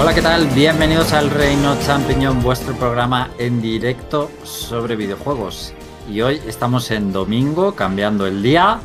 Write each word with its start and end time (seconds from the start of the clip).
Hola, 0.00 0.14
¿qué 0.14 0.22
tal? 0.22 0.46
Bienvenidos 0.46 1.12
al 1.12 1.28
Reino 1.28 1.76
Champiñón, 1.84 2.42
vuestro 2.42 2.74
programa 2.74 3.28
en 3.38 3.60
directo 3.60 4.30
sobre 4.44 4.96
videojuegos. 4.96 5.74
Y 6.10 6.22
hoy 6.22 6.40
estamos 6.46 6.90
en 6.90 7.12
domingo, 7.12 7.74
cambiando 7.74 8.26
el 8.26 8.42
día. 8.42 8.80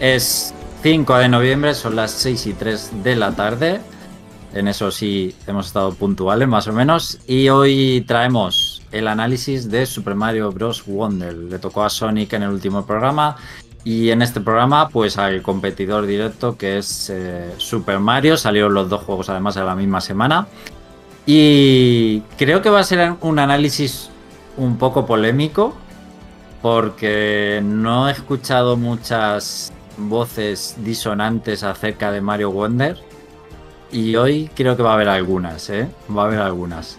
Es 0.00 0.52
5 0.82 1.18
de 1.18 1.28
noviembre, 1.28 1.72
son 1.72 1.94
las 1.94 2.10
6 2.10 2.46
y 2.48 2.52
3 2.54 3.04
de 3.04 3.14
la 3.14 3.30
tarde. 3.36 3.80
En 4.52 4.66
eso 4.66 4.90
sí 4.90 5.36
hemos 5.46 5.68
estado 5.68 5.94
puntuales, 5.94 6.48
más 6.48 6.66
o 6.66 6.72
menos. 6.72 7.20
Y 7.28 7.48
hoy 7.48 8.04
traemos 8.08 8.82
el 8.90 9.06
análisis 9.06 9.70
de 9.70 9.86
Super 9.86 10.16
Mario 10.16 10.50
Bros. 10.50 10.84
Wonder. 10.84 11.32
Le 11.32 11.60
tocó 11.60 11.84
a 11.84 11.88
Sonic 11.88 12.32
en 12.32 12.42
el 12.42 12.50
último 12.50 12.84
programa. 12.84 13.36
Y 13.84 14.10
en 14.10 14.22
este 14.22 14.40
programa, 14.40 14.88
pues 14.88 15.16
al 15.16 15.42
competidor 15.42 16.06
directo 16.06 16.56
que 16.56 16.78
es 16.78 17.10
eh, 17.10 17.54
Super 17.56 17.98
Mario. 17.98 18.36
Salieron 18.36 18.74
los 18.74 18.88
dos 18.88 19.02
juegos 19.02 19.30
además 19.30 19.56
en 19.56 19.66
la 19.66 19.74
misma 19.74 20.00
semana. 20.00 20.46
Y 21.26 22.20
creo 22.36 22.60
que 22.60 22.70
va 22.70 22.80
a 22.80 22.84
ser 22.84 23.14
un 23.20 23.38
análisis 23.38 24.10
un 24.56 24.76
poco 24.76 25.06
polémico. 25.06 25.74
Porque 26.60 27.60
no 27.64 28.08
he 28.08 28.12
escuchado 28.12 28.76
muchas 28.76 29.72
voces 29.96 30.76
disonantes 30.78 31.62
acerca 31.62 32.12
de 32.12 32.20
Mario 32.20 32.50
Wonder. 32.50 32.98
Y 33.92 34.14
hoy 34.16 34.50
creo 34.54 34.76
que 34.76 34.82
va 34.82 34.90
a 34.90 34.94
haber 34.94 35.08
algunas, 35.08 35.70
¿eh? 35.70 35.88
Va 36.14 36.24
a 36.24 36.26
haber 36.26 36.40
algunas. 36.40 36.98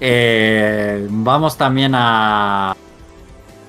Eh, 0.00 1.06
vamos 1.10 1.56
también 1.56 1.92
a, 1.94 2.76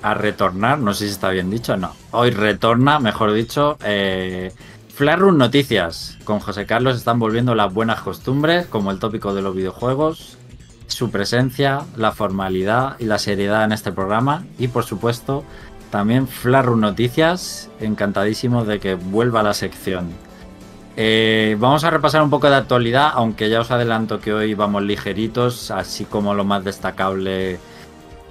a 0.02 0.14
retornar, 0.14 0.78
no 0.78 0.94
sé 0.94 1.06
si 1.06 1.12
está 1.12 1.30
bien 1.30 1.50
dicho, 1.50 1.76
no. 1.76 1.94
Hoy 2.10 2.30
retorna, 2.30 2.98
mejor 3.00 3.32
dicho, 3.32 3.76
eh, 3.84 4.52
Flarun 4.94 5.38
Noticias. 5.38 6.18
Con 6.24 6.40
José 6.40 6.66
Carlos 6.66 6.96
están 6.96 7.18
volviendo 7.18 7.54
las 7.54 7.72
buenas 7.72 8.00
costumbres, 8.00 8.66
como 8.66 8.90
el 8.90 8.98
tópico 8.98 9.34
de 9.34 9.42
los 9.42 9.54
videojuegos, 9.54 10.38
su 10.86 11.10
presencia, 11.10 11.84
la 11.96 12.12
formalidad 12.12 12.96
y 12.98 13.04
la 13.04 13.18
seriedad 13.18 13.64
en 13.64 13.72
este 13.72 13.92
programa. 13.92 14.44
Y 14.58 14.68
por 14.68 14.84
supuesto, 14.84 15.44
también 15.90 16.28
Flarun 16.28 16.80
Noticias, 16.80 17.70
encantadísimo 17.80 18.64
de 18.64 18.78
que 18.78 18.94
vuelva 18.94 19.42
la 19.42 19.54
sección. 19.54 20.10
Eh, 20.96 21.56
vamos 21.58 21.84
a 21.84 21.90
repasar 21.90 22.22
un 22.22 22.30
poco 22.30 22.50
de 22.50 22.56
actualidad, 22.56 23.12
aunque 23.14 23.48
ya 23.48 23.60
os 23.60 23.70
adelanto 23.70 24.20
que 24.20 24.32
hoy 24.32 24.54
vamos 24.54 24.82
ligeritos, 24.82 25.70
así 25.70 26.04
como 26.04 26.34
lo 26.34 26.44
más 26.44 26.64
destacable 26.64 27.58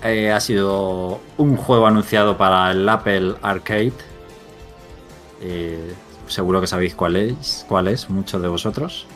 eh, 0.04 0.32
ha 0.32 0.40
sido 0.40 1.20
un 1.38 1.58
juego 1.58 1.88
anunciado 1.88 2.38
para 2.38 2.72
el 2.72 2.88
Apple 2.88 3.36
Arcade. 3.42 3.94
Eh, 5.42 5.94
seguro 6.28 6.62
que 6.62 6.68
sabéis 6.68 6.96
cuál 6.96 7.16
es, 7.16 7.66
cuál 7.68 7.88
es, 7.88 8.10
muchos 8.10 8.42
de 8.42 8.48
vosotros. 8.48 9.08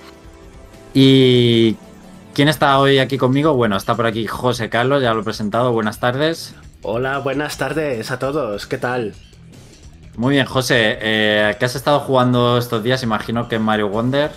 Y 0.93 1.77
¿quién 2.33 2.47
está 2.47 2.77
hoy 2.79 2.99
aquí 2.99 3.17
conmigo? 3.17 3.53
Bueno, 3.53 3.77
está 3.77 3.95
por 3.95 4.05
aquí 4.05 4.27
José 4.27 4.69
Carlos, 4.69 5.01
ya 5.01 5.13
lo 5.13 5.21
he 5.21 5.23
presentado. 5.23 5.71
Buenas 5.71 5.99
tardes. 5.99 6.55
Hola, 6.81 7.19
buenas 7.19 7.57
tardes 7.57 8.11
a 8.11 8.19
todos. 8.19 8.67
¿Qué 8.67 8.77
tal? 8.77 9.13
Muy 10.17 10.35
bien, 10.35 10.45
José. 10.45 10.97
Eh, 11.01 11.55
¿Qué 11.57 11.65
has 11.65 11.75
estado 11.75 12.01
jugando 12.01 12.57
estos 12.57 12.83
días? 12.83 13.03
Imagino 13.03 13.47
que 13.47 13.57
Mario 13.57 13.89
Wonder. 13.89 14.31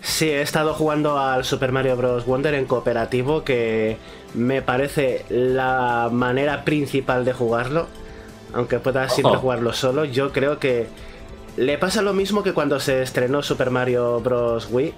Sí, 0.00 0.28
he 0.30 0.40
estado 0.40 0.74
jugando 0.74 1.18
al 1.18 1.44
Super 1.44 1.72
Mario 1.72 1.96
Bros. 1.96 2.24
Wonder 2.24 2.54
en 2.54 2.66
cooperativo, 2.66 3.44
que 3.44 3.96
me 4.34 4.62
parece 4.62 5.24
la 5.28 6.08
manera 6.12 6.64
principal 6.64 7.24
de 7.24 7.32
jugarlo. 7.32 7.86
Aunque 8.54 8.78
puedas 8.78 9.14
siempre 9.14 9.36
jugarlo 9.36 9.72
solo, 9.72 10.04
yo 10.04 10.32
creo 10.32 10.58
que 10.58 10.86
le 11.56 11.76
pasa 11.76 12.00
lo 12.02 12.14
mismo 12.14 12.42
que 12.42 12.54
cuando 12.54 12.80
se 12.80 13.02
estrenó 13.02 13.42
Super 13.42 13.70
Mario 13.70 14.20
Bros. 14.20 14.68
Wii, 14.70 14.94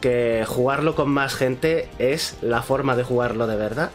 que 0.00 0.44
jugarlo 0.46 0.94
con 0.94 1.10
más 1.10 1.34
gente 1.34 1.88
es 1.98 2.36
la 2.40 2.62
forma 2.62 2.96
de 2.96 3.04
jugarlo 3.04 3.46
de 3.46 3.56
verdad, 3.56 3.90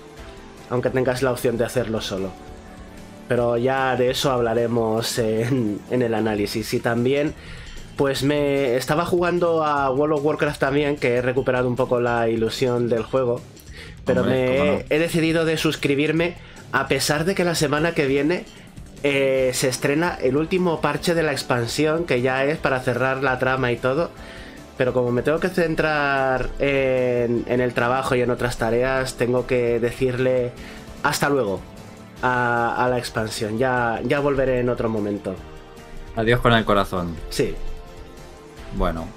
aunque 0.70 0.90
tengas 0.90 1.24
la 1.24 1.32
opción 1.32 1.58
de 1.58 1.66
hacerlo 1.66 2.02
solo. 2.02 2.32
Pero 3.28 3.58
ya 3.58 3.96
de 3.96 4.12
eso 4.12 4.32
hablaremos 4.32 5.18
en, 5.18 5.82
en 5.90 6.02
el 6.02 6.14
análisis. 6.14 6.74
Y 6.74 6.80
también 6.80 7.34
pues 7.98 8.24
me 8.24 8.76
estaba 8.76 9.06
jugando 9.06 9.66
a 9.66 9.92
World 9.92 10.20
of 10.20 10.26
Warcraft 10.26 10.60
también, 10.60 10.96
que 10.98 11.16
he 11.16 11.22
recuperado 11.22 11.68
un 11.68 11.76
poco 11.76 12.00
la 12.00 12.30
ilusión 12.30 12.90
del 12.90 13.04
juego. 13.04 13.42
Pero 14.06 14.24
me 14.24 14.86
he 14.90 15.00
decidido 15.00 15.44
de 15.44 15.58
suscribirme 15.58 16.36
a 16.72 16.88
pesar 16.88 17.26
de 17.26 17.36
que 17.36 17.44
la 17.44 17.56
semana 17.56 17.94
que 17.94 18.08
viene 18.08 18.46
eh, 19.04 19.52
se 19.54 19.68
estrena 19.68 20.18
el 20.22 20.38
último 20.38 20.80
parche 20.80 21.14
de 21.14 21.24
la 21.24 21.32
expansión, 21.32 22.06
que 22.06 22.22
ya 22.22 22.46
es 22.46 22.58
para 22.58 22.80
cerrar 22.80 23.24
la 23.24 23.40
trama 23.40 23.72
y 23.72 23.78
todo. 23.78 24.12
Pero 24.78 24.94
como 24.94 25.12
me 25.12 25.24
tengo 25.24 25.40
que 25.40 25.50
centrar 25.50 26.50
en, 26.60 27.46
el 27.48 27.74
trabajo 27.74 28.16
y 28.16 28.22
en 28.22 28.30
otras 28.30 28.58
tareas, 28.58 29.16
tengo 29.16 29.48
que 29.48 29.80
decirle 29.80 30.52
hasta 31.02 31.30
luego 31.30 31.60
a, 32.22 32.86
a 32.86 32.88
la 32.88 33.00
expansión. 33.00 33.58
Ya, 33.58 34.00
ya 34.04 34.20
volveré 34.20 34.60
en 34.60 34.70
otro 34.70 34.88
momento. 34.88 35.36
Adiós 36.16 36.40
con 36.42 36.54
el 36.54 36.64
corazón. 36.64 37.16
Sí. 37.30 37.56
Bueno, 38.76 39.08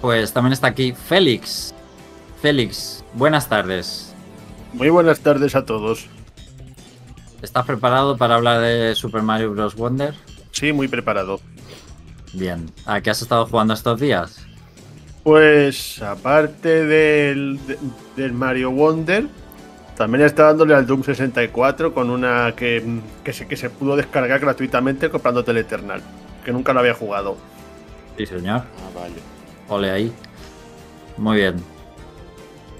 pues 0.00 0.32
también 0.32 0.52
está 0.52 0.68
aquí 0.68 0.92
Félix. 0.92 1.74
Félix, 2.40 3.04
buenas 3.14 3.48
tardes. 3.48 4.14
Muy 4.72 4.90
buenas 4.90 5.20
tardes 5.20 5.54
a 5.54 5.64
todos. 5.64 6.06
¿Estás 7.42 7.66
preparado 7.66 8.16
para 8.16 8.34
hablar 8.36 8.60
de 8.60 8.94
Super 8.94 9.22
Mario 9.22 9.52
Bros. 9.52 9.74
Wonder? 9.76 10.14
Sí, 10.52 10.72
muy 10.72 10.88
preparado. 10.88 11.40
Bien. 12.32 12.70
¿A 12.84 13.00
qué 13.00 13.10
has 13.10 13.22
estado 13.22 13.46
jugando 13.46 13.74
estos 13.74 14.00
días? 14.00 14.44
Pues 15.22 16.02
aparte 16.02 16.84
del, 16.84 17.58
del 18.16 18.32
Mario 18.32 18.70
Wonder, 18.70 19.26
también 19.96 20.24
está 20.24 20.44
dándole 20.44 20.74
al 20.74 20.86
Doom 20.86 21.02
64 21.02 21.92
con 21.92 22.10
una 22.10 22.54
que, 22.56 23.00
que, 23.24 23.32
se, 23.32 23.46
que 23.46 23.56
se 23.56 23.68
pudo 23.68 23.96
descargar 23.96 24.38
gratuitamente 24.38 25.10
comprando 25.10 25.40
Eternal, 25.40 26.00
que 26.44 26.52
nunca 26.52 26.72
lo 26.72 26.80
había 26.80 26.94
jugado. 26.94 27.36
Sí, 28.18 28.26
señor. 28.26 28.62
Ah, 28.62 28.90
vale. 28.96 29.14
Ole 29.68 29.90
ahí. 29.92 30.12
Muy 31.16 31.36
bien. 31.36 31.54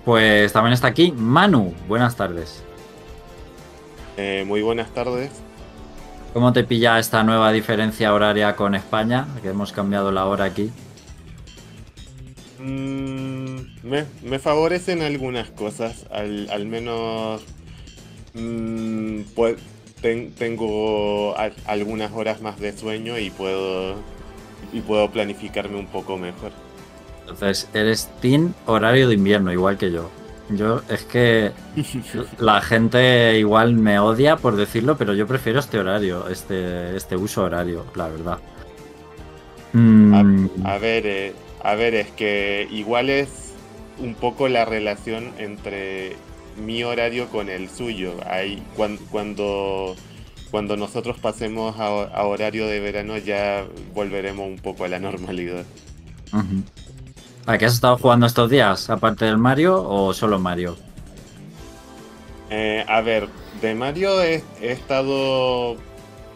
Pues 0.04 0.52
también 0.52 0.72
está 0.72 0.88
aquí 0.88 1.12
Manu. 1.12 1.72
Buenas 1.86 2.16
tardes. 2.16 2.64
Eh, 4.16 4.42
muy 4.44 4.62
buenas 4.62 4.92
tardes. 4.92 5.30
¿Cómo 6.34 6.52
te 6.52 6.64
pilla 6.64 6.98
esta 6.98 7.22
nueva 7.22 7.52
diferencia 7.52 8.12
horaria 8.12 8.56
con 8.56 8.74
España? 8.74 9.28
Que 9.40 9.50
hemos 9.50 9.72
cambiado 9.72 10.10
la 10.10 10.26
hora 10.26 10.44
aquí. 10.44 10.72
Mm, 12.58 13.58
me, 13.84 14.38
favorecen 14.40 15.02
algunas 15.02 15.50
cosas, 15.50 16.06
al, 16.10 16.66
menos 16.66 17.42
mm, 18.34 19.20
pues, 19.36 19.58
tengo 20.00 21.36
algunas 21.64 22.10
horas 22.12 22.42
más 22.42 22.58
de 22.58 22.76
sueño 22.76 23.18
y 23.18 23.30
puedo 23.30 23.94
y 24.72 24.80
puedo 24.80 25.10
planificarme 25.10 25.76
un 25.76 25.86
poco 25.86 26.16
mejor. 26.16 26.52
Entonces, 27.20 27.68
eres 27.74 28.08
team 28.20 28.54
horario 28.66 29.08
de 29.08 29.14
invierno, 29.14 29.52
igual 29.52 29.76
que 29.76 29.90
yo. 29.90 30.10
Yo 30.50 30.80
es 30.88 31.04
que 31.04 31.52
la 32.38 32.62
gente 32.62 33.38
igual 33.38 33.74
me 33.74 33.98
odia 33.98 34.36
por 34.36 34.56
decirlo, 34.56 34.96
pero 34.96 35.12
yo 35.14 35.26
prefiero 35.26 35.60
este 35.60 35.78
horario, 35.78 36.28
este, 36.28 36.96
este 36.96 37.16
uso 37.16 37.42
horario, 37.44 37.84
la 37.94 38.08
verdad. 38.08 38.38
Mm. 39.74 40.14
A, 40.64 40.78
ver, 40.78 41.06
eh, 41.06 41.34
a 41.62 41.74
ver, 41.74 41.94
es 41.94 42.10
que 42.10 42.66
igual 42.70 43.10
es 43.10 43.52
un 43.98 44.14
poco 44.14 44.48
la 44.48 44.64
relación 44.64 45.32
entre 45.38 46.16
mi 46.64 46.82
horario 46.82 47.28
con 47.28 47.50
el 47.50 47.68
suyo. 47.68 48.14
Cuando 48.74 49.02
cuando 49.10 49.96
nosotros 50.52 51.18
pasemos 51.18 51.76
a, 51.78 52.24
horario 52.24 52.66
de 52.66 52.80
verano 52.80 53.18
ya 53.18 53.64
volveremos 53.94 54.46
un 54.46 54.56
poco 54.56 54.84
a 54.84 54.88
la 54.88 54.98
normalidad. 54.98 55.64
¿A 57.46 57.56
qué 57.58 57.66
has 57.66 57.74
estado 57.74 57.96
jugando 57.96 58.26
estos 58.26 58.50
días? 58.50 58.90
¿Aparte 58.90 59.24
del 59.24 59.38
Mario 59.38 59.82
o 59.82 60.12
solo 60.12 60.38
Mario? 60.38 60.76
Eh, 62.50 62.84
a 62.88 63.00
ver, 63.00 63.28
de 63.60 63.74
Mario 63.74 64.22
he, 64.22 64.42
estado. 64.60 65.76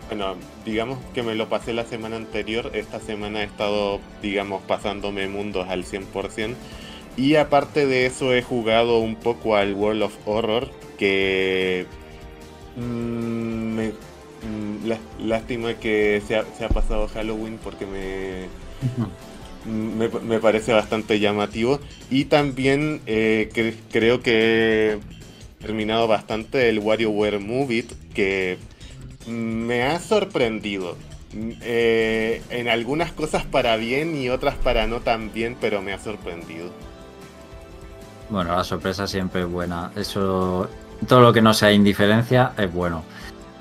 Bueno, 0.09 0.37
digamos 0.65 0.99
que 1.15 1.23
me 1.23 1.35
lo 1.35 1.49
pasé 1.49 1.73
la 1.73 1.85
semana 1.85 2.17
anterior. 2.17 2.71
Esta 2.75 3.01
semana 3.01 3.41
he 3.43 3.45
estado, 3.45 4.01
digamos, 4.21 4.63
pasándome 4.63 5.29
mundos 5.29 5.69
al 5.69 5.85
100%. 5.85 6.55
Y 7.17 7.37
aparte 7.37 7.87
de 7.87 8.07
eso, 8.07 8.33
he 8.33 8.43
jugado 8.43 8.99
un 8.99 9.17
poco 9.17 9.57
al 9.57 9.75
World 9.75 10.03
of 10.03 10.15
Horror. 10.27 10.69
Que 10.99 11.87
Mm, 12.77 13.75
me, 13.75 13.89
mm, 13.89 15.27
lástima 15.27 15.75
que 15.75 16.23
se 16.27 16.37
ha, 16.37 16.69
pasado 16.69 17.09
Halloween 17.09 17.59
porque 17.63 17.87
me, 17.87 18.49
me, 19.67 20.39
parece 20.41 20.73
bastante 20.73 21.21
llamativo. 21.21 21.81
Y 22.11 22.27
también 22.27 23.01
eh, 23.07 23.75
creo 23.91 24.23
que 24.23 24.93
he 24.93 24.99
terminado 25.65 26.09
bastante 26.09 26.69
el 26.69 26.79
WarioWare 26.79 27.39
Move 27.39 27.87
que 28.15 28.59
me 29.27 29.85
ha 29.85 30.01
sorprendido. 30.01 30.97
Eh, 31.35 32.43
en 32.51 32.69
algunas 32.69 33.13
cosas 33.13 33.45
para 33.45 33.77
bien 33.77 34.21
y 34.21 34.29
otras 34.29 34.55
para 34.57 34.87
no 34.87 35.01
tan 35.01 35.33
bien, 35.33 35.57
pero 35.61 35.81
me 35.81 35.93
ha 35.93 35.99
sorprendido. 35.99 36.71
Bueno, 38.29 38.55
la 38.57 38.65
sorpresa 38.65 39.07
siempre 39.07 39.43
es 39.43 39.49
buena. 39.49 39.93
Eso, 39.97 40.69
todo 41.07 41.21
lo 41.21 41.33
que 41.33 41.43
no 41.43 41.55
sea 41.55 41.73
indiferencia 41.73 42.53
es 42.57 42.73
bueno. 42.73 43.03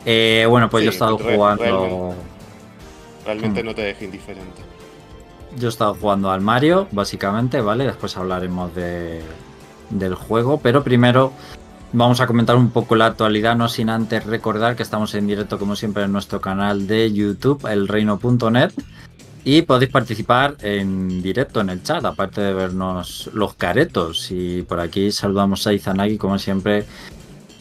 Eh, 0.05 0.45
bueno, 0.49 0.69
pues 0.69 0.83
yo 0.83 0.91
he 0.91 0.93
estado 0.93 1.17
jugando. 1.17 2.15
Realmente, 3.25 3.61
mm. 3.61 3.65
no 3.65 3.75
te 3.75 3.81
deje 3.83 4.05
indiferente. 4.05 4.61
Yo 5.57 5.67
he 5.67 5.69
estado 5.69 5.93
jugando 5.95 6.31
al 6.31 6.41
Mario, 6.41 6.87
básicamente, 6.91 7.61
¿vale? 7.61 7.85
Después 7.85 8.15
hablaremos 8.17 8.73
de, 8.73 9.21
del 9.89 10.15
juego, 10.15 10.59
pero 10.59 10.83
primero 10.83 11.33
vamos 11.93 12.21
a 12.21 12.27
comentar 12.27 12.55
un 12.55 12.71
poco 12.71 12.95
la 12.95 13.07
actualidad, 13.07 13.55
no 13.55 13.67
sin 13.67 13.89
antes 13.89 14.25
recordar 14.25 14.75
que 14.75 14.83
estamos 14.83 15.13
en 15.13 15.27
directo, 15.27 15.59
como 15.59 15.75
siempre, 15.75 16.03
en 16.03 16.11
nuestro 16.11 16.39
canal 16.39 16.87
de 16.87 17.11
YouTube, 17.11 17.67
elreino.net. 17.69 18.71
Y 19.43 19.63
podéis 19.63 19.91
participar 19.91 20.55
en 20.61 21.21
directo 21.21 21.61
en 21.61 21.71
el 21.71 21.81
chat, 21.81 22.05
aparte 22.05 22.41
de 22.41 22.53
vernos 22.53 23.29
los 23.33 23.55
caretos. 23.55 24.29
Y 24.29 24.61
por 24.61 24.79
aquí 24.79 25.11
saludamos 25.11 25.65
a 25.65 25.73
Izanagi, 25.73 26.17
como 26.17 26.37
siempre, 26.37 26.85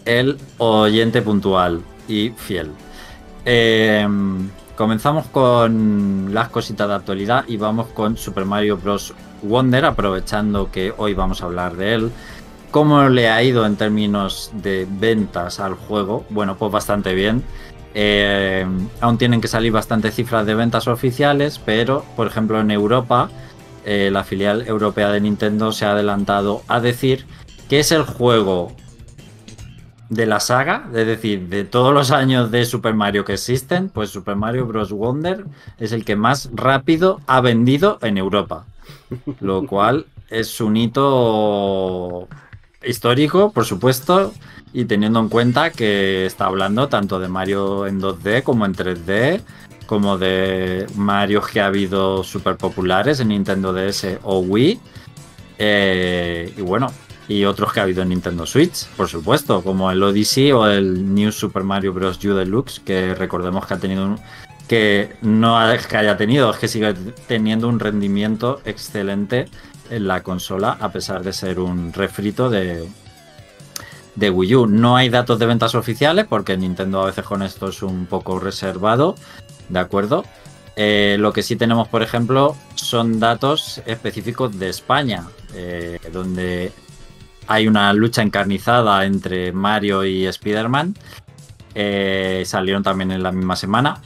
el 0.04 0.38
oyente 0.58 1.22
puntual 1.22 1.82
y 2.08 2.30
fiel. 2.30 2.70
Em, 3.44 4.48
comenzamos 4.76 5.26
con 5.26 6.32
las 6.32 6.48
cositas 6.48 6.88
de 6.88 6.94
actualidad 6.94 7.44
y 7.48 7.56
vamos 7.56 7.88
con 7.88 8.16
Super 8.16 8.44
Mario 8.44 8.76
Bros. 8.76 9.14
Wonder, 9.42 9.86
aprovechando 9.86 10.70
que 10.70 10.92
hoy 10.96 11.14
vamos 11.14 11.42
a 11.42 11.46
hablar 11.46 11.76
de 11.76 11.94
él. 11.94 12.12
¿Cómo 12.70 13.08
le 13.08 13.28
ha 13.28 13.42
ido 13.42 13.66
en 13.66 13.76
términos 13.76 14.50
de 14.54 14.86
ventas 14.88 15.60
al 15.60 15.74
juego? 15.74 16.24
Bueno, 16.30 16.56
pues 16.56 16.70
bastante 16.70 17.14
bien. 17.14 17.42
Eh, 17.94 18.64
aún 19.00 19.18
tienen 19.18 19.40
que 19.40 19.48
salir 19.48 19.72
bastantes 19.72 20.14
cifras 20.14 20.46
de 20.46 20.54
ventas 20.54 20.86
oficiales, 20.86 21.58
pero 21.58 22.04
por 22.14 22.28
ejemplo 22.28 22.60
en 22.60 22.70
Europa, 22.70 23.28
eh, 23.84 24.10
la 24.12 24.22
filial 24.22 24.66
europea 24.68 25.10
de 25.10 25.20
Nintendo 25.20 25.72
se 25.72 25.86
ha 25.86 25.92
adelantado 25.92 26.62
a 26.68 26.80
decir 26.80 27.26
que 27.68 27.80
es 27.80 27.90
el 27.90 28.02
juego 28.02 28.72
de 30.10 30.26
la 30.26 30.40
saga, 30.40 30.88
es 30.92 31.06
decir, 31.06 31.48
de 31.48 31.64
todos 31.64 31.94
los 31.94 32.10
años 32.10 32.50
de 32.50 32.64
Super 32.64 32.94
Mario 32.94 33.24
que 33.24 33.34
existen, 33.34 33.88
pues 33.88 34.10
Super 34.10 34.34
Mario 34.34 34.66
Bros. 34.66 34.92
Wonder 34.92 35.44
es 35.78 35.92
el 35.92 36.04
que 36.04 36.16
más 36.16 36.50
rápido 36.52 37.20
ha 37.28 37.40
vendido 37.40 37.98
en 38.02 38.18
Europa. 38.18 38.66
Lo 39.40 39.66
cual 39.66 40.06
es 40.28 40.60
un 40.60 40.76
hito 40.76 42.28
histórico, 42.84 43.52
por 43.52 43.64
supuesto, 43.64 44.32
y 44.72 44.84
teniendo 44.84 45.20
en 45.20 45.28
cuenta 45.28 45.70
que 45.70 46.26
está 46.26 46.46
hablando 46.46 46.88
tanto 46.88 47.20
de 47.20 47.28
Mario 47.28 47.86
en 47.86 48.00
2D 48.00 48.42
como 48.42 48.66
en 48.66 48.74
3D, 48.74 49.40
como 49.86 50.18
de 50.18 50.86
Mario 50.96 51.40
que 51.40 51.60
ha 51.60 51.66
habido 51.66 52.24
super 52.24 52.56
populares 52.56 53.20
en 53.20 53.28
Nintendo 53.28 53.72
DS 53.72 54.18
o 54.24 54.40
Wii. 54.40 54.80
Eh, 55.58 56.52
y 56.56 56.62
bueno, 56.62 56.88
y 57.30 57.44
otros 57.44 57.72
que 57.72 57.78
ha 57.78 57.84
habido 57.84 58.02
en 58.02 58.08
Nintendo 58.08 58.44
Switch, 58.44 58.86
por 58.96 59.06
supuesto, 59.06 59.62
como 59.62 59.88
el 59.92 60.02
Odyssey 60.02 60.50
o 60.50 60.66
el 60.66 61.14
New 61.14 61.30
Super 61.30 61.62
Mario 61.62 61.92
Bros. 61.92 62.18
U 62.24 62.34
Deluxe, 62.34 62.80
que 62.80 63.14
recordemos 63.14 63.64
que 63.66 63.74
ha 63.74 63.78
tenido 63.78 64.04
un, 64.04 64.18
que 64.66 65.14
no 65.22 65.70
es 65.70 65.86
que 65.86 65.96
haya 65.96 66.16
tenido, 66.16 66.50
es 66.50 66.58
que 66.58 66.66
sigue 66.66 66.92
teniendo 67.28 67.68
un 67.68 67.78
rendimiento 67.78 68.60
excelente 68.64 69.46
en 69.90 70.08
la 70.08 70.24
consola, 70.24 70.76
a 70.80 70.90
pesar 70.90 71.22
de 71.22 71.32
ser 71.32 71.60
un 71.60 71.92
refrito 71.92 72.50
de, 72.50 72.88
de 74.16 74.30
Wii 74.30 74.54
U. 74.56 74.66
No 74.66 74.96
hay 74.96 75.08
datos 75.08 75.38
de 75.38 75.46
ventas 75.46 75.76
oficiales 75.76 76.26
porque 76.28 76.56
Nintendo 76.56 77.00
a 77.00 77.06
veces 77.06 77.24
con 77.24 77.44
esto 77.44 77.68
es 77.68 77.80
un 77.84 78.06
poco 78.06 78.40
reservado, 78.40 79.14
¿de 79.68 79.78
acuerdo? 79.78 80.24
Eh, 80.74 81.16
lo 81.20 81.32
que 81.32 81.44
sí 81.44 81.54
tenemos, 81.54 81.86
por 81.86 82.02
ejemplo, 82.02 82.56
son 82.74 83.20
datos 83.20 83.80
específicos 83.86 84.58
de 84.58 84.68
España, 84.68 85.28
eh, 85.54 86.00
donde 86.12 86.72
hay 87.50 87.66
una 87.66 87.92
lucha 87.92 88.22
encarnizada 88.22 89.04
entre 89.04 89.50
Mario 89.50 90.04
y 90.04 90.24
Spider-Man. 90.24 90.94
Eh, 91.74 92.44
salieron 92.46 92.84
también 92.84 93.10
en 93.10 93.24
la 93.24 93.32
misma 93.32 93.56
semana. 93.56 94.00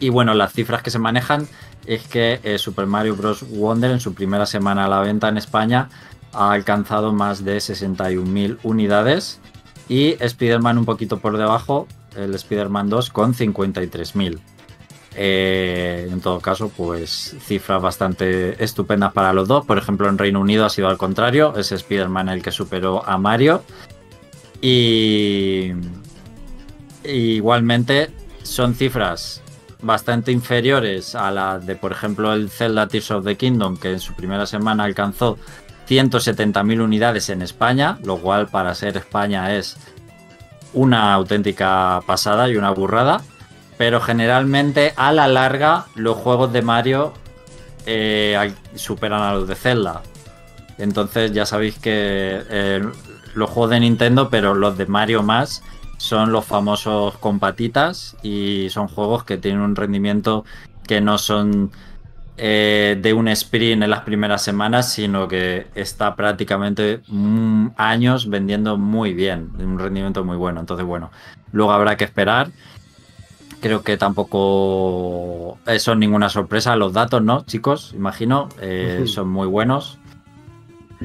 Y 0.00 0.08
bueno, 0.08 0.32
las 0.32 0.54
cifras 0.54 0.82
que 0.82 0.90
se 0.90 0.98
manejan 0.98 1.46
es 1.84 2.08
que 2.08 2.40
Super 2.56 2.86
Mario 2.86 3.16
Bros. 3.16 3.44
Wonder 3.50 3.90
en 3.90 4.00
su 4.00 4.14
primera 4.14 4.46
semana 4.46 4.86
a 4.86 4.88
la 4.88 5.00
venta 5.00 5.28
en 5.28 5.36
España 5.36 5.90
ha 6.32 6.52
alcanzado 6.52 7.12
más 7.12 7.44
de 7.44 7.58
61.000 7.58 8.60
unidades 8.62 9.38
y 9.86 10.16
Spider-Man 10.18 10.78
un 10.78 10.86
poquito 10.86 11.18
por 11.18 11.36
debajo, 11.36 11.86
el 12.16 12.34
Spider-Man 12.34 12.88
2 12.88 13.10
con 13.10 13.34
53.000. 13.34 14.40
Eh, 15.18 16.08
en 16.10 16.20
todo 16.20 16.40
caso, 16.40 16.70
pues 16.76 17.34
cifras 17.40 17.80
bastante 17.80 18.62
estupendas 18.62 19.12
para 19.12 19.32
los 19.32 19.48
dos. 19.48 19.64
Por 19.64 19.78
ejemplo, 19.78 20.08
en 20.08 20.18
Reino 20.18 20.40
Unido 20.40 20.66
ha 20.66 20.70
sido 20.70 20.88
al 20.88 20.98
contrario, 20.98 21.54
es 21.56 21.72
Spider-Man 21.72 22.28
el 22.28 22.42
que 22.42 22.52
superó 22.52 23.06
a 23.06 23.16
Mario. 23.16 23.62
Y 24.60 25.72
igualmente 27.04 28.10
son 28.42 28.74
cifras 28.74 29.42
bastante 29.82 30.32
inferiores 30.32 31.14
a 31.14 31.30
las 31.30 31.64
de, 31.66 31.76
por 31.76 31.92
ejemplo, 31.92 32.32
el 32.32 32.50
Zelda 32.50 32.88
Tears 32.88 33.10
of 33.10 33.24
the 33.24 33.36
Kingdom, 33.36 33.76
que 33.76 33.92
en 33.92 34.00
su 34.00 34.14
primera 34.14 34.46
semana 34.46 34.84
alcanzó 34.84 35.38
170.000 35.88 36.80
unidades 36.82 37.28
en 37.28 37.42
España, 37.42 37.98
lo 38.04 38.18
cual 38.18 38.48
para 38.48 38.74
ser 38.74 38.96
España 38.96 39.54
es 39.54 39.76
una 40.72 41.14
auténtica 41.14 42.02
pasada 42.06 42.48
y 42.48 42.56
una 42.56 42.70
burrada. 42.70 43.22
Pero 43.78 44.00
generalmente 44.00 44.92
a 44.96 45.12
la 45.12 45.28
larga 45.28 45.86
los 45.94 46.16
juegos 46.16 46.52
de 46.52 46.62
Mario 46.62 47.12
eh, 47.84 48.52
superan 48.74 49.22
a 49.22 49.34
los 49.34 49.48
de 49.48 49.54
Zelda. 49.54 50.02
Entonces 50.78 51.32
ya 51.32 51.46
sabéis 51.46 51.78
que 51.78 52.42
eh, 52.50 52.82
los 53.34 53.50
juegos 53.50 53.70
de 53.70 53.80
Nintendo, 53.80 54.28
pero 54.30 54.54
los 54.54 54.76
de 54.76 54.86
Mario 54.86 55.22
más, 55.22 55.62
son 55.98 56.32
los 56.32 56.44
famosos 56.44 57.16
compatitas 57.18 58.16
y 58.22 58.68
son 58.70 58.88
juegos 58.88 59.24
que 59.24 59.38
tienen 59.38 59.60
un 59.60 59.76
rendimiento 59.76 60.44
que 60.86 61.00
no 61.00 61.18
son 61.18 61.70
eh, 62.38 62.98
de 63.00 63.14
un 63.14 63.28
sprint 63.28 63.82
en 63.82 63.90
las 63.90 64.02
primeras 64.02 64.42
semanas, 64.42 64.92
sino 64.92 65.26
que 65.26 65.68
está 65.74 66.14
prácticamente 66.16 67.00
años 67.76 68.28
vendiendo 68.28 68.76
muy 68.76 69.14
bien, 69.14 69.52
un 69.58 69.78
rendimiento 69.78 70.22
muy 70.22 70.36
bueno. 70.36 70.60
Entonces, 70.60 70.84
bueno, 70.84 71.10
luego 71.52 71.72
habrá 71.72 71.96
que 71.96 72.04
esperar. 72.04 72.50
Creo 73.60 73.82
que 73.82 73.96
tampoco 73.96 75.58
eh, 75.66 75.78
son 75.78 75.98
ninguna 75.98 76.28
sorpresa 76.28 76.76
los 76.76 76.92
datos, 76.92 77.22
¿no, 77.22 77.44
chicos? 77.46 77.92
Imagino, 77.94 78.48
eh, 78.60 79.04
son 79.06 79.28
muy 79.28 79.46
buenos. 79.46 79.98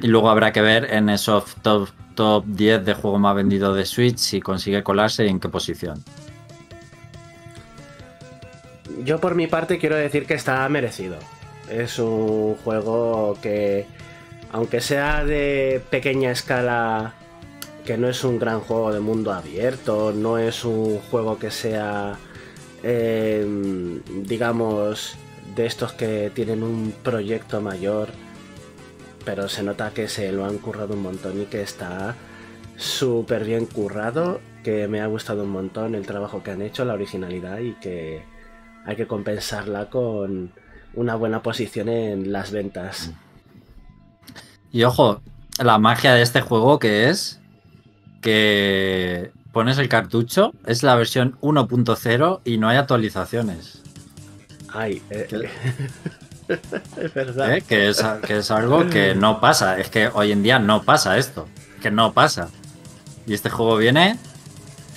Y 0.01 0.07
luego 0.07 0.29
habrá 0.29 0.51
que 0.51 0.61
ver 0.61 0.93
en 0.93 1.09
esos 1.09 1.55
top, 1.61 1.89
top 2.15 2.45
10 2.45 2.85
de 2.85 2.93
juego 2.93 3.19
más 3.19 3.35
vendido 3.35 3.73
de 3.73 3.85
Switch 3.85 4.17
si 4.17 4.41
consigue 4.41 4.83
colarse 4.83 5.25
y 5.25 5.29
en 5.29 5.39
qué 5.39 5.49
posición. 5.49 6.03
Yo 9.03 9.19
por 9.19 9.35
mi 9.35 9.47
parte 9.47 9.79
quiero 9.79 9.95
decir 9.95 10.25
que 10.25 10.33
está 10.33 10.67
merecido. 10.69 11.17
Es 11.69 11.99
un 11.99 12.55
juego 12.55 13.37
que, 13.41 13.85
aunque 14.51 14.81
sea 14.81 15.23
de 15.23 15.81
pequeña 15.89 16.31
escala, 16.31 17.13
que 17.85 17.97
no 17.97 18.07
es 18.09 18.23
un 18.23 18.39
gran 18.39 18.59
juego 18.59 18.93
de 18.93 18.99
mundo 18.99 19.31
abierto, 19.31 20.13
no 20.13 20.37
es 20.37 20.65
un 20.65 20.99
juego 20.99 21.39
que 21.39 21.49
sea, 21.49 22.17
em, 22.83 24.01
digamos, 24.23 25.15
de 25.55 25.65
estos 25.65 25.93
que 25.93 26.31
tienen 26.33 26.63
un 26.63 26.93
proyecto 27.03 27.61
mayor, 27.61 28.09
pero 29.25 29.47
se 29.49 29.63
nota 29.63 29.91
que 29.91 30.07
se 30.07 30.31
lo 30.31 30.45
han 30.45 30.57
currado 30.57 30.93
un 30.93 31.03
montón 31.03 31.41
y 31.41 31.45
que 31.45 31.61
está 31.61 32.15
súper 32.77 33.43
bien 33.45 33.65
currado, 33.65 34.39
que 34.63 34.87
me 34.87 35.01
ha 35.01 35.07
gustado 35.07 35.43
un 35.43 35.51
montón 35.51 35.95
el 35.95 36.05
trabajo 36.05 36.43
que 36.43 36.51
han 36.51 36.61
hecho, 36.61 36.85
la 36.85 36.93
originalidad 36.93 37.59
y 37.59 37.73
que 37.73 38.23
hay 38.85 38.95
que 38.95 39.07
compensarla 39.07 39.89
con 39.89 40.51
una 40.93 41.15
buena 41.15 41.41
posición 41.43 41.89
en 41.89 42.31
las 42.31 42.51
ventas. 42.51 43.11
Y 44.71 44.83
ojo, 44.83 45.21
la 45.59 45.77
magia 45.77 46.13
de 46.13 46.21
este 46.21 46.41
juego 46.41 46.79
que 46.79 47.09
es 47.09 47.39
que 48.21 49.31
pones 49.51 49.77
el 49.77 49.89
cartucho, 49.89 50.53
es 50.65 50.83
la 50.83 50.95
versión 50.95 51.37
1.0 51.41 52.41
y 52.45 52.57
no 52.57 52.69
hay 52.69 52.77
actualizaciones. 52.77 53.81
Ay, 54.73 55.01
eh, 55.09 55.27
es 56.97 57.13
verdad. 57.13 57.55
¿Eh? 57.55 57.61
Que, 57.61 57.89
es, 57.89 58.03
que 58.25 58.37
es 58.37 58.51
algo 58.51 58.87
que 58.89 59.15
no 59.15 59.39
pasa. 59.39 59.79
Es 59.79 59.89
que 59.89 60.09
hoy 60.13 60.31
en 60.31 60.43
día 60.43 60.59
no 60.59 60.83
pasa 60.83 61.17
esto. 61.17 61.47
Que 61.81 61.91
no 61.91 62.13
pasa. 62.13 62.49
Y 63.27 63.33
este 63.33 63.49
juego 63.49 63.77
viene 63.77 64.17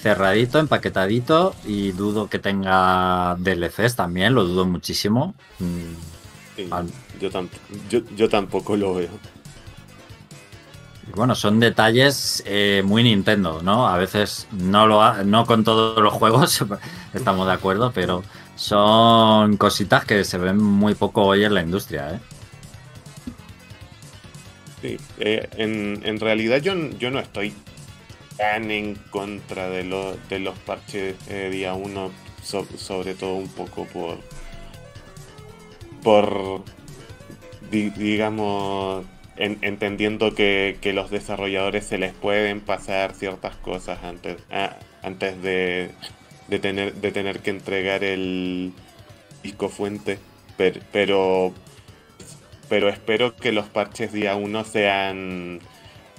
cerradito, 0.04 0.58
empaquetadito 0.58 1.54
y 1.64 1.92
dudo 1.92 2.28
que 2.28 2.38
tenga 2.38 3.36
DLCs 3.38 3.96
también, 3.96 4.34
lo 4.34 4.44
dudo 4.44 4.66
muchísimo. 4.66 5.34
Mm, 5.60 5.94
yo, 8.14 8.28
tampoco 8.28 8.76
lo 8.76 8.96
veo. 8.96 9.08
Bueno, 11.14 11.34
son 11.34 11.60
detalles 11.60 12.42
eh, 12.46 12.82
muy 12.84 13.02
Nintendo, 13.02 13.60
¿no? 13.62 13.88
A 13.88 13.98
veces 13.98 14.46
no 14.52 14.86
lo 14.86 15.24
no 15.24 15.46
con 15.46 15.64
todos 15.64 16.02
los 16.02 16.12
juegos, 16.12 16.64
estamos 17.14 17.46
de 17.46 17.52
acuerdo, 17.52 17.92
pero 17.92 18.22
son 18.56 19.56
cositas 19.56 20.04
que 20.04 20.24
se 20.24 20.38
ven 20.38 20.56
muy 20.56 20.94
poco 20.94 21.24
hoy 21.24 21.44
en 21.44 21.54
la 21.54 21.62
industria, 21.62 22.14
¿eh? 22.14 22.20
Sí, 24.80 24.96
eh, 25.18 25.48
en, 25.56 26.20
realidad 26.20 26.58
yo, 26.58 26.74
yo 26.98 27.10
no 27.10 27.18
estoy 27.18 27.54
tan 28.36 28.70
en 28.70 28.96
contra 29.10 29.68
de, 29.70 30.16
de 30.28 30.38
los 30.38 30.58
parches 30.58 31.14
de 31.26 31.50
día 31.50 31.74
1, 31.74 32.10
sobre 32.42 33.14
todo 33.14 33.34
un 33.34 33.48
poco 33.48 33.86
por, 33.86 34.18
por 36.02 36.64
digamos, 37.70 39.04
entendiendo 39.36 40.34
que, 40.34 40.78
los 40.94 41.10
desarrolladores 41.10 41.84
se 41.84 41.98
les 41.98 42.12
pueden 42.12 42.60
pasar 42.60 43.14
ciertas 43.14 43.56
cosas 43.56 44.02
antes, 44.04 44.36
ah, 44.50 44.76
antes 45.02 45.42
de, 45.42 45.90
de, 46.48 46.58
tener, 46.58 46.94
de 46.94 47.12
tener 47.12 47.40
que 47.40 47.50
entregar 47.50 48.04
el 48.04 48.72
disco 49.42 49.68
fuente, 49.68 50.18
pero, 50.56 51.52
pero, 52.68 52.88
espero 52.88 53.36
que 53.36 53.52
los 53.52 53.66
parches 53.66 54.12
día 54.12 54.36
1 54.36 54.64
sean, 54.64 55.60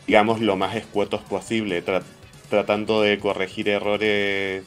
digamos, 0.08 0.42
lo 0.42 0.56
más 0.58 0.76
escuetos 0.76 1.22
posible, 1.22 1.84
tratando 2.50 3.02
de 3.02 3.18
corregir 3.20 3.70
errores 3.70 4.64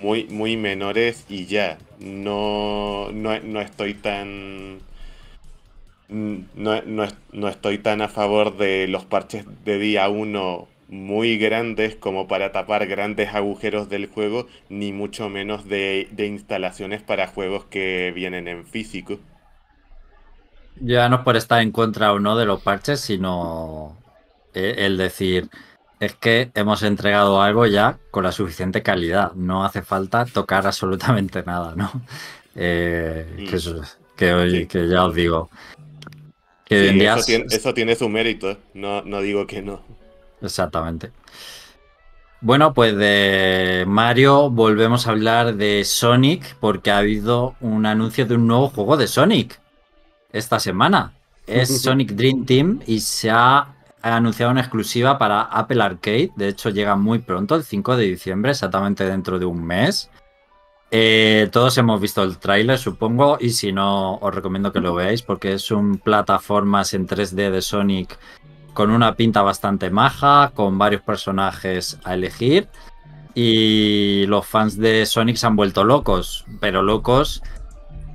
muy, 0.00 0.24
muy 0.24 0.56
menores 0.56 1.24
y 1.28 1.46
ya. 1.46 1.78
No, 1.98 3.10
no, 3.12 3.38
no 3.40 3.60
estoy 3.60 3.94
tan 3.94 4.80
no, 6.10 6.82
no, 7.32 7.48
estoy 7.48 7.78
tan 7.78 8.02
a 8.02 8.08
favor 8.08 8.56
de 8.56 8.88
los 8.88 9.04
parches 9.04 9.44
de 9.64 9.78
día 9.78 10.08
1 10.08 10.68
muy 10.88 11.38
grandes 11.38 11.94
como 11.94 12.26
para 12.26 12.50
tapar 12.50 12.86
grandes 12.88 13.32
agujeros 13.32 13.88
del 13.88 14.08
juego, 14.08 14.48
ni 14.68 14.92
mucho 14.92 15.28
menos 15.28 15.68
de, 15.68 16.08
instalaciones 16.18 17.00
para 17.00 17.28
juegos 17.28 17.64
que 17.66 18.12
vienen 18.12 18.48
en 18.48 18.66
físico. 18.66 19.20
Ya 20.80 21.08
no 21.08 21.16
es 21.16 21.22
por 21.22 21.36
estar 21.36 21.62
en 21.62 21.70
contra 21.70 22.12
o 22.12 22.18
no 22.18 22.36
de 22.36 22.44
los 22.44 22.60
parches, 22.60 23.00
sino 23.00 23.96
eh, 24.52 24.74
el 24.78 24.96
decir, 24.96 25.48
es 26.00 26.14
que 26.14 26.50
hemos 26.54 26.82
entregado 26.82 27.40
algo 27.40 27.66
ya 27.66 27.98
con 28.10 28.24
la 28.24 28.32
suficiente 28.32 28.82
calidad, 28.82 29.32
no 29.34 29.64
hace 29.64 29.82
falta 29.82 30.24
tocar 30.24 30.66
absolutamente 30.66 31.42
nada, 31.44 31.74
¿no? 31.76 31.90
Eh, 32.56 33.46
que, 34.16 34.66
que 34.68 34.88
ya 34.88 35.04
os 35.04 35.14
digo, 35.14 35.50
eso, 36.70 37.74
tiene, 37.74 37.96
su 37.96 38.08
mérito, 38.08 38.52
¿eh? 38.52 38.56
no, 38.74 39.02
no 39.02 39.20
digo 39.20 39.46
que 39.46 39.60
no. 39.60 39.82
Exactamente. 40.40 41.10
Bueno, 42.40 42.72
pues 42.72 42.96
de 42.96 43.84
Mario 43.86 44.48
volvemos 44.50 45.06
a 45.06 45.10
hablar 45.10 45.56
de 45.56 45.84
Sonic 45.84 46.56
porque 46.58 46.90
ha 46.90 46.98
habido 46.98 47.54
un 47.60 47.84
anuncio 47.84 48.24
de 48.24 48.36
un 48.36 48.46
nuevo 48.46 48.68
juego 48.70 48.96
de 48.96 49.08
Sonic 49.08 49.60
esta 50.32 50.58
semana. 50.58 51.12
Es 51.46 51.68
Sonic 51.82 52.12
Dream 52.12 52.46
Team 52.46 52.80
y 52.86 53.00
se 53.00 53.30
ha 53.30 53.74
anunciado 54.00 54.52
una 54.52 54.60
exclusiva 54.62 55.18
para 55.18 55.42
Apple 55.42 55.82
Arcade. 55.82 56.30
De 56.36 56.48
hecho, 56.48 56.70
llega 56.70 56.96
muy 56.96 57.18
pronto, 57.18 57.56
el 57.56 57.64
5 57.64 57.96
de 57.96 58.04
diciembre, 58.06 58.52
exactamente 58.52 59.04
dentro 59.04 59.38
de 59.38 59.44
un 59.44 59.62
mes. 59.62 60.08
Eh, 60.92 61.48
todos 61.52 61.78
hemos 61.78 62.00
visto 62.00 62.22
el 62.22 62.38
tráiler, 62.38 62.76
supongo, 62.78 63.38
y 63.40 63.50
si 63.50 63.72
no, 63.72 64.16
os 64.16 64.34
recomiendo 64.34 64.72
que 64.72 64.80
lo 64.80 64.94
veáis 64.94 65.22
porque 65.22 65.52
es 65.52 65.70
un 65.70 65.98
plataformas 65.98 66.94
en 66.94 67.06
3D 67.06 67.50
de 67.50 67.62
Sonic 67.62 68.18
con 68.74 68.90
una 68.90 69.14
pinta 69.14 69.42
bastante 69.42 69.90
maja, 69.90 70.52
con 70.54 70.78
varios 70.78 71.02
personajes 71.02 71.98
a 72.04 72.14
elegir. 72.14 72.68
Y 73.34 74.26
los 74.26 74.46
fans 74.46 74.76
de 74.76 75.06
Sonic 75.06 75.36
se 75.36 75.46
han 75.46 75.56
vuelto 75.56 75.84
locos, 75.84 76.44
pero 76.58 76.82
locos 76.82 77.42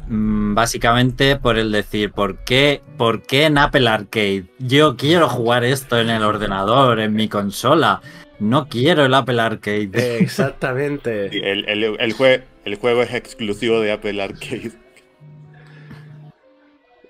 mm, 0.08 0.54
básicamente 0.54 1.38
por 1.38 1.58
el 1.58 1.72
decir, 1.72 2.12
¿por 2.12 2.44
qué, 2.44 2.82
¿por 2.98 3.22
qué 3.22 3.46
en 3.46 3.58
Apple 3.58 3.88
Arcade? 3.88 4.48
Yo 4.60 4.98
quiero 4.98 5.30
jugar 5.30 5.64
esto 5.64 5.98
en 6.00 6.10
el 6.10 6.24
ordenador, 6.24 7.00
en 7.00 7.14
mi 7.14 7.30
consola. 7.30 8.02
No 8.40 8.68
quiero 8.68 9.06
el 9.06 9.14
Apple 9.14 9.42
Arcade. 9.42 9.90
Exactamente. 10.20 11.28
el, 11.28 11.68
el, 11.70 11.84
el, 11.84 12.44
el 12.66 12.76
juego 12.76 13.04
es 13.04 13.14
exclusivo 13.14 13.80
de 13.80 13.92
Apple 13.92 14.22
Arcade. 14.22 14.72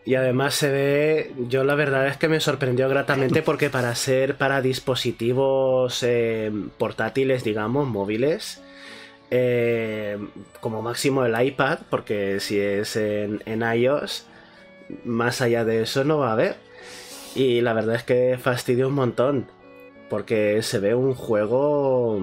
Y 0.06 0.14
además 0.14 0.54
se 0.54 0.70
ve, 0.70 1.32
yo 1.50 1.64
la 1.64 1.74
verdad 1.74 2.06
es 2.06 2.16
que 2.16 2.28
me 2.28 2.40
sorprendió 2.40 2.88
gratamente 2.88 3.42
porque 3.42 3.72
para 3.72 3.96
ser 3.96 4.36
para 4.36 4.62
dispositivos 4.62 6.04
eh, 6.04 6.52
portátiles, 6.78 7.44
digamos, 7.44 7.88
móviles, 7.88 8.62
eh, 9.32 10.20
como 10.60 10.84
máximo 10.84 11.26
el 11.26 11.42
iPad, 11.42 11.80
porque 11.90 12.40
si 12.40 12.60
es 12.60 12.96
en, 12.98 13.42
en, 13.48 13.64
iOS, 13.64 14.28
más 15.06 15.42
allá 15.42 15.66
de 15.66 15.82
eso 15.82 16.04
no 16.04 16.20
va 16.20 16.30
a 16.30 16.34
haber. 16.34 16.56
Y 17.34 17.62
la 17.62 17.74
verdad 17.74 17.96
es 17.96 18.04
que 18.04 18.38
fastidia 18.40 18.86
un 18.86 18.94
montón, 18.94 19.48
porque 20.16 20.62
se 20.62 20.80
ve 20.80 20.96
un 20.96 21.14
juego 21.14 22.18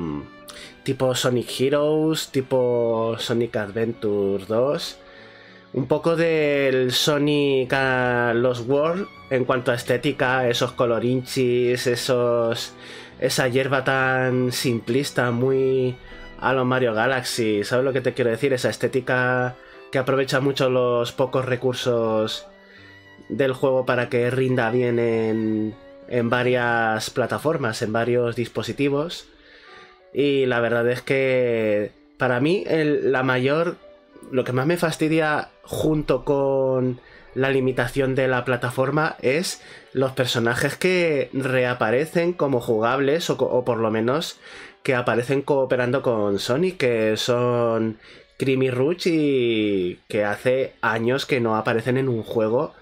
tipo 0.83 1.15
Sonic 1.15 1.61
Heroes, 1.61 2.29
tipo 2.29 3.17
Sonic 3.19 3.55
Adventure 3.55 4.47
2. 4.47 4.99
Un 5.75 5.87
poco 5.87 6.17
del 6.17 6.93
Sonic 6.93 7.71
Los 8.33 8.61
World 8.67 9.07
en 9.29 9.45
cuanto 9.45 9.73
a 9.73 9.75
estética, 9.75 10.49
esos 10.49 10.73
colorinchis, 10.73 11.87
esos. 11.87 12.73
esa 13.21 13.49
hierba 13.49 13.85
tan 13.85 14.53
simplista, 14.53 15.31
muy 15.31 15.95
a 16.41 16.55
lo 16.55 16.65
Mario 16.65 16.95
Galaxy. 16.95 17.63
¿Sabes 17.63 17.85
lo 17.85 17.93
que 17.93 18.01
te 18.01 18.15
quiero 18.15 18.31
decir? 18.31 18.55
Esa 18.55 18.71
estética 18.71 19.55
que 19.91 19.99
aprovecha 19.99 20.41
mucho 20.41 20.71
los 20.71 21.13
pocos 21.13 21.45
recursos 21.45 22.47
del 23.29 23.53
juego 23.53 23.85
para 23.85 24.09
que 24.09 24.31
rinda 24.31 24.71
bien 24.71 24.99
en, 24.99 25.75
en 26.09 26.31
varias 26.31 27.11
plataformas, 27.11 27.83
en 27.83 27.93
varios 27.93 28.37
dispositivos. 28.37 29.27
Y 30.13 30.47
la 30.47 30.61
verdad 30.61 30.89
es 30.89 31.03
que 31.03 31.93
para 32.19 32.41
mí 32.41 32.65
la 32.69 33.23
mayor, 33.23 33.77
lo 34.31 34.45
que 34.45 34.53
más 34.53 34.67
me 34.67 34.77
fastidia 34.77 35.49
junto 35.63 36.25
con 36.25 37.01
la 37.35 37.51
limitación 37.51 38.15
de 38.15 38.29
la 38.29 38.45
plataforma 38.45 39.17
es 39.23 39.63
los 39.93 40.13
personajes 40.13 40.77
que 40.77 41.31
reaparecen 41.33 42.33
como 42.33 42.61
jugables 42.61 43.31
o, 43.31 43.65
por 43.65 43.79
lo 43.79 43.91
menos 43.91 44.39
que 44.83 44.95
aparecen 44.95 45.43
cooperando 45.43 46.03
con 46.03 46.39
Sonic, 46.39 46.77
que 46.77 47.17
son 47.17 47.99
Creamy 48.39 48.71
Rouge 48.71 49.11
y 49.11 50.01
que 50.09 50.25
hace 50.25 50.75
años 50.83 51.25
que 51.25 51.41
no 51.41 51.57
aparecen 51.57 51.97
en 51.97 52.09
un 52.09 52.23
juego 52.23 52.75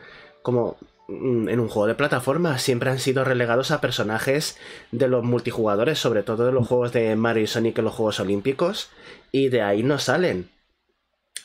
como 0.43 0.77
en 1.11 1.61
un 1.61 1.69
juego 1.69 1.87
de 1.87 1.95
plataforma 1.95 2.59
siempre 2.59 2.90
han 2.90 2.99
sido 2.99 3.25
relegados 3.25 3.71
a 3.71 3.81
personajes 3.81 4.59
de 4.93 5.09
los 5.09 5.25
multijugadores, 5.25 5.99
sobre 5.99 6.23
todo 6.23 6.47
de 6.47 6.52
los 6.52 6.69
juegos 6.69 6.93
de 6.93 7.17
Mario 7.17 7.45
y 7.45 7.47
Sonic 7.47 7.79
en 7.79 7.85
los 7.85 7.95
Juegos 7.95 8.21
Olímpicos, 8.21 8.90
y 9.33 9.49
de 9.49 9.62
ahí 9.62 9.83
no 9.83 9.99
salen. 9.99 10.49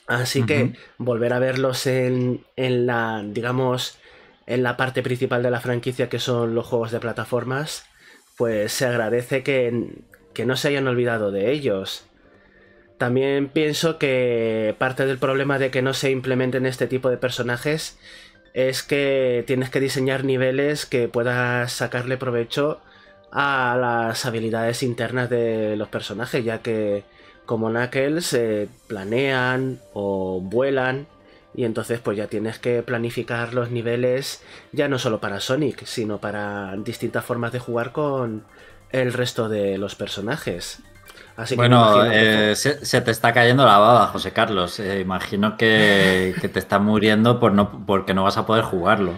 Así 0.08 0.44
que 0.44 0.74
volver 0.98 1.34
a 1.34 1.40
verlos 1.40 1.88
en, 1.88 2.46
en, 2.56 2.86
la, 2.86 3.24
digamos, 3.26 3.98
en 4.46 4.62
la 4.62 4.78
parte 4.78 5.02
principal 5.02 5.42
de 5.42 5.50
la 5.50 5.62
franquicia 5.62 6.10
que 6.10 6.20
son 6.20 6.54
los 6.54 6.68
juegos 6.68 6.92
de 6.92 7.00
plataformas, 7.00 7.86
pues 8.38 8.72
se 8.72 8.86
agradece 8.86 9.42
que, 9.42 10.04
que 10.34 10.46
no 10.46 10.58
se 10.58 10.68
hayan 10.68 10.88
olvidado 10.88 11.32
de 11.32 11.52
ellos. 11.52 12.06
También 13.00 13.50
pienso 13.50 13.98
que 13.98 14.76
parte 14.78 15.06
del 15.06 15.18
problema 15.18 15.58
de 15.58 15.72
que 15.72 15.82
no 15.82 15.94
se 15.94 16.12
implementen 16.12 16.66
este 16.66 16.88
tipo 16.88 17.10
de 17.10 17.18
personajes 17.18 17.98
es 18.56 18.84
que 18.84 19.44
tienes 19.46 19.70
que 19.70 19.82
diseñar 19.82 20.24
niveles 20.24 20.86
que 20.86 21.10
puedas 21.10 21.74
sacarle 21.74 22.16
provecho 22.16 22.80
a 23.30 23.78
las 23.78 24.26
habilidades 24.26 24.82
internas 24.82 25.30
de 25.30 25.76
los 25.76 25.90
personajes, 25.90 26.44
ya 26.44 26.62
que 26.62 27.04
como 27.46 27.70
Knuckles 27.70 28.38
planean 28.88 29.82
o 29.94 30.40
vuelan 30.40 31.06
y 31.54 31.66
entonces 31.66 32.00
pues 32.00 32.18
ya 32.18 32.28
tienes 32.28 32.58
que 32.58 32.82
planificar 32.82 33.54
los 33.54 33.72
niveles 33.72 34.42
ya 34.72 34.88
no 34.88 35.00
solo 35.00 35.20
para 35.20 35.42
Sonic, 35.42 35.86
sino 35.86 36.20
para 36.22 36.78
distintas 36.78 37.26
formas 37.26 37.52
de 37.52 37.60
jugar 37.60 37.92
con 37.92 38.46
el 38.92 39.12
resto 39.12 39.50
de 39.50 39.78
los 39.78 39.96
personajes 39.96 40.80
bueno, 41.56 42.06
eh, 42.06 42.56
se, 42.56 43.02
te 43.02 43.12
está 43.12 43.34
cayendo 43.34 43.66
la 43.66 43.78
baba, 43.78 44.08
José 44.08 44.32
Carlos. 44.32 44.80
Eh, 44.80 45.02
imagino 45.02 45.58
que, 45.58 46.34
te 46.42 46.60
está 46.60 46.80
muriendo 46.80 47.40
por 47.40 47.52
no, 47.52 47.86
porque 47.86 48.14
no 48.14 48.24
vas 48.24 48.38
a 48.38 48.46
poder 48.46 48.64
jugarlo. 48.64 49.14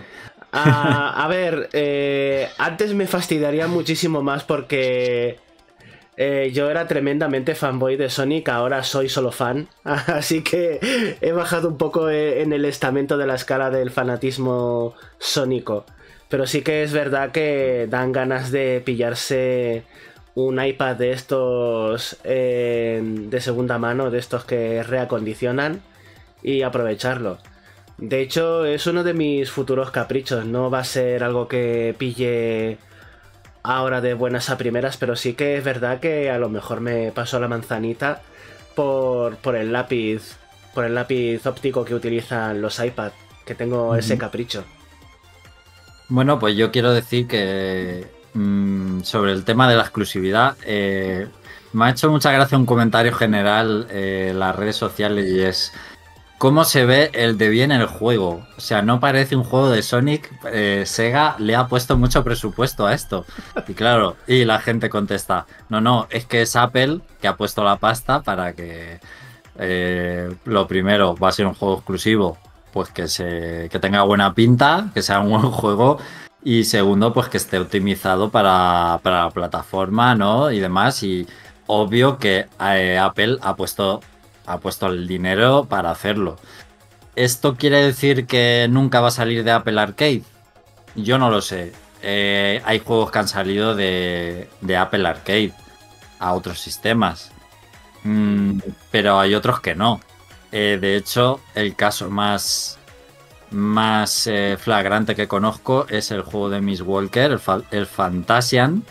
Ah, 0.52 1.14
a 1.16 1.28
ver, 1.28 1.70
eh, 1.74 2.50
antes 2.58 2.94
me 2.94 3.06
fastidiaría 3.06 3.68
muchísimo 3.68 4.24
más 4.24 4.44
porque 4.44 5.40
yo 6.52 6.72
era 6.72 6.88
tremendamente 6.88 7.54
fanboy 7.54 7.96
de 7.96 8.10
Sonic, 8.10 8.50
ahora 8.50 8.84
soy 8.84 9.10
solo 9.10 9.32
fan. 9.32 9.68
Así 9.84 10.42
que 10.42 11.18
he 11.22 11.32
bajado 11.32 11.68
un 11.68 11.78
poco 11.78 12.10
en 12.10 12.52
el 12.54 12.66
estamento 12.66 13.18
de 13.18 13.28
la 13.28 13.36
escala 13.36 13.70
del 13.70 13.92
fanatismo 13.92 14.96
sónico. 15.20 15.86
Pero 16.30 16.48
sí 16.48 16.62
que 16.62 16.84
es 16.84 16.92
verdad 16.92 17.32
que 17.32 17.88
dan 17.90 18.12
ganas 18.12 18.52
de 18.52 18.82
pillarse 18.84 19.86
un 20.38 20.64
iPad 20.64 20.98
de 20.98 21.14
estos 21.14 22.16
eh, 22.24 23.02
de 23.04 23.42
segunda 23.42 23.80
mano, 23.80 24.12
de 24.12 24.20
estos 24.20 24.46
que 24.46 24.84
reacondicionan 24.84 25.82
y 26.44 26.62
aprovecharlo. 26.62 27.40
De 27.98 28.22
hecho, 28.22 28.64
es 28.64 28.86
uno 28.86 29.04
de 29.04 29.16
mis 29.16 29.50
futuros 29.50 29.90
caprichos. 29.90 30.46
No 30.46 30.70
va 30.70 30.80
a 30.80 30.84
ser 30.84 31.24
algo 31.24 31.48
que 31.48 31.96
pille 31.98 32.78
ahora 33.64 34.00
de 34.00 34.14
buenas 34.14 34.52
a 34.52 34.60
primeras, 34.60 34.98
pero 34.98 35.16
sí 35.16 35.34
que 35.34 35.58
es 35.58 35.64
verdad 35.64 36.00
que 36.00 36.30
a 36.30 36.38
lo 36.38 36.50
mejor 36.50 36.82
me 36.82 37.12
pasó 37.12 37.40
la 37.40 37.48
manzanita 37.48 38.22
por, 38.76 39.38
por 39.38 39.56
el 39.56 39.74
lápiz. 39.74 40.38
Por 40.76 40.86
el 40.86 40.94
lápiz 40.94 41.48
óptico 41.48 41.84
que 41.84 41.96
utilizan 41.96 42.62
los 42.62 42.78
iPad. 42.78 43.12
Que 43.44 43.56
tengo 43.56 43.96
ese 43.96 44.20
capricho. 44.20 44.64
Bueno, 46.10 46.38
pues 46.38 46.56
yo 46.56 46.72
quiero 46.72 46.94
decir 46.94 47.28
que 47.28 48.17
mm, 48.38 49.04
sobre 49.04 49.32
el 49.32 49.44
tema 49.44 49.70
de 49.70 49.76
la 49.76 49.84
exclusividad, 49.84 50.56
eh, 50.66 51.28
me 51.74 51.86
ha 51.86 51.90
hecho 51.90 52.10
mucha 52.10 52.32
gracia 52.32 52.58
un 52.58 52.66
comentario 52.66 53.14
general 53.14 53.88
eh, 53.90 54.30
en 54.32 54.40
las 54.40 54.56
redes 54.56 54.76
sociales 54.76 55.30
y 55.30 55.42
es 55.42 55.74
cómo 56.38 56.64
se 56.64 56.86
ve 56.86 57.10
el 57.14 57.38
de 57.38 57.50
bien 57.50 57.72
en 57.72 57.82
el 57.82 57.88
juego. 57.88 58.46
O 58.58 58.62
sea, 58.62 58.82
no 58.82 59.00
parece 59.00 59.36
un 59.36 59.44
juego 59.44 59.70
de 59.70 59.82
Sonic. 59.82 60.32
Eh, 60.52 60.84
Sega 60.86 61.36
le 61.40 61.56
ha 61.56 61.68
puesto 61.68 61.98
mucho 61.98 62.24
presupuesto 62.24 62.86
a 62.86 62.94
esto. 62.94 63.26
Y 63.68 63.74
claro, 63.74 64.16
y 64.28 64.46
la 64.46 64.60
gente 64.60 64.90
contesta, 64.90 65.46
no, 65.70 65.82
no, 65.82 66.08
es 66.10 66.26
que 66.26 66.44
es 66.44 66.56
Apple 66.56 67.02
que 67.22 67.28
ha 67.28 67.36
puesto 67.36 67.64
la 67.64 67.78
pasta 67.78 68.22
para 68.22 68.54
que 68.54 69.00
lo 70.46 70.68
primero 70.68 71.16
va 71.16 71.30
a 71.30 71.32
ser 71.32 71.48
un 71.48 71.56
juego 71.56 71.78
exclusivo 71.78 72.38
pues 72.72 72.90
que, 72.90 73.08
se, 73.08 73.70
que 73.72 73.80
tenga 73.80 74.04
buena 74.04 74.36
pinta, 74.36 74.92
que 74.94 75.02
sea 75.02 75.20
un 75.20 75.32
buen 75.32 75.52
juego 75.52 75.98
y 76.48 76.64
segundo, 76.64 77.12
pues 77.12 77.28
que 77.28 77.36
esté 77.36 77.60
optimizado 77.60 78.30
para, 78.30 79.02
la 79.04 79.30
plataforma, 79.34 80.16
¿no? 80.16 80.50
Y 80.50 80.62
demás. 80.62 81.04
Y 81.04 81.28
obvio 81.66 82.18
que 82.20 82.46
eh, 82.62 82.98
Apple 82.98 83.38
ha 83.42 83.58
puesto, 83.58 84.00
ha 84.46 84.58
puesto 84.58 84.88
el 84.88 85.10
dinero 85.10 85.66
para 85.66 85.92
hacerlo. 85.92 86.38
¿Esto 87.18 87.58
quiere 87.58 87.84
decir 87.84 88.28
que 88.28 88.66
nunca 88.70 89.02
va 89.02 89.10
a 89.10 89.12
salir 89.12 89.44
de 89.44 89.52
Apple 89.52 89.78
Arcade? 89.78 90.24
Yo 90.96 91.18
no 91.18 91.30
lo 91.30 91.42
sé. 91.42 91.74
Eh, 92.02 92.62
hay 92.64 92.80
juegos 92.80 93.12
que 93.12 93.20
han 93.20 93.28
salido 93.28 93.76
de, 93.76 94.50
de 94.62 94.78
Apple 94.78 95.06
Arcade 95.06 95.52
a 96.18 96.32
otros 96.32 96.62
sistemas. 96.62 97.30
Mm, 98.06 98.60
pero 98.90 99.20
hay 99.20 99.36
otros 99.36 99.60
que 99.60 99.76
no. 99.76 100.00
Eh, 100.54 100.78
de 100.80 100.96
hecho, 100.96 101.42
el 101.56 101.76
caso 101.76 102.10
más, 102.10 102.80
más 103.52 104.28
eh, 104.28 104.58
flagrante 104.60 105.16
que 105.16 105.28
conozco 105.28 105.86
es 105.90 106.12
el 106.12 106.22
juego 106.22 106.50
de 106.50 106.62
Miss 106.62 106.82
Walker, 106.82 107.40
el, 107.72 107.86
Fantasian. 107.86 108.84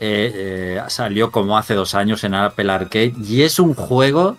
Eh, 0.00 0.80
salió 0.88 1.32
como 1.32 1.58
hace 1.58 1.74
dos 1.74 1.94
años 1.94 2.22
en 2.22 2.34
Apple 2.34 2.70
Arcade 2.70 3.14
y 3.20 3.42
es 3.42 3.58
un 3.58 3.74
juego 3.74 4.36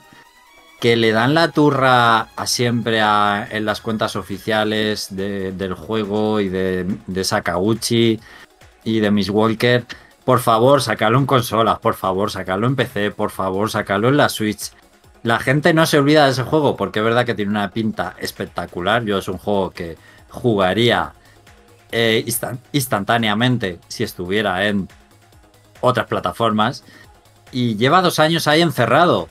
que 0.79 0.95
le 0.95 1.11
dan 1.11 1.33
la 1.33 1.51
turra 1.51 2.29
a 2.35 2.47
siempre 2.47 2.99
en 2.99 3.65
las 3.65 3.81
cuentas 3.81 4.15
oficiales 4.15 5.07
del 5.11 5.73
juego 5.73 6.39
y 6.39 6.47
de, 6.47 6.85
de 7.07 7.23
Sakauchi 7.23 8.19
y 8.85 8.99
de 8.99 9.11
Miss 9.11 9.29
Walker. 9.29 9.85
Por 10.23 10.39
favor, 10.39 10.81
sacalo 10.81 11.17
en 11.17 11.25
consolas, 11.25 11.79
por 11.79 11.95
favor, 11.95 12.31
sacalo 12.31 12.67
en 12.67 12.75
PC, 12.75 13.11
por 13.11 13.31
favor, 13.31 13.69
sacalo 13.69 14.07
en 14.09 14.17
la 14.17 14.29
Switch 14.29 14.71
la 15.23 15.39
gente 15.39 15.73
no 15.73 15.85
se 15.85 15.97
olvida 15.97 16.25
de 16.25 16.31
ese 16.31 16.43
juego 16.43 16.75
porque 16.75 16.99
es 16.99 17.05
verdad 17.05 17.25
que 17.25 17.35
tiene 17.35 17.51
una 17.51 17.71
pinta 17.71 18.15
espectacular. 18.19 19.03
Yo 19.03 19.17
es 19.17 19.27
un 19.27 19.37
juego 19.37 19.71
que 19.71 19.97
jugaría 20.29 21.13
eh, 21.91 22.25
instantáneamente 22.71 23.79
si 23.87 24.03
estuviera 24.03 24.67
en 24.67 24.87
otras 25.81 26.07
plataformas. 26.07 26.83
Y 27.51 27.75
lleva 27.75 28.01
dos 28.01 28.19
años 28.19 28.47
ahí 28.47 28.61
encerrado. 28.61 29.27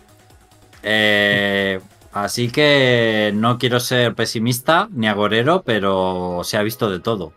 Eh, 0.83 1.80
así 2.12 2.50
que 2.50 3.33
no 3.35 3.59
quiero 3.59 3.80
ser 3.80 4.14
pesimista 4.14 4.88
ni 4.90 5.09
agorero, 5.09 5.62
pero 5.62 6.40
se 6.45 6.57
ha 6.57 6.62
visto 6.62 6.90
de 6.90 7.00
todo 7.00 7.33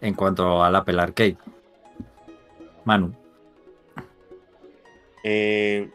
en 0.00 0.14
cuanto 0.14 0.62
al 0.64 0.74
Apple 0.76 1.00
Arcade. 1.00 1.36
Manu. 2.84 3.14
Eh, 5.22 5.90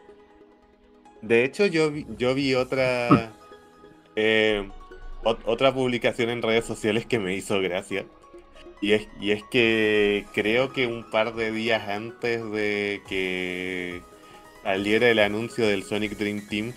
de 1.22 1.44
hecho, 1.44 1.66
yo, 1.66 1.92
yo 2.18 2.34
vi 2.34 2.54
otra, 2.54 3.32
eh, 4.16 4.68
otra 5.22 5.74
publicación 5.74 6.30
en 6.30 6.42
redes 6.42 6.64
sociales 6.64 7.06
que 7.06 7.18
me 7.18 7.34
hizo 7.34 7.60
gracia. 7.60 8.04
Y 8.80 8.92
es, 8.92 9.08
y 9.20 9.30
es 9.30 9.42
que 9.44 10.26
creo 10.34 10.72
que 10.72 10.86
un 10.86 11.10
par 11.10 11.34
de 11.34 11.50
días 11.50 11.88
antes 11.88 12.44
de 12.50 13.00
que 13.08 14.02
saliera 14.62 15.08
el 15.08 15.18
anuncio 15.18 15.66
del 15.66 15.82
Sonic 15.82 16.16
Dream 16.18 16.46
Team, 16.48 16.74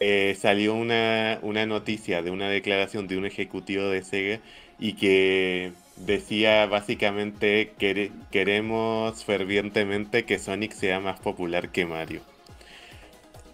eh, 0.00 0.36
salió 0.38 0.74
una, 0.74 1.38
una 1.42 1.66
noticia 1.66 2.22
de 2.22 2.30
una 2.30 2.48
declaración 2.48 3.08
de 3.08 3.16
un 3.16 3.26
ejecutivo 3.26 3.84
de 3.84 4.04
Sega 4.04 4.40
y 4.78 4.92
que 4.94 5.72
decía 5.96 6.66
básicamente 6.66 7.72
que 7.78 8.12
queremos 8.30 9.24
fervientemente 9.24 10.24
que 10.24 10.38
Sonic 10.38 10.72
sea 10.72 11.00
más 11.00 11.18
popular 11.20 11.70
que 11.70 11.86
Mario. 11.86 12.20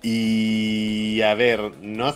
Y 0.04 1.22
a 1.22 1.34
ver, 1.34 1.72
no. 1.80 2.14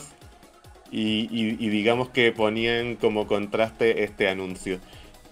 Y, 0.91 1.69
digamos 1.71 2.11
que 2.11 2.33
ponían 2.33 2.97
como 2.97 3.27
contraste 3.27 4.05
este 4.05 4.29
anuncio. 4.29 4.79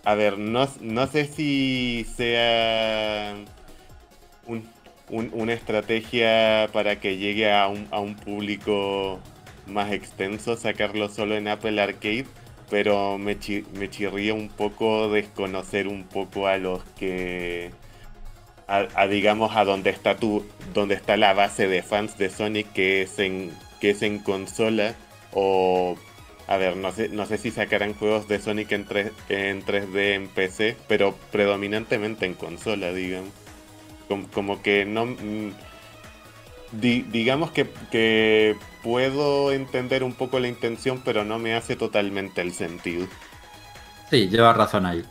A 0.05 0.15
ver, 0.15 0.39
no, 0.39 0.67
no 0.81 1.07
sé 1.07 1.27
si 1.27 2.07
sea 2.17 3.35
una 5.11 5.53
estrategia 5.53 6.69
para 6.73 6.99
que 6.99 7.19
llegue 7.19 7.53
a 7.53 7.69
un, 7.69 7.89
a 7.91 8.01
un 8.01 8.17
público 8.17 9.21
más 9.67 9.93
extenso 9.93 10.57
sacarlo 10.57 11.09
solo 11.11 11.37
en 11.37 11.49
Apple 11.49 11.81
Arcade, 11.81 12.27
pero 12.71 13.19
me, 13.19 13.37
me 13.75 13.91
chirría 13.91 14.33
un 14.33 14.49
poco 14.49 15.11
desconocer 15.11 15.89
un 15.89 16.05
poco 16.05 16.47
a 16.47 16.57
los 16.57 16.83
que 16.99 17.71
a, 18.69 19.07
digamos 19.07 19.55
a 19.57 19.65
donde 19.65 19.91
está 19.91 20.17
tu 20.17 20.45
donde 20.75 20.95
está 20.95 21.17
la 21.17 21.35
base 21.35 21.69
de 21.69 21.83
fans 21.83 22.19
de 22.19 22.31
Sonic 22.31 22.73
que 22.73 23.03
es 23.03 23.19
en 23.19 23.53
que 23.81 23.91
es 23.91 24.03
en 24.03 24.19
consola 24.19 24.95
o 25.33 25.97
a 26.49 26.57
ver 26.57 26.77
no 26.77 26.91
sé 26.93 27.09
no 27.09 27.27
sé 27.27 27.39
si 27.39 27.51
sacarán 27.51 27.95
juegos 27.95 28.27
de 28.27 28.41
Sonic 28.41 28.73
en, 28.73 28.85
3, 28.85 29.13
en 29.29 29.65
3D 29.65 30.15
en 30.15 30.29
PC 30.29 30.77
pero 30.89 31.15
predominantemente 31.31 32.27
en 32.27 32.35
consola 32.35 32.93
digamos. 32.93 33.31
Como, 34.33 34.63
que 34.63 34.85
no 34.85 35.07
mm, 35.07 35.51
digamos 36.71 37.51
que, 37.51 37.69
que 37.91 38.55
puedo 38.85 39.51
entender 39.51 40.05
un 40.05 40.13
poco 40.13 40.39
la 40.39 40.47
intención 40.47 41.03
pero 41.05 41.25
no 41.25 41.41
me 41.41 41.55
hace 41.55 41.75
totalmente 41.75 42.41
el 42.41 42.53
sentido. 42.53 43.09
Sí 44.11 44.29
lleva 44.29 44.53
razón 44.53 44.87
ahí 44.87 45.05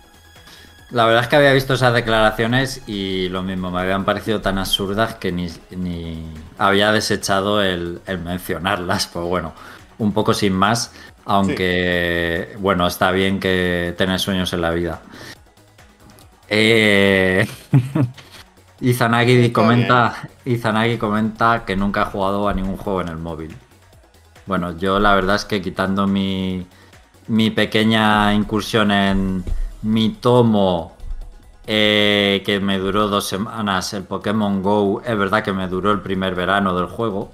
la 0.92 1.06
verdad 1.06 1.24
es 1.24 1.28
que 1.30 1.36
había 1.36 1.54
visto 1.54 1.74
esas 1.74 1.94
declaraciones 1.94 2.82
y 2.88 3.30
lo 3.30 3.42
mismo, 3.44 3.72
me 3.72 3.82
habían 3.82 4.06
parecido 4.06 4.42
tan 4.42 4.58
absurdas 4.58 5.16
que 5.16 5.32
ni, 5.32 5.50
había 6.58 6.92
desechado 6.92 7.62
el, 7.64 8.02
mencionarlas. 8.24 9.08
Pues 9.08 9.26
bueno, 9.26 9.54
un 9.98 10.14
poco 10.14 10.34
sin 10.34 10.54
más, 10.54 10.94
aunque 11.26 12.56
bueno, 12.60 12.86
está 12.88 13.12
bien 13.12 13.40
que 13.40 13.96
tener 13.98 14.20
sueños 14.20 14.54
en 14.54 14.62
la 14.62 14.72
vida. 14.72 15.02
Eh... 16.50 17.48
Izanagi 18.82 19.52
comenta, 19.52 20.30
Izanagi 20.44 20.98
comenta 20.98 21.64
que 21.66 21.78
nunca 21.78 22.04
ha 22.04 22.06
jugado 22.06 22.50
a 22.50 22.54
ningún 22.54 22.76
juego 22.76 23.02
en 23.02 23.08
el 23.08 23.18
móvil. 23.18 23.56
Bueno, 24.46 24.78
yo 24.78 25.00
la 25.00 25.16
verdad 25.16 25.38
es 25.38 25.46
que 25.46 25.62
quitando 25.62 26.08
mi, 26.08 26.68
mi 27.28 27.52
pequeña 27.52 28.34
incursión 28.34 28.92
en, 28.92 29.44
mi 29.86 30.10
tomo 30.10 30.96
eh, 31.68 32.42
que 32.46 32.60
me 32.60 32.78
duró 32.80 33.08
dos 33.08 33.28
semanas, 33.28 33.94
el 33.94 34.04
Pokémon 34.04 34.62
Go, 34.62 35.02
es 35.06 35.18
verdad 35.18 35.44
que 35.44 35.54
me 35.54 35.68
duró 35.68 35.92
el 35.92 36.02
primer 36.02 36.36
verano 36.36 36.76
del 36.76 36.88
juego. 36.88 37.32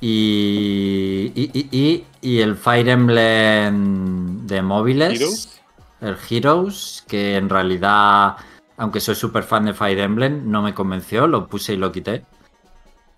Y, 0.00 1.32
y, 1.34 2.40
el 2.40 2.56
Fire 2.56 2.88
Emblem 2.88 4.46
de 4.46 4.60
móviles, 4.60 5.60
el 6.02 6.16
Heroes, 6.28 7.02
que 7.08 7.36
en 7.36 7.48
realidad, 7.48 8.36
aunque 8.76 9.00
soy 9.00 9.14
súper 9.14 9.42
fan 9.42 9.64
de 9.64 9.72
Fire 9.72 9.98
Emblem, 10.00 10.50
no 10.50 10.60
me 10.60 10.74
convenció, 10.74 11.26
lo 11.26 11.46
puse 11.46 11.72
y 11.72 11.76
lo 11.78 11.90
quité. 11.90 12.24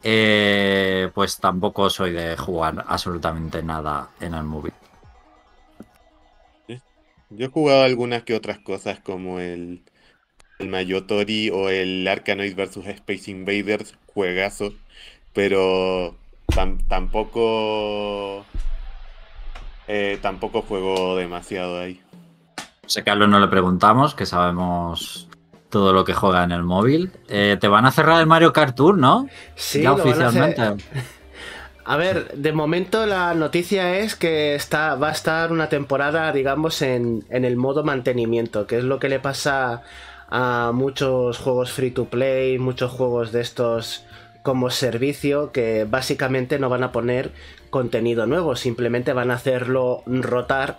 Eh, 0.03 1.11
pues 1.13 1.39
tampoco 1.39 1.91
soy 1.91 2.13
de 2.13 2.37
jugar 2.37 2.85
absolutamente 2.87 3.63
nada 3.65 4.11
en 4.21 4.35
el 4.35 4.45
móvil. 4.45 4.73
Yo 7.31 7.47
he 7.47 7.49
jugado 7.51 7.83
algunas 7.83 8.23
que 8.23 8.35
otras 8.35 8.59
cosas 8.59 9.01
como 9.01 9.41
el, 9.41 9.83
el 10.59 10.69
Mayotori 10.69 11.51
o 11.51 11.69
el 11.69 12.07
Arkanoid 12.09 12.57
vs 12.57 12.87
Space 12.87 13.31
Invaders, 13.31 13.95
juegazo, 14.07 14.73
pero 15.35 16.17
tampoco 16.89 18.45
eh, 19.87 20.19
tampoco 20.23 20.63
juego 20.63 21.17
demasiado 21.17 21.81
ahí. 21.81 22.01
Sé 22.87 23.05
que 23.05 23.11
a 23.11 23.13
Carlos 23.13 23.29
no 23.29 23.41
le 23.41 23.49
preguntamos, 23.49 24.15
que 24.15 24.25
sabemos 24.25 25.29
todo 25.69 25.93
lo 25.93 26.05
que 26.05 26.15
juega 26.15 26.45
en 26.45 26.53
el 26.53 26.63
móvil. 26.63 27.13
Eh, 27.29 27.59
te 27.61 27.69
van 27.69 27.85
a 27.85 27.91
cerrar 27.91 28.21
el 28.21 28.27
Mario 28.27 28.53
Kart 28.53 28.75
Tour, 28.75 28.97
¿no? 28.97 29.29
Sí, 29.55 29.87
oficialmente. 29.87 30.63
A 30.63 30.77
ver, 31.97 32.33
de 32.33 32.53
momento 32.53 33.07
la 33.07 33.33
noticia 33.35 33.99
es 33.99 34.15
que 34.15 34.55
está, 34.55 34.95
va 34.95 35.09
a 35.09 35.13
estar 35.13 35.53
una 35.53 35.69
temporada, 35.69 36.33
digamos, 36.33 36.83
en, 36.83 37.25
en 37.31 37.45
el 37.45 37.57
modo 37.57 37.83
mantenimiento, 37.83 38.67
que 38.67 38.79
es 38.79 38.85
lo 38.85 38.99
que 38.99 39.09
le 39.09 39.21
pasa 39.21 39.83
a 40.29 40.73
muchos 40.75 41.39
juegos 41.39 41.73
free 41.73 41.91
to 41.91 42.05
play, 42.07 42.59
muchos 42.59 42.93
juegos 42.93 43.33
de 43.33 43.41
estos 43.41 44.05
como 44.43 44.71
servicio 44.71 45.53
que 45.53 45.85
básicamente 45.85 46.59
no 46.59 46.69
van 46.69 46.83
a 46.83 46.93
poner 46.93 47.33
contenido 47.71 48.27
nuevo, 48.27 48.57
simplemente 48.57 49.13
van 49.13 49.31
a 49.31 49.35
hacerlo 49.35 50.03
rotar 50.07 50.79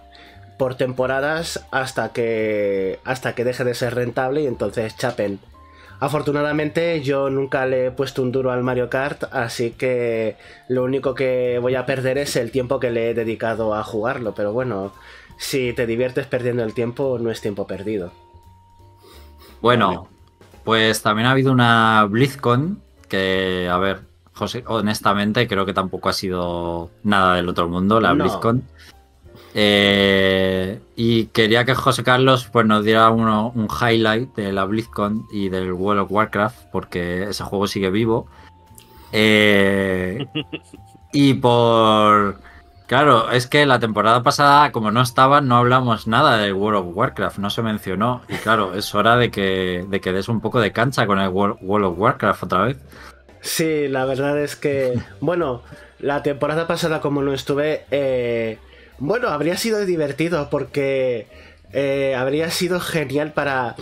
por 0.58 0.76
temporadas 0.76 1.65
hasta 1.72 2.12
que 2.12 3.00
hasta 3.04 3.34
que 3.34 3.43
deje 3.43 3.63
de 3.63 3.74
ser 3.74 3.95
rentable 3.95 4.41
y 4.41 4.48
entonces 4.48 4.95
chapen. 4.98 5.39
Afortunadamente 5.99 7.01
yo 7.01 7.29
nunca 7.29 7.65
le 7.65 7.88
he 7.88 7.91
puesto 7.91 8.21
un 8.21 8.31
duro 8.31 8.51
al 8.51 8.63
Mario 8.63 8.89
Kart, 8.89 9.25
así 9.31 9.71
que 9.71 10.38
lo 10.69 10.83
único 10.83 11.13
que 11.13 11.59
voy 11.62 11.75
a 11.75 11.85
perder 11.85 12.17
es 12.17 12.38
el 12.38 12.51
tiempo 12.51 12.79
que 12.79 12.89
le 12.89 13.09
he 13.09 13.13
dedicado 13.13 13.75
a 13.75 13.83
jugarlo, 13.83 14.33
pero 14.33 14.53
bueno, 14.53 14.93
si 15.38 15.73
te 15.73 15.85
diviertes 15.85 16.25
perdiendo 16.25 16.63
el 16.63 16.73
tiempo 16.73 17.17
no 17.19 17.31
es 17.31 17.41
tiempo 17.41 17.67
perdido. 17.67 18.12
Bueno, 19.62 20.07
pues 20.63 21.01
también 21.01 21.27
ha 21.27 21.31
habido 21.31 21.51
una 21.51 22.05
BlizzCon 22.09 22.81
que, 23.09 23.67
a 23.69 23.77
ver, 23.77 23.99
José, 24.33 24.63
honestamente 24.67 25.49
creo 25.49 25.65
que 25.65 25.73
tampoco 25.73 26.07
ha 26.07 26.13
sido 26.13 26.91
nada 27.03 27.35
del 27.35 27.49
otro 27.49 27.67
mundo 27.67 27.99
la 27.99 28.13
BlizzCon. 28.13 28.63
Eh, 29.55 30.79
y 30.95 31.25
quería 31.27 31.65
que 31.65 31.73
José 31.75 32.03
Carlos 32.03 32.47
pues, 32.51 32.65
nos 32.65 32.85
diera 32.85 33.09
uno, 33.09 33.51
un 33.55 33.67
highlight 33.67 34.35
de 34.35 34.51
la 34.51 34.65
BlizzCon 34.65 35.25
y 35.31 35.49
del 35.49 35.73
World 35.73 36.03
of 36.03 36.12
Warcraft, 36.12 36.71
porque 36.71 37.23
ese 37.23 37.43
juego 37.43 37.67
sigue 37.67 37.89
vivo. 37.89 38.27
Eh, 39.12 40.27
y 41.13 41.33
por 41.35 42.38
Claro, 42.89 43.29
es 43.29 43.45
que 43.45 43.67
la 43.67 43.77
temporada 43.77 44.23
pasada, 44.23 44.71
como 44.71 44.89
no 44.89 45.03
estaba, 45.03 45.41
no 45.41 45.57
hablamos 45.57 46.07
nada 46.07 46.39
de 46.39 46.51
World 46.51 46.79
of 46.79 46.95
Warcraft, 46.95 47.38
no 47.38 47.51
se 47.51 47.62
mencionó. 47.62 48.23
Y 48.27 48.33
claro, 48.38 48.73
es 48.73 48.95
hora 48.95 49.15
de 49.15 49.29
que, 49.29 49.85
de 49.88 50.01
que 50.01 50.12
des 50.12 50.27
un 50.27 50.41
poco 50.41 50.59
de 50.59 50.71
cancha 50.71 51.05
con 51.05 51.19
el 51.19 51.29
World 51.29 51.85
of 51.85 51.99
Warcraft 51.99 52.43
otra 52.45 52.63
vez. 52.63 52.77
Sí, 53.41 53.88
la 53.88 54.05
verdad 54.05 54.39
es 54.39 54.55
que, 54.55 54.99
bueno, 55.21 55.62
la 55.99 56.23
temporada 56.23 56.65
pasada 56.65 56.99
como 56.99 57.21
no 57.21 57.31
estuve, 57.31 57.85
eh, 57.91 58.57
bueno, 58.99 59.29
habría 59.29 59.57
sido 59.57 59.85
divertido 59.85 60.49
porque 60.49 61.27
eh, 61.73 62.15
habría 62.15 62.49
sido 62.51 62.79
genial 62.79 63.33
para 63.33 63.75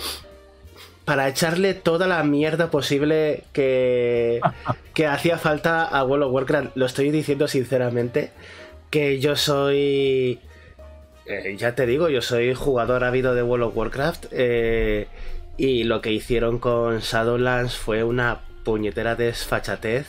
para 1.08 1.30
echarle 1.30 1.74
toda 1.74 2.06
la 2.06 2.22
mierda 2.24 2.70
posible 2.70 3.46
que, 3.54 4.42
que 4.94 5.08
hacía 5.08 5.38
falta 5.38 5.84
a 5.86 6.04
World 6.04 6.26
of 6.26 6.34
Warcraft. 6.34 6.76
Lo 6.76 6.86
estoy 6.86 7.12
diciendo 7.12 7.48
sinceramente 7.48 8.32
que 8.90 9.22
yo 9.22 9.38
soy... 9.38 10.42
Eh, 11.26 11.56
ya 11.58 11.76
te 11.76 11.86
digo, 11.86 12.10
yo 12.10 12.22
soy 12.22 12.54
jugador 12.54 13.06
ávido 13.06 13.36
de 13.36 13.42
World 13.42 13.68
of 13.68 13.78
Warcraft 13.78 14.26
eh, 14.32 15.08
y 15.56 15.86
lo 15.86 16.02
que 16.02 16.12
hicieron 16.12 16.60
con 16.60 17.00
Shadowlands 17.00 17.78
fue 17.78 18.04
una 18.04 18.42
puñetera 18.66 19.16
desfachatez. 19.16 20.08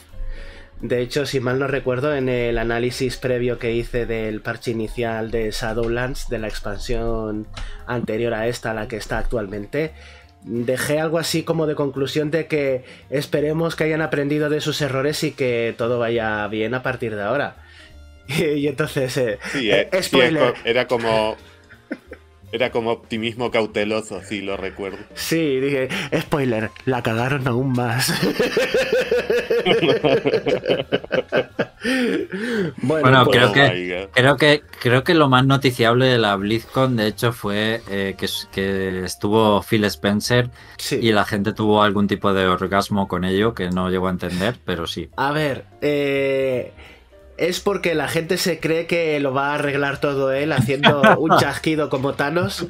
De 0.80 1.00
hecho, 1.00 1.26
si 1.26 1.40
mal 1.40 1.58
no 1.58 1.66
recuerdo, 1.66 2.14
en 2.14 2.28
el 2.28 2.56
análisis 2.56 3.16
previo 3.16 3.58
que 3.58 3.72
hice 3.72 4.06
del 4.06 4.40
parche 4.40 4.70
inicial 4.70 5.30
de 5.30 5.50
Shadowlands, 5.50 6.28
de 6.28 6.38
la 6.38 6.48
expansión 6.48 7.48
anterior 7.86 8.32
a 8.34 8.46
esta, 8.46 8.70
a 8.70 8.74
la 8.74 8.86
que 8.86 8.96
está 8.96 9.18
actualmente, 9.18 9.92
dejé 10.44 11.00
algo 11.00 11.18
así 11.18 11.42
como 11.42 11.66
de 11.66 11.74
conclusión 11.74 12.30
de 12.30 12.46
que 12.46 12.84
esperemos 13.10 13.74
que 13.74 13.84
hayan 13.84 14.02
aprendido 14.02 14.50
de 14.50 14.60
sus 14.60 14.80
errores 14.80 15.24
y 15.24 15.32
que 15.32 15.74
todo 15.76 15.98
vaya 15.98 16.46
bien 16.46 16.74
a 16.74 16.82
partir 16.82 17.16
de 17.16 17.22
ahora. 17.22 17.56
y 18.28 18.68
entonces, 18.68 19.16
eh, 19.16 19.38
eh, 19.54 19.88
eh 19.90 20.02
spoiler. 20.02 20.54
era 20.64 20.86
como 20.86 21.36
era 22.50 22.70
como 22.70 22.92
optimismo 22.92 23.50
cauteloso, 23.50 24.22
sí, 24.22 24.40
lo 24.40 24.56
recuerdo. 24.56 24.98
Sí, 25.14 25.60
dije, 25.60 25.88
spoiler, 26.18 26.70
la 26.86 27.02
cagaron 27.02 27.46
aún 27.46 27.72
más. 27.72 28.10
bueno, 32.82 33.24
pues, 33.24 33.36
creo, 33.36 33.52
que, 33.52 34.08
creo, 34.12 34.36
que, 34.36 34.62
creo 34.80 35.04
que 35.04 35.14
lo 35.14 35.28
más 35.28 35.46
noticiable 35.46 36.06
de 36.06 36.18
la 36.18 36.36
BlizzCon, 36.36 36.96
de 36.96 37.06
hecho, 37.06 37.32
fue 37.32 37.82
eh, 37.88 38.14
que, 38.18 38.26
que, 38.52 39.04
estuvo 39.04 39.62
Phil 39.62 39.84
Spencer 39.84 40.50
y 40.90 41.12
la 41.12 41.24
gente 41.24 41.52
tuvo 41.52 41.82
algún 41.82 42.06
tipo 42.06 42.32
de 42.32 42.46
orgasmo 42.46 43.08
con 43.08 43.24
ello 43.24 43.54
que 43.54 43.70
no 43.70 43.90
llegó 43.90 44.08
a 44.08 44.10
entender, 44.10 44.56
pero 44.64 44.86
sí. 44.86 45.08
A 45.16 45.32
ver, 45.32 45.64
eh 45.80 46.72
es 47.38 47.60
porque 47.60 47.94
la 47.94 48.08
gente 48.08 48.36
se 48.36 48.60
cree 48.60 48.86
que 48.86 49.18
lo 49.20 49.32
va 49.32 49.52
a 49.52 49.54
arreglar 49.54 50.00
todo 50.00 50.32
él 50.32 50.52
haciendo 50.52 51.00
un 51.18 51.38
chasquido 51.38 51.88
como 51.88 52.14
Thanos. 52.14 52.66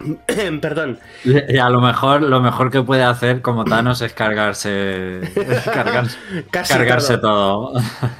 Perdón. 0.60 0.98
Y 1.24 1.58
a 1.58 1.68
lo 1.68 1.80
mejor 1.80 2.22
lo 2.22 2.40
mejor 2.40 2.70
que 2.70 2.82
puede 2.82 3.02
hacer 3.02 3.42
como 3.42 3.64
Thanos 3.64 4.02
es 4.02 4.12
cargarse. 4.12 5.20
cargarse 6.50 7.18
todo. 7.18 7.74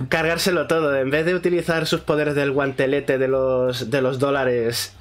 Cargárselo 0.09 0.67
todo. 0.67 0.97
En 0.97 1.11
vez 1.11 1.27
de 1.27 1.35
utilizar 1.35 1.87
sus 1.87 2.01
poderes 2.01 2.35
del 2.35 2.53
guantelete 2.53 3.19
de 3.19 3.29
los, 3.29 3.91
de 3.91 4.03
los 4.03 4.19
dólares. 4.19 4.95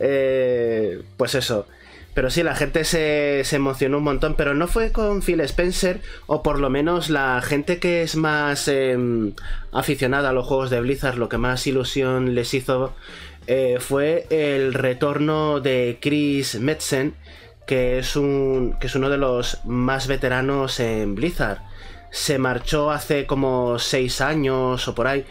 Eh, 0.00 1.02
pues 1.16 1.34
eso. 1.34 1.66
Pero 2.14 2.30
sí, 2.30 2.44
la 2.44 2.54
gente 2.54 2.84
se, 2.84 3.42
emocionó 3.50 3.98
un 3.98 4.04
montón, 4.04 4.34
pero 4.36 4.54
no 4.54 4.68
fue 4.68 4.92
con 4.92 5.20
Phil 5.20 5.40
Spencer, 5.40 6.00
o 6.26 6.44
por 6.44 6.60
lo 6.60 6.70
menos 6.70 7.10
la 7.10 7.42
gente 7.42 7.80
que 7.80 8.02
es 8.02 8.14
más 8.14 8.68
em, 8.68 9.32
aficionada 9.72 10.30
a 10.30 10.32
los 10.32 10.46
juegos 10.46 10.70
de 10.70 10.80
Blizzard, 10.80 11.16
lo 11.16 11.28
que 11.28 11.38
más 11.38 11.66
ilusión 11.66 12.36
les 12.36 12.54
hizo 12.54 12.94
eh, 13.46 13.78
fue 13.80 14.26
el 14.30 14.74
retorno 14.74 15.60
de 15.60 15.98
Chris 16.00 16.58
Metzen, 16.60 17.14
que 17.66 17.98
es, 17.98 18.16
un, 18.16 18.76
que 18.80 18.86
es 18.86 18.94
uno 18.94 19.10
de 19.10 19.18
los 19.18 19.60
más 19.64 20.06
veteranos 20.06 20.80
en 20.80 21.14
Blizzard. 21.14 21.58
Se 22.10 22.38
marchó 22.38 22.90
hace 22.90 23.26
como 23.26 23.78
seis 23.78 24.20
años 24.20 24.86
o 24.88 24.94
por 24.94 25.06
ahí, 25.06 25.24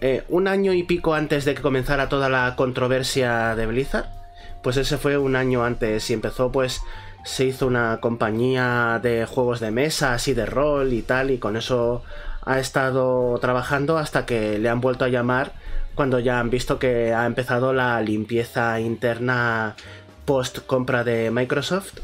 eh, 0.00 0.22
un 0.28 0.48
año 0.48 0.72
y 0.72 0.82
pico 0.82 1.14
antes 1.14 1.44
de 1.44 1.54
que 1.54 1.62
comenzara 1.62 2.08
toda 2.08 2.28
la 2.28 2.56
controversia 2.56 3.54
de 3.54 3.66
Blizzard 3.66 4.24
pues 4.64 4.78
ese 4.78 4.96
fue 4.96 5.18
un 5.18 5.36
año 5.36 5.62
antes 5.62 6.08
y 6.08 6.14
empezó 6.14 6.50
pues 6.50 6.80
se 7.22 7.44
hizo 7.44 7.66
una 7.66 8.00
compañía 8.00 8.98
de 9.02 9.26
juegos 9.26 9.60
de 9.60 9.70
mesa, 9.70 10.14
así 10.14 10.32
de 10.32 10.46
rol 10.46 10.92
y 10.94 11.02
tal, 11.02 11.30
y 11.30 11.38
con 11.38 11.56
eso 11.56 12.02
ha 12.42 12.58
estado 12.58 13.38
trabajando 13.40 13.98
hasta 13.98 14.26
que 14.26 14.58
le 14.58 14.68
han 14.70 14.80
vuelto 14.80 15.04
a 15.04 15.08
llamar 15.08 15.52
cuando 15.94 16.18
ya 16.18 16.40
han 16.40 16.50
visto 16.50 16.78
que 16.78 17.12
ha 17.12 17.26
empezado 17.26 17.72
la 17.72 18.00
limpieza 18.00 18.80
interna 18.80 19.76
post 20.24 20.60
compra 20.66 21.04
de 21.04 21.30
Microsoft. 21.30 21.94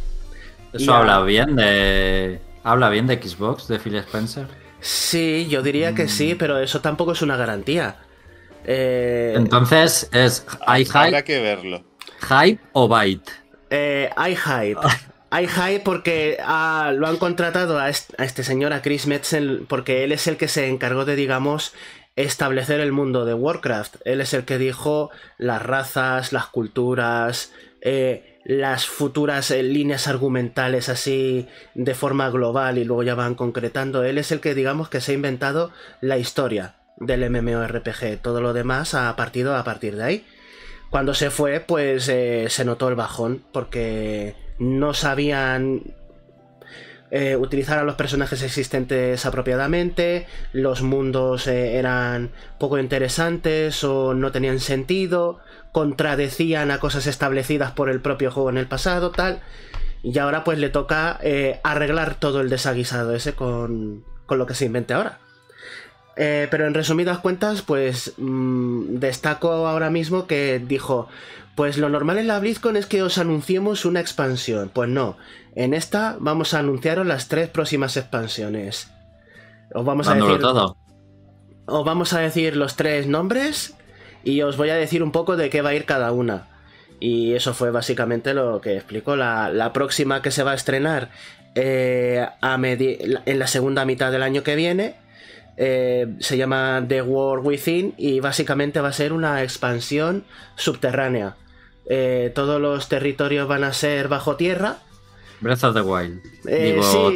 Eso 0.73 0.95
habla 0.95 1.23
bien 1.23 1.57
de. 1.57 2.41
Habla 2.63 2.91
bien 2.91 3.07
de 3.07 3.21
Xbox, 3.21 3.69
de 3.69 3.79
Phil 3.79 3.97
Spencer. 3.97 4.47
Sí, 4.81 5.47
yo 5.49 5.63
diría 5.63 5.95
que 5.95 6.09
sí, 6.09 6.35
mm. 6.35 6.39
pero 6.39 6.59
eso 6.59 6.81
tampoco 6.81 7.13
es 7.13 7.23
una 7.23 7.37
garantía. 7.37 7.97
Eh, 8.65 9.35
Entonces 9.37 10.09
es. 10.13 10.47
Hay 10.67 10.87
Habrá 10.93 11.23
que 11.23 11.41
verlo. 11.41 11.83
¿Hype 12.21 12.61
o 12.73 12.89
Byte? 12.89 13.31
Eh, 13.71 14.11
hay 14.17 14.37
hype. 14.37 14.81
Hay 15.33 15.47
hype 15.47 15.83
porque 15.85 16.39
ah, 16.45 16.93
lo 16.93 17.07
han 17.07 17.17
contratado 17.17 17.79
a 17.79 17.89
este, 17.89 18.43
señor, 18.43 18.73
a 18.73 18.83
Chris 18.83 19.07
Metzen, 19.07 19.65
porque 19.69 20.03
él 20.03 20.11
es 20.11 20.27
el 20.27 20.37
que 20.37 20.49
se 20.49 20.69
encargó 20.69 21.05
de, 21.05 21.15
digamos, 21.15 21.73
establecer 22.17 22.81
el 22.81 22.93
mundo 22.93 23.25
de 23.25 23.35
Warcraft. 23.35 23.97
Él 24.05 24.21
es 24.21 24.35
el 24.35 24.45
que 24.45 24.59
dijo 24.59 25.11
las 25.39 25.63
razas, 25.63 26.33
las 26.33 26.47
culturas, 26.47 27.53
eh, 27.81 28.39
las 28.45 28.87
futuras 28.87 29.51
eh, 29.51 29.63
líneas 29.63 30.09
argumentales 30.09 30.89
así 30.89 31.47
de 31.75 31.95
forma 31.95 32.31
global 32.31 32.79
y 32.79 32.85
luego 32.85 33.03
ya 33.03 33.15
van 33.15 33.35
concretando. 33.35 34.05
Él 34.05 34.19
es 34.19 34.33
el 34.33 34.41
que, 34.41 34.55
digamos, 34.55 34.89
que 34.89 35.01
se 35.01 35.13
ha 35.13 35.15
inventado 35.15 35.73
la 36.01 36.19
historia 36.19 36.75
del 36.97 37.29
MMORPG. 37.31 38.21
Todo 38.21 38.41
lo 38.41 38.53
demás 38.53 38.95
ha 38.95 39.15
partido 39.17 39.57
a 39.57 39.65
partir 39.65 39.97
de 39.97 40.05
ahí. 40.05 40.27
Cuando 40.91 41.15
se 41.15 41.31
fue, 41.31 41.61
pues 41.61 42.09
eh, 42.09 42.47
se 42.49 42.65
notó 42.65 42.89
el 42.89 42.97
bajón 42.97 43.45
porque 43.53 44.35
no 44.59 44.93
sabían 44.93 45.95
eh, 47.11 47.37
utilizar 47.37 47.79
a 47.79 47.85
los 47.85 47.95
personajes 47.97 48.43
existentes 48.43 49.27
apropiadamente, 49.27 50.27
los 50.53 50.83
mundos 50.83 51.47
eh, 51.47 51.77
eran 51.77 52.31
poco 52.59 52.79
interesantes 52.79 53.83
o 53.85 54.15
no 54.15 54.33
tenían 54.33 54.61
sentido, 54.61 55.39
contradecían 55.73 56.71
a 56.71 56.79
cosas 56.79 57.07
establecidas 57.07 57.73
por 57.73 57.91
el 57.91 58.01
propio 58.01 58.31
juego 58.31 58.51
en 58.51 58.59
el 58.59 58.67
pasado, 58.67 59.11
tal. 59.11 59.41
Y 60.03 60.19
ahora 60.19 60.45
pues 60.45 60.59
le 60.59 60.71
toca 60.71 61.21
arreglar 61.63 62.15
todo 62.15 62.41
el 62.41 62.49
desaguisado 62.49 63.15
ese 63.15 63.35
con, 63.35 64.03
con 64.25 64.39
lo 64.39 64.47
que 64.47 64.55
se 64.55 64.65
invente 64.65 64.95
ahora. 64.95 65.19
Eh, 66.23 66.49
pero 66.51 66.67
en 66.67 66.75
resumidas 66.75 67.19
cuentas, 67.19 67.63
pues 67.63 68.13
mm, 68.19 68.99
destaco 68.99 69.67
ahora 69.67 69.89
mismo 69.89 70.27
que 70.27 70.59
dijo, 70.59 71.09
pues 71.61 71.77
lo 71.77 71.91
normal 71.91 72.17
en 72.17 72.27
la 72.27 72.41
BlizzCon 72.41 72.79
es 72.79 72.87
que 72.87 73.03
os 73.03 73.19
anunciemos 73.19 73.85
una 73.85 74.01
expansión. 74.01 74.71
Pues 74.73 74.89
no, 74.89 75.19
en 75.55 75.75
esta 75.75 76.17
vamos 76.19 76.55
a 76.55 76.61
anunciaros 76.61 77.07
las 77.07 77.29
tres 77.29 77.51
próximas 77.51 77.99
expansiones. 77.99 78.91
Os 79.75 79.85
vamos 79.85 80.09
a 80.09 80.15
decir... 80.15 80.39
todo. 80.39 80.79
os 81.67 81.85
vamos 81.85 82.15
a 82.15 82.21
decir 82.21 82.57
los 82.57 82.77
tres 82.77 83.07
nombres 83.07 83.75
y 84.25 84.41
os 84.41 84.57
voy 84.57 84.71
a 84.71 84.75
decir 84.75 85.03
un 85.03 85.13
poco 85.13 85.37
de 85.37 85.51
qué 85.51 85.61
va 85.61 85.69
a 85.69 85.75
ir 85.75 85.85
cada 85.85 86.13
una. 86.13 86.49
Y 86.99 87.35
eso 87.35 87.53
fue 87.53 87.71
básicamente 87.71 88.33
lo 88.33 88.63
que 88.63 88.77
explicó. 88.77 89.15
La, 89.15 89.71
próxima 89.75 90.23
que 90.23 90.31
se 90.31 90.43
va 90.43 90.53
a 90.53 90.55
estrenar 90.55 91.11
eh, 91.57 92.27
en 92.41 93.39
la 93.39 93.47
segunda 93.47 93.85
mitad 93.85 94.11
del 94.11 94.23
año 94.23 94.43
que 94.43 94.57
viene 94.57 94.97
eh, 95.59 96.07
se 96.21 96.39
llama 96.39 96.83
The 96.89 97.03
War 97.03 97.41
Within 97.41 97.93
y 97.99 98.21
básicamente 98.21 98.81
va 98.81 98.89
a 98.89 98.95
ser 98.95 99.13
una 99.13 99.43
expansión 99.43 100.25
subterránea. 100.57 101.37
Eh, 101.93 102.31
todos 102.37 102.61
los 102.61 102.89
territorios 102.89 103.49
van 103.49 103.65
a 103.65 103.73
ser 103.73 104.07
bajo 104.07 104.37
tierra. 104.37 104.79
Breath 105.41 105.65
of 105.65 105.75
the 105.75 105.81
Wild. 105.81 106.23
Digo, 106.45 107.13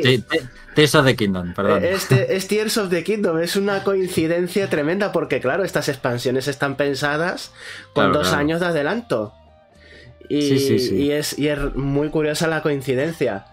Tears 0.74 0.96
of 0.96 1.04
the 1.06 1.14
Kingdom, 1.14 1.54
perdón. 1.54 1.84
Este, 1.84 2.34
es 2.36 2.48
Tears 2.48 2.76
of 2.78 2.90
the 2.90 3.04
Kingdom, 3.04 3.38
es 3.38 3.54
una 3.54 3.84
coincidencia 3.84 4.68
tremenda 4.68 5.12
porque, 5.12 5.40
claro, 5.40 5.62
estas 5.62 5.88
expansiones 5.88 6.48
están 6.48 6.76
pensadas 6.76 7.52
con 7.92 8.12
dos 8.12 8.32
años 8.32 8.58
de 8.58 8.66
adelanto. 8.66 9.32
Y, 10.28 11.10
es, 11.12 11.36
muy 11.76 12.08
curiosa 12.08 12.48
la 12.48 12.60
coincidencia. 12.60 13.44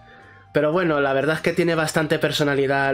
Pero 0.52 0.72
bueno, 0.72 1.00
la 1.00 1.12
verdad 1.12 1.36
es 1.36 1.42
que 1.42 1.52
tiene 1.52 1.76
bastante 1.76 2.18
personalidad 2.18 2.92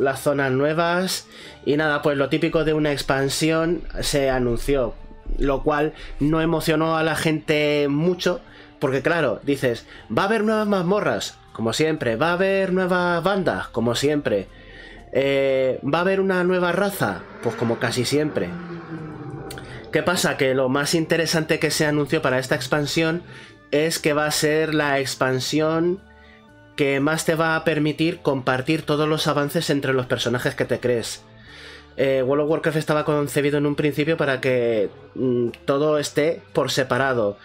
las 0.00 0.20
zonas 0.20 0.52
nuevas. 0.52 1.26
Y 1.64 1.78
nada, 1.78 2.02
pues 2.02 2.18
lo 2.18 2.28
típico 2.28 2.64
de 2.64 2.74
una 2.74 2.92
expansión 2.92 3.84
se 4.00 4.28
anunció. 4.28 4.94
Lo 5.38 5.62
cual 5.62 5.92
no 6.20 6.40
emocionó 6.40 6.96
a 6.96 7.02
la 7.02 7.16
gente 7.16 7.86
mucho. 7.88 8.40
Porque 8.78 9.02
claro, 9.02 9.40
dices, 9.42 9.86
va 10.16 10.22
a 10.22 10.26
haber 10.26 10.44
nuevas 10.44 10.66
mazmorras, 10.66 11.36
como 11.52 11.72
siempre. 11.72 12.16
Va 12.16 12.30
a 12.30 12.34
haber 12.34 12.72
nuevas 12.72 13.22
bandas, 13.22 13.68
como 13.68 13.94
siempre. 13.94 14.48
Eh, 15.12 15.80
va 15.82 15.98
a 15.98 16.02
haber 16.02 16.20
una 16.20 16.44
nueva 16.44 16.72
raza, 16.72 17.22
pues 17.42 17.54
como 17.56 17.78
casi 17.78 18.04
siempre. 18.04 18.48
¿Qué 19.92 20.02
pasa? 20.02 20.36
Que 20.36 20.54
lo 20.54 20.68
más 20.68 20.94
interesante 20.94 21.58
que 21.58 21.70
se 21.70 21.86
anunció 21.86 22.20
para 22.20 22.38
esta 22.38 22.54
expansión 22.54 23.22
es 23.70 23.98
que 23.98 24.12
va 24.12 24.26
a 24.26 24.30
ser 24.30 24.74
la 24.74 24.98
expansión 24.98 26.00
que 26.76 27.00
más 27.00 27.24
te 27.24 27.34
va 27.34 27.56
a 27.56 27.64
permitir 27.64 28.20
compartir 28.20 28.82
todos 28.82 29.08
los 29.08 29.26
avances 29.26 29.70
entre 29.70 29.92
los 29.92 30.06
personajes 30.06 30.54
que 30.54 30.64
te 30.64 30.78
crees. 30.78 31.24
Eh, 32.00 32.22
World 32.22 32.44
of 32.44 32.50
Warcraft 32.50 32.78
estaba 32.78 33.04
concebido 33.04 33.58
en 33.58 33.66
un 33.66 33.74
principio 33.74 34.16
para 34.16 34.40
que 34.40 34.88
mm, 35.16 35.48
todo 35.64 35.98
esté 35.98 36.40
por 36.52 36.70
separado. 36.70 37.36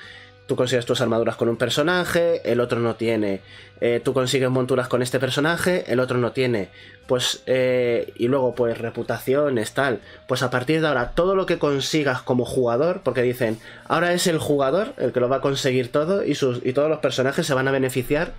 Tú 0.45 0.55
consigues 0.55 0.85
tus 0.85 1.01
armaduras 1.01 1.37
con 1.37 1.49
un 1.49 1.57
personaje, 1.57 2.39
el 2.49 2.59
otro 2.59 2.79
no 2.79 2.95
tiene. 2.95 3.41
Eh, 3.81 3.99
tú 4.03 4.13
consigues 4.13 4.51
monturas 4.51 4.87
con 4.87 5.01
este 5.01 5.19
personaje, 5.19 5.91
el 5.91 5.99
otro 5.99 6.19
no 6.19 6.33
tiene. 6.33 6.69
Pues, 7.07 7.41
eh, 7.47 8.13
y 8.15 8.27
luego, 8.27 8.53
pues, 8.53 8.77
reputaciones, 8.77 9.73
tal. 9.73 10.01
Pues 10.27 10.43
a 10.43 10.51
partir 10.51 10.81
de 10.81 10.87
ahora, 10.87 11.13
todo 11.15 11.35
lo 11.35 11.47
que 11.47 11.57
consigas 11.57 12.21
como 12.21 12.45
jugador, 12.45 13.01
porque 13.03 13.23
dicen, 13.23 13.57
ahora 13.87 14.13
es 14.13 14.27
el 14.27 14.37
jugador 14.37 14.93
el 14.97 15.13
que 15.13 15.19
lo 15.19 15.29
va 15.29 15.37
a 15.37 15.41
conseguir 15.41 15.91
todo 15.91 16.23
y, 16.23 16.35
sus, 16.35 16.63
y 16.63 16.73
todos 16.73 16.89
los 16.89 16.99
personajes 16.99 17.47
se 17.47 17.55
van 17.55 17.67
a 17.67 17.71
beneficiar 17.71 18.33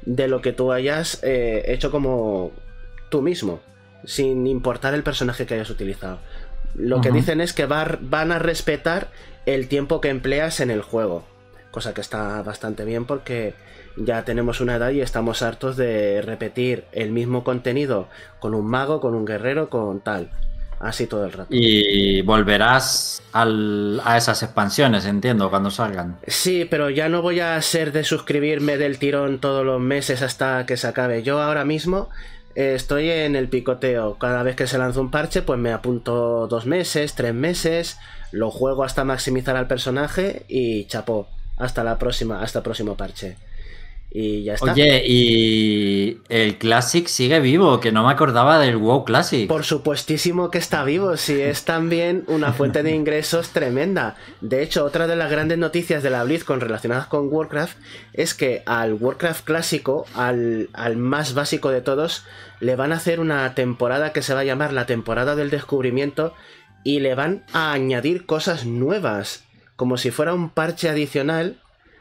de 0.00 0.28
lo 0.28 0.40
que 0.40 0.52
tú 0.52 0.72
hayas 0.72 1.20
hecho 1.22 1.90
como 1.90 2.52
tú 3.10 3.20
mismo, 3.20 3.60
sin 4.04 4.46
importar 4.46 4.94
el 4.94 5.02
personaje 5.02 5.46
que 5.46 5.54
hayas 5.54 5.70
utilizado. 5.70 6.18
Lo 6.74 7.00
que 7.00 7.10
dicen 7.10 7.40
es 7.40 7.52
que 7.52 7.66
van 7.66 8.32
a 8.32 8.38
respetar 8.38 9.08
el 9.46 9.68
tiempo 9.68 10.00
que 10.00 10.10
empleas 10.10 10.60
en 10.60 10.70
el 10.70 10.82
juego 10.82 11.24
cosa 11.70 11.94
que 11.94 12.00
está 12.00 12.42
bastante 12.42 12.84
bien 12.84 13.04
porque 13.04 13.54
ya 13.96 14.24
tenemos 14.24 14.60
una 14.60 14.76
edad 14.76 14.90
y 14.90 15.00
estamos 15.00 15.42
hartos 15.42 15.76
de 15.76 16.22
repetir 16.22 16.84
el 16.92 17.10
mismo 17.10 17.44
contenido 17.44 18.08
con 18.40 18.54
un 18.54 18.66
mago, 18.66 19.00
con 19.00 19.14
un 19.14 19.24
guerrero, 19.24 19.68
con 19.70 20.00
tal. 20.00 20.30
Así 20.80 21.08
todo 21.08 21.24
el 21.24 21.32
rato. 21.32 21.48
Y 21.50 22.22
volverás 22.22 23.20
a 23.32 24.16
esas 24.16 24.44
expansiones, 24.44 25.06
entiendo, 25.06 25.50
cuando 25.50 25.72
salgan. 25.72 26.18
Sí, 26.28 26.68
pero 26.70 26.88
ya 26.88 27.08
no 27.08 27.20
voy 27.20 27.40
a 27.40 27.60
ser 27.62 27.90
de 27.90 28.04
suscribirme 28.04 28.76
del 28.76 29.00
tirón 29.00 29.40
todos 29.40 29.66
los 29.66 29.80
meses 29.80 30.22
hasta 30.22 30.66
que 30.66 30.76
se 30.76 30.86
acabe. 30.86 31.24
Yo 31.24 31.42
ahora 31.42 31.64
mismo 31.64 32.10
eh, 32.58 32.74
estoy 32.74 33.08
en 33.08 33.36
el 33.36 33.48
picoteo. 33.48 34.18
Cada 34.18 34.42
vez 34.42 34.56
que 34.56 34.66
se 34.66 34.78
lanza 34.78 35.00
un 35.00 35.12
parche, 35.12 35.42
pues 35.42 35.60
me 35.60 35.72
apunto 35.72 36.48
dos 36.48 36.66
meses, 36.66 37.14
tres 37.14 37.32
meses, 37.32 37.98
lo 38.32 38.50
juego 38.50 38.82
hasta 38.82 39.04
maximizar 39.04 39.54
al 39.56 39.68
personaje 39.68 40.44
y 40.48 40.86
chapó 40.86 41.28
hasta 41.56 41.84
la 41.84 41.98
próxima, 41.98 42.42
hasta 42.42 42.58
el 42.58 42.64
próximo 42.64 42.96
parche. 42.96 43.36
Y 44.10 44.44
ya 44.44 44.54
está. 44.54 44.72
Oye, 44.72 45.02
y 45.06 46.18
el 46.30 46.56
Classic 46.56 47.06
sigue 47.06 47.40
vivo, 47.40 47.78
que 47.78 47.92
no 47.92 48.06
me 48.06 48.12
acordaba 48.12 48.58
del 48.58 48.78
WoW 48.78 49.04
Classic. 49.04 49.46
Por 49.46 49.64
supuestísimo 49.64 50.50
que 50.50 50.58
está 50.58 50.82
vivo, 50.84 51.16
si 51.16 51.40
es 51.40 51.64
también 51.64 52.24
una 52.26 52.52
fuente 52.52 52.82
de 52.82 52.94
ingresos 52.94 53.50
tremenda. 53.50 54.16
De 54.40 54.62
hecho, 54.62 54.84
otra 54.84 55.06
de 55.06 55.16
las 55.16 55.30
grandes 55.30 55.58
noticias 55.58 56.02
de 56.02 56.10
la 56.10 56.24
BlizzCon 56.24 56.60
relacionadas 56.60 57.06
con 57.06 57.28
Warcraft 57.30 57.76
es 58.14 58.32
que 58.32 58.62
al 58.64 58.94
Warcraft 58.94 59.44
clásico, 59.44 60.06
al, 60.14 60.70
al 60.72 60.96
más 60.96 61.34
básico 61.34 61.70
de 61.70 61.82
todos, 61.82 62.24
le 62.60 62.76
van 62.76 62.92
a 62.92 62.96
hacer 62.96 63.20
una 63.20 63.54
temporada 63.54 64.12
que 64.12 64.22
se 64.22 64.32
va 64.32 64.40
a 64.40 64.44
llamar 64.44 64.72
la 64.72 64.86
temporada 64.86 65.36
del 65.36 65.50
descubrimiento 65.50 66.32
y 66.82 67.00
le 67.00 67.14
van 67.14 67.44
a 67.52 67.72
añadir 67.72 68.24
cosas 68.24 68.64
nuevas 68.64 69.44
como 69.78 69.96
si 69.96 70.10
fuera 70.10 70.34
un 70.34 70.50
parche 70.50 70.88
adicional, 70.88 71.60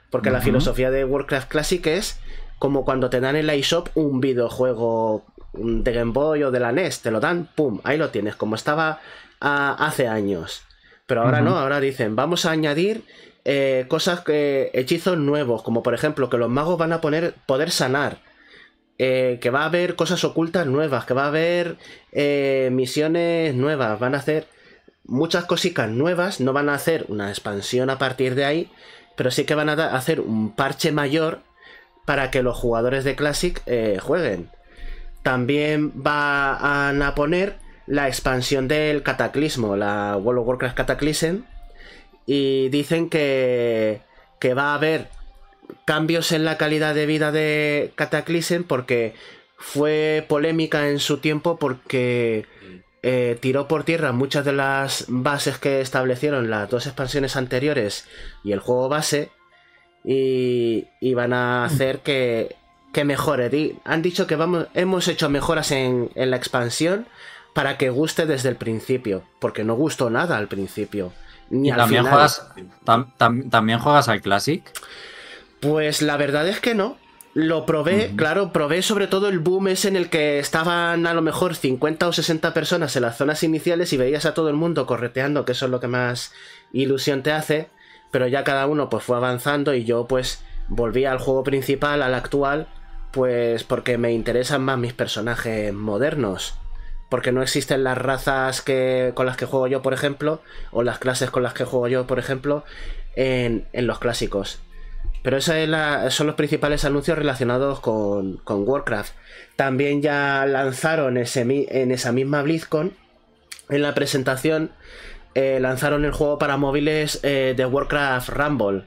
porque 0.09 0.29
la 0.29 0.41
filosofía 0.41 0.91
de 0.91 1.05
Warcraft 1.05 1.49
Classic 1.49 1.85
es 1.87 2.19
como 2.59 2.85
cuando 2.85 3.09
te 3.09 3.19
dan 3.19 3.35
en 3.35 3.47
la 3.47 3.53
eShop 3.53 3.89
un 3.95 4.19
videojuego 4.19 5.25
de 5.53 5.91
Game 5.91 6.11
Boy 6.11 6.43
o 6.43 6.51
de 6.51 6.59
la 6.59 6.71
NES, 6.71 7.01
te 7.01 7.11
lo 7.11 7.19
dan, 7.19 7.49
pum, 7.55 7.79
ahí 7.83 7.97
lo 7.97 8.09
tienes, 8.09 8.35
como 8.35 8.55
estaba 8.55 8.99
ah, 9.41 9.75
hace 9.79 10.07
años. 10.07 10.63
Pero 11.05 11.21
ahora 11.21 11.41
no, 11.41 11.57
ahora 11.57 11.79
dicen, 11.79 12.15
vamos 12.15 12.45
a 12.45 12.51
añadir 12.51 13.03
eh, 13.45 13.85
cosas 13.87 14.21
que, 14.21 14.71
hechizos 14.73 15.17
nuevos, 15.17 15.63
como 15.63 15.81
por 15.81 15.93
ejemplo 15.93 16.29
que 16.29 16.37
los 16.37 16.49
magos 16.49 16.77
van 16.77 16.91
a 16.91 17.01
poner, 17.01 17.33
poder 17.45 17.71
sanar. 17.71 18.19
Eh, 18.99 19.37
que 19.41 19.51
va 19.51 19.61
a 19.61 19.65
haber 19.65 19.95
cosas 19.95 20.23
ocultas 20.23 20.65
nuevas, 20.65 21.05
que 21.05 21.13
va 21.13 21.25
a 21.25 21.27
haber 21.27 21.77
eh, 22.11 22.69
misiones 22.71 23.53
nuevas, 23.53 23.99
van 23.99 24.15
a 24.15 24.17
hacer 24.17 24.47
muchas 25.05 25.45
cositas 25.45 25.87
nuevas, 25.87 26.39
no 26.41 26.51
van 26.51 26.67
a 26.67 26.73
hacer 26.73 27.05
una 27.07 27.29
expansión 27.29 27.91
a 27.91 27.99
partir 27.99 28.33
de 28.33 28.45
ahí, 28.45 28.71
pero 29.17 29.31
sí 29.31 29.43
que 29.43 29.55
van 29.55 29.67
a 29.67 29.73
hacer 29.97 30.21
un 30.21 30.55
parche 30.55 30.93
mayor 30.93 31.41
para 32.05 32.31
que 32.31 32.43
los 32.43 32.55
jugadores 32.55 33.03
de 33.03 33.15
Classic 33.15 33.61
eh, 33.65 33.97
jueguen. 34.01 34.49
También 35.23 35.91
van 35.95 37.01
a 37.01 37.15
poner 37.15 37.57
la 37.87 38.07
expansión 38.07 38.69
del 38.69 39.03
Cataclismo, 39.03 39.75
la 39.75 40.15
World 40.15 40.41
of 40.41 40.47
Warcraft 40.47 40.77
Cataclysm, 40.77 41.41
y 42.25 42.69
dicen 42.69 43.09
que, 43.09 44.01
que 44.39 44.53
va 44.53 44.71
a 44.71 44.75
haber 44.75 45.09
cambios 45.83 46.31
en 46.31 46.45
la 46.45 46.57
calidad 46.57 46.93
de 46.93 47.05
vida 47.07 47.31
de 47.31 47.91
Cataclysm 47.95 48.63
porque 48.63 49.15
fue 49.57 50.25
polémica 50.29 50.89
en 50.89 50.99
su 50.99 51.17
tiempo 51.17 51.57
porque 51.57 52.45
eh, 53.03 53.37
tiró 53.39 53.67
por 53.67 53.83
tierra 53.83 54.11
muchas 54.11 54.43
de 54.43 54.53
las 54.53 55.05
bases 55.07 55.57
que 55.57 55.81
establecieron 55.81 56.49
las 56.49 56.69
dos 56.69 56.87
expansiones 56.87 57.35
anteriores 57.35 58.07
y 58.43 58.51
el 58.51 58.59
juego 58.59 58.89
base 58.89 59.31
y, 60.03 61.13
van 61.13 61.33
a 61.33 61.65
hacer 61.65 61.99
que, 61.99 62.55
que 62.93 63.03
mejore. 63.03 63.75
han 63.83 64.01
dicho 64.01 64.25
que 64.25 64.35
vamos, 64.35 64.67
hemos 64.73 65.07
hecho 65.07 65.29
mejoras 65.29 65.71
en, 65.71 66.09
la 66.15 66.37
expansión 66.37 67.05
para 67.53 67.77
que 67.77 67.89
guste 67.89 68.25
desde 68.25 68.49
el 68.49 68.55
principio, 68.55 69.23
porque 69.39 69.63
no 69.63 69.75
gustó 69.75 70.09
nada 70.09 70.37
al 70.37 70.47
principio. 70.47 71.11
Ni 71.49 71.71
al 71.71 71.77
también 71.77 72.05
final. 72.05 72.13
Juegas, 72.13 73.49
¿También 73.49 73.79
juegas 73.79 74.09
al 74.09 74.21
Classic? 74.21 74.63
Pues 75.59 76.01
la 76.01 76.17
verdad 76.17 76.47
es 76.47 76.59
que 76.59 76.75
no. 76.75 76.97
Lo 77.39 77.67
probé, 77.67 78.15
claro, 78.15 78.51
probé 78.51 78.81
sobre 78.81 79.05
todo 79.05 79.29
el 79.29 79.37
boom 79.37 79.67
ese 79.67 79.89
en 79.89 79.95
el 79.95 80.09
que 80.09 80.39
estaban 80.39 81.05
a 81.05 81.13
lo 81.13 81.21
mejor 81.21 81.53
50 81.53 82.07
o 82.07 82.11
60 82.11 82.51
personas 82.51 82.95
en 82.95 83.03
las 83.03 83.15
zonas 83.15 83.43
iniciales 83.43 83.93
y 83.93 83.97
veías 83.97 84.25
a 84.25 84.33
todo 84.33 84.49
el 84.49 84.55
mundo 84.55 84.87
correteando, 84.87 85.45
que 85.45 85.51
eso 85.51 85.65
es 85.65 85.71
lo 85.71 85.79
que 85.79 85.87
más 85.87 86.33
ilusión 86.73 87.21
te 87.21 87.31
hace, 87.31 87.67
pero 88.09 88.25
ya 88.25 88.43
cada 88.43 88.65
uno 88.65 88.89
pues 88.89 89.03
fue 89.03 89.17
avanzando 89.17 89.75
y 89.75 89.85
yo 89.85 90.07
pues 90.07 90.43
volví 90.67 91.05
al 91.05 91.19
juego 91.19 91.43
principal, 91.43 92.01
al 92.01 92.15
actual, 92.15 92.69
pues 93.11 93.63
porque 93.63 93.99
me 93.99 94.13
interesan 94.13 94.63
más 94.63 94.79
mis 94.79 94.93
personajes 94.93 95.71
modernos. 95.71 96.55
Porque 97.07 97.31
no 97.31 97.43
existen 97.43 97.83
las 97.83 97.99
razas 97.99 98.63
que, 98.63 99.11
con 99.13 99.27
las 99.27 99.37
que 99.37 99.45
juego 99.45 99.67
yo, 99.67 99.83
por 99.83 99.93
ejemplo, 99.93 100.41
o 100.71 100.81
las 100.81 100.97
clases 100.97 101.29
con 101.29 101.43
las 101.43 101.53
que 101.53 101.65
juego 101.65 101.87
yo, 101.87 102.07
por 102.07 102.17
ejemplo, 102.17 102.65
en, 103.15 103.67
en 103.73 103.85
los 103.85 103.99
clásicos. 103.99 104.59
Pero 105.27 105.39
esos 105.39 106.13
son 106.13 106.27
los 106.27 106.37
principales 106.37 106.85
anuncios 106.85 107.17
relacionados 107.17 107.81
con, 107.81 108.39
Warcraft. 108.47 109.13
También 109.57 110.01
ya 110.01 110.45
lanzaron 110.45 111.17
ese, 111.17 111.41
en 111.41 111.91
esa 111.91 112.13
misma 112.13 112.43
BlizzCon, 112.43 112.93
en 113.67 113.81
la 113.81 113.93
presentación, 113.93 114.71
eh, 115.35 115.59
lanzaron 115.59 116.05
el 116.05 116.13
juego 116.13 116.37
para 116.37 116.55
móviles 116.55 117.19
eh, 117.23 117.55
de 117.57 117.65
Warcraft 117.65 118.29
Rumble. 118.29 118.83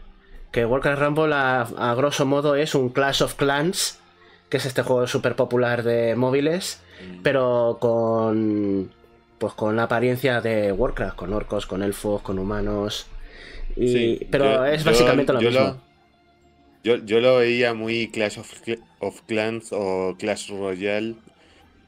Que 0.51 0.65
Warcraft 0.65 1.03
Rumble 1.03 1.35
a, 1.35 1.95
grosso 1.95 2.25
modo 2.25 2.55
es 2.55 2.75
un 2.75 2.89
Clash 2.89 3.23
of 3.23 3.35
Clans, 3.35 3.99
que 4.49 4.57
es 4.57 4.65
este 4.65 4.81
juego 4.81 5.07
súper 5.07 5.37
popular 5.37 5.83
de 5.83 6.17
móviles, 6.17 6.81
pero 7.23 7.77
con, 7.83 8.91
pues 9.37 9.53
con 9.53 9.77
la 9.77 9.83
apariencia 9.83 10.41
de 10.41 10.73
Warcraft, 10.73 11.17
con 11.17 11.35
orcos, 11.35 11.67
con 11.67 11.83
elfos, 11.83 12.23
con 12.23 12.39
humanos. 12.39 13.09
Y, 13.77 14.25
pero 14.25 14.65
es 14.65 14.85
básicamente 14.85 15.35
lo 15.35 15.43
mismo. 15.43 15.90
Yo, 16.83 16.97
yo, 16.97 17.21
lo 17.21 17.37
veía 17.37 17.75
muy 17.75 18.09
Clash 18.09 18.39
of, 18.99 19.23
Clans 19.27 19.69
o 19.73 20.17
Clash 20.19 20.51
Royale, 20.51 21.15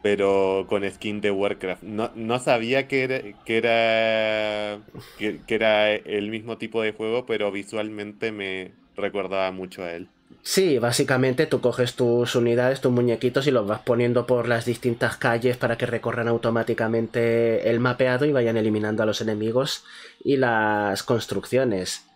pero 0.03 0.67
con 0.69 0.89
skin 0.91 1.21
de 1.21 1.31
Warcraft. 1.31 1.83
No, 1.83 2.11
no 2.15 2.39
sabía 2.39 2.89
que 2.89 3.05
era, 3.05 3.21
que 3.45 3.57
era, 3.57 4.81
que 5.19 5.55
era 5.55 5.93
el 5.93 6.31
mismo 6.31 6.59
tipo 6.59 6.83
de 6.83 6.93
juego, 6.93 7.27
pero 7.27 7.51
visualmente 7.53 8.33
me 8.33 8.73
recordaba 8.97 9.51
mucho 9.53 9.83
a 9.83 9.93
él. 9.93 10.09
Sí, 10.43 10.79
básicamente 10.79 11.47
tú 11.47 11.61
coges 11.61 11.95
tus 11.95 12.35
unidades, 12.35 12.81
tus 12.81 12.91
muñequitos 12.91 13.47
y 13.47 13.53
los 13.53 13.67
vas 13.67 13.81
poniendo 13.81 14.27
por 14.27 14.49
las 14.49 14.65
distintas 14.65 15.17
calles 15.17 15.57
para 15.57 15.79
que 15.79 15.87
recorran 15.87 16.27
automáticamente 16.27 17.71
el 17.71 17.79
mapeado 17.79 18.25
y 18.25 18.33
vayan 18.33 18.57
eliminando 18.57 19.03
a 19.03 19.07
los 19.07 19.21
enemigos 19.21 19.85
y 20.25 20.39
las 20.39 21.05
construcciones. 21.05 22.07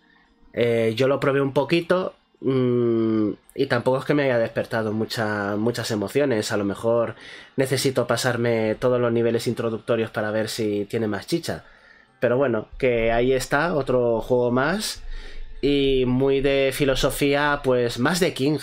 Eh, 0.52 0.94
yo 0.96 1.06
lo 1.06 1.20
probé 1.20 1.40
un 1.40 1.52
poquito 1.52 2.14
mm, 2.40 3.30
y 3.54 3.66
tampoco 3.66 3.98
es 3.98 4.04
que 4.04 4.14
me 4.14 4.24
haya 4.24 4.38
despertado 4.38 4.92
muchas 4.92 5.90
emociones. 5.90 6.52
A 6.52 6.56
lo 6.56 6.64
mejor 6.64 7.14
necesito 7.56 8.06
pasarme 8.06 8.74
todos 8.76 9.00
los 9.00 9.12
niveles 9.12 9.46
introductorios 9.46 10.10
para 10.10 10.30
ver 10.30 10.48
si 10.48 10.86
tiene 10.86 11.08
más 11.08 11.26
chicha. 11.26 11.64
Pero 12.20 12.36
bueno, 12.36 12.68
que 12.78 13.12
ahí 13.12 13.32
está, 13.32 13.74
otro 13.74 14.20
juego 14.20 14.50
más 14.50 15.02
y 15.60 16.04
muy 16.06 16.40
de 16.40 16.70
filosofía, 16.72 17.60
pues 17.64 17.98
más 17.98 18.20
de 18.20 18.34
King. 18.34 18.58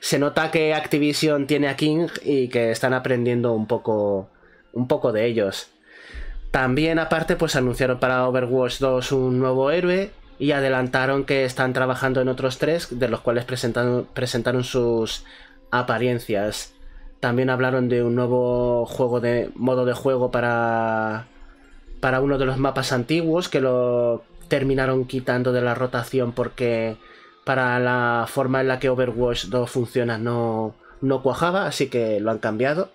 Se 0.00 0.18
nota 0.18 0.50
que 0.50 0.74
Activision 0.74 1.46
tiene 1.46 1.68
a 1.68 1.76
King 1.76 2.08
y 2.24 2.48
que 2.48 2.70
están 2.70 2.94
aprendiendo 2.94 3.52
un 3.52 3.66
poco, 3.66 4.28
un 4.72 4.88
poco 4.88 5.12
de 5.12 5.26
ellos. 5.26 5.70
También 6.50 6.98
aparte, 6.98 7.36
pues 7.36 7.56
anunciaron 7.56 7.98
para 8.00 8.26
Overwatch 8.28 8.78
2 8.78 9.12
un 9.12 9.38
nuevo 9.38 9.70
héroe 9.70 10.10
y 10.38 10.52
adelantaron 10.52 11.24
que 11.24 11.44
están 11.44 11.72
trabajando 11.72 12.20
en 12.20 12.28
otros 12.28 12.58
tres, 12.58 12.98
de 12.98 13.08
los 13.08 13.20
cuales 13.20 13.44
presentaron, 13.44 14.64
sus 14.64 15.24
apariencias. 15.70 16.72
También 17.20 17.50
hablaron 17.50 17.88
de 17.88 18.02
un 18.02 18.14
nuevo 18.14 18.86
juego 18.86 19.20
de 19.20 19.50
modo 19.54 19.84
de 19.84 19.94
juego 19.94 20.30
para 20.30 21.26
para 22.00 22.20
uno 22.20 22.38
de 22.38 22.44
los 22.44 22.58
mapas 22.58 22.92
antiguos 22.92 23.48
que 23.48 23.60
lo 23.60 24.22
terminaron 24.48 25.06
quitando 25.06 25.52
de 25.52 25.62
la 25.62 25.74
rotación 25.74 26.32
porque 26.32 26.96
para 27.44 27.78
la 27.80 28.26
forma 28.28 28.60
en 28.60 28.68
la 28.68 28.78
que 28.78 28.90
Overwatch 28.90 29.46
2 29.46 29.70
funciona 29.70 30.18
no, 30.18 30.74
no 31.00 31.22
cuajaba, 31.22 31.66
así 31.66 31.88
que 31.88 32.20
lo 32.20 32.30
han 32.30 32.38
cambiado. 32.38 32.90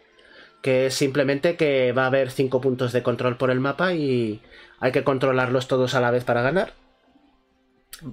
Que 0.61 0.87
es 0.87 0.93
simplemente 0.93 1.55
que 1.55 1.91
va 1.91 2.03
a 2.03 2.07
haber 2.07 2.29
5 2.29 2.61
puntos 2.61 2.91
de 2.91 3.01
control 3.01 3.37
por 3.37 3.49
el 3.49 3.59
mapa 3.59 3.93
y 3.93 4.41
hay 4.79 4.91
que 4.91 5.03
controlarlos 5.03 5.67
todos 5.67 5.95
a 5.95 6.01
la 6.01 6.11
vez 6.11 6.23
para 6.23 6.41
ganar. 6.41 6.73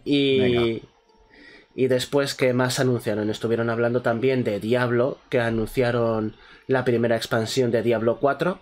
Y, 0.04 0.82
y 1.74 1.86
después, 1.86 2.34
que 2.34 2.52
más 2.52 2.80
anunciaron? 2.80 3.30
Estuvieron 3.30 3.70
hablando 3.70 4.02
también 4.02 4.44
de 4.44 4.60
Diablo, 4.60 5.18
que 5.28 5.40
anunciaron 5.40 6.34
la 6.66 6.84
primera 6.84 7.16
expansión 7.16 7.70
de 7.70 7.82
Diablo 7.82 8.18
4 8.20 8.60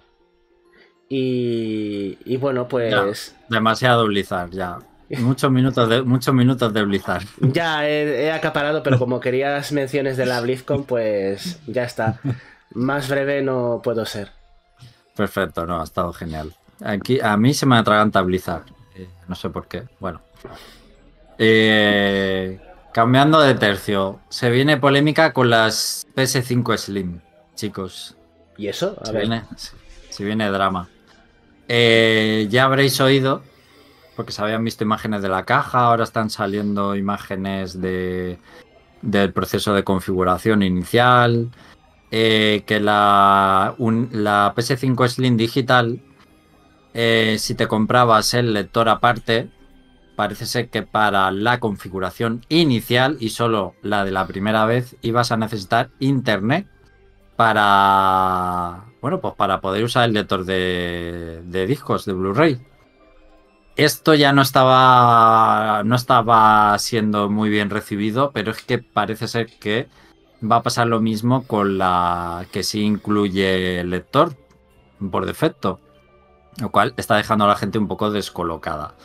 y, 1.09 2.37
bueno, 2.39 2.69
pues. 2.69 3.35
demasiado 3.49 4.07
Blizzard, 4.07 4.51
ya. 4.51 4.79
Muchos 5.19 5.53
minutos 5.53 5.89
de, 5.89 6.03
muchos 6.03 6.35
minutos 6.35 6.73
de 6.73 6.85
Blizzard. 6.85 7.23
Ya 7.39 7.89
he, 7.89 8.33
acaparado, 8.33 8.83
pero 8.83 8.99
como 8.99 9.21
querías 9.21 9.71
menciones 9.71 10.17
de 10.17 10.27
la 10.27 10.41
BlizzCon, 10.41 10.83
pues 10.83 11.61
ya 11.69 11.85
está. 11.85 12.19
Más 12.75 13.09
breve 13.09 13.41
no 13.41 13.81
puedo 13.85 14.05
ser. 14.05 14.33
Perfecto, 15.15 15.65
no, 15.65 15.81
ha 15.81 15.85
estado 15.85 16.13
genial. 16.13 16.53
Aquí, 16.85 17.21
a 17.21 17.37
mí 17.37 17.55
se 17.55 17.67
me 17.67 17.77
atraganta 17.77 18.21
Blizzard. 18.21 18.65
Eh, 18.97 19.09
no 19.29 19.37
sé 19.37 19.49
por 19.49 19.69
qué. 19.69 19.85
Bueno. 20.01 20.21
Eh, 21.39 22.61
cambiando 22.93 23.41
de 23.41 23.55
tercio. 23.55 24.21
Se 24.29 24.51
viene 24.51 24.77
polémica 24.79 25.33
con 25.33 25.51
las 25.51 26.07
PS5 26.17 26.77
Slim, 26.79 27.21
chicos. 27.55 28.17
¿Y 28.57 28.69
eso? 28.69 28.97
A 29.03 29.07
se, 29.07 29.13
Viene, 29.19 29.45
se 30.09 30.25
viene 30.25 30.51
drama. 30.51 30.89
Eh, 31.69 32.47
ya 32.49 32.65
habréis 32.65 33.01
oído, 33.01 33.43
porque 34.15 34.33
se 34.33 34.43
habían 34.43 34.65
visto 34.65 34.85
imágenes 34.85 35.23
de 35.23 35.29
la 35.29 35.45
caja, 35.45 35.81
ahora 35.81 36.05
están 36.05 36.31
saliendo 36.31 36.97
imágenes 36.97 37.81
de, 37.81 38.39
del 39.03 39.33
proceso 39.33 39.75
de 39.75 39.85
configuración 39.85 40.63
inicial, 40.63 41.51
eh, 42.11 42.63
que 42.67 42.81
la, 42.81 43.75
la, 43.79 44.55
PS5 44.57 45.09
Slim 45.09 45.37
Digital, 45.37 46.01
eh, 46.95 47.37
si 47.39 47.55
te 47.55 47.67
comprabas 47.67 48.33
el 48.35 48.55
lector 48.55 48.89
aparte, 48.89 49.51
parece 50.17 50.47
ser 50.47 50.71
que 50.71 50.83
para 50.83 51.31
la 51.31 51.61
configuración 51.61 52.45
inicial 52.49 53.19
y 53.21 53.29
solo 53.29 53.75
la 53.83 54.05
de 54.05 54.11
la 54.11 54.27
primera 54.27 54.65
vez 54.65 54.97
ibas 55.03 55.31
a 55.31 55.37
necesitar 55.37 55.91
internet 56.01 56.67
para 57.37 58.87
bueno, 59.07 59.21
pues 59.21 59.35
para 59.35 59.61
poder 59.61 59.85
usar 59.85 60.09
el 60.09 60.15
lector 60.15 60.45
de, 60.45 61.67
discos 61.69 62.07
de 62.07 62.13
Blu-ray. 62.13 62.61
Esto 63.77 64.15
ya 64.15 64.33
no 64.33 64.43
estaba, 64.43 65.83
no 65.85 65.95
estaba 65.95 66.77
siendo 66.79 67.31
muy 67.31 67.51
bien 67.51 67.71
recibido, 67.71 68.33
pero 68.33 68.51
es 68.51 68.63
que 68.63 68.79
parece 68.79 69.29
ser 69.29 69.47
que 69.61 69.87
va 70.43 70.57
a 70.57 70.63
pasar 70.65 70.89
lo 70.89 71.01
mismo 71.01 71.47
con 71.47 71.79
la 71.79 72.47
que 72.51 72.63
sí 72.63 72.83
incluye 72.83 73.79
el 73.81 73.91
lector 73.91 74.35
por 75.11 75.27
defecto, 75.27 75.79
lo 76.59 76.73
cual 76.73 76.95
está 76.97 77.17
dejando 77.17 77.45
a 77.45 77.49
la 77.49 77.57
gente 77.57 77.79
un 77.79 77.87
poco 77.87 78.11
descolocada 78.11 78.97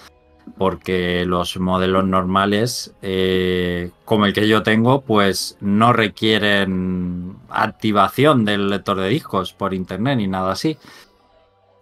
porque 0.57 1.25
los 1.25 1.57
modelos 1.57 2.05
normales, 2.05 2.93
eh, 3.01 3.91
como 4.05 4.25
el 4.25 4.33
que 4.33 4.47
yo 4.47 4.63
tengo, 4.63 5.01
pues 5.01 5.57
no 5.59 5.93
requieren 5.93 7.35
activación 7.49 8.45
del 8.45 8.69
lector 8.69 8.99
de 8.99 9.09
discos 9.09 9.53
por 9.53 9.73
internet 9.73 10.17
ni 10.17 10.27
nada 10.27 10.51
así. 10.51 10.77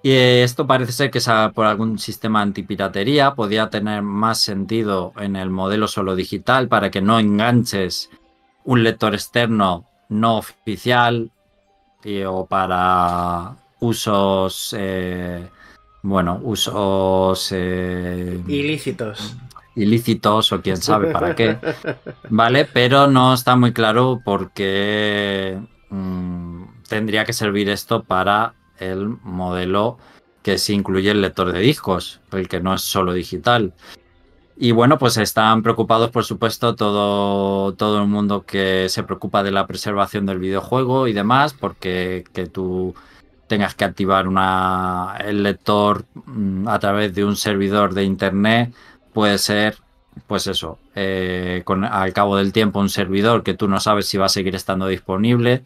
Y 0.01 0.11
esto 0.11 0.65
parece 0.65 0.93
ser 0.93 1.11
que 1.11 1.19
por 1.53 1.65
algún 1.65 1.99
sistema 1.99 2.41
antipiratería 2.41 3.35
podía 3.35 3.69
tener 3.69 4.01
más 4.01 4.39
sentido 4.39 5.11
en 5.17 5.35
el 5.35 5.49
modelo 5.49 5.87
solo 5.89 6.15
digital 6.15 6.69
para 6.69 6.89
que 6.89 7.01
no 7.01 7.19
enganches 7.19 8.09
un 8.63 8.83
lector 8.83 9.13
externo 9.13 9.85
no 10.07 10.37
oficial 10.37 11.31
o 12.27 12.45
para 12.45 13.57
usos 13.79 14.75
eh, 14.77 15.49
bueno, 16.01 16.39
usos 16.43 17.49
eh, 17.51 18.41
ilícitos. 18.47 19.35
Ilícitos 19.75 20.51
o 20.51 20.61
quién 20.61 20.77
sabe 20.77 21.11
para 21.11 21.35
qué. 21.35 21.57
Vale, 22.29 22.65
pero 22.65 23.07
no 23.07 23.33
está 23.33 23.55
muy 23.55 23.73
claro 23.73 24.21
por 24.23 24.51
qué 24.51 25.59
mm, 25.89 26.63
tendría 26.87 27.25
que 27.25 27.33
servir 27.33 27.69
esto 27.69 28.03
para 28.03 28.53
el 28.79 29.07
modelo 29.23 29.97
que 30.41 30.57
sí 30.57 30.73
incluye 30.73 31.11
el 31.11 31.21
lector 31.21 31.51
de 31.51 31.59
discos, 31.59 32.21
el 32.31 32.47
que 32.47 32.61
no 32.61 32.73
es 32.73 32.81
solo 32.81 33.13
digital. 33.13 33.73
Y 34.61 34.71
bueno, 34.71 34.97
pues 34.97 35.17
están 35.17 35.63
preocupados, 35.63 36.11
por 36.11 36.25
supuesto, 36.25 36.75
todo, 36.75 37.73
todo 37.75 38.01
el 38.01 38.07
mundo 38.07 38.45
que 38.45 38.87
se 38.89 39.03
preocupa 39.03 39.41
de 39.41 39.51
la 39.51 39.67
preservación 39.67 40.25
del 40.25 40.39
videojuego 40.39 41.07
y 41.07 41.13
demás, 41.13 41.53
porque 41.53 42.25
que 42.33 42.45
tú 42.45 42.93
tengas 43.49 43.75
que 43.75 43.83
activar 43.83 44.29
una, 44.29 45.17
el 45.19 45.43
lector 45.43 46.05
mm, 46.13 46.69
a 46.69 46.79
través 46.79 47.13
de 47.13 47.25
un 47.25 47.35
servidor 47.35 47.93
de 47.93 48.05
internet, 48.05 48.73
puede 49.11 49.37
ser, 49.37 49.77
pues 50.27 50.47
eso, 50.47 50.79
eh, 50.95 51.63
con, 51.65 51.83
al 51.83 52.13
cabo 52.13 52.37
del 52.37 52.53
tiempo 52.53 52.79
un 52.79 52.89
servidor 52.89 53.43
que 53.43 53.55
tú 53.55 53.67
no 53.67 53.81
sabes 53.81 54.07
si 54.07 54.17
va 54.17 54.27
a 54.27 54.29
seguir 54.29 54.55
estando 54.55 54.87
disponible. 54.87 55.63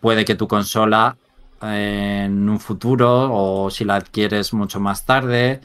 Puede 0.00 0.24
que 0.24 0.36
tu 0.36 0.46
consola 0.46 1.16
en 1.62 2.48
un 2.48 2.60
futuro 2.60 3.30
o 3.32 3.70
si 3.70 3.84
la 3.84 3.96
adquieres 3.96 4.52
mucho 4.52 4.80
más 4.80 5.06
tarde 5.06 5.60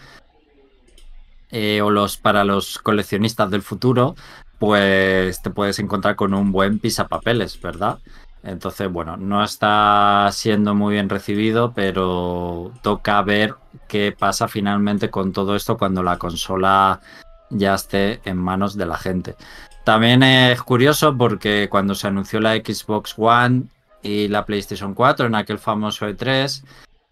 eh, 1.51 1.81
o 1.81 1.89
los 1.89 2.17
para 2.17 2.43
los 2.43 2.77
coleccionistas 2.77 3.49
del 3.49 3.61
futuro, 3.61 4.15
pues 4.59 5.41
te 5.41 5.49
puedes 5.49 5.79
encontrar 5.79 6.15
con 6.15 6.33
un 6.33 6.51
buen 6.51 6.79
pisapapeles, 6.79 7.59
¿verdad? 7.61 7.99
Entonces, 8.47 8.89
bueno, 8.89 9.17
no 9.17 9.43
está 9.43 10.29
siendo 10.31 10.73
muy 10.73 10.93
bien 10.93 11.09
recibido, 11.09 11.73
pero 11.73 12.71
toca 12.81 13.21
ver 13.21 13.55
qué 13.89 14.15
pasa 14.17 14.47
finalmente 14.47 15.09
con 15.09 15.33
todo 15.33 15.53
esto 15.53 15.77
cuando 15.77 16.01
la 16.01 16.17
consola 16.17 17.01
ya 17.49 17.75
esté 17.75 18.21
en 18.23 18.37
manos 18.37 18.77
de 18.77 18.85
la 18.85 18.97
gente. 18.97 19.35
También 19.83 20.23
es 20.23 20.61
curioso 20.63 21.17
porque 21.17 21.67
cuando 21.69 21.93
se 21.93 22.07
anunció 22.07 22.39
la 22.39 22.55
Xbox 22.55 23.15
One 23.17 23.63
y 24.01 24.29
la 24.29 24.45
PlayStation 24.45 24.93
4 24.93 25.27
en 25.27 25.35
aquel 25.35 25.59
famoso 25.59 26.07
E3, 26.07 26.63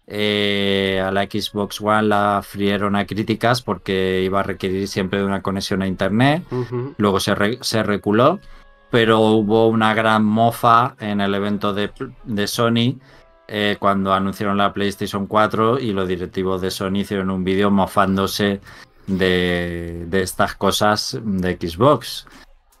eh, 0.06 1.02
a 1.04 1.10
la 1.10 1.24
Xbox 1.24 1.82
One 1.82 2.04
la 2.04 2.40
frieron 2.42 2.96
a 2.96 3.04
críticas 3.04 3.60
porque 3.60 4.22
iba 4.24 4.40
a 4.40 4.42
requerir 4.42 4.88
siempre 4.88 5.18
de 5.18 5.26
una 5.26 5.42
conexión 5.42 5.82
a 5.82 5.86
Internet. 5.86 6.44
Luego 6.96 7.20
se, 7.20 7.58
se 7.60 7.82
reculó 7.82 8.40
pero 8.90 9.20
hubo 9.20 9.68
una 9.68 9.94
gran 9.94 10.24
mofa 10.24 10.94
en 11.00 11.20
el 11.20 11.34
evento 11.34 11.74
de, 11.74 12.46
Sony 12.46 12.98
eh, 13.48 13.76
cuando 13.78 14.12
anunciaron 14.12 14.56
la 14.56 14.72
PlayStation 14.72 15.26
4 15.26 15.78
y 15.78 15.92
los 15.92 16.08
directivos 16.08 16.60
de 16.60 16.70
Sony 16.70 17.00
hicieron 17.00 17.30
un 17.30 17.44
vídeo 17.44 17.70
mofándose 17.70 18.60
de, 19.06 20.04
de 20.06 20.22
estas 20.22 20.54
cosas 20.54 21.18
de 21.22 21.54
Xbox. 21.54 22.26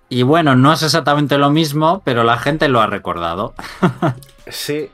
Y 0.08 0.22
bueno, 0.22 0.54
no 0.54 0.72
es 0.72 0.82
exactamente 0.82 1.36
lo 1.36 1.50
mismo, 1.50 2.02
pero 2.04 2.22
la 2.22 2.38
gente 2.38 2.68
lo 2.68 2.80
ha 2.80 2.86
recordado. 2.86 3.54
sí. 4.48 4.90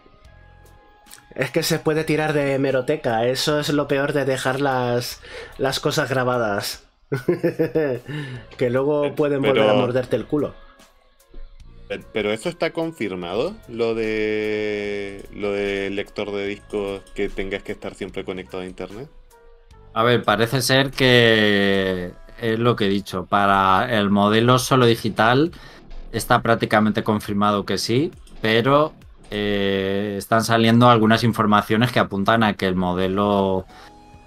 Es 1.35 1.51
que 1.51 1.63
se 1.63 1.79
puede 1.79 2.05
tirar 2.05 2.33
de 2.33 2.55
hemeroteca. 2.55 3.27
Eso 3.27 3.61
es 3.61 3.69
lo 3.71 3.89
peor 3.89 4.13
de 4.13 4.25
dejar 4.25 4.61
las, 4.61 5.21
las 5.59 5.81
cosas 5.81 6.09
grabadas. 6.09 6.85
que 8.57 8.71
luego 8.71 9.15
pueden 9.15 9.43
volver 9.43 9.69
a 9.69 9.75
morderte 9.75 10.17
el 10.17 10.27
culo. 10.27 10.55
Pero 12.13 12.33
eso 12.33 12.49
está 12.49 12.73
confirmado, 12.73 13.55
lo 13.69 13.95
de 13.95 15.25
lo 15.35 15.53
del 15.53 15.97
lector 15.97 16.31
de 16.33 16.47
discos 16.47 17.03
que 17.15 17.29
tengas 17.29 17.63
que 17.63 17.73
estar 17.73 17.95
siempre 17.95 18.25
conectado 18.25 18.63
a 18.63 18.67
internet. 18.67 19.09
A 19.95 20.03
ver, 20.03 20.23
parece 20.23 20.63
ser 20.63 20.91
que 20.91 22.13
es 22.41 22.59
lo 22.59 22.77
que 22.77 22.87
he 22.87 22.89
dicho. 22.89 23.27
Para 23.27 23.99
el 23.99 24.11
modelo 24.11 24.59
solo 24.59 24.87
digital 24.87 25.53
está 26.13 26.43
prácticamente 26.43 27.03
confirmado 27.03 27.65
que 27.65 27.79
sí, 27.79 28.11
pero 28.41 28.95
eh, 29.31 30.17
están 30.19 30.45
saliendo 30.45 30.91
algunas 30.91 31.25
informaciones 31.25 31.93
que 31.93 32.01
apuntan 32.01 32.43
a 32.43 32.55
que 32.55 32.67
el 32.67 32.75
modelo 32.75 33.67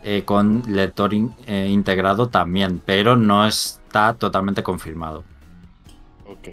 eh, 0.03 0.23
con 0.23 0.63
lector 0.67 1.13
eh, 1.13 1.67
integrado 1.69 2.29
también, 2.29 2.81
pero 2.85 3.15
no 3.15 3.45
está 3.45 4.13
totalmente 4.13 4.63
confirmado. 4.63 5.23
Ok, 6.27 6.49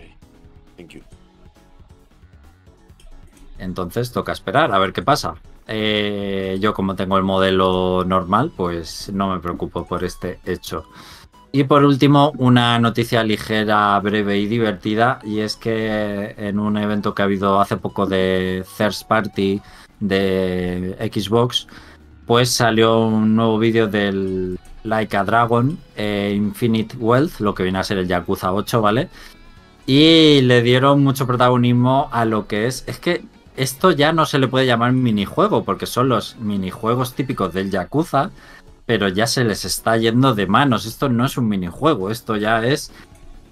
Entonces 3.62 4.12
toca 4.12 4.32
esperar 4.32 4.72
a 4.72 4.78
ver 4.78 4.92
qué 4.92 5.02
pasa. 5.02 5.34
yo 6.60 6.74
como 6.74 6.96
tengo 6.96 7.16
el 7.16 7.22
modelo 7.22 8.04
normal, 8.04 8.52
pues 8.56 9.10
no 9.12 9.32
me 9.32 9.40
preocupo 9.40 9.86
por 9.86 10.04
este 10.04 10.40
hecho. 10.44 10.84
Y 11.54 11.64
por 11.64 11.84
último, 11.84 12.32
una 12.38 12.78
noticia 12.78 13.22
ligera, 13.22 14.00
breve 14.00 14.38
y 14.38 14.46
divertida, 14.46 15.18
y 15.22 15.40
es 15.40 15.56
que 15.56 16.34
en 16.38 16.58
un 16.58 16.78
evento 16.78 17.14
que 17.14 17.20
ha 17.20 17.26
habido 17.26 17.60
hace 17.60 17.76
poco 17.76 18.06
de 18.06 18.64
Third 18.78 19.06
Party 19.06 19.60
de 20.00 20.96
Xbox, 21.12 21.66
pues 22.26 22.48
salió 22.50 23.00
un 23.00 23.36
nuevo 23.36 23.58
vídeo 23.58 23.86
del 23.86 24.58
Like 24.84 25.14
a 25.14 25.24
Dragon 25.24 25.78
eh, 25.94 26.32
Infinite 26.34 26.96
Wealth, 26.96 27.40
lo 27.40 27.54
que 27.54 27.64
viene 27.64 27.78
a 27.78 27.84
ser 27.84 27.98
el 27.98 28.08
Yakuza 28.08 28.54
8, 28.54 28.80
¿vale? 28.80 29.10
Y 29.86 30.40
le 30.42 30.62
dieron 30.62 31.02
mucho 31.02 31.26
protagonismo 31.26 32.08
a 32.12 32.24
lo 32.24 32.46
que 32.46 32.66
es. 32.66 32.84
Es 32.86 32.98
que 32.98 33.24
esto 33.56 33.90
ya 33.90 34.12
no 34.12 34.26
se 34.26 34.38
le 34.38 34.48
puede 34.48 34.66
llamar 34.66 34.92
minijuego, 34.92 35.64
porque 35.64 35.86
son 35.86 36.08
los 36.08 36.36
minijuegos 36.36 37.14
típicos 37.14 37.52
del 37.52 37.70
Yakuza 37.70 38.30
pero 38.86 39.08
ya 39.08 39.26
se 39.26 39.44
les 39.44 39.64
está 39.64 39.96
yendo 39.96 40.34
de 40.34 40.46
manos. 40.46 40.86
Esto 40.86 41.08
no 41.08 41.24
es 41.24 41.36
un 41.36 41.48
minijuego, 41.48 42.10
esto 42.10 42.36
ya 42.36 42.64
es 42.64 42.92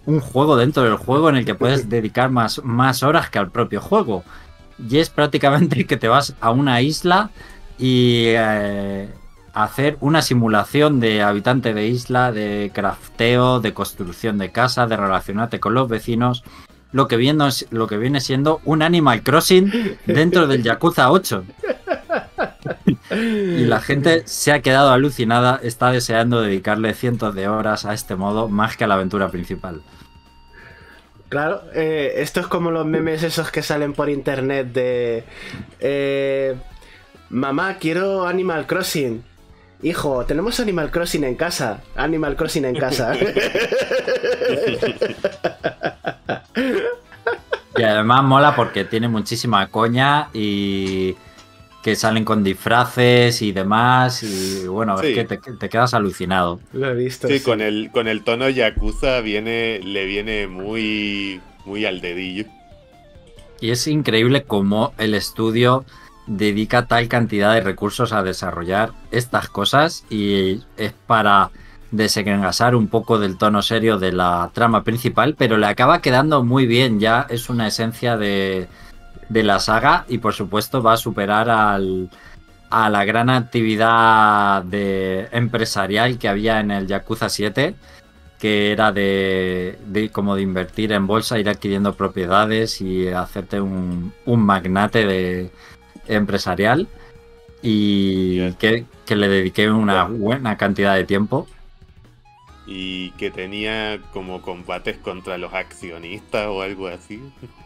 un 0.07 0.20
juego 0.20 0.57
dentro 0.57 0.82
del 0.82 0.96
juego 0.96 1.28
en 1.28 1.36
el 1.36 1.44
que 1.44 1.55
puedes 1.55 1.88
dedicar 1.88 2.30
más, 2.30 2.62
más 2.64 3.03
horas 3.03 3.30
que 3.30 3.38
al 3.38 3.51
propio 3.51 3.80
juego. 3.80 4.24
Y 4.78 4.98
es 4.98 5.11
prácticamente 5.11 5.86
que 5.86 5.96
te 5.96 6.09
vas 6.09 6.34
a 6.40 6.51
una 6.51 6.80
isla 6.80 7.30
y 7.78 8.24
eh, 8.28 9.09
hacer 9.53 9.96
una 10.01 10.22
simulación 10.22 11.01
de 11.01 11.22
habitante 11.22 11.74
de 11.74 11.86
isla, 11.86 12.32
de 12.32 12.70
crafteo, 12.74 13.61
de 13.61 13.74
construcción 13.74 14.38
de 14.38 14.53
casa, 14.53 14.86
de 14.86 14.96
relacionarte 14.96 15.61
con 15.61 15.74
los 15.74 15.88
vecinos. 15.88 16.44
Lo 16.93 17.07
que, 17.07 17.16
viendo, 17.16 17.49
lo 17.70 17.86
que 17.86 17.97
viene 17.97 18.20
siendo 18.20 18.61
un 18.64 18.82
Animal 18.82 19.22
Crossing 19.22 19.99
dentro 20.07 20.49
del 20.49 20.62
Yakuza 20.62 21.12
8 21.12 21.45
y 23.11 23.64
la 23.64 23.80
gente 23.80 24.22
se 24.26 24.53
ha 24.53 24.61
quedado 24.61 24.91
alucinada, 24.91 25.61
está 25.62 25.91
deseando 25.91 26.41
dedicarle 26.41 26.95
cientos 26.95 27.34
de 27.34 27.49
horas 27.49 27.84
a 27.84 27.95
este 27.95 28.16
modo 28.16 28.49
más 28.49 28.76
que 28.76 28.84
a 28.84 28.86
la 28.86 28.95
aventura 28.95 29.28
principal. 29.28 29.82
Claro, 31.28 31.62
eh, 31.74 32.14
esto 32.16 32.41
es 32.41 32.47
como 32.49 32.70
los 32.70 32.86
memes 32.86 33.22
esos 33.22 33.51
que 33.51 33.62
salen 33.62 33.93
por 33.93 34.11
internet 34.11 34.72
de... 34.72 35.24
Eh, 35.78 36.57
Mamá, 37.28 37.76
quiero 37.78 38.26
Animal 38.26 38.66
Crossing. 38.66 39.22
Hijo, 39.82 40.26
tenemos 40.26 40.59
Animal 40.59 40.91
Crossing 40.91 41.22
en 41.22 41.36
casa. 41.36 41.80
Animal 41.95 42.34
Crossing 42.34 42.64
en 42.64 42.74
casa. 42.74 43.12
y 47.76 47.82
además 47.82 48.24
mola 48.24 48.55
porque 48.55 48.84
tiene 48.84 49.09
muchísima 49.09 49.66
coña 49.68 50.28
y 50.32 51.16
que 51.82 51.96
salen 51.96 52.24
con 52.24 52.44
disfraces 52.44 53.42
y 53.42 53.53
demás. 53.53 54.22
Y 54.22 54.66
bueno, 54.66 55.01
es 55.01 55.14
que 55.14 55.24
te, 55.24 55.68
quedas 55.68 55.94
alucinado. 55.94 56.61
Lo 56.72 56.90
he 56.90 56.94
visto. 56.94 57.28
Sí, 57.28 57.40
Con, 57.40 57.61
el, 57.61 57.90
con 57.92 58.09
el 58.09 58.22
tono 58.22 58.48
Yakuza 58.48 59.20
viene, 59.20 59.80
le 59.82 60.05
viene 60.07 60.46
muy, 60.46 61.40
muy 61.64 61.86
al 61.86 62.01
dedillo. 62.01 62.44
Y 63.61 63.70
es 63.70 63.86
increíble 63.86 64.44
cómo 64.44 64.94
el 64.98 65.14
estudio 65.14 65.84
dedica 66.26 66.86
tal 66.86 67.09
cantidad 67.09 67.55
de 67.55 67.61
recursos 67.61 68.12
a 68.12 68.22
desarrollar 68.22 68.92
estas 69.11 69.48
cosas 69.48 70.05
y 70.09 70.62
es 70.76 70.92
para 71.07 71.51
desengrasar 71.91 72.74
un 72.74 72.88
poco 72.88 73.18
del 73.18 73.36
tono 73.36 73.62
serio 73.62 73.99
de 73.99 74.12
la 74.12 74.51
trama 74.53 74.84
principal, 74.84 75.34
pero 75.36 75.57
le 75.59 75.66
acaba 75.66 76.01
quedando 76.01 76.45
muy 76.45 76.66
bien, 76.66 77.01
ya 77.01 77.26
es 77.28 77.51
una 77.51 77.66
esencia 77.66 78.16
de, 78.16 78.68
de 79.28 79.43
la 79.43 79.59
saga 79.59 80.05
y 80.09 80.18
por 80.18 80.34
supuesto 80.34 80.82
va 80.82 80.95
a 80.95 80.97
superar 80.97 81.51
al, 81.51 82.11
a 82.70 82.91
la 82.91 83.05
gran 83.05 83.30
actividad 83.30 84.62
de 84.62 85.28
empresarial 85.32 86.18
que 86.18 86.28
había 86.28 86.61
en 86.61 86.70
el 86.70 86.86
Yakuza 86.86 87.28
7 87.28 87.74
que 88.41 88.72
era 88.72 88.91
de, 88.91 89.78
como 90.12 90.34
de 90.34 90.43
invertir 90.43 90.93
en 90.93 91.07
bolsa, 91.07 91.38
ir 91.38 91.49
adquiriendo 91.49 91.95
propiedades 91.95 92.80
y 92.80 93.09
hacerte 93.09 93.61
un, 93.61 94.14
un 94.24 94.41
magnate 94.41 95.05
de 95.07 95.51
empresarial. 96.09 96.88
Y 97.62 98.53
que, 98.53 98.86
que, 99.05 99.16
le 99.16 99.28
dediqué 99.28 99.70
una 99.70 100.05
buena 100.05 100.57
cantidad 100.57 100.95
de 100.95 101.05
tiempo. 101.05 101.47
Y 102.72 103.10
que 103.12 103.32
tenía 103.32 104.00
como 104.12 104.40
combates 104.40 104.96
contra 104.98 105.36
los 105.38 105.52
accionistas 105.52 106.46
o 106.46 106.62
algo 106.62 106.86
así. 106.86 107.20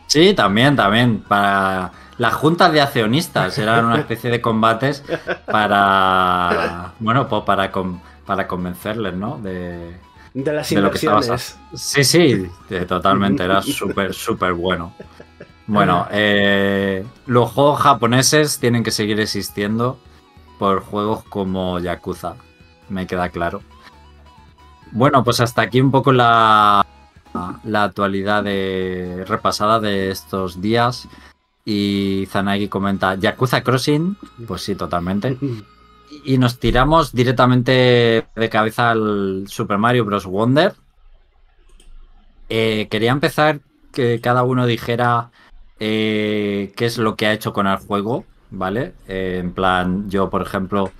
Sí, 0.06 0.32
también, 0.32 0.76
también. 0.76 1.20
Para 1.20 1.92
las 2.16 2.32
juntas 2.32 2.72
de 2.72 2.80
accionistas 2.80 3.58
eran 3.58 3.84
una 3.84 3.98
especie 3.98 4.30
de 4.30 4.40
combates 4.40 5.04
para, 5.46 6.94
bueno, 7.00 7.28
pues 7.28 7.42
para, 7.42 7.70
para 8.24 8.46
convencerles, 8.48 9.14
¿no? 9.14 9.38
De, 9.38 9.94
de 10.32 10.52
las 10.52 10.72
inversiones. 10.72 11.58
sí, 11.74 12.02
sí, 12.02 12.50
totalmente. 12.88 13.44
Era 13.44 13.60
súper, 13.60 14.14
súper 14.14 14.54
bueno. 14.54 14.94
Bueno, 15.66 16.06
eh, 16.10 17.04
los 17.26 17.50
juegos 17.50 17.80
japoneses 17.80 18.58
tienen 18.58 18.82
que 18.82 18.90
seguir 18.90 19.20
existiendo 19.20 19.98
por 20.58 20.80
juegos 20.80 21.24
como 21.24 21.78
Yakuza. 21.78 22.36
Me 22.88 23.06
queda 23.06 23.28
claro. 23.30 23.62
Bueno, 24.94 25.24
pues 25.24 25.40
hasta 25.40 25.62
aquí 25.62 25.80
un 25.80 25.90
poco 25.90 26.12
la, 26.12 26.86
la 27.64 27.82
actualidad 27.82 28.44
de, 28.44 29.24
repasada 29.26 29.80
de 29.80 30.10
estos 30.10 30.60
días. 30.62 31.08
Y 31.64 32.28
Zanagi 32.30 32.68
comenta, 32.68 33.16
Yakuza 33.16 33.64
Crossing, 33.64 34.16
pues 34.46 34.62
sí, 34.62 34.76
totalmente. 34.76 35.36
Y 36.24 36.38
nos 36.38 36.60
tiramos 36.60 37.12
directamente 37.12 38.24
de 38.36 38.48
cabeza 38.48 38.92
al 38.92 39.46
Super 39.48 39.78
Mario 39.78 40.04
Bros. 40.04 40.26
Wonder. 40.26 40.74
Eh, 42.48 42.86
quería 42.88 43.10
empezar 43.10 43.60
que 43.92 44.20
cada 44.20 44.44
uno 44.44 44.64
dijera 44.64 45.30
eh, 45.80 46.72
qué 46.76 46.86
es 46.86 46.98
lo 46.98 47.16
que 47.16 47.26
ha 47.26 47.32
hecho 47.32 47.52
con 47.52 47.66
el 47.66 47.78
juego, 47.78 48.24
¿vale? 48.50 48.94
Eh, 49.08 49.38
en 49.40 49.52
plan, 49.52 50.08
yo, 50.08 50.30
por 50.30 50.42
ejemplo, 50.42 50.92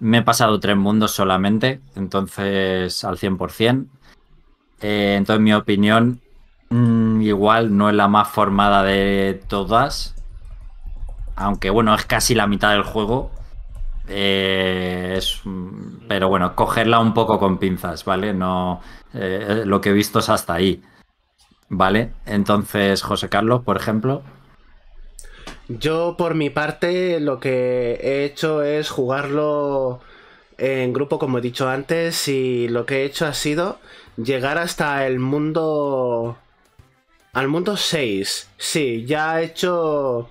me 0.00 0.18
he 0.18 0.22
pasado 0.22 0.60
tres 0.60 0.76
mundos 0.76 1.12
solamente, 1.12 1.80
entonces 1.94 3.04
al 3.04 3.18
100%. 3.18 3.86
Eh, 4.80 5.14
entonces, 5.16 5.42
mi 5.42 5.52
opinión, 5.54 6.20
mm, 6.70 7.22
igual 7.22 7.76
no 7.76 7.88
es 7.88 7.94
la 7.94 8.08
más 8.08 8.28
formada 8.28 8.82
de 8.82 9.40
todas. 9.48 10.14
Aunque 11.36 11.70
bueno, 11.70 11.94
es 11.94 12.04
casi 12.06 12.34
la 12.34 12.46
mitad 12.46 12.72
del 12.72 12.82
juego. 12.82 13.30
Eh, 14.08 15.18
pero 16.08 16.28
bueno, 16.28 16.54
cogerla 16.54 17.00
un 17.00 17.14
poco 17.14 17.38
con 17.38 17.58
pinzas, 17.58 18.04
¿vale? 18.04 18.32
No. 18.34 18.80
Eh, 19.14 19.62
lo 19.66 19.80
que 19.80 19.90
he 19.90 19.92
visto 19.92 20.20
es 20.20 20.28
hasta 20.28 20.54
ahí. 20.54 20.82
¿Vale? 21.68 22.12
Entonces, 22.26 23.02
José 23.02 23.28
Carlos, 23.28 23.62
por 23.64 23.76
ejemplo. 23.76 24.22
Yo, 25.68 26.16
por 26.16 26.34
mi 26.34 26.50
parte, 26.50 27.20
lo 27.20 27.40
que 27.40 27.98
he 28.02 28.24
hecho 28.24 28.62
es 28.62 28.90
jugarlo 28.90 30.00
en 30.58 30.92
grupo, 30.92 31.18
como 31.18 31.38
he 31.38 31.40
dicho 31.40 31.68
antes, 31.68 32.28
y 32.28 32.68
lo 32.68 32.86
que 32.86 33.02
he 33.02 33.04
hecho 33.04 33.26
ha 33.26 33.34
sido 33.34 33.78
llegar 34.16 34.58
hasta 34.58 35.06
el 35.06 35.18
mundo... 35.18 36.36
Al 37.32 37.48
mundo 37.48 37.76
6. 37.76 38.48
Sí, 38.56 39.04
ya 39.06 39.40
he 39.40 39.44
hecho 39.44 40.30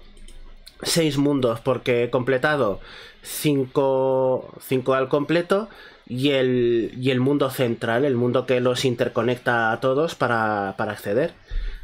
seis 0.83 1.17
mundos 1.17 1.59
porque 1.61 2.03
he 2.03 2.09
completado 2.09 2.79
cinco, 3.21 4.53
cinco 4.61 4.93
al 4.93 5.09
completo 5.09 5.69
y 6.07 6.31
el, 6.31 6.93
y 6.97 7.11
el 7.11 7.19
mundo 7.19 7.49
central, 7.49 8.05
el 8.05 8.15
mundo 8.15 8.45
que 8.45 8.59
los 8.59 8.86
interconecta 8.86 9.71
a 9.71 9.79
todos 9.79 10.15
para, 10.15 10.69
acceder. 10.69 11.33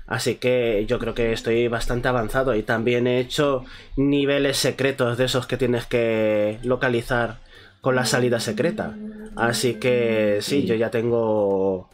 Así 0.08 0.36
que 0.36 0.86
yo 0.88 1.00
creo 1.00 1.14
que 1.14 1.32
estoy 1.32 1.68
bastante 1.68 2.08
avanzado 2.08 2.56
y 2.56 2.64
también 2.64 3.08
he 3.08 3.20
hecho 3.20 3.64
niveles 3.96 4.58
secretos 4.58 5.18
de 5.18 5.26
esos 5.26 5.48
que 5.48 5.58
tienes 5.58 5.86
que 5.86 6.60
localizar 6.64 7.38
con 7.80 7.96
la 7.96 8.06
salida 8.06 8.40
secreta. 8.40 8.96
Así 9.36 9.76
que 9.76 10.40
sí, 10.42 10.66
yo 10.66 10.76
ya 10.76 10.92
tengo 10.92 11.90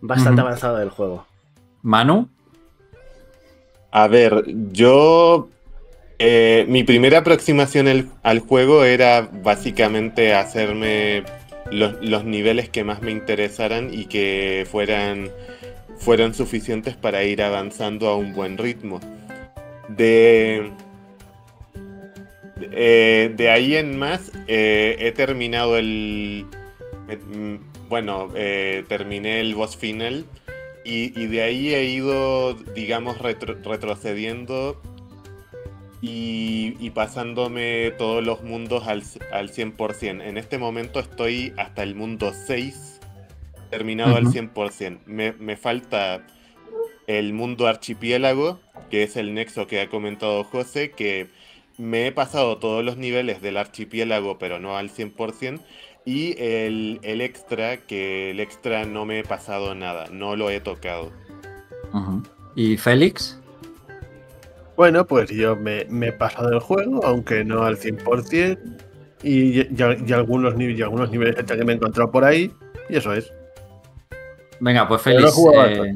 bastante 0.00 0.40
avanzado 0.40 0.80
el 0.80 0.90
juego. 0.90 1.26
Manu. 1.82 2.28
A 3.90 4.06
ver, 4.06 4.44
yo 4.72 5.48
eh, 6.18 6.64
mi 6.68 6.82
primera 6.82 7.18
aproximación 7.18 8.10
al 8.22 8.40
juego 8.40 8.84
era 8.84 9.28
básicamente 9.32 10.34
hacerme 10.34 11.22
los, 11.70 12.24
niveles 12.24 12.68
que 12.68 12.82
más 12.82 13.02
me 13.02 13.12
interesaran 13.12 13.94
y 13.94 14.06
que 14.06 14.66
fueran, 14.70 15.30
fueran 15.98 16.34
suficientes 16.34 16.96
para 16.96 17.24
ir 17.24 17.42
avanzando 17.42 18.08
a 18.08 18.16
un 18.16 18.34
buen 18.34 18.58
ritmo. 18.58 19.00
De, 19.88 20.70
de 22.56 23.36
eh, 23.36 23.50
ahí 23.50 23.76
en 23.76 23.98
más, 23.98 24.32
eh, 24.46 24.96
he 25.00 25.12
terminado 25.12 25.76
el... 25.76 26.46
Bueno, 27.88 28.28
terminé 28.88 29.40
el 29.40 29.54
boss 29.54 29.76
final 29.78 30.26
y, 30.84 31.26
de 31.26 31.42
ahí 31.42 31.74
he 31.74 31.84
ido, 31.84 32.54
digamos, 32.74 33.18
retrocediendo 33.18 34.80
y, 36.00 36.90
pasándome 36.90 37.92
todos 37.98 38.24
los 38.24 38.42
mundos 38.42 38.86
al, 38.86 39.02
al 39.32 39.50
100%. 39.50 40.22
En 40.22 40.38
este 40.38 40.58
momento 40.58 41.00
estoy 41.00 41.52
hasta 41.56 41.82
el 41.82 41.94
mundo 41.94 42.32
6, 42.32 42.97
terminado 43.68 44.16
al 44.16 44.26
100%. 44.26 45.00
Me, 45.06 45.32
me 45.32 45.56
falta 45.56 46.26
el 47.06 47.32
mundo 47.32 47.66
archipiélago, 47.66 48.60
que 48.90 49.02
es 49.02 49.16
el 49.16 49.34
nexo 49.34 49.66
que 49.66 49.80
ha 49.80 49.88
comentado 49.88 50.44
José, 50.44 50.90
que 50.90 51.28
me 51.78 52.06
he 52.06 52.12
pasado 52.12 52.58
todos 52.58 52.84
los 52.84 52.96
niveles 52.96 53.40
del 53.40 53.56
archipiélago, 53.56 54.38
pero 54.38 54.58
no 54.58 54.76
al 54.76 54.90
100%. 54.90 55.60
Y 56.04 56.34
el, 56.38 57.00
el, 57.02 57.20
extra, 57.20 57.78
que 57.78 58.30
el 58.30 58.40
extra 58.40 58.84
no 58.84 59.04
me 59.04 59.20
he 59.20 59.24
pasado 59.24 59.74
nada, 59.74 60.06
no 60.10 60.36
lo 60.36 60.50
he 60.50 60.60
tocado. 60.60 61.12
¿Y 62.54 62.76
Félix? 62.76 63.38
Bueno, 64.76 65.06
pues 65.06 65.30
yo 65.30 65.56
me, 65.56 65.80
he 65.80 66.12
pasado 66.12 66.52
el 66.52 66.60
juego, 66.60 67.04
aunque 67.04 67.44
no 67.44 67.62
al 67.62 67.78
100%, 67.78 68.58
y, 69.22 69.60
y, 69.60 69.82
algunos, 70.12 70.54
y 70.60 70.82
algunos 70.82 71.10
niveles 71.10 71.34
que 71.34 71.64
me 71.64 71.72
he 71.72 71.76
encontrado 71.76 72.10
por 72.10 72.24
ahí, 72.24 72.52
y 72.88 72.96
eso 72.96 73.12
es. 73.12 73.32
Venga, 74.60 74.88
pues 74.88 75.02
Félix, 75.02 75.34
eh, 75.54 75.94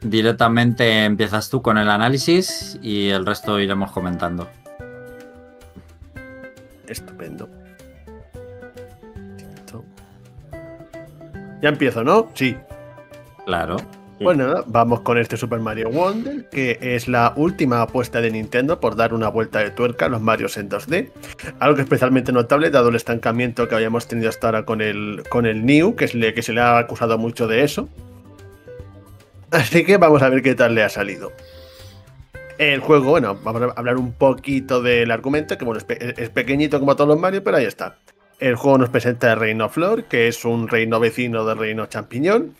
directamente 0.00 1.04
empiezas 1.04 1.50
tú 1.50 1.60
con 1.62 1.78
el 1.78 1.90
análisis 1.90 2.78
y 2.82 3.08
el 3.08 3.26
resto 3.26 3.58
iremos 3.58 3.90
comentando. 3.92 4.48
Estupendo. 6.86 7.48
Ya 11.60 11.68
empiezo, 11.68 12.02
¿no? 12.02 12.30
Sí. 12.34 12.56
Claro. 13.44 13.76
Bueno, 14.20 14.64
vamos 14.66 15.00
con 15.00 15.16
este 15.16 15.38
Super 15.38 15.60
Mario 15.60 15.88
Wonder, 15.88 16.50
que 16.50 16.78
es 16.78 17.08
la 17.08 17.32
última 17.36 17.80
apuesta 17.80 18.20
de 18.20 18.30
Nintendo 18.30 18.78
por 18.78 18.94
dar 18.94 19.14
una 19.14 19.28
vuelta 19.28 19.60
de 19.60 19.70
tuerca 19.70 20.06
a 20.06 20.08
los 20.10 20.20
Marios 20.20 20.58
en 20.58 20.68
2D. 20.68 21.08
Algo 21.58 21.80
especialmente 21.80 22.30
notable 22.30 22.68
dado 22.68 22.90
el 22.90 22.96
estancamiento 22.96 23.66
que 23.66 23.76
habíamos 23.76 24.08
tenido 24.08 24.28
hasta 24.28 24.48
ahora 24.48 24.66
con 24.66 24.82
el, 24.82 25.22
con 25.30 25.46
el 25.46 25.64
New, 25.64 25.96
que, 25.96 26.04
es 26.04 26.44
se 26.44 26.52
le 26.52 26.60
ha 26.60 26.76
acusado 26.76 27.16
mucho 27.16 27.48
de 27.48 27.64
eso. 27.64 27.88
Así 29.50 29.86
que 29.86 29.96
vamos 29.96 30.20
a 30.20 30.28
ver 30.28 30.42
qué 30.42 30.54
tal 30.54 30.74
le 30.74 30.82
ha 30.82 30.90
salido. 30.90 31.32
El 32.58 32.80
juego, 32.80 33.08
bueno, 33.08 33.38
vamos 33.42 33.62
a 33.62 33.72
hablar 33.74 33.96
un 33.96 34.12
poquito 34.12 34.82
del 34.82 35.12
argumento, 35.12 35.56
que 35.56 35.64
bueno, 35.64 35.80
es, 35.98 36.28
pequeñito 36.28 36.78
como 36.78 36.94
todos 36.94 37.08
los 37.08 37.18
Mario, 37.18 37.42
pero 37.42 37.56
ahí 37.56 37.64
está. 37.64 37.96
El 38.38 38.56
juego 38.56 38.76
nos 38.76 38.90
presenta 38.90 39.32
el 39.32 39.40
Reino 39.40 39.70
Flor, 39.70 40.04
que 40.04 40.28
es 40.28 40.44
un 40.44 40.68
reino 40.68 41.00
vecino 41.00 41.46
del 41.46 41.56
Reino 41.56 41.86
Champiñón 41.86 42.54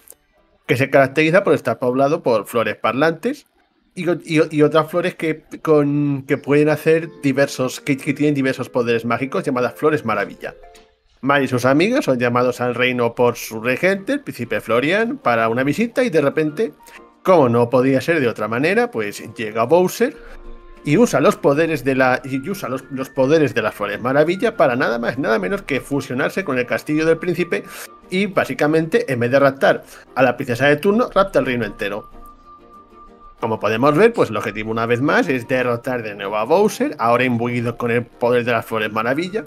que 0.71 0.77
se 0.77 0.89
caracteriza 0.89 1.43
por 1.43 1.55
estar 1.55 1.81
poblado 1.81 2.23
por 2.23 2.47
flores 2.47 2.77
parlantes 2.77 3.49
y, 3.97 4.63
otras 4.63 4.89
flores 4.89 5.17
que, 5.17 5.43
con, 5.63 6.23
que 6.29 6.39
pueden 6.39 6.69
hacer 6.69 7.09
diversos, 7.25 7.81
que, 7.81 7.97
tienen 7.97 8.37
diversos 8.37 8.69
poderes 8.69 9.05
mágicos 9.05 9.43
llamadas 9.43 9.75
flores 9.75 10.05
maravilla. 10.05 10.55
Mar 11.23 11.43
y 11.43 11.49
sus 11.49 11.65
amigos 11.65 12.05
son 12.05 12.21
llamados 12.21 12.61
al 12.61 12.77
reino 12.77 13.17
por 13.17 13.35
su 13.35 13.61
regente, 13.61 14.13
el 14.13 14.21
príncipe 14.21 14.61
Florian, 14.61 15.19
para 15.19 15.49
una 15.49 15.65
visita 15.65 16.05
y 16.05 16.11
de 16.11 16.21
repente, 16.21 16.73
como 17.25 17.49
no 17.49 17.69
podía 17.69 18.01
ser 18.01 18.21
de 18.21 18.29
otra 18.29 18.47
manera, 18.47 18.93
pues 18.93 19.25
llega 19.35 19.65
Bowser 19.65 20.17
y 20.85 20.97
usa 20.97 21.21
los 21.21 21.37
poderes 21.37 21.85
de 21.85 21.95
la 21.95 22.21
y 22.25 22.49
usa 22.49 22.69
los, 22.69 23.11
poderes 23.11 23.55
de 23.55 23.63
las 23.63 23.75
flores 23.75 24.01
maravilla 24.01 24.57
para 24.57 24.77
nada 24.77 24.99
más 24.99 25.19
nada 25.19 25.39
menos 25.39 25.63
que 25.63 25.81
fusionarse 25.81 26.45
con 26.45 26.59
el 26.59 26.67
castillo 26.67 27.05
del 27.05 27.19
príncipe 27.19 27.65
y 28.09 28.27
básicamente 28.27 29.13
en 29.13 29.21
vez 29.21 29.31
de 29.31 29.39
raptar 29.39 29.85
a 30.15 30.23
la 30.23 30.37
princesa 30.37 30.67
de 30.67 30.77
turno 30.77 31.11
rapta 31.15 31.39
el 31.39 31.47
reino 31.47 31.65
entero 31.65 32.09
como 33.41 33.59
podemos 33.59 33.97
ver, 33.97 34.13
pues 34.13 34.29
el 34.29 34.37
objetivo 34.37 34.71
una 34.71 34.85
vez 34.85 35.01
más 35.01 35.27
es 35.29 35.49
derrotar 35.49 36.03
de 36.03 36.15
nuevo 36.15 36.37
a 36.37 36.45
Bowser, 36.45 36.95
ahora 36.99 37.25
imbuido 37.25 37.79
con 37.79 37.91
el 37.91 38.05
poder 38.05 38.45
de 38.45 38.53
las 38.53 38.67
flores 38.67 38.93
maravilla. 38.93 39.47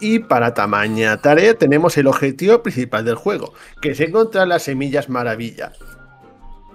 Y 0.00 0.20
para 0.20 0.54
tamaña 0.54 1.18
tarea 1.18 1.52
tenemos 1.52 1.98
el 1.98 2.06
objetivo 2.06 2.62
principal 2.62 3.04
del 3.04 3.16
juego, 3.16 3.52
que 3.82 3.90
es 3.90 4.00
encontrar 4.00 4.48
las 4.48 4.62
semillas 4.62 5.10
maravilla 5.10 5.72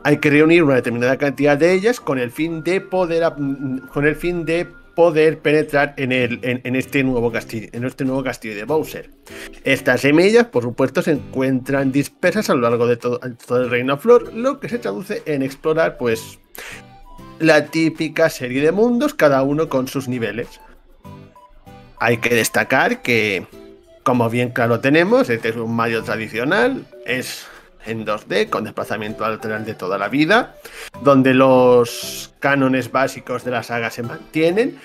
hay 0.07 0.19
que 0.19 0.29
reunir 0.29 0.63
una 0.63 0.75
determinada 0.75 1.17
cantidad 1.17 1.57
de 1.57 1.73
ellas 1.73 1.99
con 1.99 2.17
el 2.17 2.31
fin 2.31 2.63
de 2.63 2.79
poder, 2.79 3.29
con 3.91 4.07
el 4.07 4.15
fin 4.15 4.45
de 4.45 4.65
poder 4.95 5.39
penetrar 5.39 5.95
en, 5.97 6.13
el, 6.13 6.39
en, 6.43 6.75
este 6.77 7.03
nuevo 7.03 7.29
castillo, 7.29 7.67
en 7.73 7.83
este 7.83 8.05
nuevo 8.05 8.23
castillo 8.23 8.55
de 8.55 8.63
Bowser. 8.63 9.09
Estas 9.65 9.99
semillas, 9.99 10.45
por 10.45 10.63
supuesto, 10.63 11.01
se 11.01 11.11
encuentran 11.11 11.91
dispersas 11.91 12.49
a 12.49 12.55
lo 12.55 12.61
largo 12.61 12.87
de 12.87 12.95
todo, 12.95 13.19
el 13.21 13.69
Reino 13.69 13.97
Flor, 13.97 14.33
lo 14.33 14.61
que 14.61 14.69
se 14.69 14.79
traduce 14.79 15.23
en 15.25 15.43
explorar, 15.43 15.97
pues, 15.97 16.39
la 17.39 17.65
típica 17.65 18.29
serie 18.29 18.61
de 18.61 18.71
mundos, 18.71 19.13
cada 19.13 19.43
uno 19.43 19.67
con 19.67 19.89
sus 19.89 20.07
niveles. 20.07 20.47
Hay 21.99 22.19
que 22.19 22.33
destacar 22.33 23.01
que, 23.01 23.45
como 24.03 24.29
bien 24.29 24.51
claro 24.51 24.79
tenemos, 24.79 25.29
este 25.29 25.49
es 25.49 25.57
un 25.57 25.75
Mario 25.75 26.01
tradicional, 26.03 26.87
es 27.05 27.45
en 27.87 28.05
2D 28.05 28.49
con 28.49 28.63
desplazamiento 28.63 29.27
lateral 29.27 29.65
de 29.65 29.73
toda 29.73 29.97
la 29.97 30.09
vida, 30.09 30.55
donde 31.03 31.33
los 31.33 32.33
cánones 32.39 32.91
básicos 32.91 33.43
de 33.43 33.51
la 33.51 33.63
saga 33.63 33.89
se 33.89 34.03
mantienen. 34.03 34.77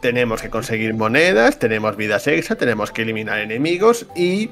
Tenemos 0.00 0.42
que 0.42 0.50
conseguir 0.50 0.94
monedas, 0.94 1.58
tenemos 1.58 1.96
vidas 1.96 2.26
extra, 2.26 2.56
tenemos 2.56 2.90
que 2.92 3.02
eliminar 3.02 3.38
enemigos 3.38 4.06
y 4.14 4.50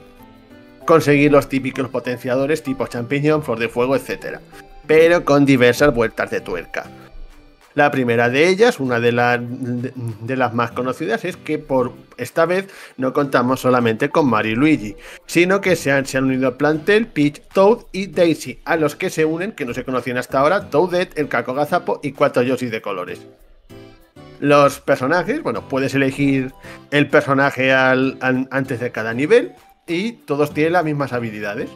conseguir 0.86 1.32
los 1.32 1.48
típicos 1.48 1.88
potenciadores 1.88 2.62
tipo 2.62 2.86
champiñón, 2.86 3.42
flor 3.42 3.58
de 3.58 3.68
fuego, 3.68 3.96
etc. 3.96 4.38
Pero 4.86 5.24
con 5.24 5.44
diversas 5.44 5.94
vueltas 5.94 6.30
de 6.30 6.40
tuerca. 6.40 6.86
La 7.74 7.90
primera 7.90 8.30
de 8.30 8.48
ellas, 8.48 8.78
una 8.78 9.00
de, 9.00 9.10
las 9.10 10.54
más 10.54 10.70
conocidas, 10.70 11.24
es 11.24 11.36
que 11.36 11.58
por 11.58 11.92
esta 12.16 12.46
vez 12.46 12.68
no 12.96 13.12
contamos 13.12 13.60
solamente 13.60 14.10
con 14.10 14.30
Mario 14.30 14.52
y 14.52 14.54
Luigi, 14.54 14.96
sino 15.26 15.60
que 15.60 15.74
se 15.74 15.90
han, 15.90 16.04
unido 16.22 16.46
al 16.46 16.56
plantel 16.56 17.08
Peach, 17.08 17.42
Toad 17.52 17.78
y 17.90 18.06
Daisy, 18.06 18.60
a 18.64 18.76
los 18.76 18.94
que 18.94 19.10
se 19.10 19.24
unen, 19.24 19.52
que 19.52 19.64
no 19.64 19.74
se 19.74 19.84
conocían 19.84 20.18
hasta 20.18 20.38
ahora, 20.38 20.70
Toadette, 20.70 21.18
el 21.18 21.28
Caco 21.28 21.52
Gazapo 21.52 21.98
y 22.00 22.12
cuatro 22.12 22.42
Yoshi 22.42 22.66
de 22.66 22.80
colores. 22.80 23.26
Los 24.38 24.78
personajes, 24.78 25.42
bueno, 25.42 25.68
puedes 25.68 25.94
elegir 25.94 26.52
el 26.92 27.08
personaje 27.08 27.72
antes 27.72 28.78
de 28.78 28.92
cada 28.92 29.14
nivel 29.14 29.52
y 29.88 30.12
todos 30.12 30.54
tienen 30.54 30.74
las 30.74 30.84
mismas 30.84 31.12
habilidades. 31.12 31.70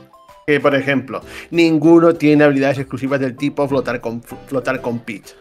Que 0.47 0.61
por 0.61 0.75
ejemplo, 0.75 1.23
ninguno 1.51 2.15
tiene 2.15 2.45
habilidades 2.45 2.79
exclusivas 2.79 3.21
del 3.21 3.37
tipo 3.37 3.69
flotar 3.69 4.01
con, 4.01 4.23
flotar 4.23 4.81
con 4.81 5.01
Peach 5.01 5.35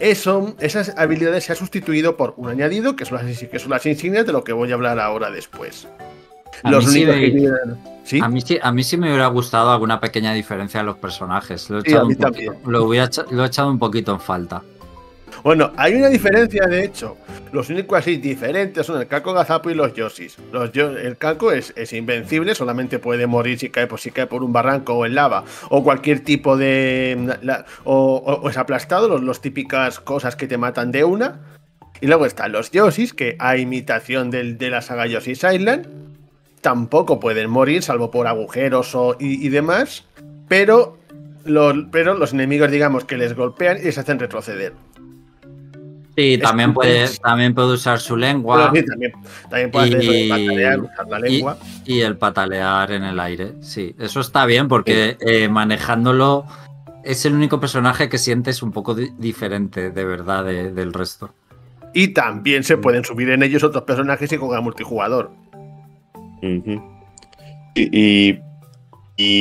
eso, 0.00 0.54
esas 0.60 0.94
habilidades 0.96 1.44
se 1.44 1.52
ha 1.52 1.56
sustituido 1.56 2.16
por 2.16 2.34
un 2.36 2.48
añadido 2.48 2.96
que 2.96 3.04
son, 3.04 3.18
las, 3.18 3.38
que 3.38 3.58
son 3.58 3.70
las 3.70 3.84
insignias 3.86 4.26
de 4.26 4.32
lo 4.32 4.44
que 4.44 4.52
voy 4.52 4.70
a 4.70 4.74
hablar 4.74 4.98
ahora 4.98 5.30
después. 5.30 5.88
A 6.62 6.70
Los 6.70 6.86
mí 6.86 6.92
sí 6.92 8.20
A, 8.20 8.28
mí, 8.28 8.42
a 8.62 8.72
mí 8.72 8.84
sí 8.84 8.96
me 8.96 9.08
hubiera 9.08 9.26
gustado 9.28 9.70
alguna 9.70 10.00
pequeña 10.00 10.32
diferencia 10.32 10.80
en 10.80 10.86
los 10.86 10.96
personajes. 10.96 11.68
Lo 11.70 11.78
he 11.78 11.80
echado 11.80 13.70
un 13.70 13.78
poquito 13.78 14.12
en 14.12 14.20
falta. 14.20 14.62
Bueno, 15.42 15.72
hay 15.76 15.94
una 15.94 16.08
diferencia, 16.08 16.66
de 16.66 16.84
hecho. 16.84 17.16
Los 17.52 17.70
únicos 17.70 17.98
así 17.98 18.16
diferentes 18.16 18.84
son 18.86 19.00
el 19.00 19.06
Caco 19.06 19.32
Gazapo 19.32 19.70
y 19.70 19.74
los 19.74 19.94
Yoshis. 19.94 20.36
Los 20.52 20.70
el 20.76 21.16
Caco 21.16 21.52
es, 21.52 21.72
invencible, 21.92 22.54
solamente 22.54 22.98
puede 22.98 23.26
morir 23.26 23.58
si 23.58 23.70
cae, 23.70 23.86
por, 23.86 24.00
cae 24.12 24.26
por 24.26 24.42
un 24.42 24.52
barranco 24.52 24.94
o 24.94 25.06
en 25.06 25.14
lava 25.14 25.44
o 25.70 25.82
cualquier 25.82 26.20
tipo 26.20 26.56
de. 26.56 27.36
o, 27.84 28.48
es 28.50 28.56
aplastado, 28.58 29.18
los, 29.18 29.40
típicas 29.40 30.00
cosas 30.00 30.36
que 30.36 30.46
te 30.46 30.58
matan 30.58 30.92
de 30.92 31.04
una. 31.04 31.40
Y 32.00 32.06
luego 32.06 32.26
están 32.26 32.52
los 32.52 32.70
Yoshis, 32.70 33.12
que 33.12 33.36
a 33.38 33.56
imitación 33.56 34.30
de 34.30 34.70
la 34.70 34.82
saga 34.82 35.06
Yoshi's 35.06 35.42
Island, 35.42 35.86
tampoco 36.60 37.20
pueden 37.20 37.50
morir, 37.50 37.82
salvo 37.82 38.10
por 38.10 38.26
agujeros 38.26 38.94
o, 38.94 39.16
y, 39.18 39.48
demás, 39.48 40.04
pero 40.48 40.98
los, 41.44 41.74
pero 41.90 42.14
los 42.14 42.32
enemigos, 42.32 42.70
digamos, 42.70 43.04
que 43.04 43.16
les 43.16 43.34
golpean 43.34 43.78
y 43.78 43.82
les 43.82 43.98
hacen 43.98 44.18
retroceder. 44.18 44.72
Sí, 46.18 46.36
también 46.36 46.74
puede, 46.74 47.06
también 47.22 47.54
puede 47.54 47.74
usar 47.74 48.00
su 48.00 48.16
lengua. 48.16 48.72
también, 48.84 49.70
puede 49.70 50.04
y, 50.04 50.28
patalear, 50.28 50.80
usar 50.80 51.06
la 51.08 51.18
lengua. 51.20 51.58
Y, 51.84 52.00
el 52.00 52.16
patalear 52.16 52.90
en 52.90 53.04
el 53.04 53.20
aire. 53.20 53.52
Sí, 53.60 53.94
eso 54.00 54.18
está 54.18 54.44
bien 54.44 54.66
porque 54.66 55.16
eh, 55.20 55.48
manejándolo 55.48 56.44
es 57.04 57.24
el 57.24 57.34
único 57.34 57.60
personaje 57.60 58.08
que 58.08 58.18
sientes 58.18 58.64
un 58.64 58.72
poco 58.72 58.96
diferente 58.96 59.92
de 59.92 60.04
verdad 60.04 60.44
del 60.44 60.92
resto. 60.92 61.32
Y 61.94 62.08
también 62.08 62.64
se 62.64 62.76
pueden 62.78 63.04
subir 63.04 63.30
en 63.30 63.44
ellos 63.44 63.62
otros 63.62 63.84
personajes 63.84 64.32
y 64.32 64.36
jugar 64.38 64.60
multijugador. 64.60 65.30
y, 66.42 66.80
y, 67.76 68.40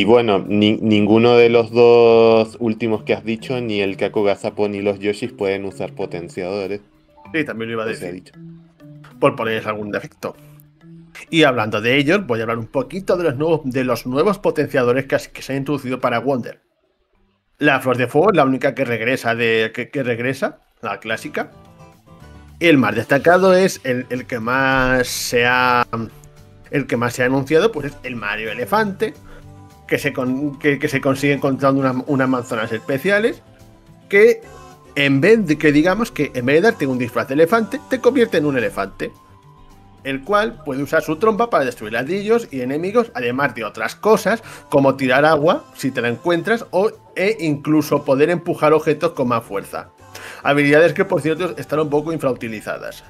bueno, 0.06 0.40
ninguno 0.48 1.38
de 1.38 1.50
los 1.50 1.72
dos 1.72 2.58
últimos 2.60 3.04
que 3.04 3.14
has 3.14 3.24
dicho, 3.24 3.62
ni 3.62 3.82
el 3.82 3.96
Kako 3.96 4.24
Gazapon 4.24 4.72
ni 4.72 4.82
los 4.82 5.00
Yoshis 5.00 5.32
pueden 5.32 5.66
usar 5.66 5.94
potenciadores. 5.94 6.82
Sí, 7.34 7.44
también 7.46 7.70
lo 7.70 7.76
iba 7.76 7.84
a 7.84 7.88
decir. 7.88 8.32
Por 9.20 9.36
ponerles 9.36 9.68
algún 9.68 9.92
defecto. 9.92 10.36
Y 11.30 11.44
hablando 11.44 11.82
de 11.82 11.98
ellos, 11.98 12.26
voy 12.26 12.40
a 12.40 12.44
hablar 12.44 12.58
un 12.58 12.68
poquito 12.68 13.18
de 13.18 13.24
los 13.26 13.36
nuevos, 13.38 13.62
de 13.66 13.84
los 13.84 14.06
nuevos 14.06 14.40
potenciadores 14.40 15.06
que, 15.06 15.18
que 15.32 15.42
se 15.42 15.54
han 15.54 15.60
introducido 15.60 16.00
para 16.00 16.20
Wonder. 16.20 16.62
La 17.60 17.80
Flor 17.80 17.98
de 17.98 18.08
Fuego 18.08 18.32
es 18.32 18.36
la 18.36 18.46
única 18.46 18.76
que 18.76 18.86
regresa, 18.86 19.36
de, 19.36 19.72
que 19.74 20.04
regresa, 20.04 20.60
la 20.82 21.00
clásica. 21.00 21.52
El 22.60 22.80
más 22.80 22.96
destacado 22.96 23.54
es 23.54 23.82
el, 23.84 24.26
que 24.26 24.40
más 24.40 25.08
se 25.08 25.46
ha. 25.46 25.86
El 26.72 26.88
que 26.88 26.98
más 26.98 27.14
se 27.14 27.22
ha 27.22 27.28
anunciado, 27.28 27.72
pues 27.72 27.88
es 27.88 27.98
el 28.04 28.16
Mario 28.16 28.52
Elefante. 28.52 29.14
Que 29.88 29.98
se, 29.98 30.14
que, 30.60 30.88
se 30.88 31.02
consigue 31.02 31.34
encontrando 31.34 32.04
unas 32.08 32.30
manzanas 32.30 32.72
especiales. 32.72 33.42
Que 34.10 34.42
en 34.96 35.22
vez 35.22 35.46
de 35.46 35.58
que 35.58 35.72
digamos 35.72 36.12
que 36.12 36.32
en 36.34 36.46
vez 36.46 36.56
de 36.56 36.62
darte 36.62 36.88
un 36.88 36.98
disfraz 36.98 37.28
de 37.28 37.36
elefante, 37.36 37.80
te 37.90 38.00
convierte 38.00 38.38
en 38.38 38.46
un 38.46 38.58
elefante. 38.58 39.12
El 40.04 40.24
cual 40.24 40.64
puede 40.64 40.82
usar 40.82 41.04
su 41.04 41.18
trompa 41.18 41.50
para 41.50 41.66
destruir 41.66 41.94
ladrillos 41.94 42.48
y 42.52 42.62
enemigos, 42.62 43.12
además 43.14 43.54
de 43.54 43.64
otras 43.64 43.96
cosas, 43.96 44.42
como 44.70 44.96
tirar 44.96 45.26
agua 45.26 45.66
si 45.76 45.92
te 45.92 46.02
la 46.02 46.08
encuentras, 46.08 46.66
o 46.72 46.92
e 47.16 47.38
incluso 47.42 48.06
poder 48.06 48.30
empujar 48.30 48.74
objetos 48.74 49.12
con 49.12 49.28
más 49.28 49.44
fuerza. 49.44 49.90
Habilidades 50.44 50.94
que, 50.94 51.06
por 51.06 51.22
cierto, 51.22 51.56
están 51.58 51.80
un 51.80 51.90
poco 51.90 52.14
infrautilizadas. 52.14 53.04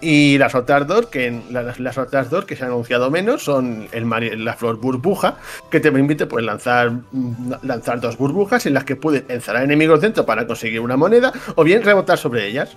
Y 0.00 0.38
las 0.38 0.54
otras 0.54 0.86
dos, 0.86 1.06
que 1.06 1.42
las, 1.50 1.98
otras 1.98 2.30
dos 2.30 2.44
que 2.44 2.54
se 2.54 2.62
han 2.62 2.70
anunciado 2.70 3.10
menos 3.10 3.42
son 3.42 3.88
el, 3.90 4.44
la 4.44 4.54
flor 4.54 4.76
burbuja, 4.76 5.36
que 5.70 5.80
te 5.80 5.90
permite 5.90 6.26
pues, 6.26 6.44
lanzar, 6.44 6.92
mm, 6.92 7.52
lanzar 7.62 8.00
dos 8.00 8.16
burbujas 8.16 8.66
en 8.66 8.74
las 8.74 8.84
que 8.84 8.94
puedes 8.94 9.24
encerrar 9.28 9.64
enemigos 9.64 10.00
dentro 10.00 10.24
para 10.24 10.46
conseguir 10.46 10.80
una 10.80 10.96
moneda 10.96 11.32
o 11.56 11.64
bien 11.64 11.82
rebotar 11.82 12.16
sobre 12.16 12.46
ellas. 12.46 12.76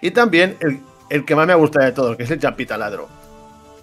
Y 0.00 0.12
también 0.12 0.56
el, 1.10 1.24
que 1.24 1.36
más 1.36 1.46
me 1.46 1.54
gusta 1.54 1.84
de 1.84 1.92
todos, 1.92 2.16
que 2.16 2.22
es 2.22 2.30
el 2.30 2.40
taladro 2.40 3.08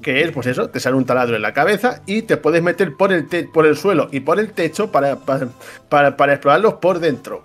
Que 0.02 0.24
es, 0.24 0.32
pues 0.32 0.48
eso, 0.48 0.70
te 0.70 0.80
sale 0.80 0.96
un 0.96 1.06
taladro 1.06 1.36
en 1.36 1.44
la 1.44 1.54
cabeza 1.54 2.02
y 2.08 2.24
te 2.24 2.38
puedes 2.38 2.64
meter 2.64 2.96
por 2.98 3.14
el, 3.14 3.28
por 3.54 3.68
el 3.68 3.78
suelo 3.78 4.10
y 4.12 4.22
por 4.22 4.40
el 4.40 4.52
techo 4.54 4.92
para, 4.92 5.18
para, 5.18 6.18
para 6.18 6.34
explorarlos 6.34 6.74
por 6.76 7.00
dentro 7.00 7.44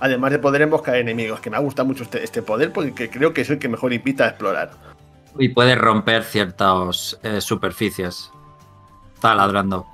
además 0.00 0.30
de 0.30 0.38
poder 0.38 0.62
emboscar 0.62 0.96
enemigos, 0.96 1.40
que 1.40 1.50
me 1.50 1.58
gusta 1.58 1.84
mucho 1.84 2.04
este, 2.04 2.22
este, 2.22 2.42
poder 2.42 2.72
porque 2.72 3.10
creo 3.10 3.32
que 3.32 3.42
es 3.42 3.50
el 3.50 3.58
que 3.58 3.68
mejor 3.68 3.92
invita 3.92 4.24
a 4.24 4.28
explorar. 4.28 4.70
Y 5.38 5.50
puede 5.50 5.74
romper 5.74 6.24
ciertas 6.24 7.18
eh, 7.22 7.40
superficies. 7.40 8.30
Está 9.14 9.34
ladrando. 9.34 9.86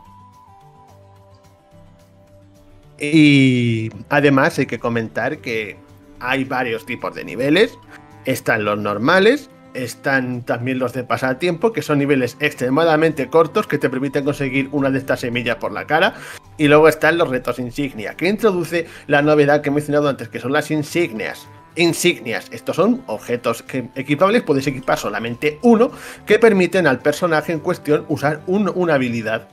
Y 3.01 3.91
además 4.09 4.59
hay 4.59 4.67
que 4.67 4.79
comentar 4.79 5.39
que 5.39 5.77
hay 6.21 6.45
varios 6.45 6.87
tipos 6.87 7.15
de 7.15 7.25
niveles. 7.25 7.77
Están 8.25 8.65
los 8.65 8.79
normales, 8.79 9.51
están 9.75 10.43
también 10.43 10.79
los 10.79 10.93
de 10.93 11.05
pasatiempo, 11.05 11.72
que 11.72 11.83
son 11.83 11.99
niveles 11.99 12.37
extremadamente 12.41 13.29
cortos 13.29 13.66
que 13.66 13.79
te 13.79 13.91
permiten 13.91 14.25
conseguir 14.25 14.68
una 14.72 14.91
de 14.91 14.99
estas 14.99 15.20
semillas 15.20 15.57
por 15.57 15.72
la 15.72 15.87
cara. 15.87 16.14
Y 16.57 16.68
luego 16.68 16.89
están 16.89 17.18
los 17.18 17.29
retos 17.29 17.59
insignia, 17.59 18.14
que 18.14 18.29
introduce 18.29 18.87
la 19.07 19.22
novedad 19.22 19.61
que 19.61 19.68
he 19.68 19.72
mencionado 19.72 20.09
antes, 20.09 20.29
que 20.29 20.41
son 20.41 20.53
las 20.53 20.70
insignias. 20.70 21.49
Insignias, 21.77 22.49
estos 22.53 22.77
son 22.77 23.03
objetos 23.07 23.64
que 23.64 23.89
equipables, 23.97 24.43
puedes 24.43 24.66
equipar 24.68 24.97
solamente 24.97 25.59
uno, 25.62 25.91
que 26.25 26.39
permiten 26.39 26.87
al 26.87 27.01
personaje 27.01 27.53
en 27.53 27.59
cuestión 27.59 28.05
usar 28.09 28.43
una 28.47 28.95
habilidad. 28.95 29.49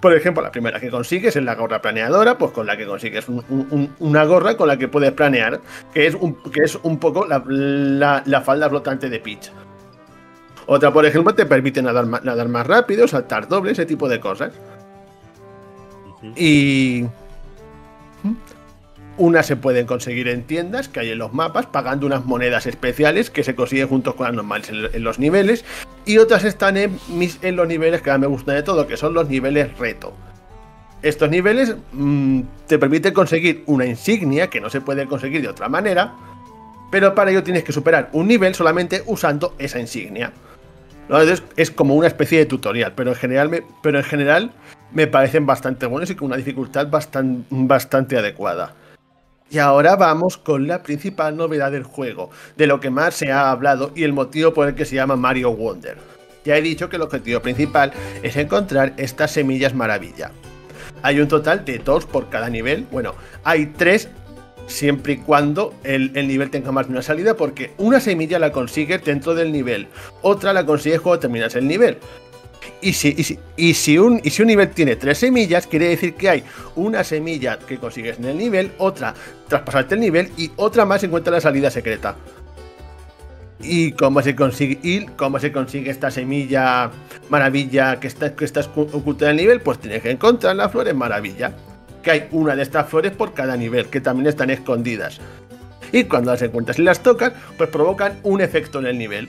Por 0.00 0.14
ejemplo, 0.14 0.42
la 0.42 0.50
primera 0.50 0.80
que 0.80 0.90
consigues 0.90 1.36
es 1.36 1.42
la 1.42 1.54
gorra 1.54 1.82
planeadora, 1.82 2.38
pues 2.38 2.52
con 2.52 2.66
la 2.66 2.76
que 2.76 2.86
consigues 2.86 3.26
una 3.28 4.24
gorra 4.24 4.56
con 4.56 4.68
la 4.68 4.78
que 4.78 4.88
puedes 4.88 5.12
planear, 5.12 5.60
que 5.92 6.06
es 6.06 6.14
un, 6.14 6.34
que 6.50 6.60
es 6.62 6.78
un 6.82 6.98
poco 6.98 7.26
la, 7.26 8.22
la 8.24 8.40
falda 8.40 8.70
flotante 8.70 9.10
de 9.10 9.20
Peach. 9.20 9.50
Otra, 10.66 10.92
por 10.92 11.06
ejemplo, 11.06 11.34
te 11.34 11.46
permite 11.46 11.80
nadar, 11.80 12.06
nadar 12.06 12.48
más 12.48 12.66
rápido, 12.66 13.06
saltar 13.06 13.48
doble, 13.48 13.72
ese 13.72 13.86
tipo 13.86 14.08
de 14.08 14.20
cosas. 14.20 14.52
Y. 16.34 17.04
Unas 19.18 19.46
se 19.46 19.56
pueden 19.56 19.86
conseguir 19.86 20.28
en 20.28 20.42
tiendas 20.42 20.88
que 20.88 21.00
hay 21.00 21.10
en 21.10 21.18
los 21.18 21.32
mapas, 21.32 21.64
pagando 21.66 22.06
unas 22.06 22.26
monedas 22.26 22.66
especiales 22.66 23.30
que 23.30 23.44
se 23.44 23.54
consiguen 23.54 23.88
juntos 23.88 24.14
con 24.14 24.26
las 24.26 24.34
normales 24.34 24.68
en, 24.68 25.04
los 25.04 25.18
niveles. 25.18 25.64
Y 26.04 26.18
otras 26.18 26.44
están 26.44 26.76
en, 26.76 26.98
en 27.40 27.56
los 27.56 27.66
niveles 27.66 28.02
que 28.02 28.10
a 28.10 28.18
mí 28.18 28.22
me 28.22 28.26
gustan 28.26 28.56
de 28.56 28.62
todo, 28.62 28.86
que 28.86 28.98
son 28.98 29.14
los 29.14 29.28
niveles 29.30 29.78
reto. 29.78 30.12
Estos 31.00 31.30
niveles 31.30 31.76
mm, 31.92 32.40
te 32.66 32.78
permiten 32.78 33.14
conseguir 33.14 33.62
una 33.66 33.86
insignia 33.86 34.50
que 34.50 34.60
no 34.60 34.68
se 34.68 34.82
puede 34.82 35.06
conseguir 35.06 35.40
de 35.40 35.48
otra 35.48 35.70
manera, 35.70 36.12
pero 36.90 37.14
para 37.14 37.30
ello 37.30 37.42
tienes 37.42 37.64
que 37.64 37.72
superar 37.72 38.10
un 38.12 38.28
nivel 38.28 38.54
solamente 38.54 39.02
usando 39.06 39.54
esa 39.58 39.78
insignia 39.78 40.32
es, 41.56 41.70
como 41.70 41.94
una 41.94 42.06
especie 42.06 42.38
de 42.38 42.46
tutorial, 42.46 42.94
pero 42.96 43.10
en 43.10 44.04
general 44.04 44.52
me, 44.92 45.06
parecen 45.06 45.46
bastante 45.46 45.86
buenos 45.86 46.10
y 46.10 46.14
con 46.14 46.26
una 46.26 46.36
dificultad 46.36 46.88
bastante 46.90 48.18
adecuada. 48.18 48.74
Y 49.48 49.58
ahora 49.58 49.94
vamos 49.94 50.36
con 50.36 50.66
la 50.66 50.82
principal 50.82 51.36
novedad 51.36 51.70
del 51.70 51.84
juego, 51.84 52.30
de 52.56 52.66
lo 52.66 52.80
que 52.80 52.90
más 52.90 53.14
se 53.14 53.30
ha 53.30 53.50
hablado 53.50 53.92
y 53.94 54.02
el 54.02 54.12
motivo 54.12 54.52
por 54.52 54.66
el 54.66 54.74
que 54.74 54.84
se 54.84 54.96
llama 54.96 55.14
Mario 55.14 55.52
Wonder. 55.52 55.96
Ya 56.44 56.56
he 56.56 56.62
dicho 56.62 56.88
que 56.88 56.96
el 56.96 57.02
objetivo 57.02 57.40
principal 57.40 57.92
es 58.22 58.36
encontrar 58.36 58.92
estas 58.96 59.32
semillas 59.32 59.74
maravilla. 59.74 60.32
Hay 61.02 61.20
un 61.20 61.28
total 61.28 61.64
de 61.64 61.78
dos 61.78 62.06
por 62.06 62.28
cada 62.28 62.48
nivel. 62.50 62.86
Bueno, 62.90 63.14
hay 63.44 63.66
tres 63.66 64.08
siempre 64.66 65.14
y 65.14 65.16
cuando 65.18 65.74
el, 65.84 66.12
nivel 66.12 66.50
tenga 66.50 66.72
más 66.72 66.86
de 66.86 66.92
una 66.92 67.02
salida, 67.02 67.36
porque 67.36 67.72
una 67.78 68.00
semilla 68.00 68.38
la 68.38 68.52
consigues 68.52 69.04
dentro 69.04 69.34
del 69.34 69.52
nivel, 69.52 69.88
otra 70.22 70.52
la 70.52 70.66
consigues 70.66 71.00
cuando 71.00 71.20
terminas 71.20 71.54
el 71.56 71.66
nivel. 71.66 71.98
Y 72.80 72.92
si, 72.92 73.36
y, 73.56 73.74
si, 73.74 73.98
un, 73.98 74.20
y 74.22 74.30
si 74.30 74.42
un 74.42 74.48
nivel 74.48 74.70
tiene 74.70 74.96
tres 74.96 75.18
semillas, 75.18 75.66
quiere 75.66 75.88
decir 75.88 76.14
que 76.14 76.28
hay 76.28 76.44
una 76.74 77.04
semilla 77.04 77.58
que 77.58 77.78
consigues 77.78 78.18
en 78.18 78.26
el 78.26 78.38
nivel, 78.38 78.72
otra 78.78 79.14
tras 79.48 79.62
pasarte 79.62 79.94
el 79.94 80.00
nivel 80.00 80.30
y 80.36 80.50
otra 80.56 80.84
más 80.84 81.02
encuentra 81.02 81.32
la 81.32 81.40
salida 81.40 81.70
secreta. 81.70 82.16
¿Y 83.62 83.92
cómo 83.92 84.20
se 84.20 84.36
consigue, 84.36 84.78
y 84.82 85.06
cómo 85.06 85.38
se 85.38 85.50
consigue 85.50 85.90
esta 85.90 86.10
semilla 86.10 86.90
maravilla 87.30 87.98
que 87.98 88.06
está, 88.06 88.34
que 88.34 88.44
está 88.44 88.60
oculta 88.74 89.26
en 89.26 89.30
el 89.30 89.36
nivel? 89.36 89.60
Pues 89.60 89.78
tienes 89.78 90.02
que 90.02 90.10
encontrar 90.10 90.56
las 90.56 90.70
flores 90.70 90.94
maravilla 90.94 91.54
que 92.06 92.12
hay 92.12 92.28
una 92.30 92.54
de 92.54 92.62
estas 92.62 92.88
flores 92.88 93.10
por 93.10 93.34
cada 93.34 93.56
nivel, 93.56 93.86
que 93.86 94.00
también 94.00 94.28
están 94.28 94.48
escondidas. 94.50 95.18
Y 95.90 96.04
cuando 96.04 96.30
las 96.30 96.40
encuentras 96.40 96.78
y 96.78 96.82
las 96.82 97.02
tocas, 97.02 97.32
pues 97.58 97.68
provocan 97.68 98.20
un 98.22 98.40
efecto 98.40 98.78
en 98.78 98.86
el 98.86 98.96
nivel. 98.96 99.28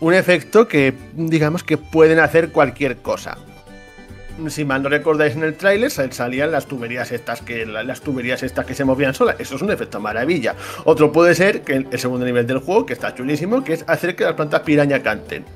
Un 0.00 0.12
efecto 0.12 0.68
que, 0.68 0.92
digamos 1.14 1.64
que 1.64 1.78
pueden 1.78 2.18
hacer 2.18 2.50
cualquier 2.50 2.98
cosa. 2.98 3.38
Si 4.48 4.66
mal 4.66 4.82
no 4.82 4.90
recordáis 4.90 5.36
en 5.36 5.42
el 5.42 5.54
tráiler, 5.54 5.90
salían 5.90 6.52
las 6.52 6.66
tuberías 6.66 7.10
estas 7.12 7.40
que 7.40 7.64
las 7.64 8.02
tuberías 8.02 8.42
estas 8.42 8.66
que 8.66 8.74
se 8.74 8.84
movían 8.84 9.14
solas. 9.14 9.36
Eso 9.38 9.56
es 9.56 9.62
un 9.62 9.70
efecto 9.70 10.00
maravilla. 10.00 10.54
Otro 10.84 11.12
puede 11.12 11.34
ser 11.34 11.62
que 11.62 11.86
el 11.90 11.98
segundo 11.98 12.26
nivel 12.26 12.46
del 12.46 12.58
juego, 12.58 12.84
que 12.84 12.92
está 12.92 13.14
chulísimo, 13.14 13.64
que 13.64 13.72
es 13.72 13.84
hacer 13.86 14.14
que 14.16 14.24
las 14.24 14.34
plantas 14.34 14.60
piraña 14.60 15.02
canten. 15.02 15.46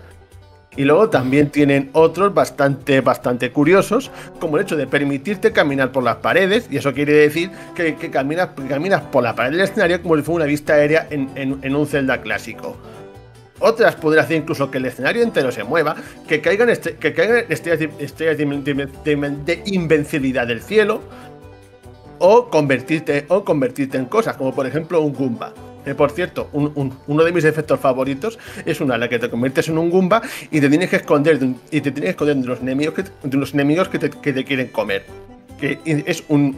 Y 0.78 0.84
luego 0.84 1.10
también 1.10 1.50
tienen 1.50 1.90
otros 1.92 2.32
bastante, 2.32 3.00
bastante 3.00 3.50
curiosos, 3.50 4.12
como 4.38 4.56
el 4.56 4.62
hecho 4.62 4.76
de 4.76 4.86
permitirte 4.86 5.50
caminar 5.50 5.90
por 5.90 6.04
las 6.04 6.18
paredes, 6.18 6.68
y 6.70 6.76
eso 6.76 6.94
quiere 6.94 7.14
decir 7.14 7.50
que, 7.74 7.96
caminas, 8.12 8.50
caminas 8.68 9.02
por 9.02 9.24
la 9.24 9.34
pared 9.34 9.50
del 9.50 9.62
escenario 9.62 10.00
como 10.00 10.16
si 10.16 10.22
fuera 10.22 10.36
una 10.36 10.44
vista 10.44 10.74
aérea 10.74 11.08
en, 11.10 11.74
un 11.74 11.86
Zelda 11.88 12.20
clásico. 12.20 12.76
Otras 13.58 13.96
podrían 13.96 14.24
hacer 14.24 14.36
incluso 14.36 14.70
que 14.70 14.78
el 14.78 14.84
escenario 14.84 15.24
entero 15.24 15.50
se 15.50 15.64
mueva, 15.64 15.96
que 16.28 16.40
caigan, 16.40 16.68
que 16.68 17.12
caigan 17.12 17.44
estrellas, 17.48 18.38
de, 18.38 19.62
invencibilidad 19.66 20.46
del 20.46 20.62
cielo, 20.62 21.02
o 22.20 22.50
convertirte, 22.50 23.24
o 23.26 23.44
convertirte 23.44 23.98
en 23.98 24.04
cosas, 24.04 24.36
como 24.36 24.54
por 24.54 24.64
ejemplo 24.64 25.00
un 25.00 25.12
Goomba. 25.12 25.52
Por 25.94 26.10
cierto, 26.10 26.48
uno 26.52 27.24
de 27.24 27.32
mis 27.32 27.44
efectos 27.44 27.78
favoritos 27.80 28.38
es 28.66 28.80
una 28.80 28.94
en 28.94 29.00
la 29.00 29.08
que 29.08 29.18
te 29.18 29.30
conviertes 29.30 29.68
en 29.68 29.78
un 29.78 29.90
Goomba 29.90 30.22
y 30.50 30.60
te 30.60 30.68
tienes 30.68 30.90
que 30.90 30.96
esconder, 30.96 31.38
y 31.70 31.80
te 31.80 31.90
tienes 31.90 32.02
que 32.02 32.10
esconder 32.10 32.36
de 32.36 32.46
los 32.46 32.60
enemigos 32.60 32.94
que, 32.94 33.02
de 33.02 33.36
los 33.36 33.54
enemigos 33.54 33.88
que 33.88 33.98
te, 33.98 34.10
quieren 34.44 34.68
comer. 34.68 35.04
Que 35.60 35.78
es 35.84 36.24
un, 36.28 36.56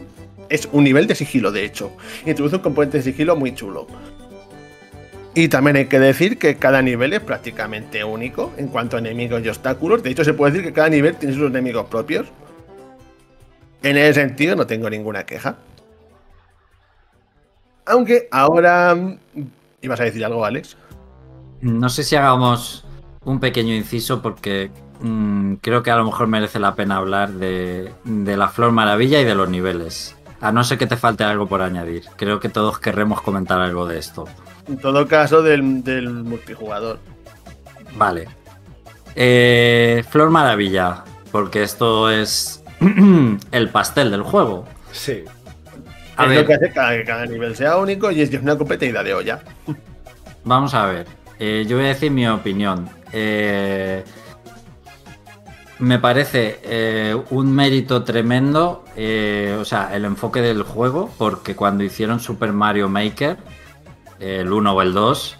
es 0.49 0.67
un 0.71 0.83
nivel 0.83 1.07
de 1.07 1.15
sigilo, 1.15 1.51
de 1.51 1.65
hecho. 1.65 1.91
Introduce 2.25 2.57
un 2.57 2.61
componente 2.61 2.97
de 2.97 3.03
sigilo 3.03 3.35
muy 3.35 3.53
chulo. 3.55 3.87
Y 5.33 5.47
también 5.47 5.77
hay 5.77 5.85
que 5.85 5.99
decir 5.99 6.37
que 6.37 6.57
cada 6.57 6.81
nivel 6.81 7.13
es 7.13 7.21
prácticamente 7.21 8.03
único 8.03 8.51
en 8.57 8.67
cuanto 8.67 8.97
a 8.97 8.99
enemigos 8.99 9.41
y 9.45 9.47
obstáculos. 9.47 10.03
De 10.03 10.09
hecho, 10.09 10.25
se 10.25 10.33
puede 10.33 10.51
decir 10.51 10.67
que 10.67 10.73
cada 10.73 10.89
nivel 10.89 11.15
tiene 11.15 11.33
sus 11.33 11.49
enemigos 11.49 11.85
propios. 11.85 12.27
En 13.81 13.97
ese 13.97 14.13
sentido, 14.13 14.55
no 14.55 14.67
tengo 14.67 14.89
ninguna 14.89 15.25
queja. 15.25 15.57
Aunque 17.91 18.29
ahora. 18.31 18.97
¿Ibas 19.81 19.99
a 19.99 20.03
decir 20.03 20.23
algo, 20.23 20.45
Alex? 20.45 20.77
No 21.61 21.89
sé 21.89 22.03
si 22.03 22.15
hagamos 22.15 22.85
un 23.25 23.39
pequeño 23.39 23.75
inciso 23.75 24.21
porque 24.21 24.71
mm, 25.01 25.55
creo 25.55 25.83
que 25.83 25.91
a 25.91 25.97
lo 25.97 26.05
mejor 26.05 26.27
merece 26.27 26.59
la 26.59 26.73
pena 26.75 26.97
hablar 26.97 27.31
de, 27.33 27.91
de, 28.05 28.37
la 28.37 28.47
Flor 28.47 28.71
Maravilla 28.71 29.19
y 29.19 29.25
de 29.25 29.35
los 29.35 29.49
niveles. 29.49 30.15
A 30.39 30.51
no 30.51 30.63
ser 30.63 30.77
que 30.77 30.87
te 30.87 30.95
falte 30.95 31.23
algo 31.23 31.47
por 31.47 31.61
añadir. 31.61 32.05
Creo 32.15 32.39
que 32.39 32.49
todos 32.49 32.79
querremos 32.79 33.21
comentar 33.21 33.59
algo 33.59 33.85
de 33.85 33.99
esto. 33.99 34.25
En 34.67 34.77
todo 34.77 35.07
caso, 35.07 35.41
del, 35.41 35.61
multijugador. 35.61 36.99
Vale. 37.95 38.27
Eh, 39.15 40.03
Flor 40.09 40.29
Maravilla, 40.29 41.03
porque 41.31 41.61
esto 41.63 42.09
es 42.09 42.63
el 43.51 43.69
pastel 43.69 44.11
del 44.11 44.23
juego. 44.23 44.65
Sí. 44.93 45.25
A 46.17 46.23
es 46.23 46.29
ver. 46.29 46.41
lo 46.41 46.47
que 46.47 46.53
hace 46.53 46.67
que 46.67 47.03
cada, 47.05 47.25
nivel 47.25 47.55
sea 47.55 47.77
único 47.77 48.11
y 48.11 48.21
es 48.21 48.33
una 48.33 48.57
completa 48.57 48.85
idea 48.85 49.03
de 49.03 49.13
olla. 49.13 49.39
Vamos 50.43 50.73
a 50.73 50.85
ver. 50.85 51.07
Eh, 51.39 51.65
yo 51.67 51.77
voy 51.77 51.85
a 51.85 51.89
decir 51.89 52.11
mi 52.11 52.27
opinión. 52.27 52.89
Eh, 53.11 54.03
me 55.79 55.97
parece 55.97 57.23
un 57.31 57.51
mérito 57.55 58.03
tremendo, 58.03 58.85
o 58.95 59.65
sea, 59.65 59.89
el 59.95 60.05
enfoque 60.05 60.39
del 60.39 60.61
juego, 60.61 61.09
porque 61.17 61.55
cuando 61.55 61.83
hicieron 61.83 62.19
Super 62.19 62.53
Mario 62.53 62.87
Maker, 62.87 63.37
el 64.21 64.51
1 64.51 64.73
o 64.73 64.81
el 64.81 64.93
2. 64.93 65.37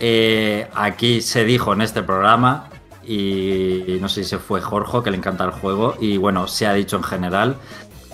Eh, 0.00 0.68
aquí 0.74 1.22
se 1.22 1.44
dijo 1.44 1.72
en 1.72 1.80
este 1.80 2.02
programa, 2.02 2.68
y 3.04 3.98
no 4.00 4.08
sé 4.08 4.24
si 4.24 4.30
se 4.30 4.38
fue 4.38 4.60
Jorge, 4.60 4.98
que 5.04 5.10
le 5.10 5.16
encanta 5.16 5.44
el 5.44 5.52
juego, 5.52 5.96
y 6.00 6.16
bueno, 6.18 6.46
se 6.48 6.66
ha 6.66 6.74
dicho 6.74 6.96
en 6.96 7.04
general, 7.04 7.56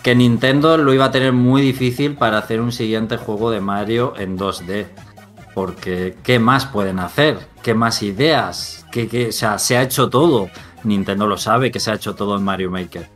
que 0.03 0.15
Nintendo 0.15 0.77
lo 0.77 0.93
iba 0.93 1.07
a 1.07 1.11
tener 1.11 1.33
muy 1.33 1.63
difícil 1.63 2.17
para 2.17 2.39
hacer 2.39 2.61
un 2.61 2.73
siguiente 2.73 3.17
juego 3.17 3.51
de 3.51 3.61
Mario 3.61 4.15
en 4.17 4.39
2D. 4.39 4.87
Porque, 5.55 6.17
¿qué 6.23 6.39
más 6.39 6.67
pueden 6.67 6.99
hacer? 6.99 7.39
¿Qué 7.63 7.75
más 7.75 8.03
ideas? 8.03 8.87
¿Qué, 8.91 9.29
o 9.29 9.33
sea, 9.33 9.59
se 9.59 9.77
ha 9.77 9.83
hecho 9.83 10.09
todo. 10.09 10.49
Nintendo 10.83 11.27
lo 11.27 11.37
sabe 11.37 11.71
que 11.71 11.79
se 11.79 11.91
ha 11.91 11.95
hecho 11.95 12.15
todo 12.15 12.37
en 12.37 12.43
Mario 12.43 12.71
Maker. 12.71 13.09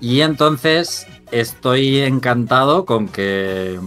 Y 0.00 0.20
entonces 0.20 1.06
estoy 1.30 2.00
encantado 2.00 2.84
con 2.84 3.08
que 3.08 3.78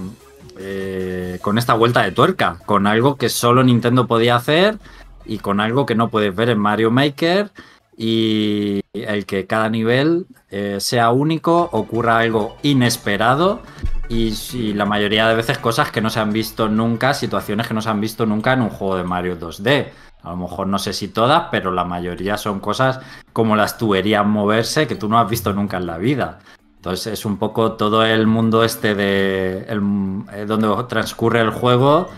eh, 0.58 1.38
con 1.42 1.58
esta 1.58 1.74
vuelta 1.74 2.02
de 2.04 2.12
tuerca, 2.12 2.60
con 2.66 2.88
algo 2.88 3.18
que 3.18 3.28
solo 3.30 3.64
Nintendo 3.64 4.08
podía 4.08 4.38
hacer 4.38 4.80
y 5.26 5.40
con 5.40 5.60
algo 5.60 5.86
que 5.86 5.96
no 5.96 6.10
puedes 6.10 6.34
ver 6.34 6.50
en 6.50 6.60
Mario 6.60 6.92
Maker 6.92 7.52
y 7.98 8.82
el 8.94 9.26
que 9.26 9.48
cada 9.48 9.70
nivel 9.70 10.28
eh, 10.50 10.78
sea 10.80 11.12
único, 11.12 11.70
ocurra 11.72 12.20
algo 12.20 12.58
inesperado 12.64 13.62
y, 14.10 14.74
la 14.74 14.86
mayoría 14.86 15.28
de 15.28 15.36
veces 15.36 15.58
cosas 15.58 15.92
que 15.92 16.02
no 16.02 16.10
se 16.10 16.20
han 16.20 16.34
visto 16.34 16.68
nunca, 16.68 17.14
situaciones 17.14 17.68
que 17.68 17.74
no 17.74 17.82
se 17.82 17.90
han 17.90 18.02
visto 18.02 18.26
nunca 18.26 18.54
en 18.54 18.62
un 18.62 18.70
juego 18.70 18.98
de 18.98 19.04
Mario 19.04 19.40
2D. 19.40 19.88
A 20.24 20.30
lo 20.32 20.38
mejor 20.38 20.68
no 20.68 20.80
sé 20.80 20.94
si 20.94 21.08
todas, 21.08 21.48
pero 21.52 21.72
la 21.72 21.86
mayoría 21.86 22.38
son 22.38 22.60
cosas 22.60 23.00
como 23.32 23.56
las 23.56 23.78
tuberías 23.78 24.26
moverse 24.26 24.88
que 24.88 24.96
tú 24.96 25.08
no 25.08 25.20
has 25.20 25.30
visto 25.30 25.54
nunca 25.54 25.78
en 25.78 25.86
la 25.86 25.98
vida. 25.98 26.40
Entonces 26.78 27.14
es 27.14 27.26
un 27.26 27.38
poco 27.38 27.74
todo 27.74 28.06
el 28.06 28.28
mundo 28.28 28.64
este 28.64 28.94
de 28.96 29.66
eh, 29.68 30.46
donde 30.46 30.84
transcurre 30.88 31.42
el 31.42 31.50
juego. 31.50 32.10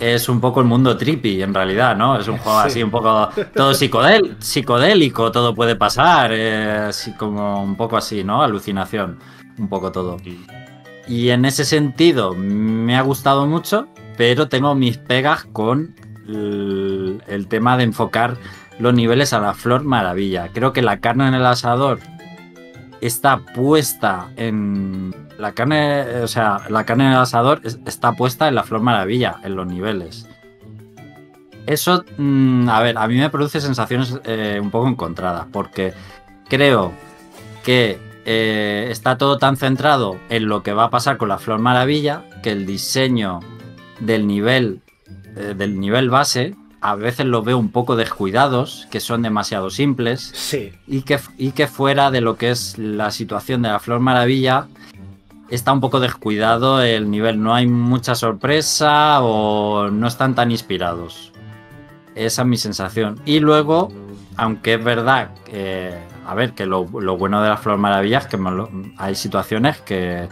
Es 0.00 0.28
un 0.30 0.40
poco 0.40 0.60
el 0.60 0.66
mundo 0.66 0.96
trippy, 0.96 1.42
en 1.42 1.52
realidad, 1.52 1.94
¿no? 1.94 2.18
Es 2.18 2.26
un 2.26 2.38
juego 2.38 2.58
así, 2.58 2.82
un 2.82 2.90
poco 2.90 3.28
todo 3.54 3.74
psicodélico, 3.74 5.30
todo 5.30 5.54
puede 5.54 5.76
pasar, 5.76 6.32
eh, 6.32 6.86
así 6.88 7.12
como 7.12 7.62
un 7.62 7.76
poco 7.76 7.98
así, 7.98 8.24
¿no? 8.24 8.42
Alucinación, 8.42 9.18
un 9.58 9.68
poco 9.68 9.92
todo. 9.92 10.16
Y 11.06 11.28
en 11.28 11.44
ese 11.44 11.66
sentido 11.66 12.34
me 12.34 12.96
ha 12.96 13.02
gustado 13.02 13.46
mucho, 13.46 13.88
pero 14.16 14.48
tengo 14.48 14.74
mis 14.74 14.96
pegas 14.96 15.44
con 15.52 15.94
el 16.26 17.46
tema 17.48 17.76
de 17.76 17.84
enfocar 17.84 18.38
los 18.78 18.94
niveles 18.94 19.34
a 19.34 19.40
la 19.40 19.52
flor 19.52 19.84
maravilla. 19.84 20.48
Creo 20.54 20.72
que 20.72 20.80
la 20.80 21.00
carne 21.00 21.28
en 21.28 21.34
el 21.34 21.44
asador 21.44 21.98
está 23.02 23.38
puesta 23.38 24.30
en 24.36 25.14
la 25.40 25.52
carne, 25.52 26.22
o 26.22 26.28
sea, 26.28 26.60
la 26.68 26.84
carne 26.84 27.06
en 27.06 27.12
el 27.12 27.18
asador 27.18 27.62
está 27.64 28.12
puesta 28.12 28.48
en 28.48 28.54
la 28.54 28.62
flor 28.62 28.82
maravilla, 28.82 29.36
en 29.42 29.56
los 29.56 29.66
niveles. 29.66 30.28
Eso, 31.66 32.04
mm, 32.18 32.68
a 32.68 32.80
ver, 32.80 32.98
a 32.98 33.08
mí 33.08 33.16
me 33.16 33.30
produce 33.30 33.60
sensaciones 33.60 34.18
eh, 34.24 34.58
un 34.62 34.70
poco 34.70 34.88
encontradas, 34.88 35.46
porque 35.50 35.94
creo 36.48 36.92
que 37.64 37.98
eh, 38.24 38.88
está 38.90 39.16
todo 39.18 39.38
tan 39.38 39.56
centrado 39.56 40.18
en 40.28 40.46
lo 40.46 40.62
que 40.62 40.72
va 40.72 40.84
a 40.84 40.90
pasar 40.90 41.16
con 41.16 41.28
la 41.28 41.38
flor 41.38 41.58
maravilla 41.58 42.24
que 42.42 42.52
el 42.52 42.66
diseño 42.66 43.40
del 44.00 44.26
nivel, 44.26 44.82
eh, 45.36 45.54
del 45.56 45.80
nivel 45.80 46.10
base 46.10 46.54
a 46.80 46.94
veces 46.94 47.26
los 47.26 47.44
veo 47.44 47.58
un 47.58 47.70
poco 47.70 47.94
descuidados, 47.96 48.88
que 48.90 49.00
son 49.00 49.22
demasiado 49.22 49.70
simples. 49.70 50.32
Sí. 50.34 50.72
Y 50.86 51.02
que, 51.02 51.20
y 51.36 51.52
que 51.52 51.66
fuera 51.66 52.10
de 52.10 52.20
lo 52.20 52.36
que 52.36 52.50
es 52.50 52.78
la 52.78 53.10
situación 53.10 53.62
de 53.62 53.68
la 53.68 53.80
Flor 53.80 54.00
Maravilla, 54.00 54.66
está 55.50 55.72
un 55.72 55.80
poco 55.80 56.00
descuidado 56.00 56.82
el 56.82 57.10
nivel. 57.10 57.42
No 57.42 57.54
hay 57.54 57.66
mucha 57.66 58.14
sorpresa 58.14 59.20
o 59.22 59.90
no 59.90 60.06
están 60.06 60.34
tan 60.34 60.50
inspirados. 60.50 61.32
Esa 62.14 62.42
es 62.42 62.48
mi 62.48 62.56
sensación. 62.56 63.20
Y 63.24 63.40
luego, 63.40 63.88
aunque 64.36 64.74
es 64.74 64.84
verdad 64.84 65.30
a 66.30 66.34
ver, 66.34 66.52
que 66.52 66.64
lo, 66.64 66.84
bueno 66.84 67.42
de 67.42 67.48
la 67.48 67.56
Flor 67.56 67.78
Maravilla 67.78 68.18
es 68.18 68.26
que 68.26 68.38
hay 68.98 69.14
situaciones 69.16 69.80
que 69.80 70.28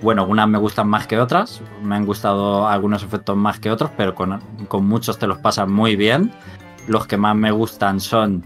bueno, 0.00 0.24
unas 0.26 0.48
me 0.48 0.58
gustan 0.58 0.88
más 0.88 1.06
que 1.06 1.18
otras, 1.18 1.60
me 1.82 1.96
han 1.96 2.06
gustado 2.06 2.66
algunos 2.68 3.02
efectos 3.02 3.36
más 3.36 3.58
que 3.58 3.70
otros, 3.70 3.90
pero 3.96 4.14
con, 4.14 4.40
muchos 4.86 5.18
te 5.18 5.26
los 5.26 5.38
pasan 5.38 5.70
muy 5.70 5.96
bien. 5.96 6.32
Los 6.86 7.06
que 7.06 7.18
más 7.18 7.36
me 7.36 7.50
gustan 7.50 8.00
son 8.00 8.44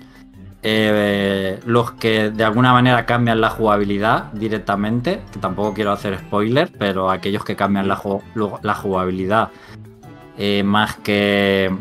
eh, 0.64 1.58
los 1.66 1.90
que 1.92 2.30
de 2.30 2.44
alguna 2.44 2.72
manera 2.72 3.04
cambian 3.04 3.40
la 3.40 3.50
jugabilidad 3.50 4.32
directamente, 4.32 5.20
que 5.32 5.40
tampoco 5.40 5.74
quiero 5.74 5.90
hacer 5.90 6.16
spoiler, 6.20 6.70
pero 6.78 7.10
aquellos 7.10 7.44
que 7.44 7.56
cambian 7.56 7.88
la, 7.88 7.96
jugabilidad 7.96 9.50
eh, 10.38 10.62
más 10.62 10.96
que 10.96 11.74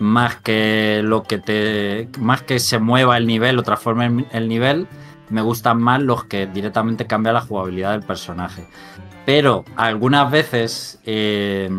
más 0.00 0.36
que 0.36 1.00
lo 1.04 1.22
que 1.22 2.08
más 2.18 2.42
que 2.42 2.58
se 2.58 2.80
mueva 2.80 3.16
el 3.16 3.26
nivel 3.26 3.58
o 3.58 3.62
transforme 3.62 4.26
el 4.32 4.48
nivel 4.48 4.88
me 5.30 5.42
gustan 5.42 5.80
más 5.80 6.00
los 6.02 6.24
que 6.24 6.46
directamente 6.46 7.06
cambian 7.06 7.34
la 7.34 7.40
jugabilidad 7.40 7.92
del 7.92 8.02
personaje. 8.02 8.66
Pero 9.26 9.64
algunas 9.76 10.30
veces 10.30 11.00
eh, 11.04 11.70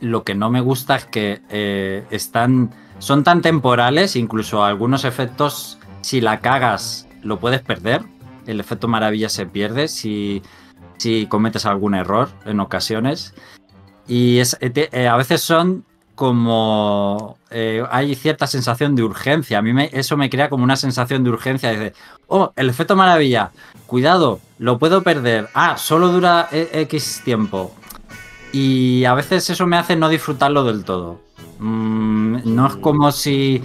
lo 0.00 0.24
que 0.24 0.34
no 0.34 0.50
me 0.50 0.60
gusta 0.60 0.96
es 0.96 1.04
que 1.04 2.04
están. 2.10 2.70
Son 2.98 3.22
tan 3.24 3.42
temporales, 3.42 4.16
incluso 4.16 4.64
algunos 4.64 5.04
efectos, 5.04 5.78
si 6.00 6.20
la 6.20 6.40
cagas, 6.40 7.06
lo 7.22 7.38
puedes 7.38 7.60
perder. 7.62 8.02
El 8.46 8.60
efecto 8.60 8.88
maravilla 8.88 9.28
se 9.28 9.46
pierde 9.46 9.88
si, 9.88 10.42
si 10.96 11.26
cometes 11.26 11.66
algún 11.66 11.94
error 11.94 12.28
en 12.44 12.60
ocasiones. 12.60 13.34
Y 14.08 14.40
eh, 14.40 15.08
a 15.08 15.16
veces 15.16 15.42
son 15.42 15.84
como 16.14 17.38
eh, 17.50 17.84
hay 17.92 18.16
cierta 18.16 18.48
sensación 18.48 18.96
de 18.96 19.04
urgencia. 19.04 19.58
A 19.58 19.62
mí 19.62 19.70
eso 19.92 20.16
me 20.16 20.28
crea 20.28 20.48
como 20.48 20.64
una 20.64 20.76
sensación 20.76 21.22
de 21.22 21.30
urgencia. 21.30 21.70
Dice, 21.70 21.92
oh, 22.26 22.52
el 22.56 22.68
efecto 22.68 22.96
maravilla, 22.96 23.52
cuidado, 23.86 24.40
lo 24.58 24.78
puedo 24.78 25.04
perder. 25.04 25.48
Ah, 25.54 25.76
solo 25.76 26.08
dura 26.08 26.48
X 26.50 27.22
tiempo. 27.24 27.72
Y 28.52 29.04
a 29.04 29.14
veces 29.14 29.48
eso 29.50 29.66
me 29.66 29.76
hace 29.76 29.94
no 29.94 30.08
disfrutarlo 30.08 30.64
del 30.64 30.84
todo. 30.84 31.20
Mm, 31.58 32.54
no 32.54 32.66
es 32.66 32.76
como 32.76 33.10
si 33.12 33.62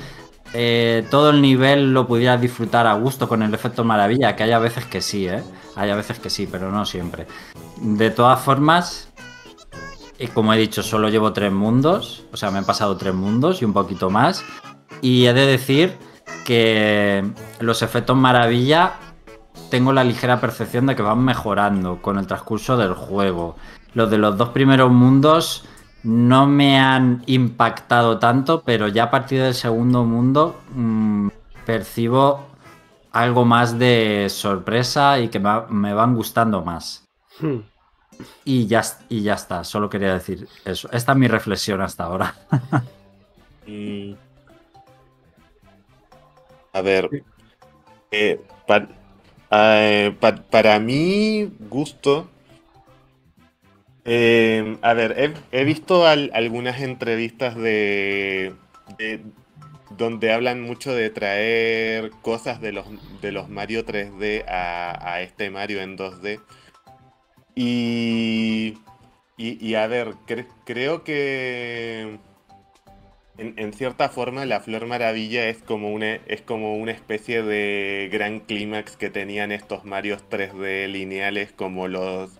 eh, 0.53 1.05
todo 1.09 1.31
el 1.31 1.41
nivel 1.41 1.93
lo 1.93 2.07
pudiera 2.07 2.37
disfrutar 2.37 2.87
a 2.87 2.93
gusto 2.93 3.27
con 3.27 3.41
el 3.43 3.53
efecto 3.53 3.83
maravilla, 3.83 4.35
que 4.35 4.43
hay 4.43 4.51
a 4.51 4.59
veces 4.59 4.85
que 4.85 5.01
sí, 5.01 5.27
¿eh? 5.27 5.43
Hay 5.75 5.89
a 5.89 5.95
veces 5.95 6.19
que 6.19 6.29
sí, 6.29 6.47
pero 6.49 6.71
no 6.71 6.85
siempre. 6.85 7.25
De 7.81 8.11
todas 8.11 8.39
formas, 8.39 9.09
y 10.19 10.27
como 10.27 10.53
he 10.53 10.57
dicho, 10.57 10.83
solo 10.83 11.09
llevo 11.09 11.33
tres 11.33 11.51
mundos. 11.51 12.23
O 12.31 12.37
sea, 12.37 12.51
me 12.51 12.59
han 12.59 12.65
pasado 12.65 12.95
tres 12.97 13.13
mundos 13.13 13.61
y 13.61 13.65
un 13.65 13.73
poquito 13.73 14.09
más. 14.09 14.43
Y 15.01 15.25
he 15.25 15.33
de 15.33 15.45
decir 15.45 15.97
que 16.45 17.29
los 17.59 17.81
efectos 17.81 18.15
maravilla 18.15 18.93
tengo 19.69 19.91
la 19.91 20.03
ligera 20.03 20.39
percepción 20.39 20.85
de 20.85 20.95
que 20.95 21.01
van 21.01 21.23
mejorando 21.23 22.01
con 22.01 22.19
el 22.19 22.27
transcurso 22.27 22.77
del 22.77 22.93
juego. 22.93 23.55
Los 23.93 24.09
de 24.11 24.17
los 24.17 24.37
dos 24.37 24.49
primeros 24.49 24.91
mundos 24.91 25.65
no 26.03 26.47
me 26.47 26.79
han 26.79 27.23
impactado 27.25 28.19
tanto, 28.19 28.63
pero 28.63 28.87
ya 28.87 29.05
a 29.05 29.11
partir 29.11 29.41
del 29.41 29.53
segundo 29.53 30.03
mundo 30.03 30.61
mm, 30.73 31.29
percibo 31.65 32.45
algo 33.11 33.45
más 33.45 33.79
de 33.79 34.27
sorpresa 34.29 35.19
y 35.19 35.29
que 35.29 35.39
me, 35.39 35.93
van 35.93 36.15
gustando 36.15 36.63
más. 36.63 37.07
Hmm. 37.39 37.59
Y, 38.43 38.67
ya, 38.67 38.83
y 39.09 39.21
ya 39.21 39.33
está, 39.35 39.63
solo 39.63 39.89
quería 39.89 40.13
decir 40.13 40.47
eso. 40.65 40.89
Esta 40.91 41.13
es 41.13 41.17
mi 41.17 41.27
reflexión 41.27 41.81
hasta 41.81 42.03
ahora. 42.03 42.35
A 46.73 46.81
ver, 46.81 47.23
eh, 48.11 48.41
eh, 49.51 50.15
para 50.49 50.79
mí, 50.79 51.51
gusto, 51.69 52.27
eh, 54.05 54.77
a 54.81 54.93
ver, 54.93 55.33
he, 55.51 55.63
visto 55.63 56.05
algunas 56.05 56.81
entrevistas 56.81 57.55
de, 57.55 58.53
donde 59.97 60.31
hablan 60.33 60.61
mucho 60.61 60.93
de 60.93 61.09
traer 61.09 62.11
cosas 62.21 62.59
de 62.61 62.73
los, 62.73 62.85
de 63.21 63.31
los 63.31 63.49
Mario 63.49 63.85
3D 63.85 64.45
a, 64.47 65.21
este 65.21 65.49
Mario 65.49 65.81
en 65.81 65.97
2D. 65.97 66.41
Y, 67.55 68.77
y, 69.37 69.75
a 69.75 69.87
ver, 69.87 70.15
creo 70.65 71.03
que 71.03 72.17
en, 73.37 73.73
cierta 73.73 74.09
forma 74.09 74.45
la 74.45 74.59
Flor 74.59 74.85
Maravilla 74.85 75.47
es 75.47 75.57
como 75.59 75.91
una, 75.91 76.15
es 76.27 76.41
como 76.41 76.75
una 76.77 76.91
especie 76.91 77.41
de 77.43 78.09
gran 78.11 78.39
clímax 78.41 78.95
que 78.97 79.09
tenían 79.09 79.51
estos 79.51 79.85
Marios 79.85 80.23
3D 80.29 80.87
lineales 80.87 81.51
como 81.51 81.87
los 81.87 82.39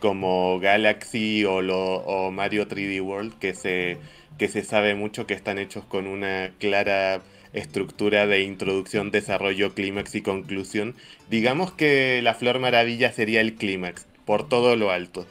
como 0.00 0.58
Galaxy 0.58 1.44
o, 1.44 1.62
lo, 1.62 2.30
Mario 2.32 2.66
3D 2.66 3.00
World, 3.02 3.38
que 3.38 3.54
se, 3.54 3.98
que 4.38 4.48
se 4.48 4.64
sabe 4.64 4.94
mucho 4.94 5.26
que 5.26 5.34
están 5.34 5.58
hechos 5.58 5.84
con 5.84 6.06
una 6.06 6.52
clara 6.58 7.22
estructura 7.52 8.26
de 8.26 8.42
introducción, 8.42 9.10
desarrollo, 9.10 9.74
clímax 9.74 10.14
y 10.14 10.22
conclusión. 10.22 10.96
Digamos 11.28 11.72
que 11.72 12.20
la 12.22 12.34
Flor 12.34 12.58
Maravilla 12.58 13.12
sería 13.12 13.40
el 13.40 13.54
clímax, 13.54 14.06
por 14.24 14.48
todo 14.48 14.76
lo 14.76 14.90
alto. 14.90 15.26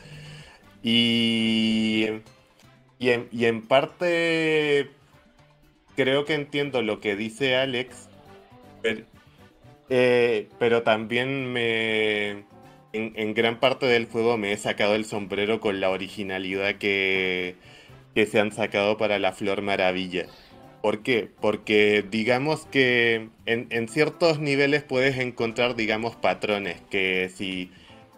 Y, 0.84 2.08
y, 3.00 3.10
en, 3.10 3.62
parte 3.68 4.90
creo 5.96 6.26
que 6.26 6.36
entiendo 6.36 6.82
lo 6.82 7.02
que 7.02 7.16
dice 7.16 7.56
Alex, 7.58 8.08
eh, 9.90 10.48
pero 10.58 10.84
también 10.84 11.52
me, 11.52 12.44
en, 12.94 13.34
gran 13.34 13.60
parte 13.60 13.86
del 13.86 14.08
juego 14.08 14.38
me 14.38 14.52
he 14.52 14.58
sacado 14.58 14.96
el 14.96 15.06
sombrero 15.06 15.60
con 15.60 15.80
la 15.80 15.90
originalidad 15.90 16.76
que, 16.76 17.56
se 18.16 18.40
han 18.40 18.52
sacado 18.52 18.98
para 18.98 19.20
la 19.20 19.32
Flor 19.32 19.62
Maravilla. 19.62 20.26
¿Por 20.82 21.04
qué? 21.04 21.30
Porque 21.42 22.04
digamos 22.10 22.66
que 22.66 23.30
en, 23.46 23.88
ciertos 23.88 24.40
niveles 24.40 24.84
puedes 24.84 25.18
encontrar, 25.18 25.76
digamos, 25.76 26.16
patrones, 26.16 26.82
que 26.90 27.30
si, 27.34 27.72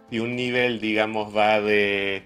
si 0.09 0.19
un 0.19 0.35
nivel, 0.35 0.79
digamos, 0.81 1.35
va 1.35 1.61
de, 1.61 2.23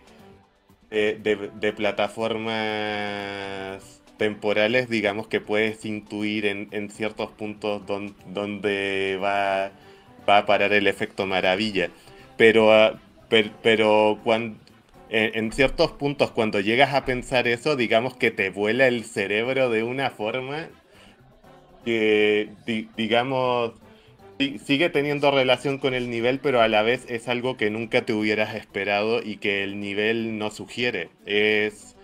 de, 0.89 1.73
plataformas 1.75 4.01
temporales, 4.17 4.89
digamos 4.89 5.27
que 5.27 5.41
puedes 5.41 5.83
intuir 5.85 6.45
en, 6.45 6.89
ciertos 6.89 7.31
puntos 7.31 7.85
donde 7.85 9.19
va, 9.21 9.71
va 10.27 10.37
a 10.39 10.45
parar 10.45 10.73
el 10.73 10.87
efecto 10.87 11.25
maravilla 11.25 11.89
pero, 12.37 12.73
ah, 12.73 12.99
pero, 13.61 14.19
cuando, 14.23 14.57
en, 15.09 15.51
ciertos 15.51 15.91
puntos 15.91 16.31
cuando 16.31 16.59
llegas 16.59 16.93
a 16.93 17.05
pensar 17.05 17.47
eso, 17.47 17.75
digamos 17.75 18.15
que 18.15 18.31
te 18.31 18.49
vuela 18.49 18.87
el 18.87 19.05
cerebro 19.05 19.69
de 19.69 19.83
una 19.83 20.09
forma 20.09 20.67
que, 21.83 22.49
digamos, 22.97 23.73
sigue 24.65 24.89
teniendo 24.89 25.31
relación 25.31 25.77
con 25.77 25.93
el 25.93 26.09
nivel, 26.09 26.39
pero 26.39 26.61
a 26.61 26.67
la 26.67 26.81
vez 26.81 27.05
es 27.09 27.27
algo 27.27 27.57
que 27.57 27.69
nunca 27.69 28.01
te 28.01 28.13
hubieras 28.13 28.55
esperado 28.55 29.21
y 29.23 29.37
que 29.37 29.63
el 29.63 29.79
nivel 29.79 30.37
no 30.37 30.51
sugiere. 30.51 31.09
Es, 31.25 31.95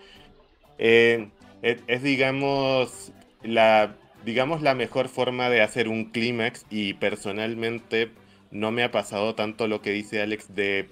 eh, 0.78 1.28
es, 1.62 2.04
digamos, 2.04 3.12
la, 3.44 3.96
digamos, 4.26 4.62
la 4.62 4.76
mejor 4.76 5.10
forma 5.10 5.50
de 5.50 5.62
hacer 5.62 5.88
un 5.88 6.06
clímax 6.06 6.66
y 6.70 6.94
personalmente 6.94 8.12
no 8.52 8.72
me 8.72 8.84
ha 8.84 8.92
pasado 8.92 9.36
tanto 9.36 9.68
lo 9.68 9.82
que 9.82 9.92
dice 9.92 10.22
Alex 10.22 10.54
de 10.54 10.90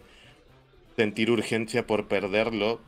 sentir 0.95 1.31
urgencia 1.31 1.85
por 1.85 2.07
perderlo. 2.07 2.79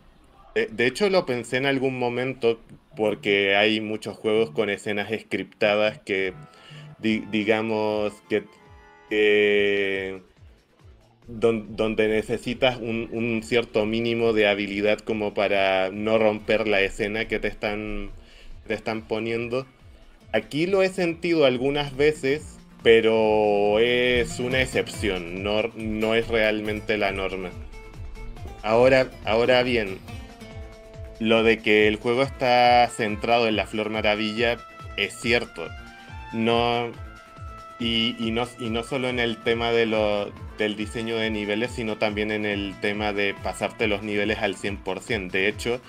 De, 0.55 0.85
hecho 0.85 1.09
lo 1.09 1.25
pensé 1.25 1.57
en 1.57 1.65
algún 1.65 1.97
momento 1.97 2.59
porque 2.97 3.55
hay 3.55 3.79
muchos 3.79 4.17
juegos 4.17 4.51
con 4.51 4.69
escenas 4.69 5.09
scriptadas 5.17 5.99
que 5.99 6.33
digamos 6.99 8.13
que, 8.29 8.43
donde 11.27 12.07
necesitas 12.09 12.77
un, 12.77 13.41
cierto 13.43 13.85
mínimo 13.85 14.33
de 14.33 14.47
habilidad 14.47 14.99
como 14.99 15.33
para 15.33 15.89
no 15.89 16.17
romper 16.17 16.67
la 16.67 16.81
escena 16.81 17.29
que 17.29 17.39
te 17.39 17.47
están, 17.47 18.11
te 18.67 18.73
están 18.73 19.03
poniendo. 19.07 19.65
Aquí 20.33 20.67
lo 20.67 20.81
he 20.81 20.89
sentido 20.89 21.45
algunas 21.45 21.95
veces 21.95 22.60
pero 22.83 23.79
es 23.79 24.39
una 24.39 24.61
excepción, 24.61 25.43
no, 25.43 25.63
no 25.75 26.15
es 26.15 26.27
realmente 26.27 26.97
la 26.97 27.11
norma. 27.11 27.49
Ahora, 28.63 29.09
ahora 29.25 29.63
bien, 29.63 29.99
lo 31.19 31.43
de 31.43 31.59
que 31.59 31.87
el 31.87 31.97
juego 31.97 32.23
está 32.23 32.87
centrado 32.89 33.47
en 33.47 33.55
la 33.55 33.67
Flor 33.67 33.89
Maravilla 33.89 34.57
es 34.97 35.13
cierto. 35.19 35.67
No, 36.33 36.91
y, 37.79 38.15
no, 38.31 38.47
y 38.59 38.69
no 38.69 38.83
solo 38.83 39.09
en 39.09 39.19
el 39.19 39.37
tema 39.37 39.71
de 39.71 39.85
lo, 39.85 40.31
del 40.57 40.75
diseño 40.75 41.17
de 41.17 41.29
niveles, 41.29 41.71
sino 41.71 41.97
también 41.97 42.31
en 42.31 42.45
el 42.45 42.75
tema 42.81 43.13
de 43.13 43.35
pasarte 43.43 43.87
los 43.87 44.03
niveles 44.03 44.39
al 44.39 44.55
100%. 44.55 45.31
De 45.31 45.47
hecho, 45.47 45.81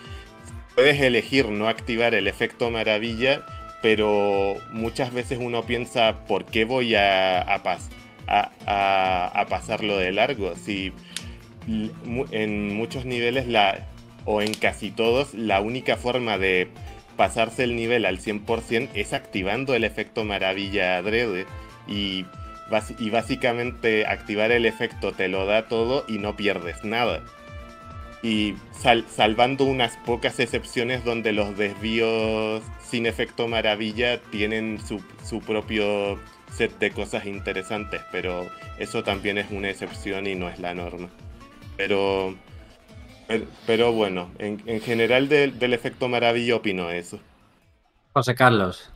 puedes 0.74 1.00
elegir 1.00 1.48
no 1.48 1.68
activar 1.68 2.14
el 2.14 2.28
efecto 2.28 2.70
maravilla 2.70 3.44
pero 3.82 4.56
muchas 4.70 5.12
veces 5.12 5.38
uno 5.40 5.64
piensa, 5.64 6.24
¿por 6.26 6.44
qué 6.44 6.64
voy 6.64 6.94
a, 6.94 7.42
a, 7.42 9.46
pasarlo 9.48 9.98
de 9.98 10.12
largo? 10.12 10.54
Si 10.56 10.92
en 11.66 12.74
muchos 12.74 13.04
niveles, 13.04 13.48
la, 13.48 13.88
o 14.24 14.40
en 14.40 14.54
casi 14.54 14.92
todos, 14.92 15.34
la 15.34 15.60
única 15.60 15.96
forma 15.96 16.38
de 16.38 16.68
pasarse 17.16 17.64
el 17.64 17.76
nivel 17.76 18.06
al 18.06 18.20
100% 18.20 18.90
es 18.94 19.12
activando 19.12 19.74
el 19.74 19.84
efecto 19.84 20.24
maravilla 20.24 20.96
adrede 20.96 21.46
y 21.88 22.24
básicamente 23.10 24.06
activar 24.06 24.50
el 24.50 24.64
efecto 24.64 25.12
te 25.12 25.28
lo 25.28 25.44
da 25.44 25.68
todo 25.68 26.06
y 26.08 26.18
no 26.18 26.36
pierdes 26.36 26.84
nada 26.84 27.22
y 28.22 28.54
salvando 29.08 29.64
unas 29.64 29.96
pocas 29.98 30.38
excepciones 30.38 31.04
donde 31.04 31.32
los 31.32 31.56
desvíos 31.56 32.62
sin 32.82 33.06
efecto 33.06 33.48
maravilla 33.48 34.20
tienen 34.30 34.78
su, 34.86 35.40
propio 35.40 36.18
set 36.52 36.78
de 36.78 36.92
cosas 36.92 37.26
interesantes, 37.26 38.00
pero 38.12 38.48
eso 38.78 39.02
también 39.02 39.38
es 39.38 39.50
una 39.50 39.70
excepción 39.70 40.26
y 40.26 40.34
no 40.36 40.48
es 40.48 40.60
la 40.60 40.74
norma. 40.74 41.08
Pero, 41.76 42.36
pero, 43.66 43.92
bueno, 43.92 44.30
en, 44.38 44.80
general 44.80 45.28
del 45.28 45.72
efecto 45.72 46.08
maravilla 46.08 46.56
opino 46.56 46.90
eso. 46.90 47.18
José 48.12 48.34
Carlos. 48.34 48.90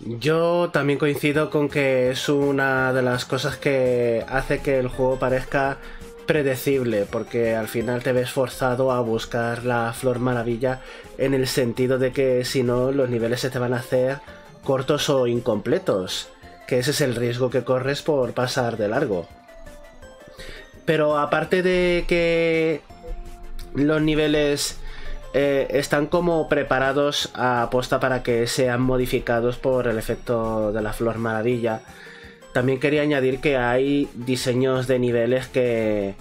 Yo 0.00 0.70
también 0.72 0.98
coincido 0.98 1.50
con 1.50 1.68
que 1.68 2.10
es 2.10 2.28
una 2.28 2.92
de 2.92 3.02
las 3.02 3.24
cosas 3.24 3.56
que 3.56 4.24
hace 4.28 4.60
que 4.60 4.78
el 4.78 4.88
juego 4.88 5.18
parezca 5.18 5.78
predecible, 6.26 7.06
porque 7.10 7.54
al 7.54 7.68
final 7.68 8.02
te 8.02 8.12
ves 8.12 8.30
forzado 8.30 8.92
a 8.92 9.00
buscar 9.00 9.64
la 9.64 9.92
flor 9.92 10.18
maravilla 10.18 10.80
en 11.18 11.34
el 11.34 11.46
sentido 11.46 11.98
de 11.98 12.12
que 12.12 12.44
si 12.44 12.62
no 12.62 12.92
los 12.92 13.08
niveles 13.10 13.40
se 13.40 13.50
te 13.50 13.58
van 13.58 13.74
a 13.74 13.78
hacer 13.78 14.18
cortos 14.62 15.10
o 15.10 15.26
incompletos, 15.26 16.28
que 16.66 16.78
ese 16.78 16.92
es 16.92 17.00
el 17.00 17.14
riesgo 17.14 17.50
que 17.50 17.64
corres 17.64 18.02
por 18.02 18.32
pasar 18.32 18.76
de 18.76 18.88
largo. 18.88 19.28
Pero 20.84 21.18
aparte 21.18 21.62
de 21.62 22.04
que 22.06 22.80
los 23.74 24.02
niveles 24.02 24.78
eh, 25.32 25.66
están 25.70 26.06
como 26.06 26.48
preparados 26.48 27.30
a 27.34 27.62
aposta 27.62 28.00
para 28.00 28.22
que 28.22 28.46
sean 28.46 28.80
modificados 28.80 29.56
por 29.56 29.88
el 29.88 29.98
efecto 29.98 30.72
de 30.72 30.82
la 30.82 30.92
flor 30.92 31.18
maravilla, 31.18 31.80
también 32.54 32.78
quería 32.78 33.02
añadir 33.02 33.40
que 33.40 33.56
hay 33.56 34.08
diseños 34.14 34.86
de 34.86 35.00
niveles 35.00 35.48
que, 35.48 36.14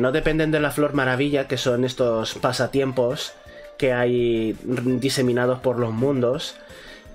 no 0.00 0.10
dependen 0.10 0.50
de 0.50 0.58
la 0.58 0.72
Flor 0.72 0.94
Maravilla, 0.94 1.46
que 1.46 1.56
son 1.56 1.84
estos 1.84 2.34
pasatiempos 2.34 3.32
que 3.78 3.92
hay 3.92 4.56
diseminados 4.64 5.60
por 5.60 5.78
los 5.78 5.92
mundos, 5.92 6.56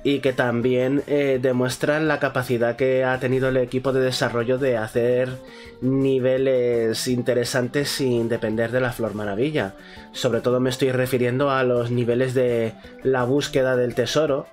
y 0.04 0.20
que 0.20 0.32
también 0.32 1.04
eh, 1.08 1.38
demuestran 1.40 2.08
la 2.08 2.20
capacidad 2.20 2.78
que 2.78 3.04
ha 3.04 3.20
tenido 3.20 3.50
el 3.50 3.58
equipo 3.58 3.92
de 3.92 4.00
desarrollo 4.00 4.58
de 4.58 4.78
hacer 4.78 5.30
niveles 5.82 7.08
interesantes 7.08 7.90
sin 7.90 8.30
depender 8.30 8.72
de 8.72 8.80
la 8.80 8.94
Flor 8.94 9.16
Maravilla. 9.16 9.76
Sobre 10.14 10.40
todo 10.40 10.62
me 10.62 10.70
estoy 10.70 10.92
refiriendo 10.92 11.52
a 11.52 11.64
los 11.64 11.92
niveles 11.92 12.34
de 12.34 12.74
la 13.04 13.26
búsqueda 13.26 13.76
del 13.76 13.94
tesoro, 13.96 14.48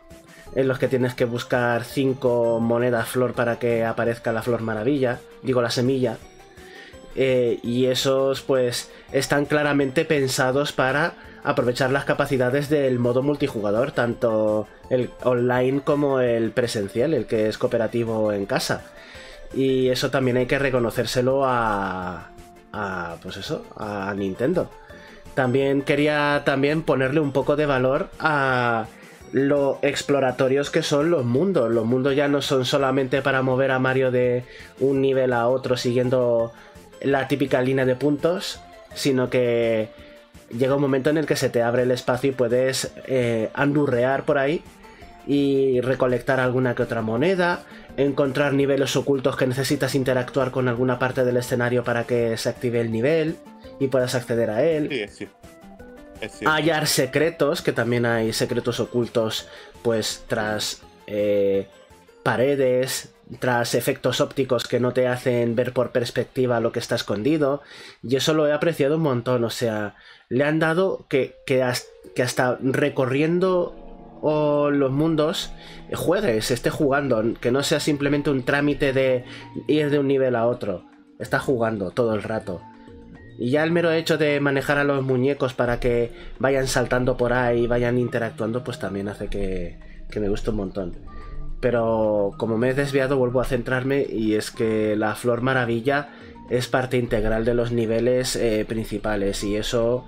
en 0.54 0.68
los 0.68 0.78
que 0.78 0.88
tienes 0.88 1.14
que 1.14 1.24
buscar 1.24 1.84
5 1.84 2.60
monedas 2.60 3.08
flor 3.08 3.34
para 3.34 3.58
que 3.58 3.84
aparezca 3.84 4.32
la 4.32 4.42
Flor 4.42 4.62
Maravilla, 4.62 5.20
digo 5.42 5.62
la 5.62 5.70
semilla. 5.70 6.18
Eh, 7.14 7.58
y 7.62 7.86
esos 7.86 8.42
pues 8.42 8.90
están 9.12 9.46
claramente 9.46 10.04
pensados 10.04 10.72
para 10.72 11.14
aprovechar 11.42 11.90
las 11.90 12.04
capacidades 12.04 12.68
del 12.68 12.98
modo 12.98 13.22
multijugador, 13.22 13.92
tanto 13.92 14.68
el 14.90 15.10
online 15.22 15.80
como 15.80 16.20
el 16.20 16.52
presencial, 16.52 17.14
el 17.14 17.26
que 17.26 17.48
es 17.48 17.58
cooperativo 17.58 18.32
en 18.32 18.46
casa. 18.46 18.82
Y 19.54 19.88
eso 19.88 20.10
también 20.10 20.36
hay 20.36 20.46
que 20.46 20.58
reconocérselo 20.58 21.44
a, 21.44 22.30
a 22.72 23.16
pues 23.22 23.36
eso, 23.38 23.64
a 23.76 24.12
Nintendo. 24.14 24.70
También 25.34 25.82
quería 25.82 26.42
también 26.44 26.82
ponerle 26.82 27.20
un 27.20 27.32
poco 27.32 27.56
de 27.56 27.66
valor 27.66 28.10
a 28.18 28.86
lo 29.32 29.78
exploratorios 29.82 30.70
que 30.70 30.82
son 30.82 31.10
los 31.10 31.24
mundos. 31.24 31.70
Los 31.70 31.84
mundos 31.84 32.14
ya 32.16 32.28
no 32.28 32.42
son 32.42 32.64
solamente 32.64 33.22
para 33.22 33.42
mover 33.42 33.70
a 33.70 33.78
Mario 33.78 34.10
de 34.10 34.44
un 34.80 35.00
nivel 35.00 35.32
a 35.32 35.48
otro 35.48 35.76
siguiendo 35.76 36.52
la 37.02 37.28
típica 37.28 37.62
línea 37.62 37.84
de 37.84 37.96
puntos, 37.96 38.60
sino 38.94 39.30
que 39.30 39.88
llega 40.50 40.74
un 40.74 40.80
momento 40.80 41.10
en 41.10 41.18
el 41.18 41.26
que 41.26 41.36
se 41.36 41.50
te 41.50 41.62
abre 41.62 41.82
el 41.82 41.90
espacio 41.90 42.30
y 42.30 42.32
puedes 42.34 42.92
eh, 43.06 43.50
andurrear 43.54 44.24
por 44.24 44.38
ahí 44.38 44.62
y 45.26 45.80
recolectar 45.82 46.40
alguna 46.40 46.74
que 46.74 46.82
otra 46.82 47.02
moneda, 47.02 47.64
encontrar 47.98 48.54
niveles 48.54 48.96
ocultos 48.96 49.36
que 49.36 49.46
necesitas 49.46 49.94
interactuar 49.94 50.50
con 50.50 50.68
alguna 50.68 50.98
parte 50.98 51.24
del 51.24 51.36
escenario 51.36 51.84
para 51.84 52.04
que 52.04 52.36
se 52.38 52.48
active 52.48 52.80
el 52.80 52.90
nivel 52.90 53.36
y 53.78 53.88
puedas 53.88 54.14
acceder 54.14 54.48
a 54.48 54.64
él. 54.64 55.08
Sí, 55.10 55.28
Hallar 56.44 56.86
secretos, 56.86 57.62
que 57.62 57.72
también 57.72 58.06
hay 58.06 58.32
secretos 58.32 58.80
ocultos, 58.80 59.48
pues 59.82 60.24
tras 60.26 60.82
eh, 61.06 61.68
paredes, 62.22 63.14
tras 63.40 63.74
efectos 63.74 64.20
ópticos 64.20 64.66
que 64.66 64.80
no 64.80 64.92
te 64.92 65.06
hacen 65.06 65.54
ver 65.54 65.72
por 65.72 65.90
perspectiva 65.90 66.60
lo 66.60 66.72
que 66.72 66.78
está 66.78 66.94
escondido. 66.94 67.62
Y 68.02 68.16
eso 68.16 68.34
lo 68.34 68.46
he 68.46 68.52
apreciado 68.52 68.96
un 68.96 69.02
montón. 69.02 69.44
O 69.44 69.50
sea, 69.50 69.96
le 70.28 70.44
han 70.44 70.58
dado 70.58 71.06
que, 71.08 71.36
que, 71.46 71.62
hasta, 71.62 72.58
recorriendo 72.60 73.74
los 74.22 74.90
mundos 74.90 75.52
juegues, 75.94 76.50
esté 76.50 76.70
jugando, 76.70 77.22
que 77.40 77.52
no 77.52 77.62
sea 77.62 77.80
simplemente 77.80 78.30
un 78.30 78.42
trámite 78.42 78.92
de 78.92 79.24
ir 79.68 79.90
de 79.90 79.98
un 79.98 80.08
nivel 80.08 80.36
a 80.36 80.46
otro. 80.46 80.84
Está 81.18 81.38
jugando 81.38 81.90
todo 81.90 82.14
el 82.14 82.22
rato. 82.22 82.60
Y 83.38 83.50
ya 83.50 83.62
el 83.62 83.70
mero 83.70 83.92
hecho 83.92 84.18
de 84.18 84.40
manejar 84.40 84.78
a 84.78 84.84
los 84.84 85.04
muñecos 85.04 85.54
para 85.54 85.78
que 85.78 86.10
vayan 86.40 86.66
saltando 86.66 87.16
por 87.16 87.32
ahí 87.32 87.68
vayan 87.68 87.96
interactuando, 87.96 88.64
pues 88.64 88.80
también 88.80 89.08
hace 89.08 89.28
que, 89.28 89.78
que 90.10 90.18
me 90.18 90.28
guste 90.28 90.50
un 90.50 90.56
montón. 90.56 90.96
Pero 91.60 92.32
como 92.36 92.58
me 92.58 92.70
he 92.70 92.74
desviado, 92.74 93.16
vuelvo 93.16 93.40
a 93.40 93.44
centrarme 93.44 94.04
y 94.08 94.34
es 94.34 94.50
que 94.50 94.96
la 94.96 95.14
Flor 95.14 95.40
Maravilla 95.40 96.08
es 96.50 96.66
parte 96.66 96.96
integral 96.96 97.44
de 97.44 97.54
los 97.54 97.72
niveles 97.72 98.34
eh, 98.36 98.64
principales 98.66 99.44
y 99.44 99.56
eso 99.56 100.04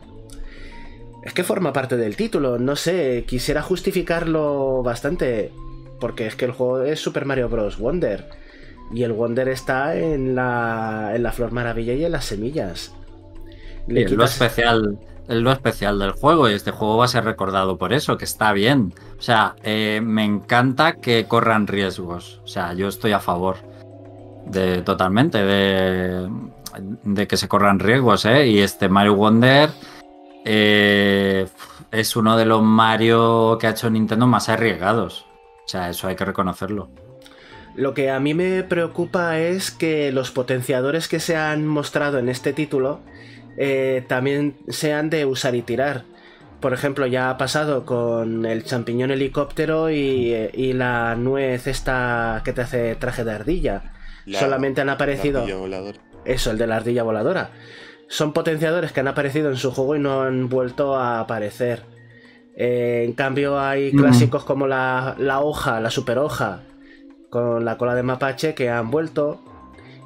es 1.23 1.33
que 1.33 1.45
forma 1.45 1.73
parte 1.73 1.97
del 1.97 2.17
título. 2.17 2.59
No 2.59 2.77
sé, 2.77 3.25
quisiera 3.27 3.63
justificarlo 3.63 4.83
bastante 4.83 5.53
porque 6.01 6.27
es 6.27 6.35
que 6.35 6.47
el 6.47 6.53
juego 6.53 6.83
es 6.83 6.99
Super 6.99 7.27
Mario 7.27 7.49
Bros. 7.49 7.79
Wonder 7.79 8.29
y 8.93 9.03
el 9.03 9.13
Wonder 9.13 9.49
está 9.49 9.97
en 9.97 10.35
la, 10.35 11.13
en 11.15 11.23
la 11.23 11.33
Flor 11.33 11.53
Maravilla 11.53 11.93
y 11.93 12.05
en 12.05 12.13
las 12.13 12.25
semillas. 12.25 12.95
Es 13.89 14.13
lo 14.13 14.25
especial 14.25 14.99
es 15.31 15.37
lo 15.37 15.53
especial 15.53 16.01
del 16.01 16.11
juego 16.11 16.51
y 16.51 16.55
este 16.55 16.73
juego 16.73 16.97
va 16.97 17.05
a 17.05 17.09
ser 17.09 17.25
recordado 17.25 17.79
por 17.79 17.93
eso, 17.93 18.19
que 18.19 18.25
está 18.25 18.53
bien. 18.53 18.93
O 19.17 19.23
sea, 19.23 19.55
eh, 19.63 20.01
me 20.03 20.25
encanta 20.25 20.95
que 20.95 21.27
corran 21.27 21.69
riesgos. 21.69 22.41
O 22.43 22.49
sea, 22.49 22.73
yo 22.73 22.89
estoy 22.89 23.13
a 23.13 23.21
favor 23.21 23.59
de 24.47 24.83
totalmente 24.83 25.39
de, 25.39 26.29
de 27.05 27.29
que 27.29 27.37
se 27.37 27.47
corran 27.47 27.79
riesgos, 27.79 28.25
¿eh? 28.25 28.49
Y 28.49 28.59
este 28.59 28.89
Mario 28.89 29.15
Wonder 29.15 29.71
eh, 30.45 31.47
es 31.93 32.17
uno 32.17 32.37
de 32.37 32.47
los 32.47 32.63
Mario 32.63 33.57
que 33.61 33.69
ha 33.69 33.71
hecho 33.71 33.89
Nintendo 33.89 34.27
más 34.27 34.49
arriesgados. 34.49 35.27
O 35.65 35.69
sea, 35.69 35.91
eso 35.91 36.09
hay 36.09 36.17
que 36.17 36.25
reconocerlo. 36.25 36.89
Lo 37.77 37.95
que 37.95 38.11
a 38.11 38.19
mí 38.19 38.35
me 38.35 38.65
preocupa 38.65 39.39
es 39.39 39.71
que 39.71 40.11
los 40.11 40.33
potenciadores 40.33 41.07
que 41.07 41.21
se 41.21 41.37
han 41.37 41.69
mostrado 41.69 42.19
en 42.19 42.29
este 42.29 42.53
título 42.53 42.99
eh, 43.57 44.05
también 44.09 44.57
sean 44.69 45.11
de 45.11 45.25
usar 45.25 45.55
y 45.55 45.63
tirar. 45.63 46.05
Por 46.61 46.75
ejemplo, 46.75 47.07
ya 47.07 47.31
ha 47.31 47.39
pasado 47.39 47.87
con 47.87 48.45
el 48.45 48.65
champiñón 48.65 49.11
helicóptero 49.11 49.91
y, 49.91 50.73
la 50.75 51.15
nuez 51.17 51.67
esta 51.67 52.43
que 52.45 52.53
te 52.53 52.61
hace 52.61 52.95
traje 52.97 53.25
de 53.25 53.33
ardilla. 53.33 53.95
Solamente 54.31 54.81
han 54.81 54.91
aparecido... 54.91 55.47
Eso, 56.25 56.51
el 56.51 56.59
de 56.59 56.67
la 56.67 56.77
ardilla 56.77 57.03
voladora. 57.03 57.51
Son 58.09 58.33
potenciadores 58.35 58.93
que 58.93 59.01
han 59.01 59.09
aparecido 59.09 59.51
en 59.51 59.57
su 59.57 59.71
juego 59.71 59.97
y 59.97 60.01
no 60.01 60.23
han 60.23 60.49
vuelto 60.51 60.97
a 60.97 61.21
aparecer. 61.21 61.83
Eh, 62.57 63.05
en 63.07 63.15
cambio 63.15 63.59
hay 63.59 63.93
clásicos 63.93 64.45
como 64.45 64.67
la, 64.67 65.15
la 65.19 65.41
hoja, 65.41 65.81
la 65.81 65.91
super 65.91 66.19
hoja, 66.19 66.61
con 67.31 67.65
la 67.65 67.79
cola 67.79 67.95
de 67.95 68.03
mapache 68.03 68.55
que 68.55 68.69
han 68.69 68.91
vuelto. 68.91 69.41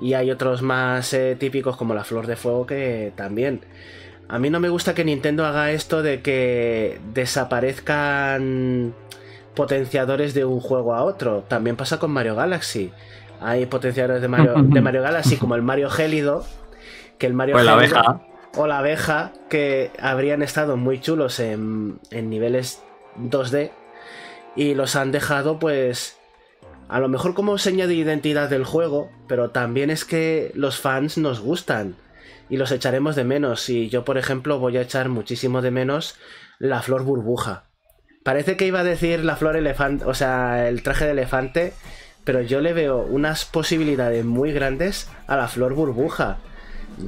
Y 0.01 0.14
hay 0.14 0.30
otros 0.30 0.62
más 0.62 1.12
eh, 1.12 1.36
típicos 1.38 1.76
como 1.76 1.95
la 1.95 2.05
flor 2.05 2.26
de 2.26 2.36
fuego 2.36 2.66
que 2.66 3.12
también. 3.16 3.61
A 4.28 4.38
mí 4.38 4.51
no 4.51 4.61
me 4.61 4.68
gusta 4.68 4.95
que 4.95 5.05
Nintendo 5.05 5.47
haga 5.47 5.70
esto 5.70 6.03
de 6.03 6.22
que 6.22 6.99
desaparezcan 7.12 8.95
potenciadores 9.55 10.34
de 10.34 10.45
un 10.45 10.61
juego 10.61 10.95
a 10.95 11.05
otro. 11.05 11.45
También 11.47 11.76
pasa 11.76 11.99
con 11.99 12.11
Mario 12.11 12.34
Galaxy. 12.34 12.92
Hay 13.40 13.66
potenciadores 13.66 14.22
de 14.22 14.28
Mario, 14.28 14.55
de 14.57 14.80
Mario 14.80 15.03
Galaxy 15.03 15.36
como 15.36 15.55
el 15.55 15.62
Mario 15.62 15.90
Gélido, 15.90 16.45
que 17.18 17.26
el 17.26 17.34
Mario 17.34 17.57
o 17.57 17.62
la 17.62 17.74
abeja. 17.74 18.20
o 18.57 18.66
la 18.66 18.78
abeja, 18.78 19.32
que 19.51 19.90
habrían 20.01 20.42
estado 20.42 20.76
muy 20.76 21.01
chulos 21.01 21.38
en, 21.40 21.99
en 22.11 22.30
niveles 22.30 22.82
2D 23.18 23.70
y 24.57 24.74
los 24.74 24.97
han 24.97 25.12
dejado 25.12 25.59
pues 25.59 26.18
a 26.89 27.01
lo 27.01 27.09
mejor 27.09 27.35
como 27.35 27.59
seña 27.59 27.87
de 27.87 27.95
identidad 27.95 28.51
del 28.51 28.64
juego, 28.64 29.11
pero 29.26 29.51
también 29.51 29.91
es 29.91 30.05
que 30.05 30.53
los 30.55 30.78
fans 30.78 31.18
nos 31.18 31.41
gustan 31.41 31.97
y 32.49 32.57
los 32.57 32.70
echaremos 32.72 33.16
de 33.16 33.24
menos. 33.24 33.68
Y 33.68 33.89
yo, 33.89 34.05
por 34.05 34.18
ejemplo, 34.18 34.59
voy 34.59 34.76
a 34.76 34.82
echar 34.82 35.09
muchísimo 35.09 35.62
de 35.62 35.70
menos 35.70 36.16
la 36.59 36.82
flor 36.82 37.05
burbuja. 37.05 37.64
Parece 38.22 38.57
que 38.57 38.66
iba 38.66 38.80
a 38.80 38.85
decir 38.85 39.24
la 39.24 39.37
flor 39.37 39.57
elefante, 39.57 40.05
o 40.05 40.14
sea, 40.14 40.68
el 40.68 40.82
traje 40.82 41.05
de 41.05 41.12
elefante, 41.12 41.74
pero 42.24 42.41
yo 42.41 42.61
le 42.61 42.72
veo 42.72 42.99
unas 42.99 43.45
posibilidades 43.45 44.24
muy 44.24 44.53
grandes 44.53 45.11
a 45.26 45.37
la 45.37 45.49
flor 45.49 45.74
burbuja. 45.74 46.39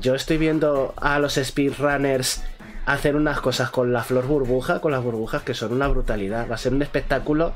Yo 0.00 0.14
estoy 0.14 0.36
viendo 0.36 0.94
a 0.96 1.18
los 1.18 1.34
speedrunners 1.34 2.42
hacer 2.86 3.16
unas 3.16 3.40
cosas 3.40 3.70
con 3.70 3.92
la 3.92 4.04
flor 4.04 4.26
burbuja, 4.26 4.80
con 4.80 4.92
las 4.92 5.02
burbujas 5.02 5.42
que 5.42 5.54
son 5.54 5.72
una 5.72 5.88
brutalidad. 5.88 6.48
Va 6.50 6.54
a 6.54 6.58
ser 6.58 6.72
un 6.72 6.82
espectáculo 6.82 7.54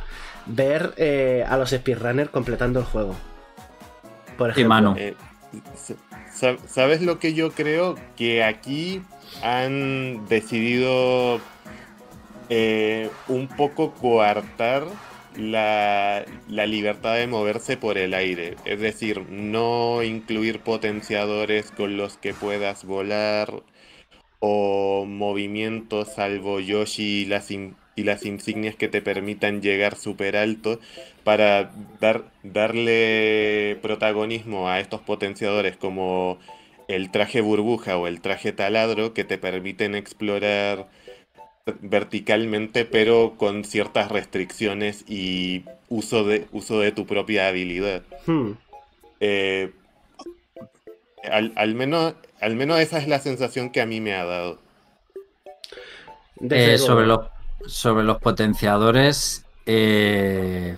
ver 0.54 0.94
eh, 0.96 1.44
a 1.48 1.56
los 1.56 1.70
speedrunners 1.70 2.30
completando 2.30 2.80
el 2.80 2.86
juego. 2.86 3.14
Por 4.36 4.50
ejemplo. 4.50 4.94
Eh, 4.96 5.14
¿Sabes 6.66 7.02
lo 7.02 7.18
que 7.18 7.34
yo 7.34 7.50
creo? 7.52 7.96
Que 8.16 8.42
aquí 8.42 9.02
han 9.42 10.26
decidido 10.28 11.40
eh, 12.48 13.10
un 13.28 13.48
poco 13.48 13.92
coartar 13.92 14.84
la, 15.36 16.24
la, 16.48 16.66
libertad 16.66 17.16
de 17.16 17.26
moverse 17.26 17.76
por 17.76 17.98
el 17.98 18.14
aire. 18.14 18.56
Es 18.64 18.80
decir, 18.80 19.28
no 19.28 20.02
incluir 20.02 20.60
potenciadores 20.60 21.70
con 21.70 21.96
los 21.96 22.16
que 22.16 22.32
puedas 22.32 22.84
volar 22.84 23.62
o 24.40 25.04
movimientos 25.06 26.14
salvo 26.14 26.60
Yoshi 26.60 27.22
y 27.22 27.26
las, 27.26 27.50
y 28.00 28.04
las 28.04 28.24
insignias 28.24 28.74
que 28.74 28.88
te 28.88 29.02
permitan 29.02 29.60
llegar 29.60 29.96
súper 29.96 30.36
alto 30.36 30.80
para 31.22 31.70
dar, 32.00 32.24
darle 32.42 33.78
protagonismo 33.82 34.68
a 34.68 34.80
estos 34.80 35.00
potenciadores 35.02 35.76
como 35.76 36.38
el 36.88 37.10
traje 37.10 37.40
burbuja 37.40 37.96
o 37.98 38.06
el 38.06 38.20
traje 38.20 38.52
taladro 38.52 39.12
que 39.12 39.24
te 39.24 39.38
permiten 39.38 39.94
explorar 39.94 40.88
verticalmente 41.82 42.84
pero 42.84 43.34
con 43.36 43.64
ciertas 43.64 44.10
restricciones 44.10 45.04
y 45.06 45.64
uso 45.88 46.24
de, 46.24 46.46
uso 46.52 46.80
de 46.80 46.92
tu 46.92 47.06
propia 47.06 47.48
habilidad. 47.48 48.02
Hmm. 48.26 48.52
Eh, 49.20 49.72
al, 51.30 51.74
menos, 51.74 52.14
al 52.40 52.56
menos 52.56 52.80
esa 52.80 52.98
es 52.98 53.06
la 53.06 53.18
sensación 53.18 53.70
que 53.70 53.82
a 53.82 53.86
mí 53.86 54.00
me 54.00 54.14
ha 54.14 54.24
dado. 54.24 54.58
Eh, 56.48 56.78
sobre, 56.78 57.06
los, 57.06 57.20
sobre 57.66 58.04
los 58.04 58.18
potenciadores, 58.18 59.44
Eh, 59.66 60.76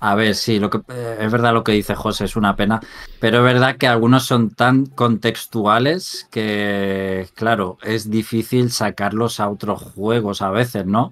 a 0.00 0.14
ver, 0.14 0.34
sí, 0.34 0.58
lo 0.58 0.68
que, 0.68 0.78
eh, 0.88 1.18
es 1.20 1.32
verdad 1.32 1.54
lo 1.54 1.64
que 1.64 1.72
dice 1.72 1.94
José, 1.94 2.26
es 2.26 2.36
una 2.36 2.56
pena, 2.56 2.80
pero 3.20 3.38
es 3.38 3.44
verdad 3.44 3.76
que 3.78 3.86
algunos 3.86 4.24
son 4.26 4.50
tan 4.50 4.84
contextuales 4.84 6.28
que, 6.30 7.26
claro, 7.34 7.78
es 7.82 8.10
difícil 8.10 8.70
sacarlos 8.70 9.40
a 9.40 9.48
otros 9.48 9.80
juegos 9.80 10.42
a 10.42 10.50
veces, 10.50 10.84
¿no? 10.84 11.10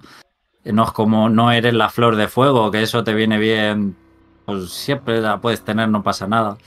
No 0.65 0.85
es 0.85 0.91
como 0.93 1.31
no 1.31 1.53
eres 1.53 1.73
la 1.73 1.89
flor 1.89 2.17
de 2.17 2.29
fuego, 2.29 2.71
que 2.71 2.83
eso 2.83 3.03
te 3.03 3.15
viene 3.15 3.39
bien, 3.39 3.97
pues 4.45 4.71
siempre 4.71 5.23
la 5.23 5.41
puedes 5.41 5.65
tener, 5.65 5.89
no 5.89 6.03
pasa 6.03 6.27
nada. 6.27 6.59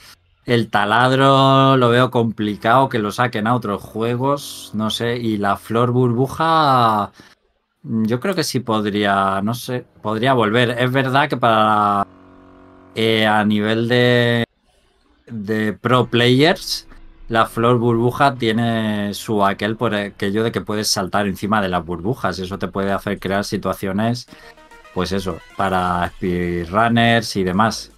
El 0.46 0.68
taladro 0.68 1.76
lo 1.76 1.90
veo 1.90 2.10
complicado 2.10 2.88
que 2.88 2.98
lo 2.98 3.12
saquen 3.12 3.46
a 3.46 3.54
otros 3.54 3.82
juegos, 3.82 4.72
no 4.74 4.90
sé, 4.90 5.16
y 5.18 5.36
la 5.36 5.56
flor 5.56 5.92
burbuja 5.92 7.12
yo 7.88 8.20
creo 8.20 8.34
que 8.34 8.44
sí 8.44 8.60
podría, 8.60 9.40
no 9.42 9.54
sé, 9.54 9.84
podría 10.02 10.34
volver. 10.34 10.70
Es 10.70 10.90
verdad 10.90 11.28
que 11.28 11.36
para 11.36 12.06
eh, 12.94 13.26
a 13.26 13.44
nivel 13.44 13.88
de, 13.88 14.44
de 15.26 15.72
pro 15.72 16.06
players, 16.06 16.88
la 17.28 17.46
flor 17.46 17.78
burbuja 17.78 18.34
tiene 18.34 19.14
su 19.14 19.44
aquel 19.44 19.76
por 19.76 19.94
aquello 19.94 20.44
de 20.44 20.52
que 20.52 20.60
puedes 20.60 20.88
saltar 20.88 21.26
encima 21.26 21.60
de 21.62 21.68
las 21.68 21.84
burbujas. 21.84 22.38
Eso 22.38 22.58
te 22.58 22.68
puede 22.68 22.92
hacer 22.92 23.18
crear 23.18 23.44
situaciones, 23.44 24.28
pues 24.94 25.12
eso, 25.12 25.38
para 25.56 26.08
speedrunners 26.16 27.36
y 27.36 27.44
demás. 27.44 27.92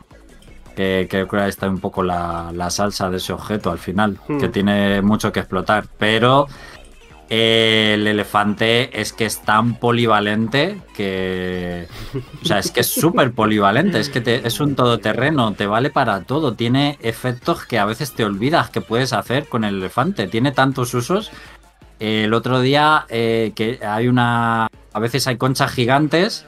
Que 0.76 1.09
creo 1.11 1.26
que 1.26 1.49
está 1.49 1.68
un 1.68 1.80
poco 1.80 2.03
la, 2.03 2.53
la 2.53 2.70
salsa 2.70 3.11
de 3.11 3.16
ese 3.16 3.32
objeto 3.32 3.70
al 3.70 3.78
final, 3.78 4.18
que 4.26 4.49
hmm. 4.49 4.53
tiene 4.53 5.03
mucho 5.03 5.32
que 5.32 5.41
explotar. 5.41 5.86
Pero 5.99 6.47
el 7.29 8.07
elefante 8.07 9.01
es 9.01 9.12
que 9.12 9.26
es 9.26 9.43
tan 9.43 9.74
polivalente 9.74 10.81
que. 10.95 11.87
O 12.43 12.45
sea, 12.47 12.59
es 12.59 12.70
que 12.70 12.81
es 12.81 12.87
súper 12.87 13.33
polivalente. 13.33 14.01
Es 14.01 14.09
que 14.09 14.41
es 14.45 14.61
un 14.61 14.74
todoterreno, 14.74 15.53
te 15.53 15.66
vale 15.66 15.91
para 15.91 16.22
todo. 16.22 16.55
Tiene 16.55 16.99
efectos 17.03 17.66
que 17.66 17.79
a 17.79 17.85
veces 17.85 18.12
te 18.14 18.24
olvidas 18.24 18.70
que 18.70 18.81
puedes 18.81 19.12
hacer 19.12 19.47
con 19.47 19.64
el 19.64 19.76
elefante. 19.76 20.26
Tiene 20.26 20.53
tantos 20.53 20.95
usos. 20.95 21.31
el 22.01 22.33
otro 22.33 22.61
día 22.61 23.05
eh, 23.11 23.53
que 23.55 23.79
hay 23.87 24.09
una. 24.09 24.68
A 24.95 25.01
veces 25.01 25.26
hay 25.26 25.37
conchas 25.37 25.70
gigantes 25.70 26.47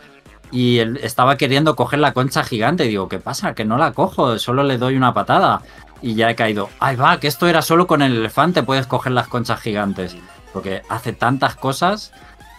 y 0.51 0.78
él 0.78 0.99
estaba 1.03 1.37
queriendo 1.37 1.76
coger 1.76 1.99
la 1.99 2.14
concha 2.14 2.43
gigante. 2.43 2.87
Y 2.87 2.89
digo, 2.89 3.09
¿qué 3.09 3.18
pasa? 3.18 3.55
Que 3.55 3.66
no 3.66 3.76
la 3.76 3.93
cojo, 3.93 4.39
solo 4.39 4.62
le 4.62 4.78
doy 4.78 4.97
una 4.97 5.12
patada. 5.12 5.61
Y 6.01 6.14
ya 6.14 6.31
he 6.31 6.35
caído. 6.35 6.70
Ahí 6.81 6.97
va, 6.97 7.20
que 7.20 7.28
esto 7.28 7.47
era 7.47 7.61
solo 7.61 7.87
con 7.87 8.01
el 8.01 8.16
elefante, 8.16 8.62
puedes 8.62 8.87
coger 8.87 9.12
las 9.12 9.28
conchas 9.28 9.61
gigantes. 9.61 10.16
Porque 10.53 10.83
hace 10.89 11.13
tantas 11.13 11.55
cosas 11.57 12.13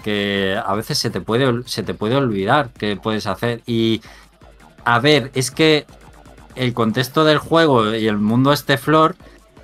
que 0.04 0.60
a 0.64 0.74
veces 0.76 0.98
se 0.98 1.10
te 1.10 1.22
puede, 1.22 1.64
se 1.66 1.84
te 1.84 1.94
puede 1.94 2.16
olvidar 2.16 2.70
que 2.70 2.96
puedes 2.96 3.28
hacer. 3.28 3.62
Y 3.66 4.02
a 4.84 5.00
ver, 5.00 5.32
es 5.34 5.52
que 5.52 5.86
el 6.56 6.74
contexto 6.74 7.24
del 7.24 7.38
juego 7.38 7.94
y 7.94 8.08
el 8.08 8.18
mundo 8.18 8.52
este 8.54 8.78
flor 8.78 9.16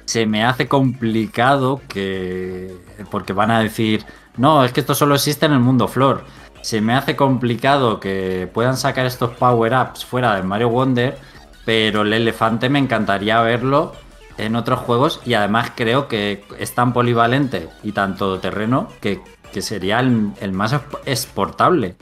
se 0.06 0.26
me 0.26 0.46
hace 0.46 0.68
complicado 0.68 1.82
que. 1.88 2.74
Porque 3.12 3.34
van 3.34 3.52
a 3.52 3.60
decir, 3.60 4.06
no, 4.38 4.64
es 4.64 4.72
que 4.72 4.80
esto 4.82 4.96
solo 4.96 5.16
existe 5.16 5.46
en 5.46 5.54
el 5.54 5.60
mundo 5.60 5.88
flor. 5.88 6.24
Se 6.62 6.82
me 6.82 6.94
hace 6.94 7.16
complicado 7.16 8.00
que 8.00 8.50
puedan 8.54 8.78
sacar 8.78 9.06
estos 9.06 9.32
power-ups 9.32 10.06
fuera 10.06 10.36
de 10.36 10.44
Mario 10.44 10.70
Wonder, 10.70 11.18
pero 11.66 12.02
el 12.02 12.14
elefante 12.14 12.70
me 12.70 12.80
encantaría 12.80 13.40
verlo 13.42 13.94
en 14.38 14.56
otros 14.56 14.80
juegos 14.80 15.22
y 15.26 15.34
además 15.34 15.72
creo 15.76 16.08
que 16.08 16.44
es 16.60 16.74
tan 16.74 16.94
polivalente 16.94 17.70
y 17.84 17.92
tanto 17.92 18.40
terreno 18.40 18.90
que, 19.02 19.20
sería 19.60 20.00
el, 20.00 20.52
más 20.52 20.76
exportable. 21.06 21.96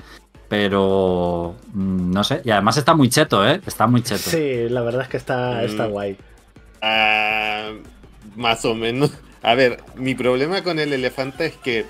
Pero 0.49 1.55
mm, 1.73 2.11
no 2.11 2.23
sé, 2.23 2.41
y 2.43 2.51
además 2.51 2.77
está 2.77 2.93
muy 2.93 3.09
cheto, 3.09 3.47
¿eh? 3.47 3.61
Está 3.65 3.87
muy 3.87 4.03
cheto. 4.03 4.29
Sí, 4.29 4.67
la 4.69 4.81
verdad 4.81 5.03
es 5.03 5.07
que 5.07 5.17
está, 5.17 5.63
está 5.63 5.87
mm. 5.87 5.91
guay. 5.91 6.17
Ah, 6.81 7.71
más 8.35 8.65
o 8.65 8.75
menos. 8.75 9.11
A 9.41 9.55
ver, 9.55 9.77
mi 9.95 10.15
problema 10.15 10.63
con 10.63 10.79
el 10.79 10.91
elefante 10.91 11.45
es 11.45 11.55
que 11.55 11.85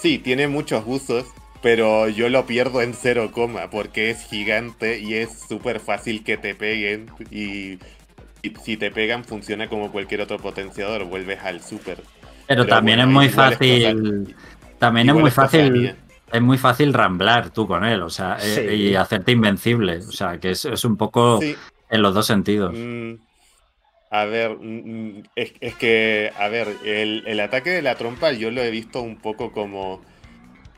sí, 0.00 0.18
tiene 0.18 0.46
muchos 0.46 0.84
usos, 0.86 1.26
pero 1.62 2.08
yo 2.08 2.28
lo 2.28 2.46
pierdo 2.46 2.82
en 2.82 2.94
cero 2.94 3.30
coma 3.32 3.70
porque 3.70 4.10
es 4.10 4.24
gigante 4.24 5.00
y 5.00 5.14
es 5.14 5.30
súper 5.48 5.80
fácil 5.80 6.22
que 6.22 6.36
te 6.36 6.54
peguen 6.54 7.10
y 7.30 7.78
si 8.64 8.76
te 8.76 8.90
pegan 8.90 9.24
funciona 9.24 9.68
como 9.68 9.90
cualquier 9.90 10.20
otro 10.20 10.38
potenciador, 10.38 11.04
vuelves 11.04 11.40
al 11.42 11.60
super. 11.62 11.98
Pero, 12.46 12.66
también 12.66 13.00
es 13.00 13.06
muy 13.06 13.28
fácil. 13.28 14.34
también 14.78 15.08
es 15.08 15.14
muy 15.14 15.30
fácil. 15.30 15.96
Es 16.30 16.42
muy 16.42 16.58
fácil 16.58 16.92
ramblar 16.92 17.50
tú 17.50 17.66
con 17.66 17.84
él, 17.84 18.02
o 18.02 18.10
sea, 18.10 18.36
eh, 18.42 18.74
y 18.74 18.94
hacerte 18.94 19.32
invencible. 19.32 19.96
O 19.98 20.12
sea, 20.12 20.38
que 20.38 20.50
es, 20.50 20.84
un 20.84 20.98
poco 20.98 21.40
en 21.42 22.02
los 22.02 22.14
dos 22.14 22.26
sentidos. 22.26 22.74
Mm, 22.76 23.14
a 24.10 24.24
ver, 24.26 24.50
mm, 24.58 25.18
mm, 25.18 25.22
es, 25.36 25.74
que, 25.76 26.30
a 26.38 26.48
ver, 26.48 26.68
el, 26.84 27.24
el, 27.26 27.40
ataque 27.40 27.70
de 27.70 27.80
la 27.80 27.94
trompa 27.94 28.32
yo 28.32 28.50
lo 28.50 28.62
he 28.62 28.70
visto 28.70 29.00
un 29.00 29.16
poco 29.16 29.52
como. 29.52 30.02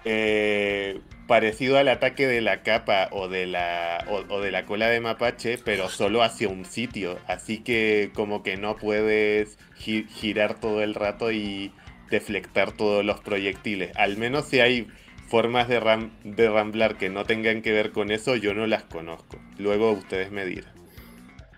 Eh, 0.04 1.00
parecido 1.30 1.78
al 1.78 1.86
ataque 1.86 2.26
de 2.26 2.40
la 2.40 2.64
capa 2.64 3.06
o 3.12 3.28
de 3.28 3.46
la, 3.46 4.04
o, 4.08 4.40
de 4.40 4.50
la 4.50 4.66
cola 4.66 4.88
de 4.88 5.00
mapache, 5.00 5.58
pero 5.64 5.88
solo 5.88 6.24
hacia 6.24 6.48
un 6.48 6.64
sitio. 6.64 7.20
Así 7.28 7.58
que 7.58 8.10
como 8.16 8.42
que 8.42 8.56
no 8.56 8.74
puedes 8.74 9.56
girar 9.76 10.58
todo 10.58 10.82
el 10.82 10.96
rato 10.96 11.30
y 11.30 11.72
deflectar 12.10 12.72
todos 12.72 13.04
los 13.04 13.20
proyectiles. 13.20 13.96
Al 13.96 14.16
menos 14.16 14.46
si 14.46 14.58
hay 14.58 14.88
formas 15.28 15.68
de, 15.68 16.10
de 16.24 16.50
ramblar 16.50 16.96
que 16.96 17.10
no 17.10 17.24
tengan 17.24 17.62
que 17.62 17.70
ver 17.70 17.92
con 17.92 18.10
eso, 18.10 18.34
yo 18.34 18.52
no 18.52 18.66
las 18.66 18.82
conozco. 18.82 19.38
Luego 19.56 19.92
ustedes 19.92 20.32
me 20.32 20.44
dirán. 20.44 20.72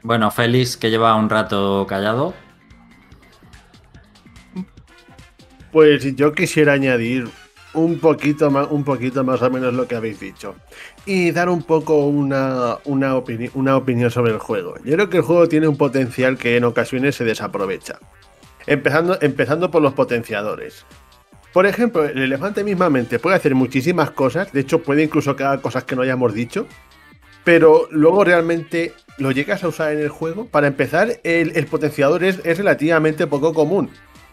Bueno, 0.02 0.30
Félix, 0.30 0.76
que 0.76 0.90
lleva 0.90 1.14
un 1.14 1.30
rato 1.30 1.86
callado. 1.88 2.34
Pues 5.70 6.14
yo 6.14 6.34
quisiera 6.34 6.74
añadir 6.74 7.30
un 7.74 7.98
poquito 7.98 8.50
más, 8.50 8.68
un 8.70 8.84
poquito 8.84 9.24
más 9.24 9.40
o 9.42 9.50
menos 9.50 9.74
lo 9.74 9.86
que 9.86 9.96
habéis 9.96 10.20
dicho. 10.20 10.54
Y 11.06 11.30
dar 11.30 11.48
un 11.48 11.62
poco 11.62 12.06
una, 12.06 12.78
una, 12.84 13.14
una 13.54 13.76
opinión 13.76 14.10
sobre 14.10 14.32
el 14.32 14.38
juego. 14.38 14.74
Yo 14.84 14.94
creo 14.94 15.10
que 15.10 15.18
el 15.18 15.22
juego 15.22 15.48
tiene 15.48 15.68
un 15.68 15.76
potencial 15.76 16.36
que 16.36 16.56
en 16.56 16.64
ocasiones 16.64 17.16
se 17.16 17.24
desaprovecha. 17.24 17.98
Empezando, 18.66 19.18
empezando 19.20 19.70
por 19.70 19.82
los 19.82 19.94
potenciadores. 19.94 20.84
Por 21.52 21.66
ejemplo, 21.66 22.04
el 22.04 22.18
elefante 22.18 22.64
mismamente 22.64 23.18
puede 23.18 23.36
hacer 23.36 23.54
muchísimas 23.54 24.10
cosas, 24.10 24.52
de 24.52 24.60
hecho 24.60 24.82
puede 24.82 25.02
incluso 25.02 25.36
crear 25.36 25.60
cosas 25.60 25.84
que 25.84 25.94
no 25.94 26.02
hayamos 26.02 26.32
dicho, 26.32 26.66
pero 27.44 27.88
luego 27.90 28.24
realmente 28.24 28.94
lo 29.18 29.32
llegas 29.32 29.62
a 29.62 29.68
usar 29.68 29.92
en 29.92 29.98
el 29.98 30.08
juego. 30.08 30.46
Para 30.46 30.66
empezar, 30.66 31.20
el, 31.24 31.52
el 31.54 31.66
potenciador 31.66 32.24
es, 32.24 32.40
es 32.44 32.56
relativamente 32.56 33.26
poco 33.26 33.52
común. 33.52 33.90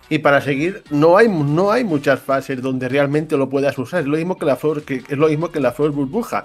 Y 0.09 0.19
para 0.19 0.41
seguir, 0.41 0.83
no 0.89 1.17
hay, 1.17 1.27
no 1.29 1.71
hay 1.71 1.83
muchas 1.83 2.19
fases 2.19 2.61
donde 2.61 2.89
realmente 2.89 3.37
lo 3.37 3.49
puedas 3.49 3.77
usar. 3.77 4.01
Es 4.01 4.07
lo 4.07 4.17
mismo 4.17 4.37
que 4.37 4.45
la 4.45 4.55
flor, 4.55 4.83
que 4.83 5.03
es 5.07 5.17
lo 5.17 5.27
mismo 5.27 5.51
que 5.51 5.59
burbuja. 5.59 6.43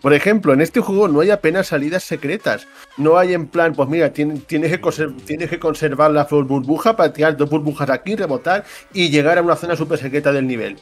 Por 0.00 0.12
ejemplo, 0.12 0.52
en 0.52 0.60
este 0.60 0.80
juego 0.80 1.08
no 1.08 1.20
hay 1.20 1.30
apenas 1.30 1.68
salidas 1.68 2.04
secretas. 2.04 2.66
No 2.96 3.16
hay 3.16 3.32
en 3.32 3.46
plan, 3.46 3.74
pues 3.74 3.88
mira, 3.88 4.12
tienes, 4.12 4.42
que, 4.44 5.12
tienes 5.24 5.50
que 5.50 5.58
conservar 5.58 6.10
la 6.10 6.24
flor 6.24 6.44
burbuja 6.44 6.96
para 6.96 7.12
tirar 7.12 7.36
dos 7.36 7.48
burbujas 7.48 7.88
aquí, 7.90 8.14
rebotar 8.14 8.64
y 8.92 9.08
llegar 9.08 9.38
a 9.38 9.42
una 9.42 9.56
zona 9.56 9.76
súper 9.76 9.98
secreta 9.98 10.32
del 10.32 10.46
nivel. 10.46 10.76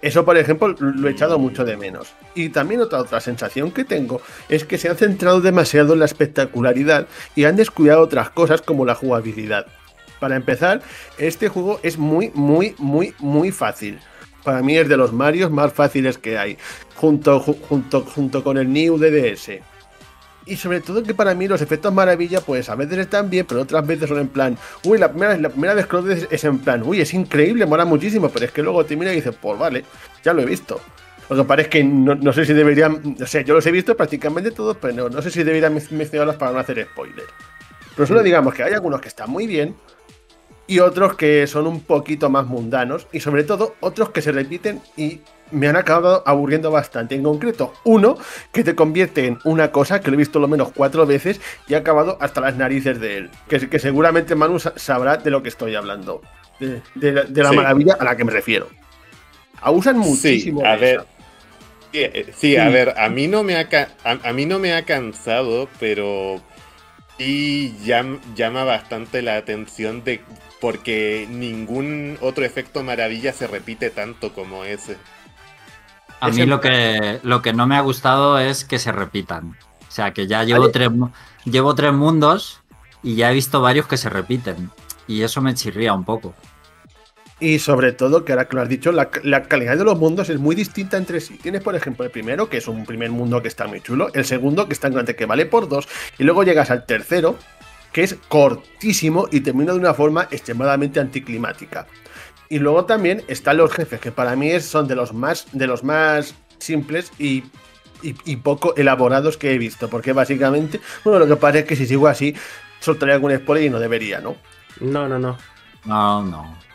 Eso, 0.00 0.24
por 0.24 0.36
ejemplo, 0.36 0.68
lo 0.78 1.08
he 1.08 1.10
echado 1.10 1.40
mucho 1.40 1.64
de 1.64 1.76
menos. 1.76 2.14
Y 2.36 2.50
también 2.50 2.80
otra, 2.80 3.00
otra 3.00 3.20
sensación 3.20 3.72
que 3.72 3.84
tengo 3.84 4.20
es 4.48 4.64
que 4.64 4.78
se 4.78 4.88
han 4.88 4.96
centrado 4.96 5.40
demasiado 5.40 5.94
en 5.94 5.98
la 5.98 6.04
espectacularidad 6.04 7.08
y 7.34 7.44
han 7.44 7.56
descuidado 7.56 8.02
otras 8.02 8.30
cosas 8.30 8.62
como 8.62 8.84
la 8.84 8.94
jugabilidad. 8.94 9.66
Para 10.20 10.36
empezar, 10.36 10.82
este 11.16 11.48
juego 11.48 11.80
es 11.82 11.98
muy, 11.98 12.30
muy, 12.34 12.74
muy, 12.78 13.14
muy 13.18 13.52
fácil. 13.52 13.98
Para 14.44 14.62
mí 14.62 14.76
es 14.76 14.88
de 14.88 14.96
los 14.96 15.12
Marios 15.12 15.50
más 15.50 15.72
fáciles 15.72 16.18
que 16.18 16.38
hay, 16.38 16.56
junto, 16.96 17.40
junto, 17.40 18.02
junto 18.02 18.42
con 18.42 18.56
el 18.56 18.72
New 18.72 18.98
DDS. 18.98 19.60
Y 20.46 20.56
sobre 20.56 20.80
todo 20.80 21.02
que 21.02 21.12
para 21.12 21.34
mí 21.34 21.46
los 21.46 21.60
efectos 21.60 21.92
maravilla, 21.92 22.40
pues 22.40 22.70
a 22.70 22.74
veces 22.74 22.98
están 22.98 23.28
bien, 23.28 23.44
pero 23.46 23.60
otras 23.60 23.86
veces 23.86 24.08
son 24.08 24.18
en 24.18 24.28
plan, 24.28 24.56
uy, 24.84 24.98
la 24.98 25.10
primera, 25.10 25.36
la 25.36 25.50
primera 25.50 25.74
vez 25.74 25.86
que 25.86 25.96
lo 25.96 26.02
ves 26.02 26.26
es 26.30 26.44
en 26.44 26.58
plan, 26.60 26.82
uy, 26.82 27.02
es 27.02 27.12
increíble, 27.12 27.66
mola 27.66 27.84
muchísimo, 27.84 28.30
pero 28.30 28.46
es 28.46 28.52
que 28.52 28.62
luego 28.62 28.84
te 28.86 28.96
mira 28.96 29.12
y 29.12 29.16
dices, 29.16 29.36
pues 29.40 29.58
vale, 29.58 29.84
ya 30.24 30.32
lo 30.32 30.40
he 30.40 30.46
visto. 30.46 30.80
Lo 31.28 31.36
que 31.36 31.44
parece 31.44 31.68
que 31.68 31.84
no, 31.84 32.32
sé 32.32 32.46
si 32.46 32.54
deberían, 32.54 33.16
o 33.20 33.26
sea, 33.26 33.42
yo 33.42 33.52
los 33.52 33.66
he 33.66 33.70
visto 33.70 33.94
prácticamente 33.94 34.50
todos, 34.50 34.78
pero 34.80 34.94
no, 34.94 35.08
no 35.10 35.20
sé 35.20 35.30
si 35.30 35.42
deberían 35.42 35.74
mencionarlos 35.74 36.36
para 36.36 36.52
no 36.52 36.58
hacer 36.58 36.88
spoiler. 36.90 37.26
Pero 37.94 38.06
solo 38.06 38.22
digamos 38.22 38.54
que 38.54 38.62
hay 38.62 38.72
algunos 38.72 39.02
que 39.02 39.08
están 39.08 39.28
muy 39.28 39.46
bien, 39.46 39.76
y 40.68 40.80
otros 40.80 41.16
que 41.16 41.46
son 41.48 41.66
un 41.66 41.80
poquito 41.80 42.30
más 42.30 42.46
mundanos 42.46 43.08
y 43.10 43.20
sobre 43.20 43.42
todo 43.42 43.74
otros 43.80 44.10
que 44.10 44.22
se 44.22 44.30
repiten 44.30 44.80
y 44.96 45.22
me 45.50 45.66
han 45.66 45.76
acabado 45.76 46.22
aburriendo 46.26 46.70
bastante. 46.70 47.14
En 47.14 47.22
concreto, 47.22 47.72
uno 47.84 48.18
que 48.52 48.62
te 48.62 48.74
convierte 48.74 49.26
en 49.26 49.38
una 49.44 49.72
cosa 49.72 50.00
que 50.00 50.10
lo 50.10 50.14
he 50.14 50.18
visto 50.18 50.38
lo 50.38 50.46
menos 50.46 50.70
cuatro 50.74 51.06
veces 51.06 51.40
y 51.66 51.74
ha 51.74 51.78
acabado 51.78 52.18
hasta 52.20 52.42
las 52.42 52.56
narices 52.56 53.00
de 53.00 53.16
él. 53.16 53.30
Que, 53.48 53.68
que 53.68 53.78
seguramente 53.78 54.34
Manu 54.34 54.58
sabrá 54.58 55.16
de 55.16 55.30
lo 55.30 55.42
que 55.42 55.48
estoy 55.48 55.74
hablando. 55.74 56.20
De, 56.60 56.82
la, 57.42 57.52
maravilla 57.52 57.96
a 57.98 58.04
la 58.04 58.16
que 58.16 58.24
me 58.24 58.32
refiero. 58.32 58.68
Abusan 59.62 59.98
muchísimo. 59.98 60.64
a 60.64 60.76
ver. 60.76 61.04
Sí, 62.36 62.56
a 62.56 62.68
ver, 62.68 62.94
a 62.98 63.08
mí 63.08 63.28
no 63.28 63.42
me 63.42 63.56
ha, 63.56 63.66
a, 64.04 64.32
mí 64.34 64.44
no 64.44 64.58
me 64.58 64.74
ha 64.74 64.84
cansado, 64.84 65.68
pero 65.80 66.42
sí 67.16 67.74
llama 68.34 68.64
bastante 68.64 69.22
la 69.22 69.36
atención 69.36 70.04
de 70.04 70.20
porque 70.60 71.26
ningún 71.30 72.18
otro 72.20 72.44
efecto 72.44 72.82
maravilla 72.82 73.32
se 73.32 73.46
repite 73.46 73.90
tanto 73.90 74.32
como 74.32 74.64
ese. 74.64 74.96
A 76.20 76.30
mí 76.30 76.46
lo 76.46 76.60
que, 76.60 77.20
lo 77.22 77.42
que 77.42 77.52
no 77.52 77.66
me 77.66 77.76
ha 77.76 77.80
gustado 77.80 78.38
es 78.38 78.64
que 78.64 78.78
se 78.78 78.90
repitan. 78.90 79.56
O 79.88 79.90
sea, 79.90 80.12
que 80.12 80.26
ya 80.26 80.44
llevo 80.44 80.70
tres, 80.70 80.90
llevo 81.44 81.74
tres 81.74 81.92
mundos 81.92 82.60
y 83.02 83.14
ya 83.14 83.30
he 83.30 83.34
visto 83.34 83.60
varios 83.60 83.86
que 83.86 83.96
se 83.96 84.08
repiten. 84.08 84.70
Y 85.06 85.22
eso 85.22 85.40
me 85.40 85.54
chirría 85.54 85.94
un 85.94 86.04
poco. 86.04 86.34
Y 87.40 87.60
sobre 87.60 87.92
todo, 87.92 88.24
que 88.24 88.32
ahora 88.32 88.48
que 88.48 88.56
lo 88.56 88.62
has 88.62 88.68
dicho, 88.68 88.90
la, 88.90 89.10
calidad 89.10 89.76
de 89.76 89.84
los 89.84 89.96
mundos 89.96 90.28
es 90.28 90.40
muy 90.40 90.56
distinta 90.56 90.96
entre 90.96 91.20
sí. 91.20 91.38
Tienes, 91.38 91.62
por 91.62 91.76
ejemplo, 91.76 92.04
el 92.04 92.10
primero, 92.10 92.48
que 92.48 92.56
es 92.56 92.66
un 92.66 92.84
primer 92.84 93.10
mundo 93.10 93.40
que 93.42 93.48
está 93.48 93.68
muy 93.68 93.80
chulo, 93.80 94.08
el 94.12 94.24
segundo, 94.24 94.66
que 94.66 94.72
está 94.72 94.88
en 94.88 94.94
grande, 94.94 95.14
que 95.14 95.24
vale 95.24 95.46
por 95.46 95.68
dos, 95.68 95.88
y 96.18 96.24
luego 96.24 96.42
llegas 96.42 96.70
al 96.72 96.84
tercero, 96.84 97.38
que 97.92 98.02
es 98.02 98.16
cortísimo 98.28 99.28
y 99.30 99.40
termina 99.40 99.72
de 99.72 99.78
una 99.78 99.94
forma 99.94 100.28
extremadamente 100.30 101.00
anticlimática. 101.00 101.86
Y 102.48 102.58
luego 102.58 102.84
también 102.86 103.22
están 103.28 103.58
los 103.58 103.72
jefes, 103.72 104.00
que 104.00 104.12
para 104.12 104.34
mí 104.34 104.58
son 104.60 104.88
de 104.88 104.94
los 104.94 105.12
más, 105.12 105.46
de 105.52 105.66
los 105.66 105.84
más 105.84 106.34
simples 106.58 107.12
y, 107.18 107.44
poco 108.42 108.74
elaborados 108.76 109.36
que 109.36 109.52
he 109.52 109.58
visto. 109.58 109.88
Porque 109.88 110.12
básicamente, 110.12 110.80
bueno, 111.04 111.18
lo 111.18 111.26
que 111.26 111.36
pasa 111.36 111.58
es 111.58 111.64
que 111.66 111.76
si 111.76 111.86
sigo 111.86 112.08
así, 112.08 112.34
soltaría 112.80 113.16
algún 113.16 113.36
spoiler 113.36 113.66
y 113.66 113.70
no 113.70 113.78
debería, 113.78 114.20
¿no? 114.20 114.36
No, 114.80 115.08
no, 115.08 115.18
no. 115.18 115.36
No, 115.84 116.22
no. 116.22 116.67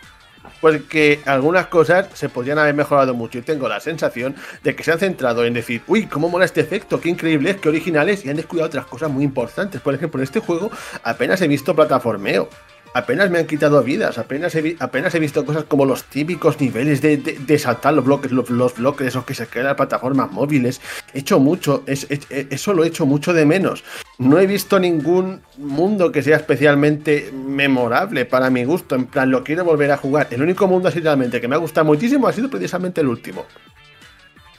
Porque 0.64 1.20
algunas 1.26 1.68
cosas 1.68 2.08
se 2.14 2.30
podrían 2.30 2.58
haber 2.58 2.74
mejorado 2.74 3.14
mucho 3.14 3.38
y 3.38 3.42
tengo 3.42 3.68
la 3.68 3.82
sensación 3.82 4.34
de 4.64 4.74
que 4.78 4.84
se 4.86 4.94
han 4.94 5.00
centrado 5.00 5.44
en 5.44 5.54
decir, 5.54 5.82
uy, 5.88 6.06
cómo 6.06 6.30
mola 6.30 6.46
este 6.46 6.62
efecto, 6.62 7.02
qué 7.02 7.10
increíble 7.10 7.50
es, 7.50 7.58
qué 7.58 7.68
originales, 7.68 8.24
y 8.24 8.30
han 8.30 8.38
descuidado 8.38 8.68
otras 8.68 8.86
cosas 8.86 9.12
muy 9.12 9.26
importantes. 9.26 9.82
Por 9.82 9.94
ejemplo, 9.94 10.22
en 10.22 10.24
este 10.24 10.40
juego 10.40 10.72
apenas 11.04 11.42
he 11.42 11.50
visto 11.50 11.76
plataformeo 11.76 12.48
apenas 12.94 13.30
me 13.30 13.40
han 13.40 13.48
quitado 13.48 13.84
vidas, 13.84 14.18
apenas 14.18 14.54
he, 14.56 14.76
apenas 14.80 15.14
he 15.16 15.20
visto 15.20 15.46
cosas 15.46 15.64
como 15.66 15.86
los 15.86 16.04
típicos 16.06 16.60
niveles 16.60 17.02
de, 17.02 17.60
saltar 17.60 17.94
los 17.94 18.06
bloques, 18.06 18.32
los, 18.32 18.76
bloques, 18.76 19.08
esos 19.08 19.26
que 19.26 19.34
se 19.34 19.48
crean 19.48 19.68
en 19.68 19.76
plataformas 19.76 20.32
móviles. 20.32 20.82
He 21.14 21.20
hecho 21.20 21.40
mucho, 21.40 21.84
eso 21.88 22.74
lo 22.74 22.84
he 22.84 22.88
hecho 22.88 23.06
mucho 23.06 23.34
de 23.34 23.46
menos. 23.46 23.84
No 24.20 24.40
he 24.40 24.48
visto 24.48 24.80
ningún 24.80 25.42
mundo 25.58 26.12
que 26.12 26.22
sea 26.22 26.38
especialmente 26.38 27.32
memorable 27.34 28.26
para 28.26 28.50
mi 28.50 28.64
gusto, 28.64 28.96
en 28.96 29.06
plan, 29.06 29.32
lo 29.32 29.44
quiero 29.44 29.66
volver 29.66 29.92
a 29.92 29.98
jugar. 29.98 30.28
El 30.32 30.42
único 30.42 30.68
mundo 30.68 30.90
así 30.90 31.00
realmente 31.00 31.42
que 31.42 31.48
me 31.48 31.56
ha 31.56 31.60
gustado 31.60 31.86
muchísimo 31.86 32.28
ha 32.28 32.34
sido 32.34 32.50
precisamente 32.50 33.02
el 33.02 33.08
último. 33.08 33.46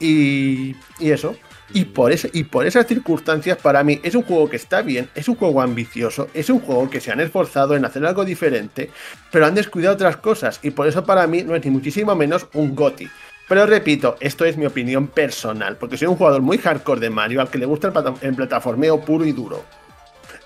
Y, 0.01 0.75
y 0.99 1.11
eso. 1.13 1.37
Y 1.73 1.87
por, 1.87 2.13
ese, 2.13 2.31
y 2.33 2.45
por 2.45 2.67
esas 2.67 2.87
circunstancias, 2.87 3.59
para 3.59 3.83
mí, 3.83 4.01
es 4.03 4.15
un 4.15 4.23
juego 4.23 4.51
que 4.51 4.57
está 4.57 4.83
bien, 4.83 5.09
es 5.15 5.29
un 5.29 5.37
juego 5.37 5.63
ambicioso, 5.63 6.29
es 6.35 6.51
un 6.51 6.61
juego 6.61 6.91
que 6.91 7.01
se 7.01 7.11
han 7.11 7.21
esforzado 7.21 7.75
en 7.75 7.85
hacer 7.85 8.05
algo 8.05 8.25
diferente, 8.25 8.91
pero 9.31 9.47
han 9.47 9.55
descuidado 9.55 9.95
otras 9.95 10.19
cosas. 10.19 10.61
Y 10.63 10.71
por 10.71 10.87
eso, 10.87 11.05
para 11.05 11.27
mí, 11.27 11.43
no 11.43 11.57
es 11.57 11.65
ni 11.65 11.71
muchísimo 11.71 12.15
menos 12.15 12.47
un 12.53 12.75
GOTI. 12.75 13.09
Pero 13.49 13.67
repito, 13.67 14.17
esto 14.21 14.45
es 14.45 14.57
mi 14.57 14.67
opinión 14.67 15.09
personal, 15.09 15.77
porque 15.77 15.99
soy 15.99 16.09
un 16.09 16.17
jugador 16.17 16.41
muy 16.41 16.59
hardcore 16.59 17.01
de 17.01 17.11
Mario 17.11 17.41
al 17.41 17.51
que 17.51 17.59
le 17.59 17.67
gusta 17.67 17.93
el, 18.23 18.35
plataformeo 18.35 19.01
puro 19.03 19.25
y 19.25 19.33
duro. 19.33 19.65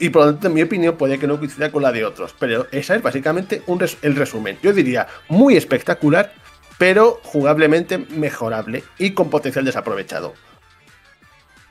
Y 0.01 0.11
por 0.11 0.25
lo 0.25 0.33
tanto, 0.33 0.51
mi 0.51 0.63
opinión 0.63 0.97
puede 0.97 1.19
que 1.19 1.27
no 1.27 1.39
coincida 1.39 1.71
con 1.71 1.83
la 1.83 1.93
de 1.93 2.05
otros. 2.05 2.35
Pero 2.39 2.67
esa 2.73 2.97
es 2.97 3.03
básicamente 3.03 3.63
el 4.03 4.17
resumen. 4.17 4.59
Yo 4.63 4.73
diría 4.73 5.07
muy 5.29 5.57
espectacular, 5.57 6.33
pero 6.77 7.21
jugablemente 7.23 7.99
mejorable 7.99 8.85
y 8.99 9.13
con 9.13 9.31
potencial 9.31 9.65
desaprovechado. 9.65 10.35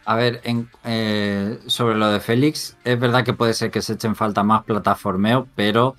A 0.07 0.15
ver, 0.15 0.41
eh, 0.85 1.59
sobre 1.67 1.97
lo 1.97 2.09
de 2.09 2.21
Félix, 2.21 2.77
es 2.85 2.97
verdad 2.97 3.25
que 3.25 3.33
puede 3.33 3.53
ser 3.53 3.71
que 3.71 3.81
se 3.81 3.95
echen 3.95 4.15
falta 4.15 4.41
más 4.41 4.63
plataformeo, 4.63 5.49
pero 5.53 5.97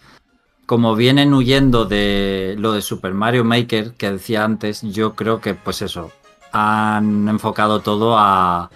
como 0.64 0.96
vienen 0.96 1.34
huyendo 1.34 1.84
de 1.84 2.56
lo 2.58 2.72
de 2.72 2.80
Super 2.80 3.12
Mario 3.12 3.44
Maker 3.44 3.92
que 3.92 4.12
decía 4.12 4.44
antes, 4.44 4.80
yo 4.80 5.14
creo 5.14 5.42
que 5.42 5.52
pues 5.52 5.82
eso, 5.82 6.10
han 6.52 7.28
enfocado 7.28 7.80
todo 7.80 8.16
a, 8.16 8.70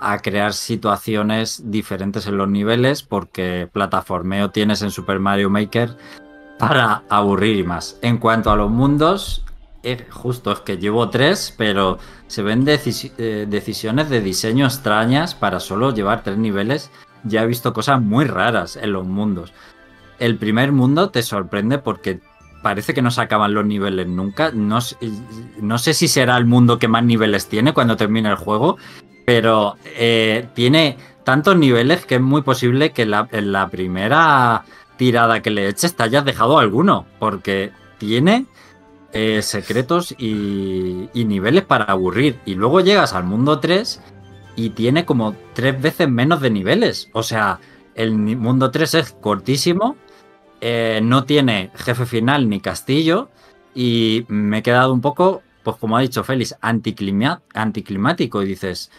a 0.00 0.18
crear 0.20 0.54
situaciones 0.54 1.70
diferentes 1.70 2.26
en 2.26 2.38
los 2.38 2.48
niveles 2.48 3.02
porque 3.02 3.68
plataformeo 3.70 4.52
tienes 4.52 4.80
en 4.80 4.90
Super 4.90 5.18
Mario 5.20 5.50
Maker 5.50 5.98
para 6.58 7.02
aburrir 7.10 7.56
y 7.56 7.62
más. 7.62 7.98
En 8.00 8.16
cuanto 8.16 8.50
a 8.50 8.56
los 8.56 8.70
mundos, 8.70 9.44
justo 10.10 10.52
es 10.52 10.60
que 10.60 10.78
llevo 10.78 11.08
tres, 11.10 11.54
pero 11.56 11.98
se 12.26 12.42
ven 12.42 12.64
eh, 12.66 13.46
decisiones 13.48 14.08
de 14.10 14.20
diseño 14.20 14.66
extrañas 14.66 15.34
para 15.34 15.60
solo 15.60 15.92
llevar 15.94 16.22
tres 16.22 16.38
niveles. 16.38 16.90
Ya 17.24 17.42
he 17.42 17.46
visto 17.46 17.72
cosas 17.72 18.00
muy 18.00 18.24
raras 18.24 18.76
en 18.76 18.92
los 18.92 19.06
mundos. 19.06 19.52
El 20.18 20.36
primer 20.36 20.72
mundo 20.72 21.10
te 21.10 21.22
sorprende 21.22 21.78
porque 21.78 22.20
parece 22.62 22.94
que 22.94 23.02
no 23.02 23.10
se 23.10 23.20
acaban 23.20 23.54
los 23.54 23.64
niveles 23.64 24.06
nunca. 24.06 24.50
No, 24.52 24.78
no 25.60 25.78
sé 25.78 25.94
si 25.94 26.08
será 26.08 26.36
el 26.36 26.46
mundo 26.46 26.78
que 26.78 26.88
más 26.88 27.04
niveles 27.04 27.48
tiene 27.48 27.72
cuando 27.72 27.96
termine 27.96 28.28
el 28.28 28.36
juego, 28.36 28.78
pero 29.26 29.76
eh, 29.84 30.48
tiene 30.54 30.96
tantos 31.24 31.56
niveles 31.56 32.06
que 32.06 32.16
es 32.16 32.20
muy 32.20 32.42
posible 32.42 32.92
que 32.92 33.02
en 33.02 33.52
la 33.52 33.68
primera 33.68 34.64
tirada 34.98 35.40
que 35.40 35.50
le 35.50 35.68
eches 35.68 35.94
te 35.94 36.02
hayas 36.02 36.26
dejado 36.26 36.58
alguno, 36.58 37.06
porque 37.18 37.72
tiene 37.96 38.44
eh, 39.12 39.40
secretos 39.40 40.14
y, 40.18 41.08
niveles 41.14 41.64
para 41.64 41.84
aburrir. 41.84 42.38
Y 42.44 42.54
luego 42.54 42.80
llegas 42.80 43.14
al 43.14 43.24
mundo 43.24 43.58
3 43.58 44.00
y 44.56 44.70
tiene 44.70 45.04
como 45.04 45.34
tres 45.54 45.80
veces 45.80 46.08
menos 46.08 46.40
de 46.40 46.50
niveles. 46.50 47.08
O 47.12 47.22
sea, 47.22 47.60
el 47.94 48.12
mundo 48.12 48.70
3 48.70 48.94
es 48.94 49.12
cortísimo, 49.12 49.96
eh, 50.60 51.00
no 51.02 51.24
tiene 51.24 51.70
jefe 51.74 52.06
final 52.06 52.48
ni 52.48 52.60
castillo 52.60 53.28
y 53.74 54.24
me 54.28 54.58
he 54.58 54.62
quedado 54.62 54.92
un 54.92 55.00
poco, 55.00 55.42
pues 55.62 55.76
como 55.76 55.96
ha 55.96 56.00
dicho 56.00 56.24
Félix, 56.24 56.56
anticlimático 56.60 58.42
y 58.42 58.46
dices, 58.46 58.90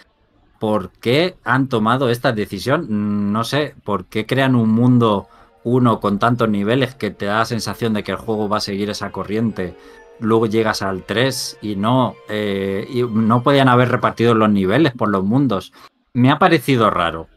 ¿por 0.59 0.91
qué 0.91 1.37
han 1.43 1.67
tomado 1.67 2.09
esta 2.09 2.31
decisión? 2.31 3.31
No 3.31 3.43
sé, 3.43 3.75
¿por 3.83 4.05
qué 4.05 4.25
crean 4.25 4.55
un 4.55 4.69
mundo 4.69 5.27
uno 5.63 5.99
con 5.99 6.19
tantos 6.19 6.49
niveles 6.49 6.95
que 6.95 7.11
te 7.11 7.25
da 7.25 7.39
la 7.39 7.45
sensación 7.45 7.93
de 7.93 8.03
que 8.03 8.11
el 8.11 8.17
juego 8.17 8.47
va 8.49 8.57
a 8.57 8.61
seguir 8.61 8.89
esa 8.89 9.11
corriente 9.11 9.75
luego 10.19 10.45
llegas 10.45 10.81
al 10.81 11.03
3 11.03 11.59
y 11.61 11.75
no, 11.75 12.15
eh, 12.29 12.87
y 12.89 13.03
no 13.03 13.43
podían 13.43 13.69
haber 13.69 13.89
repartido 13.89 14.33
los 14.33 14.49
niveles 14.49 14.93
por 14.93 15.09
los 15.09 15.23
mundos. 15.23 15.73
Me 16.13 16.31
ha 16.31 16.39
parecido 16.39 16.89
raro. 16.89 17.27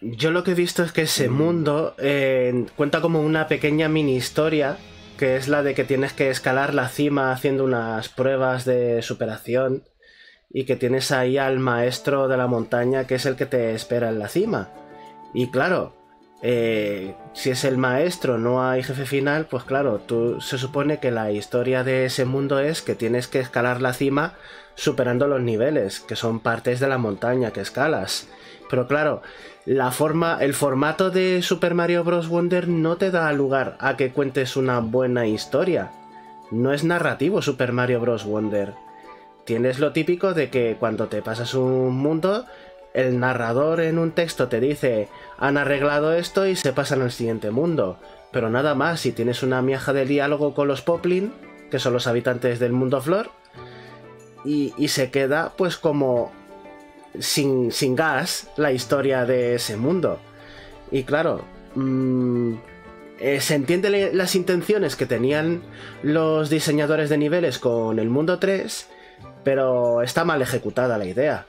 Yo 0.00 0.30
lo 0.30 0.44
que 0.44 0.52
he 0.52 0.54
visto 0.54 0.82
es 0.82 0.92
que 0.92 1.02
ese 1.02 1.28
mundo 1.28 1.94
eh, 1.98 2.66
cuenta 2.76 3.00
como 3.00 3.20
una 3.20 3.48
pequeña 3.48 3.88
mini 3.88 4.16
historia, 4.16 4.76
que 5.18 5.36
es 5.36 5.48
la 5.48 5.62
de 5.62 5.74
que 5.74 5.84
tienes 5.84 6.12
que 6.12 6.30
escalar 6.30 6.74
la 6.74 6.88
cima 6.88 7.32
haciendo 7.32 7.64
unas 7.64 8.08
pruebas 8.08 8.64
de 8.64 9.02
superación 9.02 9.84
y 10.50 10.64
que 10.64 10.76
tienes 10.76 11.12
ahí 11.12 11.38
al 11.38 11.58
maestro 11.58 12.28
de 12.28 12.36
la 12.36 12.46
montaña 12.46 13.06
que 13.06 13.16
es 13.16 13.26
el 13.26 13.36
que 13.36 13.46
te 13.46 13.74
espera 13.74 14.10
en 14.10 14.18
la 14.18 14.28
cima. 14.28 14.70
Y 15.34 15.50
claro, 15.50 15.94
eh, 16.42 17.14
si 17.32 17.50
es 17.50 17.64
el 17.64 17.78
maestro, 17.78 18.38
no 18.38 18.68
hay 18.68 18.82
jefe 18.82 19.06
final, 19.06 19.46
pues 19.46 19.64
claro, 19.64 20.00
tú 20.04 20.40
se 20.40 20.58
supone 20.58 20.98
que 21.00 21.10
la 21.10 21.32
historia 21.32 21.82
de 21.82 22.04
ese 22.04 22.24
mundo 22.24 22.58
es 22.60 22.82
que 22.82 22.94
tienes 22.94 23.26
que 23.26 23.40
escalar 23.40 23.80
la 23.80 23.94
cima 23.94 24.34
superando 24.74 25.26
los 25.26 25.40
niveles, 25.40 26.00
que 26.00 26.16
son 26.16 26.40
partes 26.40 26.80
de 26.80 26.88
la 26.88 26.98
montaña 26.98 27.52
que 27.52 27.60
escalas. 27.62 28.28
Pero 28.68 28.86
claro, 28.86 29.22
la 29.64 29.90
forma, 29.90 30.38
el 30.40 30.54
formato 30.54 31.10
de 31.10 31.40
Super 31.42 31.74
Mario 31.74 32.04
Bros. 32.04 32.28
Wonder 32.28 32.68
no 32.68 32.96
te 32.96 33.10
da 33.10 33.32
lugar 33.32 33.76
a 33.80 33.96
que 33.96 34.12
cuentes 34.12 34.56
una 34.56 34.80
buena 34.80 35.26
historia. 35.26 35.90
No 36.50 36.72
es 36.72 36.84
narrativo 36.84 37.42
Super 37.42 37.72
Mario 37.72 38.00
Bros. 38.00 38.24
Wonder. 38.24 38.74
Tienes 39.44 39.78
lo 39.78 39.92
típico 39.92 40.34
de 40.34 40.50
que 40.50 40.76
cuando 40.78 41.06
te 41.06 41.22
pasas 41.22 41.54
un 41.54 41.96
mundo, 41.96 42.46
el 42.96 43.20
narrador 43.20 43.80
en 43.80 43.98
un 43.98 44.12
texto 44.12 44.48
te 44.48 44.58
dice 44.58 45.08
han 45.38 45.58
arreglado 45.58 46.14
esto 46.14 46.46
y 46.46 46.56
se 46.56 46.72
pasan 46.72 47.02
al 47.02 47.12
siguiente 47.12 47.50
mundo. 47.50 47.98
Pero 48.32 48.48
nada 48.48 48.74
más, 48.74 49.00
si 49.00 49.12
tienes 49.12 49.42
una 49.42 49.60
miaja 49.60 49.92
de 49.92 50.06
diálogo 50.06 50.54
con 50.54 50.66
los 50.66 50.80
Poplin, 50.80 51.30
que 51.70 51.78
son 51.78 51.92
los 51.92 52.06
habitantes 52.06 52.58
del 52.58 52.72
mundo 52.72 53.00
flor, 53.02 53.30
y, 54.44 54.72
se 54.88 55.10
queda 55.10 55.52
pues 55.56 55.76
como 55.76 56.32
sin, 57.18 57.70
sin, 57.72 57.96
gas 57.96 58.48
la 58.56 58.72
historia 58.72 59.26
de 59.26 59.56
ese 59.56 59.76
mundo. 59.76 60.18
Y 60.90 61.02
claro, 61.02 61.44
mm, 61.74 62.54
eh, 63.18 63.40
se 63.40 63.56
entiende 63.56 64.10
las 64.14 64.34
intenciones 64.34 64.96
que 64.96 65.04
tenían 65.04 65.62
los 66.02 66.48
diseñadores 66.48 67.10
de 67.10 67.18
niveles 67.18 67.58
con 67.58 67.98
el 67.98 68.08
mundo 68.08 68.38
3, 68.38 68.88
pero 69.44 70.00
está 70.02 70.24
mal 70.24 70.40
ejecutada 70.40 70.96
la 70.96 71.06
idea. 71.06 71.46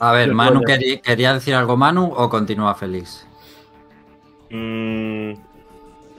A 0.00 0.12
ver, 0.12 0.32
Manu, 0.32 0.62
¿quería, 0.62 1.34
decir 1.34 1.54
algo 1.54 1.76
Manu 1.76 2.12
o 2.16 2.28
continúa 2.28 2.74
Félix? 2.74 3.26
Mm, 4.50 5.32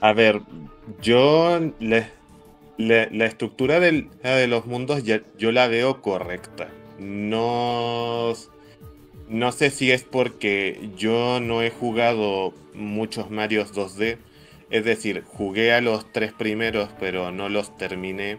a 0.00 0.12
ver, 0.12 0.42
yo 1.00 1.58
les, 1.78 2.06
la, 2.76 3.26
estructura 3.26 3.80
de 3.80 4.46
los 4.48 4.66
mundos 4.66 5.02
yo 5.04 5.52
la 5.52 5.68
veo 5.68 6.00
correcta. 6.02 6.68
No, 6.98 8.34
no 9.28 9.52
sé 9.52 9.70
si 9.70 9.90
es 9.90 10.04
porque 10.04 10.90
yo 10.96 11.40
no 11.40 11.62
he 11.62 11.70
jugado 11.70 12.52
muchos 12.74 13.30
Marios 13.30 13.74
2D. 13.74 14.18
Es 14.70 14.84
decir, 14.84 15.24
jugué 15.26 15.72
a 15.72 15.80
los 15.80 16.10
tres 16.12 16.32
primeros, 16.32 16.90
pero 17.00 17.30
no 17.32 17.48
los 17.48 17.76
terminé. 17.76 18.38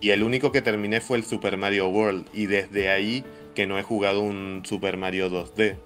Y 0.00 0.10
el 0.10 0.22
único 0.22 0.52
que 0.52 0.62
terminé 0.62 1.00
fue 1.00 1.18
el 1.18 1.24
Super 1.24 1.56
Mario 1.56 1.88
World. 1.88 2.26
Y 2.32 2.46
desde 2.46 2.90
ahí 2.90 3.24
que 3.54 3.66
no 3.66 3.78
he 3.78 3.82
jugado 3.82 4.20
un 4.20 4.62
Super 4.64 4.96
Mario 4.96 5.30
2D. 5.30 5.76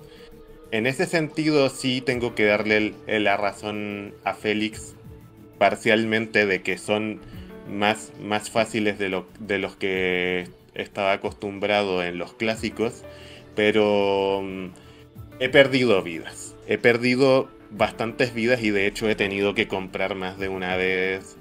En 0.70 0.86
ese 0.86 1.06
sentido 1.06 1.68
sí 1.70 2.00
tengo 2.00 2.34
que 2.34 2.46
darle 2.46 2.94
la 3.06 3.36
razón 3.36 4.14
a 4.24 4.34
Félix 4.34 4.94
parcialmente 5.58 6.46
de 6.46 6.62
que 6.62 6.78
son 6.78 7.20
más, 7.70 8.12
más 8.20 8.50
fáciles 8.50 8.98
de, 8.98 9.08
lo, 9.08 9.26
de 9.38 9.58
los 9.58 9.76
que 9.76 10.48
estaba 10.74 11.12
acostumbrado 11.12 12.02
en 12.02 12.18
los 12.18 12.34
clásicos, 12.34 13.04
pero 13.54 14.42
mm, 14.42 14.66
he 15.40 15.48
perdido 15.48 16.02
vidas. 16.02 16.54
He 16.66 16.78
perdido 16.78 17.48
bastantes 17.70 18.34
vidas 18.34 18.62
y 18.62 18.70
de 18.70 18.86
hecho 18.86 19.08
he 19.08 19.14
tenido 19.14 19.54
que 19.54 19.68
comprar 19.68 20.14
más 20.14 20.38
de 20.38 20.48
una 20.48 20.76
vez 20.76 21.36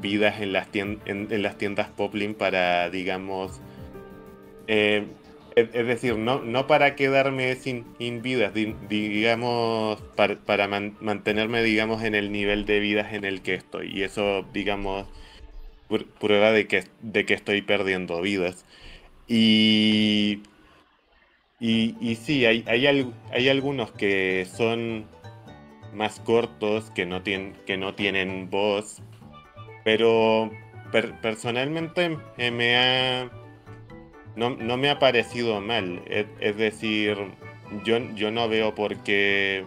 vidas 0.00 0.40
en 0.40 0.52
las, 0.52 0.68
en, 0.74 1.42
las 1.42 1.58
tiendas 1.58 1.88
Poplin 1.88 2.34
para, 2.34 2.88
digamos, 2.90 3.60
eh, 4.66 5.06
es, 5.56 5.72
decir, 5.72 6.16
no, 6.16 6.40
no 6.40 6.66
para 6.66 6.94
quedarme 6.96 7.54
sin, 7.56 7.84
vidas, 8.22 8.52
digamos, 8.54 10.00
para, 10.16 10.68
mantenerme, 10.68 11.62
digamos, 11.62 12.02
en 12.02 12.14
el 12.14 12.32
nivel 12.32 12.66
de 12.66 12.80
vidas 12.80 13.12
en 13.12 13.24
el 13.24 13.42
que 13.42 13.54
estoy. 13.54 13.90
Y 13.92 14.02
eso, 14.02 14.44
digamos, 14.52 15.06
prueba 16.18 16.52
de 16.52 16.66
que, 16.66 16.84
de 17.02 17.26
que 17.26 17.34
estoy 17.34 17.62
perdiendo 17.62 18.20
vidas. 18.20 18.64
Y, 19.26 20.42
y, 21.60 21.96
y 22.00 22.16
sí, 22.16 22.46
hay, 22.46 22.64
hay, 22.66 23.12
hay 23.32 23.48
algunos 23.48 23.92
que 23.92 24.46
son 24.52 25.06
más 25.94 26.20
cortos, 26.20 26.90
que 26.90 27.06
no, 27.06 27.22
tienen, 27.22 27.54
que 27.66 27.76
no 27.76 27.94
tienen 27.94 28.50
voz, 28.50 29.02
pero 29.84 30.50
personalmente 31.22 32.18
me 32.36 32.76
ha... 32.76 33.39
No, 34.36 34.50
no, 34.50 34.76
me 34.76 34.90
ha 34.90 34.98
parecido 34.98 35.60
mal. 35.60 36.02
Es, 36.06 36.56
decir, 36.56 37.16
yo, 37.84 37.98
yo 38.14 38.30
no 38.30 38.48
veo 38.48 38.74
por 38.74 38.96
qué 38.98 39.64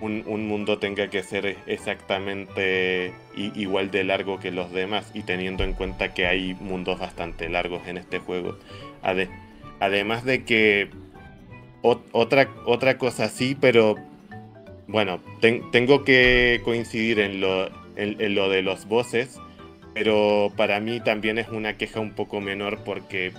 un, 0.00 0.46
mundo 0.46 0.78
tenga 0.78 1.08
que 1.08 1.22
ser 1.22 1.56
exactamente 1.66 3.12
igual 3.36 3.90
de 3.90 4.04
largo 4.04 4.38
que 4.38 4.50
los 4.50 4.70
demás 4.72 5.10
y 5.14 5.22
teniendo 5.22 5.64
en 5.64 5.72
cuenta 5.72 6.12
que 6.14 6.26
hay 6.26 6.54
mundos 6.54 6.98
bastante 6.98 7.48
largos 7.48 7.86
en 7.86 7.96
este 7.96 8.18
juego. 8.18 8.58
además 9.80 10.24
de 10.24 10.44
que 10.44 10.90
otra, 11.82 12.48
otra 12.64 12.96
cosa 12.96 13.28
sí, 13.28 13.56
pero 13.58 13.96
bueno, 14.86 15.20
tengo 15.40 16.04
que 16.04 16.60
coincidir 16.64 17.20
en 17.20 17.40
lo, 17.40 17.68
en, 17.96 18.34
lo 18.34 18.48
de 18.48 18.62
los 18.62 18.86
bosses, 18.86 19.38
pero 19.92 20.52
para 20.56 20.80
mí 20.80 21.00
también 21.00 21.38
es 21.38 21.48
una 21.48 21.76
queja 21.76 22.00
un 22.00 22.12
poco 22.12 22.40
menor 22.40 22.80
porque 22.84 23.32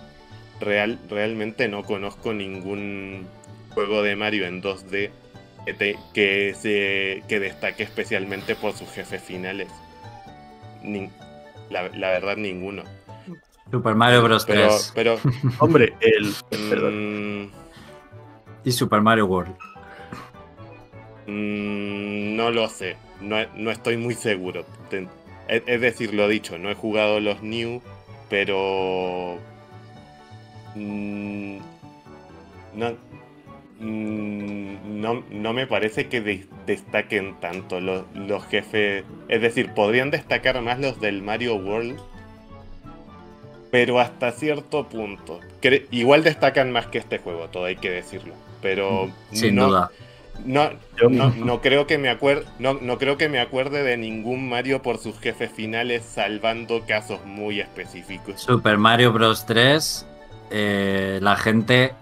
real, 0.60 1.00
realmente 1.10 1.68
no 1.68 1.84
conozco 1.84 2.34
ningún 2.34 3.28
juego 3.74 4.04
de 4.04 4.16
Mario 4.16 4.46
en 4.46 4.62
2D 4.62 5.12
que, 6.14 6.56
se, 6.58 7.24
que 7.28 7.40
destaque 7.40 7.84
especialmente 7.84 8.56
por 8.56 8.74
sus 8.74 8.90
jefes 8.90 9.22
finales. 9.22 9.68
la, 11.70 11.82
verdad, 11.84 12.38
ninguno. 12.38 12.84
Super 13.72 13.96
Mario 13.96 14.22
Bros. 14.24 14.46
Pero, 14.46 14.68
3. 14.68 14.92
Pero, 14.94 15.20
hombre, 15.60 15.94
el. 16.00 16.34
Mm, 16.60 17.52
y 18.64 18.72
Super 18.72 19.02
Mario 19.02 19.26
World. 19.26 19.56
Mm, 21.26 22.36
no 22.36 22.52
lo 22.52 22.70
sé. 22.70 22.96
No, 23.22 23.38
no, 23.56 23.72
estoy 23.72 23.98
muy 23.98 24.14
seguro. 24.14 24.66
Es 25.48 25.82
decir, 25.82 26.14
lo 26.14 26.28
dicho, 26.28 26.58
no 26.58 26.70
he 26.70 26.76
jugado 26.76 27.20
los 27.20 27.42
New, 27.42 27.82
pero. 28.30 29.40
Mm, 30.76 31.58
no, 32.76 32.96
Mm, 33.80 35.02
no, 35.02 35.24
no, 35.30 35.54
me 35.54 35.68
parece 35.68 36.08
que 36.08 36.46
destaquen 36.66 37.36
tanto 37.40 37.80
los, 37.82 38.06
jefes. 38.50 39.04
Es 39.28 39.42
decir, 39.42 39.74
podrían 39.74 40.12
destacar 40.12 40.62
más 40.62 40.80
los 40.80 41.00
del 41.02 41.22
Mario 41.22 41.56
World. 41.56 42.00
Pero 43.72 44.00
hasta 44.00 44.32
cierto 44.32 44.88
punto. 44.88 45.42
igual 45.92 46.24
destacan 46.24 46.72
más 46.72 46.88
que 46.88 47.00
este 47.00 47.18
juego, 47.18 47.50
todo 47.50 47.66
hay 47.66 47.76
que 47.76 47.90
decirlo. 47.90 48.34
Pero. 48.62 49.12
Sin 49.32 49.56
duda. 49.58 49.92
No, 50.44 50.70
no, 51.10 51.62
creo 51.62 51.88
que 51.88 51.98
me 51.98 52.10
acuerde, 52.10 52.46
no, 52.60 52.74
no, 52.74 52.98
creo 52.98 53.18
que 53.18 53.30
me 53.30 53.40
acuerde 53.40 53.84
de 53.84 53.96
ningún 53.96 54.50
Mario 54.50 54.82
por 54.82 54.98
sus 54.98 55.18
jefes 55.18 55.50
finales, 55.50 56.04
salvando 56.04 56.86
casos 56.86 57.26
muy 57.26 57.62
específicos. 57.62 58.42
Super 58.42 58.78
Mario 58.78 59.14
Bros. 59.14 59.46
3, 59.46 60.06
eh, 60.50 61.20
la 61.22 61.36
gente 61.36 61.94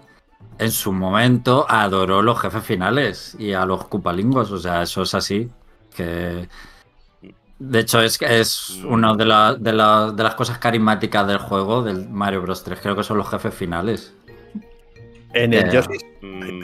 en 0.58 0.70
su 0.70 0.92
momento 0.92 1.66
adoró 1.68 2.22
los 2.22 2.40
jefes 2.40 2.64
finales 2.64 3.36
y 3.38 3.52
a 3.52 3.66
los 3.66 3.86
cupalingos. 3.86 4.50
O 4.52 4.58
sea, 4.58 4.82
eso 4.82 5.02
es 5.02 5.14
así. 5.14 5.50
Que. 5.94 6.48
De 7.58 7.78
hecho, 7.78 8.02
es, 8.02 8.20
es 8.20 8.80
una 8.84 9.14
de, 9.14 9.24
de, 9.58 9.72
las 9.72 10.34
cosas 10.34 10.58
carismáticas 10.58 11.26
del 11.26 11.38
juego, 11.38 11.82
del 11.82 12.08
Mario 12.08 12.42
Bros. 12.42 12.64
3. 12.64 12.80
Creo 12.80 12.96
que 12.96 13.04
son 13.04 13.16
los 13.16 13.30
jefes 13.30 13.54
finales. 13.54 14.14
En 15.32 15.54
el 15.54 15.74
eh, 15.74 15.82
mm, 16.20 16.62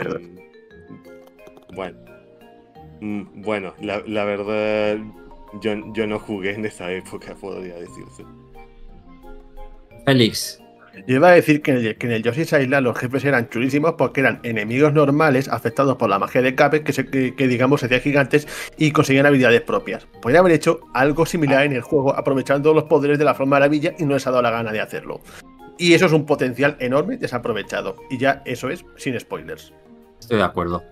Bueno. 1.74 1.98
Mm, 3.00 3.42
bueno, 3.42 3.74
la, 3.80 4.02
la 4.06 4.24
verdad. 4.24 4.98
Yo, 5.60 5.72
yo 5.92 6.06
no 6.06 6.18
jugué 6.18 6.54
en 6.54 6.64
esa 6.66 6.92
época, 6.92 7.34
podría 7.34 7.74
decirse. 7.74 8.24
Félix, 10.04 10.60
yo 11.06 11.16
iba 11.16 11.28
a 11.28 11.32
decir 11.32 11.62
que 11.62 11.70
en, 11.70 11.76
el, 11.78 11.96
que 11.96 12.06
en 12.06 12.12
el 12.12 12.22
Yoshi's 12.22 12.52
Island 12.52 12.84
los 12.84 12.98
jefes 12.98 13.24
eran 13.24 13.48
chulísimos 13.48 13.94
porque 13.94 14.20
eran 14.20 14.40
enemigos 14.42 14.92
normales 14.92 15.48
afectados 15.48 15.96
por 15.96 16.10
la 16.10 16.18
magia 16.18 16.42
de 16.42 16.54
Cape 16.54 16.82
que, 16.82 16.92
se, 16.92 17.06
que, 17.06 17.48
digamos 17.48 17.80
se 17.80 17.86
hacían 17.86 18.00
gigantes 18.00 18.48
y 18.76 18.90
conseguían 18.90 19.26
habilidades 19.26 19.62
propias. 19.62 20.06
Podrían 20.20 20.40
haber 20.40 20.52
hecho 20.52 20.80
algo 20.94 21.26
similar 21.26 21.64
en 21.64 21.72
el 21.72 21.82
juego 21.82 22.14
aprovechando 22.14 22.74
los 22.74 22.84
poderes 22.84 23.18
de 23.18 23.24
la 23.24 23.34
forma 23.34 23.50
maravilla 23.56 23.94
y 23.98 24.04
no 24.04 24.14
les 24.14 24.26
ha 24.26 24.30
dado 24.30 24.42
la 24.42 24.50
gana 24.50 24.72
de 24.72 24.80
hacerlo. 24.80 25.20
Y 25.78 25.94
eso 25.94 26.06
es 26.06 26.12
un 26.12 26.26
potencial 26.26 26.76
enorme 26.78 27.16
desaprovechado. 27.16 27.96
Y 28.10 28.18
ya 28.18 28.42
eso 28.44 28.68
es 28.68 28.84
sin 28.96 29.18
spoilers. 29.18 29.72
Estoy 30.20 30.38
de 30.38 30.44
acuerdo. 30.44 30.82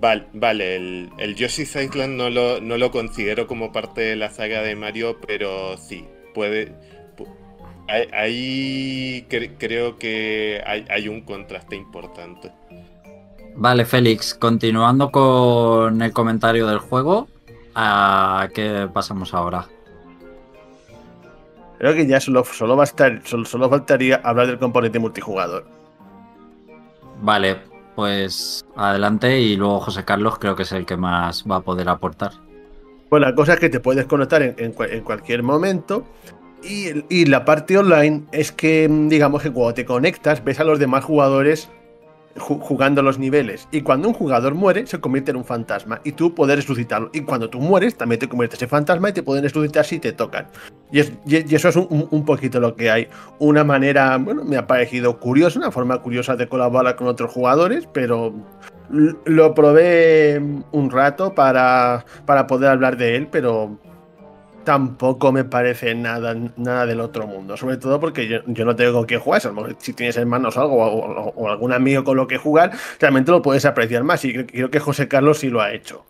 Vale, 0.00 0.24
vale 0.32 0.76
el, 0.76 1.10
el 1.18 1.34
Yoshi's 1.34 1.76
Island 1.76 2.16
no 2.16 2.30
lo, 2.30 2.60
no 2.60 2.78
lo 2.78 2.90
considero 2.90 3.46
como 3.46 3.72
parte 3.72 4.00
de 4.00 4.16
la 4.16 4.30
saga 4.30 4.62
de 4.62 4.76
Mario, 4.76 5.18
pero 5.26 5.76
sí, 5.76 6.06
puede 6.34 6.74
Ahí 7.88 9.26
creo 9.28 9.98
que 9.98 10.62
hay, 10.64 11.08
un 11.08 11.22
contraste 11.22 11.76
importante. 11.76 12.50
Vale, 13.54 13.84
Félix, 13.84 14.34
continuando 14.34 15.10
con 15.10 16.00
el 16.00 16.12
comentario 16.12 16.66
del 16.66 16.78
juego, 16.78 17.28
¿a 17.74 18.48
qué 18.54 18.88
pasamos 18.92 19.34
ahora? 19.34 19.66
Creo 21.78 21.94
que 21.94 22.06
ya 22.06 22.20
solo, 22.20 22.44
solo, 22.44 22.76
va 22.76 22.84
a 22.84 22.86
estar, 22.86 23.20
solo, 23.24 23.68
faltaría 23.68 24.20
hablar 24.24 24.46
del 24.46 24.58
componente 24.58 24.98
multijugador. 24.98 25.66
Vale, 27.20 27.58
pues 27.94 28.64
adelante 28.74 29.38
y 29.38 29.56
luego 29.56 29.80
José 29.80 30.04
Carlos 30.04 30.38
creo 30.38 30.56
que 30.56 30.62
es 30.62 30.72
el 30.72 30.86
que 30.86 30.96
más 30.96 31.44
va 31.50 31.56
a 31.56 31.60
poder 31.60 31.88
aportar. 31.88 32.32
Pues 33.10 33.20
la 33.20 33.34
cosa 33.34 33.54
es 33.54 33.60
que 33.60 33.68
te 33.68 33.80
puedes 33.80 34.06
conectar 34.06 34.42
en 34.42 35.02
cualquier 35.02 35.42
momento 35.42 36.06
y, 36.62 37.24
la 37.26 37.44
parte 37.44 37.76
online 37.78 38.24
es 38.32 38.52
que, 38.52 38.88
digamos 39.08 39.42
que 39.42 39.50
cuando 39.50 39.74
te 39.74 39.84
conectas, 39.84 40.44
ves 40.44 40.60
a 40.60 40.64
los 40.64 40.78
demás 40.78 41.04
jugadores 41.04 41.70
jugando 42.38 43.02
los 43.02 43.18
niveles. 43.18 43.68
Y 43.70 43.82
cuando 43.82 44.08
un 44.08 44.14
jugador 44.14 44.54
muere, 44.54 44.86
se 44.86 45.00
convierte 45.00 45.30
en 45.32 45.36
un 45.36 45.44
fantasma. 45.44 46.00
Y 46.04 46.12
tú 46.12 46.34
puedes 46.34 46.56
resucitarlo. 46.56 47.10
Y 47.12 47.22
cuando 47.22 47.50
tú 47.50 47.60
mueres, 47.60 47.94
también 47.96 48.18
te 48.18 48.28
conviertes 48.28 48.62
en 48.62 48.68
fantasma 48.68 49.10
y 49.10 49.12
te 49.12 49.22
pueden 49.22 49.42
resucitar 49.42 49.84
si 49.84 49.98
te 49.98 50.12
tocan. 50.12 50.46
Y, 50.90 51.00
eso 51.00 51.68
es 51.68 51.76
un, 51.76 52.24
poquito 52.24 52.60
lo 52.60 52.74
que 52.74 52.90
hay. 52.90 53.08
Una 53.38 53.64
manera, 53.64 54.16
bueno, 54.16 54.44
me 54.44 54.56
ha 54.56 54.66
parecido 54.66 55.18
curiosa, 55.18 55.58
una 55.58 55.70
forma 55.70 55.98
curiosa 56.00 56.36
de 56.36 56.48
colaborar 56.48 56.96
con 56.96 57.06
otros 57.06 57.30
jugadores, 57.32 57.88
pero 57.92 58.34
lo 58.90 59.54
probé 59.54 60.40
un 60.72 60.90
rato 60.90 61.34
para, 61.34 62.04
para 62.26 62.46
poder 62.46 62.70
hablar 62.70 62.96
de 62.96 63.16
él, 63.16 63.28
pero 63.30 63.78
tampoco 64.64 65.32
me 65.32 65.44
parece 65.44 65.94
nada, 65.94 66.34
nada 66.56 66.86
del 66.86 67.00
otro 67.00 67.26
mundo. 67.26 67.56
Sobre 67.56 67.76
todo 67.76 68.00
porque 68.00 68.28
yo, 68.28 68.38
no 68.46 68.76
tengo 68.76 68.92
con 68.92 69.04
quién 69.06 69.20
jugar. 69.20 69.42
Si 69.78 69.92
tienes 69.92 70.16
hermanos 70.16 70.56
o 70.56 70.60
algo, 70.62 70.76
o, 70.84 71.48
algún 71.50 71.72
amigo 71.72 72.04
con 72.04 72.16
lo 72.16 72.26
que 72.26 72.38
jugar, 72.38 72.72
realmente 73.00 73.30
lo 73.30 73.42
puedes 73.42 73.64
apreciar 73.64 74.04
más. 74.04 74.24
Y 74.24 74.44
creo 74.44 74.70
que 74.70 74.80
José 74.80 75.08
Carlos 75.08 75.38
sí 75.38 75.48
lo 75.48 75.60
ha 75.60 75.72
hecho. 75.72 76.04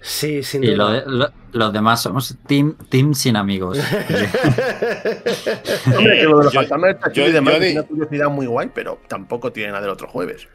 Sí, 0.00 0.42
sin 0.44 0.62
Y 0.62 0.68
duda. 0.68 0.76
lo 0.76 0.88
de- 0.90 1.02
lo- 1.06 1.32
los 1.52 1.72
demás 1.72 2.02
somos 2.02 2.36
team, 2.46 2.76
team 2.90 3.14
sin 3.14 3.34
amigos. 3.36 3.78
Hombre, 5.96 6.18
que 6.18 6.24
lo 6.24 6.38
de 6.38 6.44
los 6.44 6.52
Yo- 6.52 6.60
fantasmas 6.60 6.90
está 6.94 7.12
chulo 7.12 7.26
yo- 7.26 7.30
y 7.30 7.32
demás 7.32 7.54
yo 7.54 7.60
di- 7.60 7.66
tiene 7.66 7.80
una 7.80 7.88
curiosidad 7.88 8.28
muy 8.30 8.46
guay, 8.46 8.70
pero 8.74 9.00
tampoco 9.08 9.52
tiene 9.52 9.70
nada 9.72 9.82
del 9.82 9.90
otro 9.90 10.08
jueves. 10.08 10.48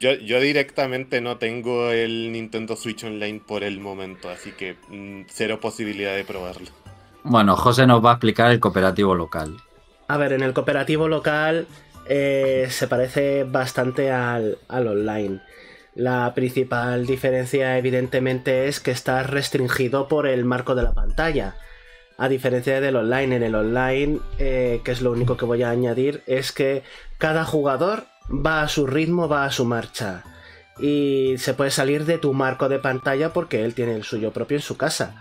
Yo, 0.00 0.12
yo 0.12 0.40
directamente 0.40 1.20
no 1.20 1.38
tengo 1.38 1.90
el 1.90 2.32
Nintendo 2.32 2.76
Switch 2.76 3.04
Online 3.04 3.40
por 3.46 3.64
el 3.64 3.80
momento, 3.80 4.28
así 4.28 4.52
que 4.52 4.76
mm, 4.88 5.26
cero 5.28 5.60
posibilidad 5.60 6.14
de 6.14 6.24
probarlo. 6.24 6.68
bueno, 7.22 7.56
José 7.56 7.86
nos 7.86 8.04
va 8.04 8.10
a 8.10 8.14
explicar 8.14 8.50
el 8.50 8.60
cooperativo 8.60 9.14
local. 9.14 9.56
A 10.08 10.16
ver, 10.16 10.32
en 10.32 10.42
el 10.42 10.52
cooperativo 10.52 11.08
local 11.08 11.66
eh, 12.08 12.66
se 12.70 12.88
parece 12.88 13.44
bastante 13.44 14.10
al, 14.10 14.58
al 14.68 14.88
online. 14.88 15.40
La 15.94 16.34
principal 16.34 17.06
diferencia, 17.06 17.78
evidentemente, 17.78 18.66
es 18.66 18.80
que 18.80 18.90
está 18.90 19.22
restringido 19.22 20.08
por 20.08 20.26
el 20.26 20.44
marco 20.44 20.74
de 20.74 20.82
la 20.82 20.92
pantalla. 20.92 21.56
A 22.18 22.28
diferencia 22.28 22.80
del 22.80 22.96
online, 22.96 23.36
en 23.36 23.42
el 23.42 23.54
online, 23.54 24.18
eh, 24.38 24.80
que 24.84 24.92
es 24.92 25.02
lo 25.02 25.12
único 25.12 25.36
que 25.36 25.44
voy 25.44 25.62
a 25.62 25.70
añadir, 25.70 26.22
es 26.26 26.52
que 26.52 26.82
cada 27.18 27.44
jugador 27.44 28.04
va 28.28 28.62
a 28.62 28.68
su 28.68 28.86
ritmo, 28.86 29.28
va 29.28 29.44
a 29.44 29.50
su 29.50 29.64
marcha. 29.64 30.22
Y 30.78 31.34
se 31.38 31.54
puede 31.54 31.70
salir 31.70 32.04
de 32.04 32.18
tu 32.18 32.32
marco 32.32 32.68
de 32.68 32.78
pantalla 32.78 33.32
porque 33.32 33.64
él 33.64 33.74
tiene 33.74 33.94
el 33.94 34.04
suyo 34.04 34.32
propio 34.32 34.56
en 34.56 34.62
su 34.62 34.76
casa. 34.76 35.16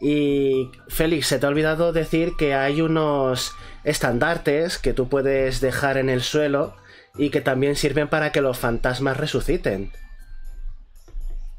Y 0.00 0.70
Félix, 0.88 1.28
se 1.28 1.38
te 1.38 1.46
ha 1.46 1.48
olvidado 1.48 1.92
decir 1.92 2.32
que 2.36 2.54
hay 2.54 2.80
unos 2.80 3.54
estandartes 3.84 4.78
que 4.78 4.92
tú 4.92 5.08
puedes 5.08 5.60
dejar 5.60 5.96
en 5.96 6.08
el 6.08 6.22
suelo 6.22 6.74
y 7.16 7.30
que 7.30 7.40
también 7.40 7.76
sirven 7.76 8.08
para 8.08 8.32
que 8.32 8.40
los 8.40 8.58
fantasmas 8.58 9.16
resuciten. 9.16 9.92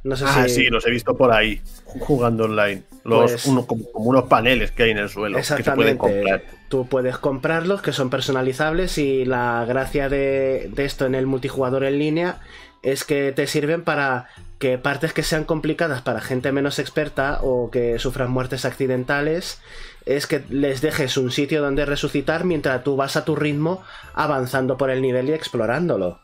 No 0.03 0.15
sé 0.17 0.25
Ah, 0.27 0.43
si. 0.47 0.55
sí, 0.55 0.63
los 0.67 0.85
he 0.85 0.91
visto 0.91 1.15
por 1.15 1.31
ahí, 1.31 1.61
jugando 1.85 2.45
online. 2.45 2.83
Los, 3.05 3.31
Pues- 3.31 3.45
uno- 3.45 3.65
como, 3.65 3.85
como 3.91 4.09
unos 4.09 4.23
paneles 4.25 4.71
que 4.71 4.83
hay 4.83 4.91
en 4.91 4.97
el 4.97 5.09
suelo 5.09 5.37
que 5.37 5.43
se 5.43 5.53
pueden 5.55 5.95
Exactamente. 5.95 5.97
comprar. 5.97 6.43
Tú 6.69 6.87
puedes 6.87 7.17
comprarlos, 7.17 7.81
que 7.81 7.93
son 7.93 8.09
personalizables, 8.09 8.97
y 8.97 9.25
la 9.25 9.63
gracia 9.67 10.09
de, 10.09 10.69
de 10.73 10.85
esto 10.85 11.05
en 11.05 11.15
el 11.15 11.25
multijugador 11.25 11.83
en 11.85 11.99
línea 11.99 12.37
es 12.81 13.05
que 13.05 13.31
te 13.31 13.47
sirven 13.47 13.83
para 13.83 14.27
que 14.59 14.77
partes 14.77 15.13
que 15.13 15.23
sean 15.23 15.43
complicadas 15.45 16.01
para 16.01 16.19
gente 16.21 16.51
menos 16.51 16.79
experta 16.79 17.39
o 17.41 17.69
que 17.71 17.99
sufran 17.99 18.31
muertes 18.31 18.65
accidentales, 18.65 19.61
es 20.05 20.27
que 20.27 20.41
les 20.49 20.81
dejes 20.81 21.15
un 21.17 21.31
sitio 21.31 21.61
donde 21.61 21.85
resucitar 21.85 22.43
mientras 22.45 22.83
tú 22.83 22.95
vas 22.97 23.15
a 23.15 23.23
tu 23.25 23.35
ritmo 23.37 23.83
avanzando 24.13 24.77
por 24.77 24.89
el 24.89 25.01
nivel 25.01 25.29
y 25.29 25.33
explorándolo. 25.33 26.19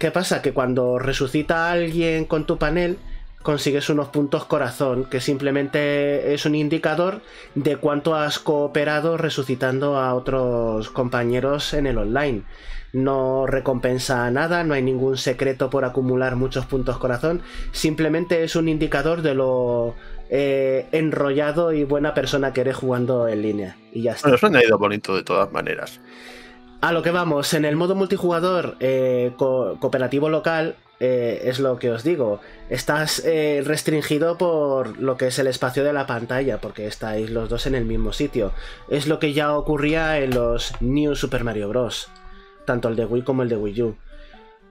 ¿Qué 0.00 0.10
pasa? 0.10 0.40
Que 0.40 0.54
cuando 0.54 0.98
resucita 0.98 1.68
a 1.68 1.72
alguien 1.72 2.24
con 2.24 2.46
tu 2.46 2.56
panel, 2.56 2.96
consigues 3.42 3.90
unos 3.90 4.08
puntos 4.08 4.46
corazón, 4.46 5.04
que 5.04 5.20
simplemente 5.20 6.32
es 6.32 6.46
un 6.46 6.54
indicador 6.54 7.20
de 7.54 7.76
cuánto 7.76 8.14
has 8.14 8.38
cooperado 8.38 9.18
resucitando 9.18 9.98
a 9.98 10.14
otros 10.14 10.88
compañeros 10.88 11.74
en 11.74 11.86
el 11.86 11.98
online. 11.98 12.44
No 12.94 13.46
recompensa 13.46 14.30
nada, 14.30 14.64
no 14.64 14.72
hay 14.72 14.82
ningún 14.82 15.18
secreto 15.18 15.68
por 15.68 15.84
acumular 15.84 16.34
muchos 16.34 16.64
puntos 16.64 16.96
corazón, 16.96 17.42
simplemente 17.72 18.42
es 18.42 18.56
un 18.56 18.70
indicador 18.70 19.20
de 19.20 19.34
lo 19.34 19.96
eh, 20.30 20.86
enrollado 20.92 21.74
y 21.74 21.84
buena 21.84 22.14
persona 22.14 22.54
que 22.54 22.62
eres 22.62 22.76
jugando 22.76 23.28
en 23.28 23.42
línea. 23.42 23.76
Y 23.92 24.04
ya 24.04 24.12
está. 24.12 24.30
Bueno, 24.30 24.36
eso 24.36 24.46
ha 24.46 24.64
ido 24.64 24.78
bonito 24.78 25.14
de 25.14 25.24
todas 25.24 25.52
maneras. 25.52 26.00
A 26.80 26.92
lo 26.92 27.02
que 27.02 27.10
vamos, 27.10 27.52
en 27.52 27.64
el 27.66 27.76
modo 27.76 27.94
multijugador 27.94 28.76
eh, 28.80 29.32
co- 29.36 29.76
cooperativo 29.80 30.30
local, 30.30 30.76
eh, 30.98 31.42
es 31.44 31.60
lo 31.60 31.78
que 31.78 31.90
os 31.90 32.02
digo, 32.04 32.40
estás 32.70 33.22
eh, 33.24 33.62
restringido 33.64 34.38
por 34.38 34.98
lo 34.98 35.16
que 35.18 35.26
es 35.26 35.38
el 35.38 35.46
espacio 35.46 35.84
de 35.84 35.92
la 35.92 36.06
pantalla, 36.06 36.58
porque 36.58 36.86
estáis 36.86 37.28
los 37.30 37.50
dos 37.50 37.66
en 37.66 37.74
el 37.74 37.84
mismo 37.84 38.14
sitio. 38.14 38.52
Es 38.88 39.06
lo 39.06 39.18
que 39.18 39.34
ya 39.34 39.54
ocurría 39.54 40.18
en 40.18 40.30
los 40.34 40.72
New 40.80 41.16
Super 41.16 41.44
Mario 41.44 41.68
Bros., 41.68 42.08
tanto 42.64 42.88
el 42.88 42.96
de 42.96 43.04
Wii 43.04 43.22
como 43.22 43.42
el 43.42 43.50
de 43.50 43.56
Wii 43.56 43.82
U. 43.82 43.96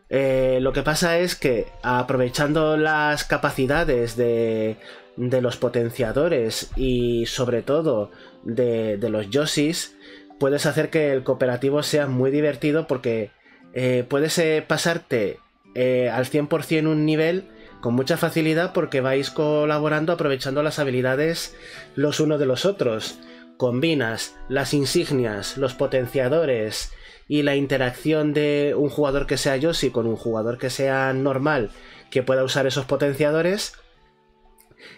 Lo 0.10 0.74
que 0.74 0.82
pasa 0.82 1.20
es 1.20 1.36
que 1.36 1.68
aprovechando 1.84 2.76
las 2.76 3.24
capacidades 3.24 4.16
de, 4.16 4.78
de 5.16 5.42
los 5.42 5.58
potenciadores 5.58 6.72
y 6.76 7.28
sobre 7.28 7.62
todo 7.62 8.10
de, 8.44 8.98
de 8.98 9.10
los 9.10 9.30
Yoshis, 9.30 9.96
puedes 10.40 10.66
hacer 10.66 10.90
que 10.90 11.12
el 11.12 11.24
cooperativo 11.24 11.84
sea 11.84 12.08
muy 12.08 12.32
divertido 12.32 12.88
porque 12.88 13.32
eh, 13.74 14.06
puedes 14.08 14.38
eh, 14.38 14.64
pasarte 14.66 15.40
eh, 15.76 16.10
al 16.12 16.26
100% 16.26 16.88
un 16.88 17.06
nivel 17.06 17.48
con 17.82 17.94
mucha 17.94 18.18
facilidad 18.18 18.74
porque 18.74 19.02
vais 19.02 19.30
colaborando 19.30 20.12
aprovechando 20.12 20.64
las 20.64 20.80
habilidades 20.80 21.56
los 21.96 22.20
unos 22.20 22.40
de 22.40 22.46
los 22.46 22.66
otros. 22.66 23.20
Combinas 23.58 24.38
las 24.48 24.74
insignias, 24.74 25.58
los 25.58 25.74
potenciadores 25.74 26.92
y 27.28 27.44
la 27.44 27.56
interacción 27.56 28.34
de 28.34 28.74
un 28.76 28.90
jugador 28.90 29.28
que 29.28 29.38
sea 29.38 29.58
Yoshi 29.58 29.92
con 29.92 30.08
un 30.08 30.16
jugador 30.16 30.58
que 30.58 30.70
sea 30.70 31.14
normal 31.14 31.70
que 32.10 32.24
pueda 32.24 32.44
usar 32.44 32.66
esos 32.66 32.86
potenciadores 32.86 33.74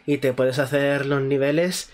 y 0.06 0.18
te 0.20 0.34
puedes 0.34 0.60
hacer 0.60 1.06
los 1.06 1.22
niveles 1.22 1.90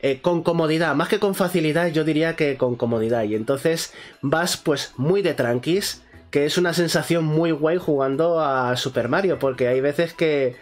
eh, 0.00 0.20
con 0.20 0.42
comodidad, 0.42 0.94
más 0.94 1.08
que 1.08 1.18
con 1.18 1.34
facilidad, 1.34 1.88
yo 1.88 2.04
diría 2.04 2.36
que 2.36 2.56
con 2.56 2.76
comodidad. 2.76 3.24
Y 3.24 3.34
entonces 3.34 3.92
vas 4.22 4.56
pues 4.56 4.92
muy 4.96 5.22
de 5.22 5.34
tranquis, 5.34 6.02
que 6.30 6.46
es 6.46 6.58
una 6.58 6.72
sensación 6.74 7.24
muy 7.24 7.50
guay 7.50 7.78
jugando 7.78 8.40
a 8.40 8.76
Super 8.76 9.08
Mario, 9.08 9.38
porque 9.38 9.68
hay 9.68 9.80
veces 9.80 10.12
que 10.12 10.56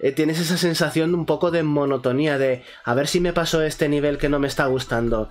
eh, 0.00 0.12
tienes 0.12 0.40
esa 0.40 0.56
sensación 0.56 1.14
un 1.14 1.26
poco 1.26 1.50
de 1.50 1.62
monotonía, 1.62 2.36
de 2.36 2.64
a 2.84 2.92
ver 2.94 3.06
si 3.06 3.20
me 3.20 3.32
paso 3.32 3.62
este 3.62 3.88
nivel 3.88 4.18
que 4.18 4.28
no 4.28 4.38
me 4.38 4.48
está 4.48 4.66
gustando. 4.66 5.30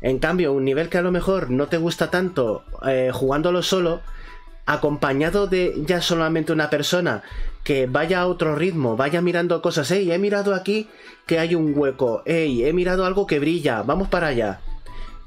En 0.00 0.18
cambio, 0.18 0.52
un 0.52 0.64
nivel 0.64 0.88
que 0.88 0.98
a 0.98 1.02
lo 1.02 1.12
mejor 1.12 1.50
no 1.50 1.66
te 1.66 1.76
gusta 1.76 2.10
tanto 2.10 2.64
eh, 2.86 3.10
jugándolo 3.12 3.62
solo, 3.62 4.00
acompañado 4.64 5.48
de 5.48 5.74
ya 5.86 6.00
solamente 6.00 6.52
una 6.52 6.70
persona 6.70 7.22
que 7.64 7.86
vaya 7.86 8.20
a 8.20 8.26
otro 8.26 8.56
ritmo, 8.56 8.96
vaya 8.96 9.20
mirando 9.20 9.62
cosas, 9.62 9.90
hey, 9.90 10.10
he 10.10 10.18
mirado 10.18 10.54
aquí 10.54 10.88
que 11.26 11.38
hay 11.38 11.54
un 11.54 11.72
hueco, 11.76 12.22
hey, 12.26 12.64
he 12.64 12.72
mirado 12.72 13.04
algo 13.04 13.26
que 13.26 13.38
brilla, 13.38 13.82
vamos 13.82 14.08
para 14.08 14.28
allá. 14.28 14.60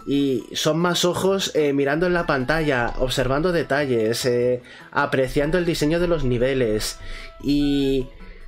Y 0.07 0.43
son 0.53 0.77
más 0.77 1.03
ojos 1.03 1.51
eh, 1.55 1.73
mirando 1.73 2.05
en 2.05 2.13
la 2.13 2.27
pantalla, 2.27 2.93
observando 2.99 3.51
detalles, 3.51 4.25
eh, 4.25 4.61
apreciando 4.91 5.57
el 5.57 5.65
diseño 5.65 5.99
de 5.99 6.07
los 6.07 6.23
niveles 6.23 6.99
y 7.41 8.07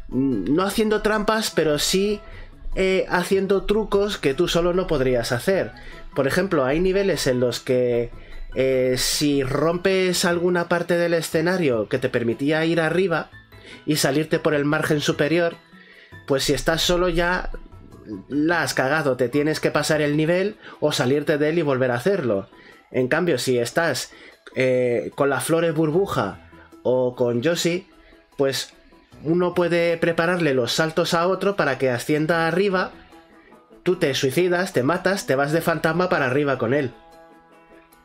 mm, 0.10 0.54
no 0.54 0.64
haciendo 0.64 1.02
trampas, 1.02 1.52
pero 1.56 1.80
sí 1.80 2.20
eh, 2.76 3.08
haciendo 3.10 3.64
trucos 3.64 4.20
que 4.20 4.36
tú 4.36 4.48
solo 4.48 4.72
no 4.72 4.86
podrías 4.86 5.32
hacer. 5.32 5.72
Por 6.14 6.28
ejemplo, 6.28 6.64
hay 6.64 6.80
niveles 6.80 7.26
en 7.26 7.40
los 7.40 7.60
que 7.60 8.12
eh, 8.54 8.96
si 8.98 9.44
rompes 9.44 10.26
alguna 10.26 10.68
parte 10.68 10.96
del 10.96 11.16
escenario 11.16 11.90
que 11.90 11.98
te 11.98 12.10
permitía 12.10 12.66
ir 12.66 12.80
arriba 12.80 13.30
y 13.86 13.98
salirte 13.98 14.40
por 14.40 14.54
el 14.54 14.66
margen 14.66 15.02
superior, 15.02 15.56
pues 16.26 16.44
si 16.44 16.54
estás 16.54 16.82
solo 16.82 17.10
ya 17.10 17.52
la 18.30 18.62
has 18.62 18.74
cagado, 18.74 19.18
te 19.18 19.30
tienes 19.30 19.60
que 19.60 19.72
pasar 19.72 20.02
el 20.02 20.18
nivel 20.18 20.58
o 20.80 20.92
salirte 20.92 21.38
de 21.38 21.50
él 21.50 21.60
y 21.60 21.62
volver 21.62 21.92
a 21.92 21.96
hacerlo. 21.96 22.50
En 22.92 23.08
cambio, 23.08 23.38
si 23.38 23.58
estás 23.58 24.12
eh, 24.56 25.12
con 25.16 25.30
las 25.30 25.44
flores 25.44 25.74
burbuja 25.74 26.50
o 26.84 27.16
con 27.16 27.42
Yoshi, 27.42 27.88
pues 28.38 28.74
uno 29.24 29.54
puede 29.54 29.98
prepararle 29.98 30.54
los 30.54 30.72
saltos 30.72 31.14
a 31.14 31.28
otro 31.28 31.56
para 31.56 31.78
que 31.78 31.90
ascienda 31.90 32.48
arriba, 32.48 32.92
tú 33.84 33.98
te 33.98 34.14
suicidas, 34.14 34.74
te 34.74 34.84
matas, 34.84 35.26
te 35.26 35.36
vas 35.36 35.52
de 35.52 35.62
fantasma 35.62 36.10
para 36.10 36.26
arriba 36.26 36.58
con 36.58 36.74
él. 36.74 36.92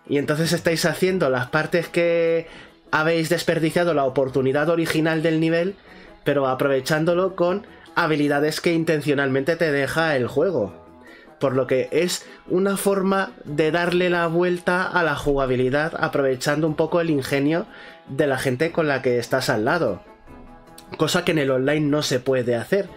Y 0.09 0.18
entonces 0.18 0.52
estáis 0.52 0.84
haciendo 0.84 1.30
las 1.30 1.48
partes 1.48 1.89
que 1.89 2.48
habéis 2.93 3.31
desperdiciado 3.31 3.94
la 3.94 4.05
oportunidad 4.05 4.69
original 4.69 5.23
del 5.23 5.40
nivel, 5.40 5.74
pero 6.23 6.47
aprovechándolo 6.47 7.35
con 7.35 7.66
habilidades 7.97 8.60
que 8.60 8.73
intencionalmente 8.73 9.56
te 9.56 9.73
deja 9.73 10.14
el 10.14 10.28
juego. 10.28 10.74
Por 11.40 11.56
lo 11.56 11.66
que 11.66 11.89
es 11.90 12.24
una 12.48 12.77
forma 12.77 13.32
de 13.44 13.73
darle 13.73 14.10
la 14.10 14.28
vuelta 14.28 14.85
a 14.85 15.02
la 15.02 15.16
jugabilidad 15.16 15.94
aprovechando 15.98 16.69
un 16.69 16.77
poco 16.77 17.01
el 17.01 17.10
ingenio 17.10 17.66
de 18.09 18.28
la 18.28 18.39
gente 18.39 18.70
con 18.70 18.86
la 18.86 19.02
que 19.02 19.19
estás 19.19 19.48
al 19.48 19.64
lado. 19.64 20.02
Cosa 20.98 21.24
que 21.24 21.32
en 21.32 21.39
el 21.39 21.51
online 21.51 21.89
no 21.89 22.02
se 22.02 22.20
puede 22.20 22.55
hacer. 22.55 22.89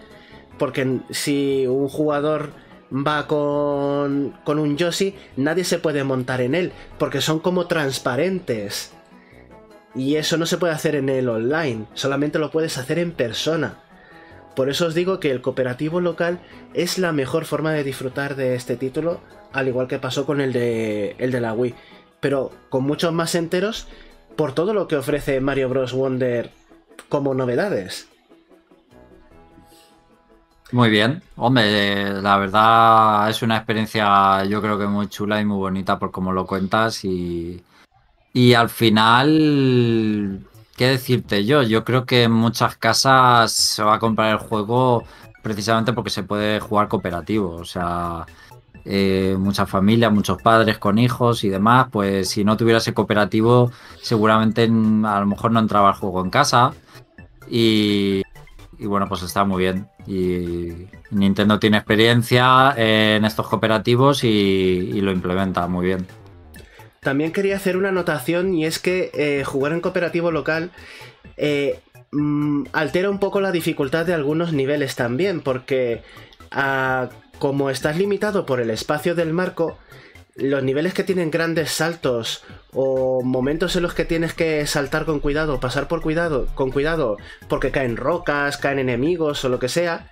Porque 0.58 1.00
si 1.10 1.66
un 1.66 1.88
jugador 1.88 2.50
va 2.92 3.26
con, 3.26 4.38
con 4.44 4.58
un 4.58 4.76
Yoshi, 4.76 5.14
nadie 5.36 5.64
se 5.64 5.78
puede 5.78 6.04
montar 6.04 6.40
en 6.40 6.54
él. 6.54 6.72
Porque 6.98 7.20
son 7.20 7.40
como 7.40 7.66
transparentes. 7.66 8.92
Y 9.96 10.16
eso 10.16 10.36
no 10.36 10.44
se 10.44 10.58
puede 10.58 10.74
hacer 10.74 10.94
en 10.94 11.08
el 11.08 11.28
online. 11.28 11.86
Solamente 11.94 12.38
lo 12.38 12.50
puedes 12.50 12.76
hacer 12.76 12.98
en 12.98 13.12
persona. 13.12 13.78
Por 14.54 14.68
eso 14.68 14.86
os 14.86 14.94
digo 14.94 15.20
que 15.20 15.30
el 15.30 15.40
cooperativo 15.40 16.00
local 16.00 16.38
es 16.74 16.98
la 16.98 17.12
mejor 17.12 17.46
forma 17.46 17.72
de 17.72 17.84
disfrutar 17.84 18.36
de 18.36 18.54
este 18.54 18.76
título, 18.76 19.20
al 19.52 19.68
igual 19.68 19.88
que 19.88 19.98
pasó 19.98 20.26
con 20.26 20.40
el 20.40 20.52
de, 20.52 21.16
el 21.18 21.32
de 21.32 21.40
la 21.40 21.54
Wii. 21.54 21.74
Pero 22.20 22.52
con 22.68 22.84
muchos 22.84 23.12
más 23.12 23.34
enteros 23.34 23.88
por 24.36 24.52
todo 24.52 24.74
lo 24.74 24.86
que 24.86 24.96
ofrece 24.96 25.40
Mario 25.40 25.70
Bros. 25.70 25.94
Wonder 25.94 26.50
como 27.08 27.34
novedades. 27.34 28.08
Muy 30.72 30.90
bien, 30.90 31.22
hombre, 31.36 32.20
la 32.20 32.36
verdad 32.38 33.30
es 33.30 33.40
una 33.40 33.56
experiencia 33.56 34.44
yo 34.44 34.60
creo 34.60 34.76
que 34.78 34.86
muy 34.86 35.08
chula 35.08 35.40
y 35.40 35.44
muy 35.44 35.58
bonita 35.58 35.98
por 35.98 36.10
cómo 36.10 36.32
lo 36.32 36.44
cuentas 36.44 37.04
y, 37.04 37.62
y 38.36 38.52
al 38.52 38.68
final, 38.68 40.46
¿qué 40.76 40.88
decirte 40.88 41.46
yo? 41.46 41.62
Yo 41.62 41.84
creo 41.84 42.04
que 42.04 42.24
en 42.24 42.32
muchas 42.32 42.76
casas 42.76 43.50
se 43.50 43.82
va 43.82 43.94
a 43.94 43.98
comprar 43.98 44.30
el 44.30 44.36
juego 44.36 45.04
precisamente 45.42 45.94
porque 45.94 46.10
se 46.10 46.22
puede 46.22 46.60
jugar 46.60 46.88
cooperativo, 46.88 47.52
o 47.52 47.64
sea, 47.64 48.26
eh, 48.84 49.36
muchas 49.38 49.70
familias, 49.70 50.12
muchos 50.12 50.42
padres 50.42 50.76
con 50.76 50.98
hijos 50.98 51.44
y 51.44 51.48
demás, 51.48 51.86
pues 51.90 52.28
si 52.28 52.44
no 52.44 52.58
tuviera 52.58 52.76
ese 52.76 52.92
cooperativo 52.92 53.72
seguramente 54.02 54.64
a 54.64 55.20
lo 55.20 55.26
mejor 55.26 55.52
no 55.52 55.60
entraba 55.60 55.88
el 55.88 55.96
juego 55.96 56.22
en 56.22 56.28
casa 56.28 56.74
y, 57.50 58.20
y 58.78 58.84
bueno, 58.84 59.08
pues 59.08 59.22
está 59.22 59.46
muy 59.46 59.62
bien. 59.62 59.88
Y 60.06 60.88
Nintendo 61.10 61.58
tiene 61.58 61.78
experiencia 61.78 62.74
en 62.76 63.24
estos 63.24 63.48
cooperativos 63.48 64.24
y, 64.24 65.00
lo 65.00 65.10
implementa 65.10 65.66
muy 65.68 65.86
bien. 65.86 66.06
También 67.06 67.30
quería 67.30 67.54
hacer 67.54 67.76
una 67.76 67.90
anotación 67.90 68.52
y 68.52 68.66
es 68.66 68.80
que 68.80 69.12
eh, 69.14 69.44
jugar 69.44 69.72
en 69.72 69.80
cooperativo 69.80 70.32
local 70.32 70.72
eh, 71.36 71.78
mm, 72.10 72.64
altera 72.72 73.10
un 73.10 73.20
poco 73.20 73.40
la 73.40 73.52
dificultad 73.52 74.04
de 74.06 74.12
algunos 74.12 74.52
niveles 74.52 74.96
también, 74.96 75.40
porque 75.40 76.02
ah, 76.50 77.08
como 77.38 77.70
estás 77.70 77.96
limitado 77.96 78.44
por 78.44 78.58
el 78.58 78.70
espacio 78.70 79.14
del 79.14 79.32
marco, 79.32 79.78
los 80.34 80.64
niveles 80.64 80.94
que 80.94 81.04
tienen 81.04 81.30
grandes 81.30 81.70
saltos 81.70 82.42
o 82.72 83.22
momentos 83.22 83.76
en 83.76 83.84
los 83.84 83.94
que 83.94 84.04
tienes 84.04 84.34
que 84.34 84.66
saltar 84.66 85.04
con 85.04 85.20
cuidado, 85.20 85.60
pasar 85.60 85.86
por 85.86 86.02
cuidado, 86.02 86.48
con 86.56 86.72
cuidado, 86.72 87.18
porque 87.48 87.70
caen 87.70 87.96
rocas, 87.96 88.56
caen 88.56 88.80
enemigos 88.80 89.44
o 89.44 89.48
lo 89.48 89.60
que 89.60 89.68
sea, 89.68 90.10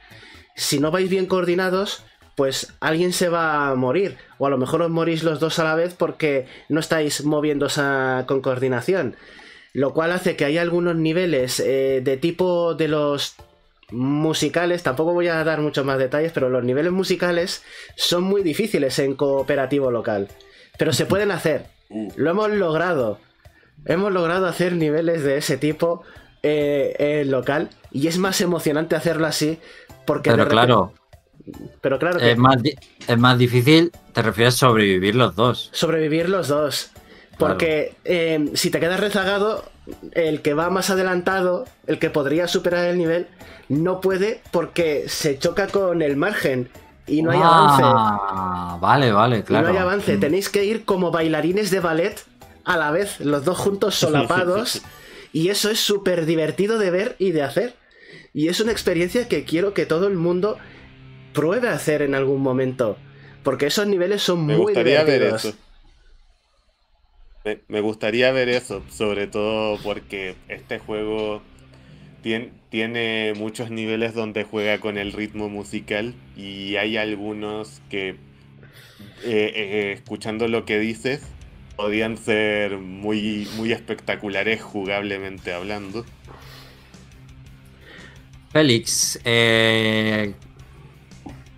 si 0.54 0.78
no 0.78 0.92
vais 0.92 1.10
bien 1.10 1.26
coordinados, 1.26 2.04
pues 2.34 2.74
alguien 2.80 3.12
se 3.12 3.28
va 3.28 3.68
a 3.68 3.74
morir. 3.74 4.16
O 4.38 4.46
a 4.46 4.50
lo 4.50 4.58
mejor 4.58 4.82
os 4.82 4.90
morís 4.90 5.22
los 5.22 5.40
dos 5.40 5.58
a 5.58 5.64
la 5.64 5.74
vez 5.74 5.94
porque 5.94 6.46
no 6.68 6.80
estáis 6.80 7.24
moviéndose 7.24 7.82
con 8.26 8.40
coordinación. 8.40 9.16
Lo 9.72 9.92
cual 9.92 10.12
hace 10.12 10.36
que 10.36 10.44
hay 10.44 10.58
algunos 10.58 10.96
niveles 10.96 11.60
eh, 11.60 12.00
de 12.02 12.16
tipo 12.16 12.74
de 12.74 12.88
los 12.88 13.36
musicales, 13.90 14.82
tampoco 14.82 15.12
voy 15.12 15.28
a 15.28 15.42
dar 15.44 15.60
muchos 15.60 15.84
más 15.84 15.98
detalles, 15.98 16.32
pero 16.32 16.48
los 16.48 16.64
niveles 16.64 16.92
musicales 16.92 17.62
son 17.96 18.24
muy 18.24 18.42
difíciles 18.42 18.98
en 18.98 19.14
cooperativo 19.14 19.90
local. 19.90 20.28
Pero 20.78 20.92
se 20.92 21.06
pueden 21.06 21.30
hacer. 21.30 21.66
Lo 22.16 22.30
hemos 22.30 22.50
logrado. 22.50 23.18
Hemos 23.84 24.12
logrado 24.12 24.46
hacer 24.46 24.72
niveles 24.72 25.22
de 25.22 25.36
ese 25.36 25.56
tipo 25.56 26.02
eh, 26.42 26.94
en 26.98 27.30
local. 27.30 27.70
Y 27.92 28.08
es 28.08 28.18
más 28.18 28.40
emocionante 28.40 28.96
hacerlo 28.96 29.26
así. 29.26 29.60
Porque 30.06 30.30
pero 30.30 30.48
claro. 30.48 30.92
Pero 31.80 31.98
claro 31.98 32.18
Es 32.20 32.38
más, 32.38 32.56
es 33.06 33.18
más 33.18 33.38
difícil, 33.38 33.92
te 34.12 34.22
refieres 34.22 34.54
a 34.54 34.58
sobrevivir 34.58 35.14
los 35.14 35.34
dos. 35.34 35.70
Sobrevivir 35.72 36.28
los 36.28 36.48
dos. 36.48 36.90
Porque 37.38 37.94
eh, 38.04 38.50
si 38.54 38.70
te 38.70 38.80
quedas 38.80 39.00
rezagado, 39.00 39.64
el 40.12 40.40
que 40.40 40.54
va 40.54 40.70
más 40.70 40.90
adelantado, 40.90 41.66
el 41.86 41.98
que 41.98 42.10
podría 42.10 42.48
superar 42.48 42.86
el 42.86 42.98
nivel, 42.98 43.26
no 43.68 44.00
puede 44.00 44.40
porque 44.50 45.04
se 45.08 45.38
choca 45.38 45.66
con 45.66 46.02
el 46.02 46.16
margen 46.16 46.68
y 47.06 47.22
no 47.22 47.30
hay 47.30 47.40
ah, 47.42 48.68
avance. 48.68 48.80
Vale, 48.80 49.12
vale, 49.12 49.44
claro. 49.44 49.68
no 49.68 49.72
hay 49.72 49.78
avance. 49.78 50.16
Mm. 50.16 50.20
Tenéis 50.20 50.48
que 50.48 50.64
ir 50.64 50.84
como 50.84 51.10
bailarines 51.10 51.70
de 51.70 51.80
ballet 51.80 52.24
a 52.64 52.76
la 52.76 52.90
vez, 52.90 53.20
los 53.20 53.44
dos 53.44 53.58
juntos 53.58 53.94
solapados. 53.98 54.82
y 55.32 55.48
eso 55.48 55.70
es 55.70 55.80
súper 55.80 56.26
divertido 56.26 56.78
de 56.78 56.90
ver 56.90 57.16
y 57.18 57.32
de 57.32 57.42
hacer. 57.42 57.74
Y 58.32 58.48
es 58.48 58.60
una 58.60 58.72
experiencia 58.72 59.28
que 59.28 59.44
quiero 59.44 59.74
que 59.74 59.86
todo 59.86 60.06
el 60.08 60.14
mundo 60.14 60.58
pruebe 61.34 61.68
a 61.68 61.74
hacer 61.74 62.00
en 62.00 62.14
algún 62.14 62.40
momento. 62.40 62.96
Porque 63.42 63.66
esos 63.66 63.86
niveles 63.86 64.22
son 64.22 64.40
muy 64.40 64.74
divertidos. 64.74 65.54
Me, 67.68 67.82
gustaría 67.82 68.32
ver 68.32 68.48
eso, 68.48 68.82
sobre 68.88 69.26
todo 69.26 69.78
porque 69.82 70.34
este 70.48 70.78
juego 70.78 71.42
tiene, 72.22 72.52
tiene 72.70 73.34
muchos 73.36 73.70
niveles 73.70 74.14
donde 74.14 74.44
juega 74.44 74.78
con 74.78 74.96
el 74.96 75.12
ritmo 75.12 75.50
musical 75.50 76.14
y 76.38 76.76
hay 76.76 76.96
algunos 76.96 77.82
que, 77.90 78.10
eh, 78.10 78.16
eh, 79.24 79.92
escuchando 79.92 80.48
lo 80.48 80.64
que 80.64 80.78
dices, 80.78 81.20
podían 81.76 82.16
ser 82.16 82.78
muy, 82.78 83.46
muy 83.56 83.72
espectaculares 83.72 84.62
jugablemente 84.62 85.52
hablando. 85.52 86.06
Félix, 88.52 89.20
eh, 89.24 90.32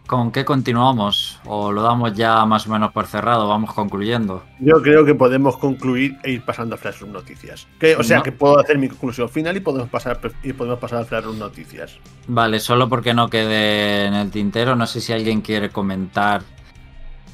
¿Con 0.06 0.30
qué 0.30 0.44
continuamos? 0.44 1.40
¿O 1.46 1.72
lo 1.72 1.82
damos 1.82 2.14
ya 2.14 2.44
más 2.46 2.68
o 2.68 2.70
menos 2.70 2.92
por 2.92 3.06
cerrado? 3.06 3.48
Vamos 3.48 3.74
concluyendo. 3.74 4.44
Yo 4.60 4.80
creo 4.80 5.04
que 5.04 5.16
podemos 5.16 5.56
concluir 5.56 6.16
e 6.22 6.30
ir 6.30 6.42
pasando 6.42 6.76
a 6.76 6.78
Flash 6.78 7.02
Noticias. 7.02 7.66
Que, 7.80 7.96
o 7.96 8.04
sea, 8.04 8.22
que 8.22 8.30
puedo 8.30 8.56
hacer 8.60 8.78
mi 8.78 8.88
conclusión 8.88 9.28
final 9.28 9.56
y 9.56 9.60
podemos 9.60 9.88
pasar, 9.88 10.20
y 10.44 10.52
podemos 10.52 10.78
pasar 10.78 11.00
a 11.00 11.04
Flash 11.04 11.24
Noticias. 11.24 11.98
Vale, 12.28 12.60
solo 12.60 12.88
porque 12.88 13.14
no 13.14 13.28
quede 13.28 14.06
en 14.06 14.14
el 14.14 14.30
tintero, 14.30 14.76
no 14.76 14.86
sé 14.86 15.00
si 15.00 15.12
alguien 15.12 15.40
quiere 15.40 15.70
comentar 15.70 16.42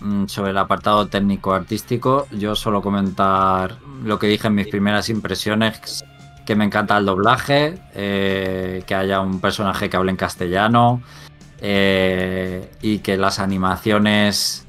mm, 0.00 0.26
sobre 0.28 0.52
el 0.52 0.58
apartado 0.58 1.08
técnico-artístico. 1.08 2.26
Yo 2.30 2.54
solo 2.54 2.80
comentar 2.80 3.76
lo 4.02 4.18
que 4.18 4.28
dije 4.28 4.46
en 4.46 4.54
mis 4.54 4.68
primeras 4.68 5.10
impresiones, 5.10 6.02
que 6.46 6.56
me 6.56 6.64
encanta 6.64 6.96
el 6.96 7.04
doblaje, 7.04 7.74
eh, 7.94 8.82
que 8.86 8.94
haya 8.94 9.20
un 9.20 9.40
personaje 9.40 9.90
que 9.90 9.96
hable 9.98 10.10
en 10.10 10.16
castellano 10.16 11.02
eh, 11.64 12.68
y 12.82 12.98
que 12.98 13.16
las 13.16 13.38
animaciones 13.38 14.66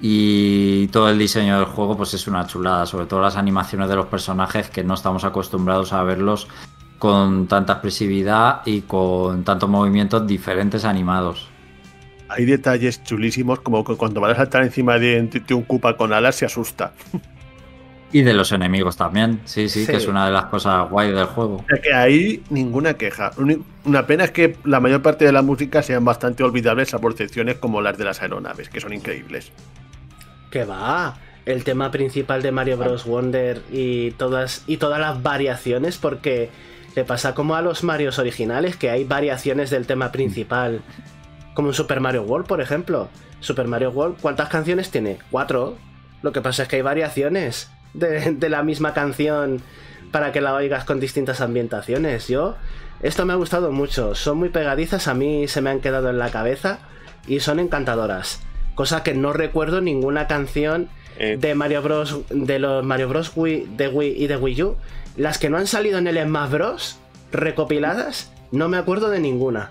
y 0.00 0.88
todo 0.88 1.10
el 1.10 1.18
diseño 1.18 1.56
del 1.58 1.66
juego 1.66 1.98
pues 1.98 2.14
es 2.14 2.26
una 2.26 2.46
chulada, 2.46 2.86
sobre 2.86 3.04
todo 3.04 3.20
las 3.20 3.36
animaciones 3.36 3.90
de 3.90 3.96
los 3.96 4.06
personajes 4.06 4.70
que 4.70 4.82
no 4.82 4.94
estamos 4.94 5.24
acostumbrados 5.24 5.92
a 5.92 6.02
verlos 6.02 6.48
con 6.98 7.46
tanta 7.46 7.74
expresividad 7.74 8.62
y 8.64 8.80
con 8.82 9.44
tantos 9.44 9.68
movimientos 9.68 10.26
diferentes 10.26 10.86
animados. 10.86 11.48
Hay 12.28 12.46
detalles 12.46 13.04
chulísimos 13.04 13.60
como 13.60 13.84
que 13.84 13.96
cuando 13.96 14.22
van 14.22 14.30
a 14.30 14.36
saltar 14.36 14.62
encima 14.62 14.98
de, 14.98 15.28
un 15.50 15.62
Koopa 15.62 15.98
con 15.98 16.12
alas 16.14 16.36
se 16.36 16.46
asusta. 16.46 16.94
Y 18.12 18.22
de 18.22 18.34
los 18.34 18.50
enemigos 18.50 18.96
también, 18.96 19.40
sí, 19.44 19.68
sí, 19.68 19.86
que 19.86 19.96
es 19.96 20.08
una 20.08 20.26
de 20.26 20.32
las 20.32 20.46
cosas 20.46 20.90
guay 20.90 21.12
del 21.12 21.26
juego. 21.26 21.56
O 21.56 21.80
que 21.80 21.94
ahí 21.94 22.42
ninguna 22.50 22.94
queja. 22.94 23.30
Una 23.84 24.06
pena 24.06 24.24
es 24.24 24.32
que 24.32 24.56
la 24.64 24.80
mayor 24.80 25.00
parte 25.00 25.24
de 25.24 25.32
la 25.32 25.42
música 25.42 25.82
sean 25.82 26.04
bastante 26.04 26.42
olvidables 26.42 26.92
a 26.92 26.96
excepciones 26.96 27.56
como 27.56 27.80
las 27.80 27.96
de 27.98 28.04
las 28.04 28.20
aeronaves, 28.20 28.68
que 28.68 28.80
son 28.80 28.92
increíbles. 28.92 29.52
Que 30.50 30.64
va, 30.64 31.18
el 31.46 31.62
tema 31.62 31.92
principal 31.92 32.42
de 32.42 32.50
Mario 32.50 32.78
Bros. 32.78 33.04
Wonder 33.04 33.62
y 33.70 34.10
todas, 34.12 34.64
y 34.66 34.78
todas 34.78 34.98
las 35.00 35.22
variaciones, 35.22 35.96
porque 35.96 36.50
le 36.96 37.04
pasa 37.04 37.34
como 37.34 37.54
a 37.54 37.62
los 37.62 37.84
Marios 37.84 38.18
originales, 38.18 38.76
que 38.76 38.90
hay 38.90 39.04
variaciones 39.04 39.70
del 39.70 39.86
tema 39.86 40.10
principal, 40.10 40.80
como 41.54 41.68
en 41.68 41.74
Super 41.74 42.00
Mario 42.00 42.22
World, 42.22 42.48
por 42.48 42.60
ejemplo. 42.60 43.08
Super 43.38 43.68
Mario 43.68 43.90
World, 43.90 44.16
¿cuántas 44.20 44.48
canciones 44.48 44.90
tiene? 44.90 45.18
Cuatro. 45.30 45.76
Lo 46.22 46.32
que 46.32 46.42
pasa 46.42 46.64
es 46.64 46.68
que 46.68 46.76
hay 46.76 46.82
variaciones 46.82 47.70
de, 47.94 48.48
la 48.48 48.62
misma 48.62 48.94
canción 48.94 49.60
para 50.10 50.32
que 50.32 50.40
la 50.40 50.54
oigas 50.54 50.84
con 50.84 51.00
distintas 51.00 51.40
ambientaciones. 51.40 52.28
Yo, 52.28 52.56
esto 53.02 53.24
me 53.24 53.32
ha 53.32 53.36
gustado 53.36 53.72
mucho. 53.72 54.14
Son 54.14 54.38
muy 54.38 54.48
pegadizas, 54.48 55.08
a 55.08 55.14
mí 55.14 55.48
se 55.48 55.60
me 55.60 55.70
han 55.70 55.80
quedado 55.80 56.10
en 56.10 56.18
la 56.18 56.30
cabeza 56.30 56.80
y 57.26 57.40
son 57.40 57.60
encantadoras. 57.60 58.42
Cosa 58.74 59.02
que 59.02 59.14
no 59.14 59.32
recuerdo 59.32 59.80
ninguna 59.80 60.26
canción 60.26 60.88
eh. 61.18 61.36
de 61.38 61.54
Mario 61.54 61.82
Bros. 61.82 62.20
de 62.30 62.58
los 62.58 62.84
Mario 62.84 63.08
Bros. 63.08 63.32
Wii, 63.34 63.68
de 63.76 63.88
Wii 63.88 64.14
y 64.16 64.26
de 64.26 64.36
Wii 64.36 64.62
U. 64.62 64.76
Las 65.16 65.38
que 65.38 65.50
no 65.50 65.58
han 65.58 65.66
salido 65.66 65.98
en 65.98 66.06
el 66.06 66.22
Smash 66.22 66.50
Bros. 66.50 66.98
recopiladas, 67.32 68.32
no 68.52 68.68
me 68.68 68.78
acuerdo 68.78 69.10
de 69.10 69.20
ninguna. 69.20 69.70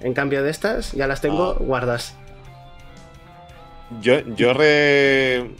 En 0.00 0.12
cambio 0.12 0.42
de 0.42 0.50
estas, 0.50 0.92
ya 0.92 1.06
las 1.06 1.20
tengo 1.20 1.56
ah. 1.58 1.58
guardas. 1.58 2.14
Yo, 4.02 4.18
yo 4.34 4.52
re 4.52 5.50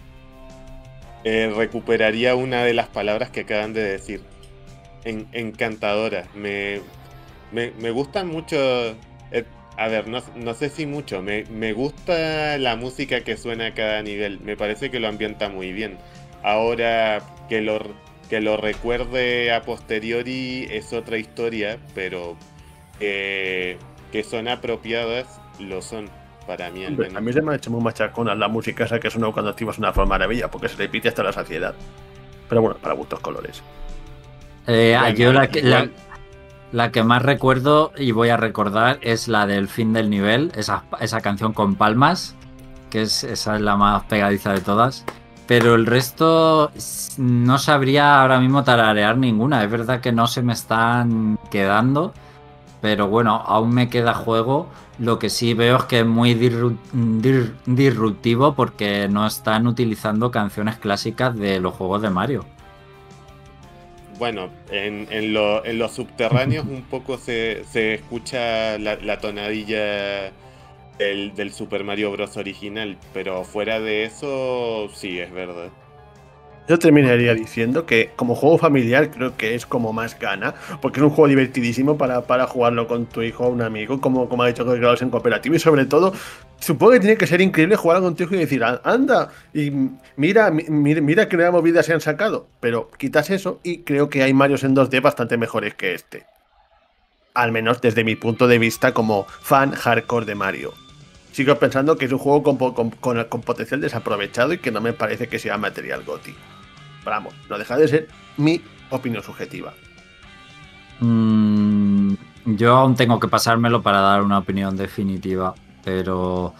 eh, 1.26 1.52
recuperaría 1.52 2.36
una 2.36 2.62
de 2.62 2.72
las 2.72 2.86
palabras 2.86 3.30
que 3.30 3.40
acaban 3.40 3.72
de 3.72 3.82
decir. 3.82 4.20
encantadora. 5.04 6.28
Me, 6.36 6.80
me, 7.52 7.90
gustan 7.90 8.28
mucho. 8.28 8.56
Eh, 9.32 9.44
a 9.76 9.88
ver, 9.88 10.06
no, 10.06 10.54
sé 10.54 10.68
si 10.70 10.86
mucho. 10.86 11.22
Me, 11.22 11.72
gusta 11.72 12.58
la 12.58 12.76
música 12.76 13.22
que 13.22 13.36
suena 13.36 13.66
a 13.66 13.74
cada 13.74 14.02
nivel. 14.02 14.38
Me 14.40 14.56
parece 14.56 14.88
que 14.90 15.00
lo 15.00 15.08
ambienta 15.08 15.48
muy 15.48 15.72
bien. 15.72 15.98
Ahora 16.44 17.20
que 17.48 17.60
lo, 17.60 17.80
que 18.30 18.40
lo 18.40 18.56
recuerde 18.56 19.52
a 19.52 19.62
posteriori 19.62 20.68
es 20.70 20.92
otra 20.92 21.18
historia, 21.18 21.78
pero 21.92 22.36
eh, 23.00 23.78
que 24.12 24.22
son 24.22 24.46
apropiadas 24.46 25.40
lo 25.58 25.82
son 25.82 26.08
para 26.46 26.70
mí. 26.70 26.84
a 26.84 27.20
mí 27.20 27.32
se 27.32 27.42
me 27.42 27.52
ha 27.52 27.56
hecho 27.56 27.70
muy 27.70 27.82
machacona 27.82 28.34
la 28.34 28.48
música 28.48 28.84
esa 28.84 29.00
que 29.00 29.10
suena 29.10 29.30
cuando 29.32 29.50
activas 29.50 29.78
una 29.78 29.92
forma 29.92 30.10
maravilla, 30.10 30.50
porque 30.50 30.68
se 30.68 30.76
repite 30.76 31.08
hasta 31.08 31.22
la 31.22 31.32
saciedad. 31.32 31.74
Pero 32.48 32.62
bueno, 32.62 32.76
para 32.80 32.94
gustos 32.94 33.20
colores. 33.20 33.62
Eh, 34.66 34.96
yo 35.16 35.32
la, 35.32 35.48
La 36.72 36.90
que 36.90 37.02
más 37.04 37.22
recuerdo 37.22 37.92
y 37.96 38.12
voy 38.12 38.28
a 38.28 38.36
recordar 38.36 38.98
es 39.02 39.28
la 39.28 39.46
del 39.46 39.68
fin 39.68 39.92
del 39.92 40.10
nivel, 40.10 40.52
esa, 40.56 40.84
esa 41.00 41.20
canción 41.20 41.52
con 41.52 41.76
palmas, 41.76 42.34
que 42.90 43.02
es, 43.02 43.24
esa 43.24 43.56
es 43.56 43.62
la 43.62 43.76
más 43.76 44.04
pegadiza 44.04 44.52
de 44.52 44.60
todas. 44.60 45.04
Pero 45.46 45.76
el 45.76 45.86
resto 45.86 46.72
no 47.18 47.58
sabría 47.58 48.20
ahora 48.20 48.40
mismo 48.40 48.64
tararear 48.64 49.16
ninguna. 49.16 49.62
Es 49.62 49.70
verdad 49.70 50.00
que 50.00 50.10
no 50.10 50.26
se 50.26 50.42
me 50.42 50.52
están 50.52 51.38
quedando. 51.50 52.12
Pero 52.80 53.08
bueno, 53.08 53.42
aún 53.46 53.72
me 53.72 53.88
queda 53.88 54.12
juego. 54.12 54.68
Lo 54.98 55.18
que 55.18 55.28
sí 55.28 55.52
veo 55.52 55.76
es 55.76 55.84
que 55.84 56.00
es 56.00 56.06
muy 56.06 56.34
disruptivo 57.66 58.54
porque 58.54 59.08
no 59.08 59.26
están 59.26 59.66
utilizando 59.66 60.30
canciones 60.30 60.76
clásicas 60.78 61.36
de 61.36 61.60
los 61.60 61.74
juegos 61.74 62.00
de 62.00 62.10
Mario. 62.10 62.46
Bueno, 64.18 64.48
en, 64.70 65.06
en, 65.10 65.34
los 65.34 65.92
subterráneos 65.92 66.64
un 66.64 66.82
poco 66.82 67.18
se, 67.18 67.64
escucha 67.94 68.78
la, 68.78 69.20
tonadilla 69.20 70.32
del, 70.98 71.52
Super 71.52 71.84
Mario 71.84 72.10
Bros. 72.12 72.38
original, 72.38 72.96
pero 73.12 73.44
fuera 73.44 73.78
de 73.78 74.04
eso, 74.04 74.88
sí, 74.94 75.18
es 75.18 75.30
verdad. 75.30 75.68
Yo 76.68 76.78
terminaría 76.78 77.32
diciendo 77.34 77.86
que 77.86 78.10
como 78.16 78.34
juego 78.34 78.58
familiar 78.58 79.10
creo 79.10 79.36
que 79.36 79.54
es 79.54 79.66
como 79.66 79.92
más 79.92 80.18
gana, 80.18 80.54
porque 80.82 80.98
es 80.98 81.04
un 81.04 81.10
juego 81.10 81.28
divertidísimo 81.28 81.96
para, 81.96 82.22
para 82.22 82.46
jugarlo 82.46 82.88
con 82.88 83.06
tu 83.06 83.22
hijo 83.22 83.44
o 83.44 83.48
un 83.48 83.62
amigo, 83.62 84.00
como, 84.00 84.28
como 84.28 84.42
ha 84.42 84.48
dicho 84.48 84.64
que 84.64 84.74
en 84.74 85.10
cooperativo, 85.10 85.54
y 85.54 85.58
sobre 85.60 85.84
todo, 85.84 86.12
supongo 86.58 86.92
que 86.92 87.00
tiene 87.00 87.16
que 87.16 87.26
ser 87.26 87.40
increíble 87.40 87.76
jugar 87.76 88.00
con 88.00 88.16
tu 88.16 88.24
hijo 88.24 88.34
y 88.34 88.38
decir, 88.38 88.64
anda, 88.64 89.30
y 89.54 89.70
mira, 90.16 90.50
mira, 90.50 91.00
mira 91.00 91.28
qué 91.28 91.36
nueva 91.36 91.52
movida 91.52 91.84
se 91.84 91.92
han 91.92 92.00
sacado, 92.00 92.48
pero 92.60 92.90
quitas 92.98 93.30
eso 93.30 93.60
y 93.62 93.78
creo 93.78 94.08
que 94.08 94.24
hay 94.24 94.34
Marios 94.34 94.64
en 94.64 94.74
2D 94.74 95.00
bastante 95.00 95.36
mejores 95.36 95.74
que 95.74 95.94
este. 95.94 96.26
Al 97.34 97.52
menos 97.52 97.80
desde 97.80 98.02
mi 98.02 98.16
punto 98.16 98.48
de 98.48 98.58
vista 98.58 98.92
como 98.92 99.26
fan 99.28 99.72
hardcore 99.72 100.26
de 100.26 100.34
Mario 100.34 100.72
sigo 101.36 101.54
pensando 101.56 101.98
que 101.98 102.06
es 102.06 102.12
un 102.12 102.18
juego 102.18 102.42
con, 102.42 102.90
con, 102.90 103.42
potencial 103.42 103.78
desaprovechado 103.78 104.54
y 104.54 104.58
que 104.58 104.70
no 104.70 104.80
me 104.80 104.94
parece 104.94 105.28
que 105.28 105.38
sea 105.38 105.58
material 105.58 106.02
GOTI. 106.02 106.34
Vamos, 107.10 107.34
no 107.48 107.58
deja 107.58 107.76
de 107.76 107.88
ser 107.88 108.08
mi 108.36 108.60
opinión 108.90 109.22
subjetiva. 109.22 109.72
Mm, 111.00 112.14
yo 112.46 112.76
aún 112.76 112.94
tengo 112.94 113.18
que 113.20 113.28
pasármelo 113.28 113.82
para 113.82 114.00
dar 114.00 114.22
una 114.22 114.38
opinión 114.38 114.76
definitiva, 114.76 115.54
pero 115.84 116.54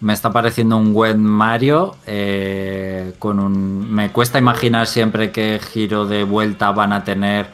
me 0.00 0.12
está 0.12 0.30
pareciendo 0.32 0.76
un 0.76 0.92
buen 0.92 1.22
Mario. 1.22 1.96
Eh, 2.06 3.14
con 3.18 3.38
un, 3.40 3.92
me 3.92 4.10
cuesta 4.10 4.38
imaginar 4.38 4.86
siempre 4.86 5.30
qué 5.32 5.60
giro 5.60 6.06
de 6.06 6.24
vuelta 6.24 6.70
van 6.72 6.92
a 6.92 7.04
tener 7.04 7.46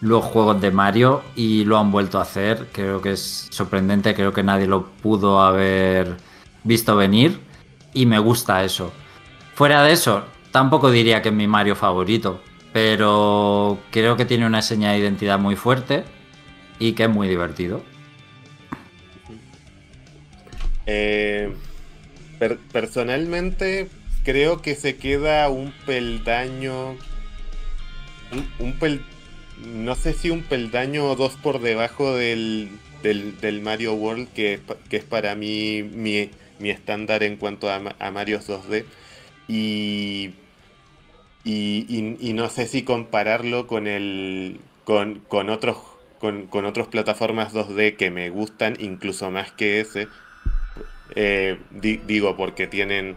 los 0.00 0.24
juegos 0.24 0.60
de 0.60 0.70
Mario 0.70 1.22
y 1.34 1.64
lo 1.64 1.78
han 1.78 1.90
vuelto 1.90 2.18
a 2.18 2.22
hacer. 2.22 2.68
Creo 2.72 3.00
que 3.00 3.12
es 3.12 3.48
sorprendente, 3.50 4.14
creo 4.14 4.32
que 4.32 4.42
nadie 4.42 4.66
lo 4.66 4.86
pudo 4.86 5.40
haber 5.40 6.16
visto 6.64 6.96
venir 6.96 7.40
y 7.92 8.06
me 8.06 8.18
gusta 8.18 8.62
eso. 8.64 8.92
Fuera 9.54 9.82
de 9.82 9.92
eso, 9.92 10.24
tampoco 10.56 10.90
diría 10.90 11.20
que 11.20 11.28
es 11.28 11.34
mi 11.34 11.46
Mario 11.46 11.76
favorito, 11.76 12.40
pero 12.72 13.78
creo 13.90 14.16
que 14.16 14.24
tiene 14.24 14.46
una 14.46 14.62
señal 14.62 14.94
de 14.94 15.00
identidad 15.00 15.38
muy 15.38 15.54
fuerte 15.54 16.02
y 16.78 16.92
que 16.92 17.02
es 17.02 17.10
muy 17.10 17.28
divertido. 17.28 17.82
Eh, 20.86 21.52
personalmente 22.72 23.90
creo 24.24 24.62
que 24.62 24.76
se 24.76 24.96
queda 24.96 25.50
un 25.50 25.74
peldaño 25.84 26.92
un, 28.32 28.48
un 28.58 28.72
peldaño 28.78 29.04
no 29.62 29.94
sé 29.94 30.14
si 30.14 30.30
un 30.30 30.40
peldaño 30.40 31.04
o 31.04 31.16
dos 31.16 31.34
por 31.34 31.60
debajo 31.60 32.14
del, 32.14 32.70
del, 33.02 33.60
Mario 33.60 33.92
World, 33.92 34.28
que, 34.32 34.60
es 34.90 35.04
para 35.04 35.34
mí 35.34 35.82
mi, 35.82 36.30
estándar 36.60 37.22
en 37.22 37.36
cuanto 37.36 37.70
a, 37.70 37.80
a 37.98 38.10
Mario 38.10 38.40
2D. 38.40 38.84
Y, 39.48 40.34
y, 41.46 42.32
no 42.34 42.48
sé 42.48 42.66
si 42.66 42.82
compararlo 42.82 43.66
con 43.66 43.86
el 43.86 44.60
con, 44.84 45.20
con 45.28 45.48
otros 45.48 45.78
con, 46.18 46.46
con 46.46 46.64
otras 46.64 46.88
plataformas 46.88 47.54
2D 47.54 47.96
que 47.96 48.10
me 48.10 48.30
gustan 48.30 48.76
incluso 48.80 49.30
más 49.30 49.52
que 49.52 49.80
ese. 49.80 50.08
Eh, 51.14 51.58
digo, 51.70 52.36
porque 52.36 52.66
tienen 52.66 53.16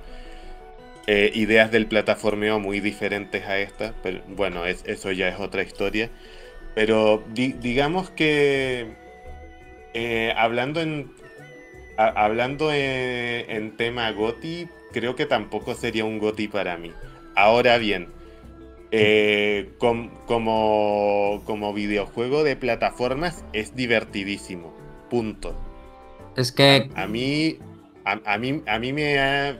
eh, 1.07 1.31
ideas 1.34 1.72
del 1.72 1.88
plataformeo 1.88 2.60
muy 2.60 2.80
diferentes 2.81 3.45
a 3.45 3.57
esta, 3.57 3.95
pero 4.03 4.22
bueno, 4.27 4.65
es, 4.65 4.84
eso 4.85 5.11
ya 5.11 5.27
es 5.27 5.39
otra 5.39 5.64
historia. 5.64 6.10
Pero 6.76 7.23
digamos 7.34 8.11
que 8.11 8.93
eh, 9.93 10.34
hablando 10.38 10.81
en 10.81 11.11
hablando 11.97 12.72
en, 12.72 13.76
tema 13.76 14.10
GOTI, 14.11 14.69
creo 14.93 15.15
que 15.15 15.26
tampoco 15.26 15.76
sería 15.76 16.06
un 16.06 16.19
GOTI 16.19 16.47
para 16.47 16.77
mí. 16.77 16.93
Ahora 17.35 17.77
bien, 17.77 18.07
eh, 18.91 19.72
como, 19.78 21.41
como 21.45 21.74
videojuego 21.74 22.44
de 22.44 22.56
plataformas 22.56 23.44
es 23.53 23.76
divertidísimo. 23.76 24.74
Punto. 25.10 25.56
Es 26.36 26.52
que. 26.52 26.90
A, 26.95 27.07
mí. 27.07 27.57
a, 28.06 28.38
mí. 28.38 28.64
A 28.66 28.80
mí 28.80 28.94
me 28.94 29.20
ha 29.20 29.60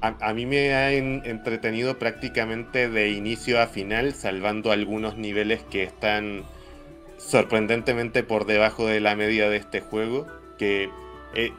a, 0.00 0.32
mí 0.32 0.46
me 0.46 0.74
ha 0.74 0.92
entretenido 0.92 1.98
prácticamente 1.98 2.88
de 2.88 3.10
inicio 3.10 3.60
a 3.60 3.66
final, 3.66 4.14
salvando 4.14 4.70
algunos 4.70 5.16
niveles 5.16 5.62
que 5.70 5.82
están 5.82 6.44
sorprendentemente 7.16 8.22
por 8.22 8.46
debajo 8.46 8.86
de 8.86 9.00
la 9.00 9.16
media 9.16 9.50
de 9.50 9.56
este 9.56 9.80
juego. 9.80 10.26
Que 10.56 10.88
eh, 11.34 11.52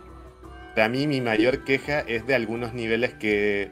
para 0.73 0.87
mí 0.87 1.05
mi 1.05 1.19
mayor 1.19 1.65
queja 1.65 1.99
es 1.99 2.25
de 2.27 2.35
algunos 2.35 2.73
niveles 2.73 3.13
que 3.13 3.71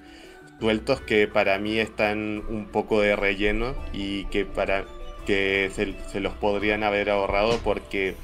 sueltos 0.60 1.02
que 1.02 1.28
para 1.28 1.60
mí 1.60 1.80
están 1.80 2.44
un 2.50 2.68
poco 2.72 3.02
de 3.02 3.16
relleno 3.16 3.76
y 3.94 4.26
que 4.26 4.46
para 4.46 4.86
que 5.26 5.70
se 5.74 6.20
los 6.20 6.34
podrían 6.36 6.84
haber 6.84 7.10
ahorrado 7.10 7.60
porque 7.64 8.16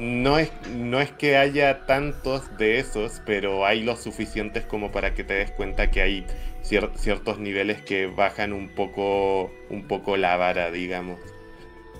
no 0.00 0.38
es, 0.38 0.50
no 0.74 1.00
es 1.00 1.10
que 1.12 1.36
haya 1.36 1.84
tantos 1.84 2.56
de 2.56 2.78
esos, 2.78 3.20
pero 3.26 3.66
hay 3.66 3.82
los 3.82 4.00
suficientes 4.00 4.64
como 4.64 4.90
para 4.90 5.14
que 5.14 5.24
te 5.24 5.34
des 5.34 5.50
cuenta 5.50 5.90
que 5.90 6.00
hay 6.00 6.26
ciertos 6.62 7.38
niveles 7.38 7.82
que 7.82 8.06
bajan 8.06 8.52
un 8.52 8.70
poco, 8.70 9.50
un 9.68 9.86
poco 9.86 10.16
la 10.16 10.36
vara, 10.36 10.70
digamos. 10.70 11.20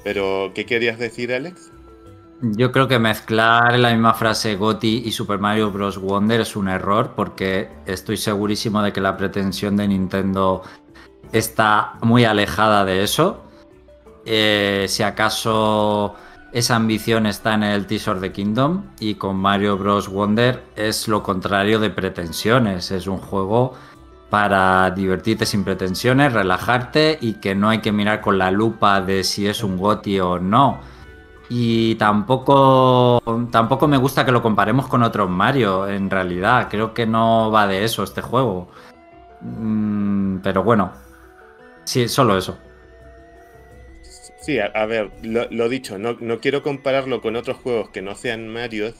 Pero, 0.03 0.53
¿qué 0.55 0.65
querías 0.65 0.99
decir, 0.99 1.33
Alex? 1.33 1.70
Yo 2.43 2.73
creo 2.73 2.89
que 2.89 2.99
mezclar 2.99 3.79
la 3.79 3.91
misma 3.91 4.15
frase 4.15 4.57
Gotti 4.57 5.03
y 5.05 5.13
Super 5.13 5.39
Mario 5.39 5.71
Bros. 5.71 5.99
Wonder 5.99 6.41
es 6.41 6.57
un 6.57 6.69
error 6.69 7.13
porque 7.15 7.69
estoy 7.85 8.17
segurísimo 8.17 8.81
de 8.81 8.95
que 8.95 9.03
la 9.03 9.19
pretensión 9.19 9.77
de 9.77 9.87
Nintendo 9.87 10.63
está 11.33 11.99
muy 12.01 12.25
alejada 12.25 12.87
de 12.87 13.03
eso. 13.03 13.43
Eh, 14.25 14.87
si 14.89 15.03
acaso 15.03 16.15
esa 16.53 16.77
ambición 16.77 17.27
está 17.27 17.53
en 17.53 17.63
el 17.63 17.87
Teaser 17.87 18.21
de 18.21 18.33
Kingdom 18.33 18.85
y 18.99 19.17
con 19.17 19.37
Mario 19.37 19.77
Bros. 19.77 20.09
Wonder 20.09 20.65
es 20.77 21.09
lo 21.09 21.23
contrario 21.23 21.79
de 21.79 21.91
pretensiones. 21.91 22.91
Es 22.91 23.07
un 23.07 23.19
juego 23.19 23.75
para 24.31 24.91
divertirte 24.93 25.45
sin 25.45 25.63
pretensiones, 25.63 26.33
relajarte 26.33 27.19
y 27.21 27.35
que 27.35 27.55
no 27.55 27.69
hay 27.69 27.81
que 27.81 27.93
mirar 27.93 28.23
con 28.23 28.39
la 28.39 28.51
lupa 28.51 29.03
de 29.03 29.25
si 29.25 29.47
es 29.47 29.63
un 29.63 29.77
GOTI 29.77 30.21
o 30.21 30.39
no. 30.39 30.81
Y 31.53 31.97
tampoco, 31.97 33.21
tampoco 33.51 33.89
me 33.89 33.97
gusta 33.97 34.25
que 34.25 34.31
lo 34.31 34.41
comparemos 34.41 34.87
con 34.87 35.03
otros 35.03 35.29
Mario, 35.29 35.89
en 35.89 36.09
realidad. 36.09 36.69
Creo 36.71 36.95
que 36.95 37.07
no 37.07 37.51
va 37.51 37.67
de 37.67 37.85
eso 37.85 38.05
este 38.05 38.23
juego. 38.23 38.69
Mm, 39.41 40.39
pero 40.45 40.63
bueno, 40.63 40.93
sí, 41.83 42.09
solo 42.09 42.39
eso. 42.39 42.57
Sí, 44.41 44.61
a, 44.61 44.87
ver, 44.87 45.11
lo, 45.23 45.69
dicho, 45.69 45.99
no, 45.99 46.17
quiero 46.41 46.63
compararlo 46.63 47.21
con 47.21 47.35
otros 47.35 47.57
juegos 47.59 47.91
que 47.91 48.01
no 48.01 48.15
sean 48.15 48.49
Mario, 48.49 48.95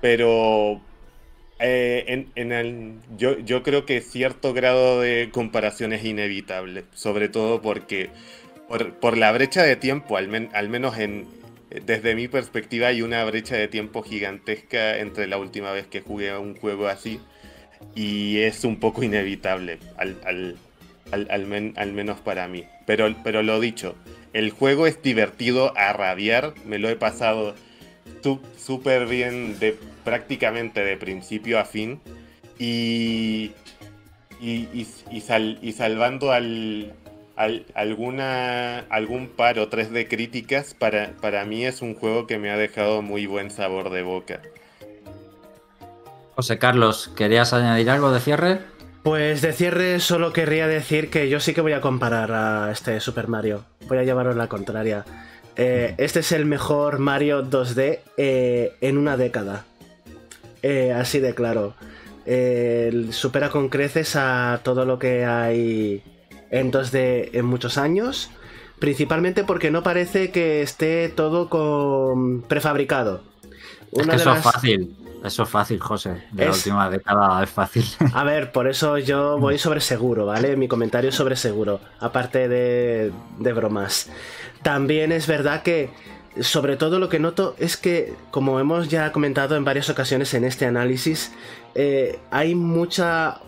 pero 0.00 0.80
eh, 1.60 2.26
en, 2.34 2.52
el, 2.52 2.94
yo, 3.18 3.38
yo 3.38 3.62
creo 3.62 3.84
que 3.84 4.00
cierto 4.00 4.54
grado 4.54 5.02
de 5.02 5.28
comparación 5.30 5.92
es 5.92 6.04
inevitable, 6.04 6.84
sobre 6.94 7.28
todo 7.28 7.60
porque 7.62 8.10
por, 8.66 9.16
la 9.16 9.30
brecha 9.30 9.62
de 9.62 9.76
tiempo, 9.76 10.16
al, 10.16 10.50
al 10.52 10.68
menos 10.68 10.98
en, 10.98 11.26
desde 11.70 12.14
mi 12.14 12.28
perspectiva 12.28 12.88
hay 12.88 13.02
una 13.02 13.24
brecha 13.24 13.56
de 13.56 13.68
tiempo 13.68 14.02
gigantesca 14.02 14.98
entre 14.98 15.26
la 15.26 15.38
última 15.38 15.72
vez 15.72 15.86
que 15.86 16.00
jugué 16.00 16.36
un 16.36 16.56
juego 16.56 16.86
así 16.88 17.20
y 17.94 18.38
es 18.38 18.64
un 18.64 18.78
poco 18.78 19.02
inevitable, 19.02 19.78
al, 19.96 20.18
al, 20.24 21.72
al 21.76 21.92
menos 21.92 22.20
para 22.20 22.48
mí. 22.48 22.64
Pero, 22.86 23.14
pero 23.22 23.42
lo 23.42 23.60
dicho, 23.60 23.96
el 24.32 24.50
juego 24.50 24.86
es 24.86 25.02
divertido 25.02 25.76
a 25.76 25.92
rabiar, 25.92 26.54
me 26.64 26.78
lo 26.78 26.88
he 26.88 26.96
pasado 26.96 27.54
súper 28.58 29.06
bien 29.06 29.58
de 29.58 29.76
prácticamente 30.04 30.84
de 30.84 30.96
principio 30.96 31.58
a 31.58 31.64
fin 31.64 32.00
y, 32.58 33.52
y, 34.40 35.72
salvando 35.72 36.32
al, 36.32 36.92
alguna, 37.36 38.80
algún 38.90 39.28
par 39.28 39.58
o 39.58 39.68
tres 39.68 39.90
de 39.90 40.08
críticas, 40.08 40.74
para, 40.74 41.12
para 41.20 41.44
mí 41.44 41.64
es 41.64 41.82
un 41.82 41.94
juego 41.94 42.26
que 42.26 42.38
me 42.38 42.50
ha 42.50 42.56
dejado 42.56 43.02
muy 43.02 43.26
buen 43.26 43.50
sabor 43.50 43.90
de 43.90 44.02
boca. 44.02 44.40
José 46.34 46.58
Carlos, 46.58 47.10
¿querías 47.16 47.52
añadir 47.52 47.88
algo 47.90 48.10
de 48.10 48.20
cierre? 48.20 48.60
Pues 49.02 49.40
de 49.40 49.52
cierre 49.52 50.00
solo 50.00 50.32
querría 50.32 50.66
decir 50.66 51.10
que 51.10 51.28
yo 51.28 51.40
sí 51.40 51.54
que 51.54 51.60
voy 51.60 51.72
a 51.72 51.80
comparar 51.80 52.32
a 52.32 52.70
este 52.72 52.98
Super 53.00 53.28
Mario. 53.28 53.64
Voy 53.86 53.98
a 53.98 54.02
llevaros 54.02 54.36
la 54.36 54.48
contraria. 54.48 55.04
Eh, 55.56 55.94
este 55.96 56.20
es 56.20 56.32
el 56.32 56.44
mejor 56.44 56.98
Mario 56.98 57.42
2D 57.42 58.00
eh, 58.16 58.76
en 58.80 58.98
una 58.98 59.16
década. 59.16 59.64
Eh, 60.62 60.92
así 60.92 61.20
de 61.20 61.34
claro. 61.34 61.74
supera 63.12 63.50
con 63.50 63.68
creces 63.68 64.16
a 64.16 64.60
todo 64.62 64.84
lo 64.84 64.98
que 64.98 65.24
hay 65.24 66.02
en 66.50 66.72
2D 66.72 67.30
en 67.32 67.44
muchos 67.44 67.78
años. 67.78 68.30
Principalmente 68.78 69.44
porque 69.44 69.70
no 69.70 69.82
parece 69.82 70.30
que 70.30 70.62
esté 70.62 71.08
todo 71.08 71.48
con 71.48 72.42
prefabricado. 72.42 73.22
es 73.92 74.06
que 74.06 74.16
eso 74.16 74.34
es 74.34 74.42
fácil. 74.42 74.96
Eso 75.24 75.42
es 75.42 75.48
fácil, 75.48 75.80
José. 75.80 76.22
De 76.30 76.44
la 76.44 76.52
última 76.52 76.90
década 76.90 77.42
es 77.42 77.50
fácil. 77.50 77.84
A 78.14 78.22
ver, 78.22 78.52
por 78.52 78.68
eso 78.68 78.98
yo 78.98 79.38
voy 79.38 79.58
sobre 79.58 79.80
seguro, 79.80 80.26
¿vale? 80.26 80.56
Mi 80.56 80.68
comentario 80.68 81.10
es 81.10 81.16
sobre 81.16 81.36
seguro, 81.36 81.80
aparte 81.98 82.48
de, 82.48 83.12
de 83.38 83.52
bromas. 83.52 84.08
También 84.62 85.10
es 85.10 85.26
verdad 85.26 85.62
que, 85.62 85.90
sobre 86.40 86.76
todo 86.76 86.98
lo 86.98 87.08
que 87.08 87.18
noto 87.18 87.56
es 87.58 87.76
que, 87.76 88.14
como 88.30 88.60
hemos 88.60 88.88
ya 88.88 89.10
comentado 89.10 89.56
en 89.56 89.64
varias 89.64 89.88
ocasiones 89.90 90.32
en 90.34 90.44
este 90.44 90.66
análisis, 90.66 91.32
eh, 91.74 92.18
hay 92.30 92.54
mucha 92.54 93.40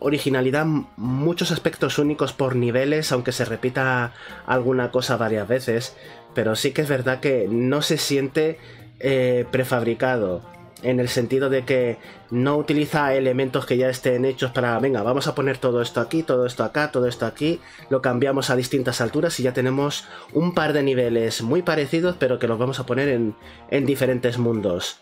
originalidad, 0.00 0.66
muchos 0.96 1.50
aspectos 1.50 1.98
únicos 1.98 2.32
por 2.32 2.56
niveles, 2.56 3.12
aunque 3.12 3.32
se 3.32 3.44
repita 3.44 4.12
alguna 4.46 4.90
cosa 4.90 5.16
varias 5.16 5.48
veces, 5.48 5.96
pero 6.34 6.56
sí 6.56 6.72
que 6.72 6.82
es 6.82 6.88
verdad 6.88 7.20
que 7.20 7.46
no 7.48 7.82
se 7.82 7.98
siente 7.98 8.58
eh, 9.00 9.44
prefabricado 9.50 10.42
en 10.82 11.00
el 11.00 11.08
sentido 11.08 11.48
de 11.48 11.64
que 11.64 11.96
no 12.30 12.56
utiliza 12.56 13.14
elementos 13.14 13.64
que 13.64 13.78
ya 13.78 13.88
estén 13.88 14.24
hechos 14.24 14.50
para, 14.50 14.78
venga, 14.78 15.02
vamos 15.02 15.26
a 15.26 15.34
poner 15.34 15.56
todo 15.56 15.80
esto 15.80 16.00
aquí, 16.00 16.22
todo 16.22 16.46
esto 16.46 16.62
acá, 16.62 16.92
todo 16.92 17.08
esto 17.08 17.26
aquí, 17.26 17.60
lo 17.88 18.02
cambiamos 18.02 18.50
a 18.50 18.56
distintas 18.56 19.00
alturas 19.00 19.40
y 19.40 19.44
ya 19.44 19.54
tenemos 19.54 20.06
un 20.32 20.52
par 20.52 20.74
de 20.74 20.82
niveles 20.82 21.42
muy 21.42 21.62
parecidos, 21.62 22.16
pero 22.18 22.38
que 22.38 22.48
los 22.48 22.58
vamos 22.58 22.80
a 22.80 22.86
poner 22.86 23.08
en, 23.08 23.34
en 23.70 23.86
diferentes 23.86 24.36
mundos. 24.36 25.00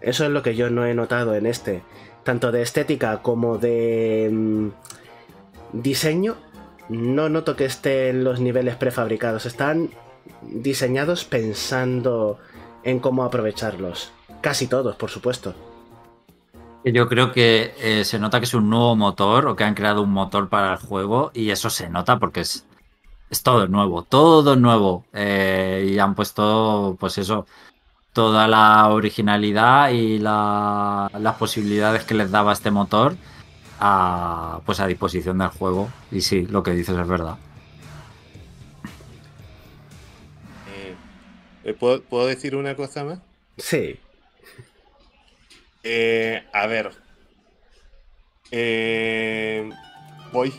Eso 0.00 0.24
es 0.24 0.30
lo 0.30 0.42
que 0.42 0.54
yo 0.54 0.70
no 0.70 0.86
he 0.86 0.94
notado 0.94 1.34
en 1.34 1.46
este, 1.46 1.82
tanto 2.24 2.50
de 2.50 2.62
estética 2.62 3.22
como 3.22 3.58
de 3.58 4.30
mm, 4.32 4.68
diseño. 5.72 6.36
No 6.88 7.28
noto 7.28 7.56
que 7.56 7.64
estén 7.64 8.24
los 8.24 8.40
niveles 8.40 8.76
prefabricados, 8.76 9.46
están 9.46 9.90
diseñados 10.42 11.24
pensando 11.24 12.38
en 12.82 13.00
cómo 13.00 13.24
aprovecharlos. 13.24 14.12
Casi 14.40 14.66
todos, 14.66 14.96
por 14.96 15.10
supuesto. 15.10 15.54
Yo 16.84 17.08
creo 17.08 17.32
que 17.32 17.72
eh, 17.78 18.04
se 18.04 18.18
nota 18.18 18.40
que 18.40 18.44
es 18.44 18.52
un 18.52 18.68
nuevo 18.68 18.94
motor 18.94 19.46
o 19.46 19.56
que 19.56 19.64
han 19.64 19.74
creado 19.74 20.02
un 20.02 20.12
motor 20.12 20.50
para 20.50 20.72
el 20.72 20.78
juego 20.78 21.30
y 21.32 21.48
eso 21.48 21.70
se 21.70 21.88
nota 21.88 22.18
porque 22.18 22.40
es, 22.40 22.66
es 23.30 23.42
todo 23.42 23.66
nuevo, 23.68 24.02
todo 24.02 24.54
nuevo. 24.56 25.06
Eh, 25.14 25.92
y 25.94 25.98
han 25.98 26.14
puesto, 26.14 26.96
pues 27.00 27.16
eso, 27.16 27.46
toda 28.14 28.48
la 28.48 28.88
originalidad 28.88 29.90
y 29.90 30.18
las 30.18 31.34
posibilidades 31.38 32.04
que 32.04 32.14
les 32.14 32.30
daba 32.30 32.52
este 32.52 32.70
motor 32.70 33.16
a, 33.80 34.60
pues 34.64 34.80
a 34.80 34.86
disposición 34.86 35.38
del 35.38 35.48
juego. 35.48 35.90
Y 36.10 36.22
sí, 36.22 36.46
lo 36.46 36.62
que 36.62 36.70
dices 36.70 36.96
es 36.96 37.06
verdad. 37.06 37.36
Eh, 41.64 41.74
¿Puedo 41.74 42.26
decir 42.26 42.56
una 42.56 42.76
cosa 42.76 43.04
más? 43.04 43.18
Sí. 43.58 43.98
Eh, 45.82 46.46
a 46.52 46.66
ver. 46.66 46.92
Eh, 48.50 49.70
voy. 50.32 50.52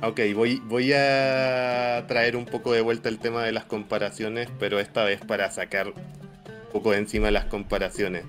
Ok, 0.00 0.20
voy, 0.34 0.62
voy 0.64 0.92
a 0.92 2.04
traer 2.06 2.36
un 2.36 2.44
poco 2.44 2.72
de 2.72 2.80
vuelta 2.80 3.08
el 3.08 3.18
tema 3.18 3.44
de 3.44 3.50
las 3.50 3.64
comparaciones, 3.64 4.48
pero 4.60 4.78
esta 4.78 5.04
vez 5.04 5.20
para 5.20 5.50
sacar 5.50 5.88
un 5.88 6.72
poco 6.72 6.92
de 6.92 6.98
encima 6.98 7.32
las 7.32 7.46
comparaciones. 7.46 8.24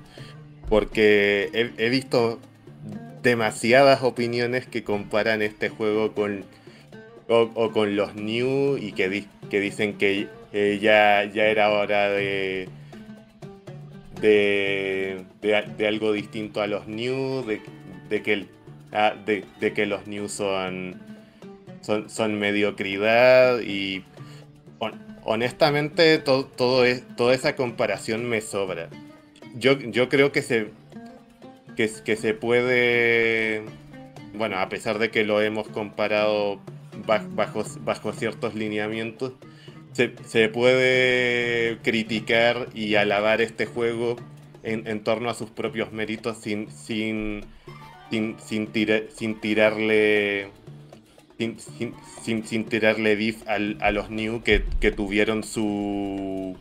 Porque 0.67 1.49
he, 1.77 1.89
visto 1.89 2.39
demasiadas 3.21 4.01
opiniones 4.01 4.65
que 4.65 4.83
comparan 4.83 5.41
este 5.41 5.69
juego 5.69 6.13
con 6.13 6.43
o, 7.27 7.71
con 7.71 7.95
los 7.95 8.15
New 8.15 8.77
y 8.77 8.91
que, 8.93 9.09
dicen 9.51 9.97
que 9.97 10.27
eh, 10.53 10.79
ya, 10.81 11.23
ya 11.25 11.45
era 11.45 11.69
hora 11.69 12.09
de, 12.09 12.67
de, 14.21 15.23
de, 15.41 15.87
algo 15.87 16.11
distinto 16.11 16.61
a 16.61 16.67
los 16.67 16.87
new, 16.87 17.45
de, 17.45 18.21
que, 18.21 18.47
ah, 18.91 19.13
de, 19.25 19.73
que 19.73 19.85
los 19.85 20.07
new 20.07 20.27
son, 20.27 20.99
son, 21.81 22.09
son 22.09 22.39
mediocridad 22.39 23.59
y 23.61 24.03
honestamente 25.23 26.17
todo, 26.17 26.45
todo 26.45 26.85
es, 26.85 27.03
toda 27.15 27.33
esa 27.33 27.55
comparación 27.55 28.27
me 28.27 28.41
sobra. 28.41 28.89
Yo, 29.55 29.79
yo 29.79 30.09
creo 30.09 30.31
que 30.31 30.41
se, 30.41 30.67
que, 31.75 31.87
se 32.17 32.33
puede, 32.33 33.63
bueno, 34.33 34.59
a 34.59 34.67
pesar 34.69 34.99
de 34.99 35.11
que 35.11 35.23
lo 35.23 35.41
hemos 35.41 35.67
comparado 35.69 36.59
bajo, 37.05 37.63
bajo 37.81 38.11
ciertos 38.13 38.53
lineamientos, 38.53 39.33
se, 39.93 40.49
puede 40.49 41.77
criticar 41.83 42.67
y 42.73 42.95
alabar 42.95 43.41
este 43.41 43.65
juego 43.65 44.17
en, 44.63 45.03
torno 45.03 45.29
a 45.29 45.33
sus 45.33 45.49
propios 45.49 45.91
méritos 45.91 46.37
sin, 46.37 46.69
sin, 46.69 47.45
sin, 48.09 48.37
sin, 49.15 49.39
tirarle 49.39 50.49
sin, 51.39 52.43
sin, 52.45 52.65
tirarle 52.65 53.15
beef 53.15 53.37
a 53.47 53.91
los 53.91 54.09
new 54.09 54.43
que, 54.43 54.59
tuvieron 54.91 55.43
su 55.43 56.57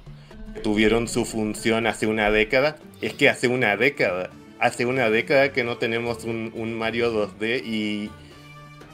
tuvieron 0.62 1.08
su 1.08 1.24
función 1.24 1.86
hace 1.86 2.06
una 2.06 2.30
década 2.30 2.76
es 3.00 3.12
que 3.12 3.28
hace 3.28 3.48
una 3.48 3.76
década 3.76 4.30
hace 4.60 4.86
una 4.86 5.10
década 5.10 5.52
que 5.52 5.64
no 5.64 5.76
tenemos 5.78 6.24
un, 6.24 6.74
Mario 6.78 7.12
2D 7.12 7.62
y, 7.64 8.10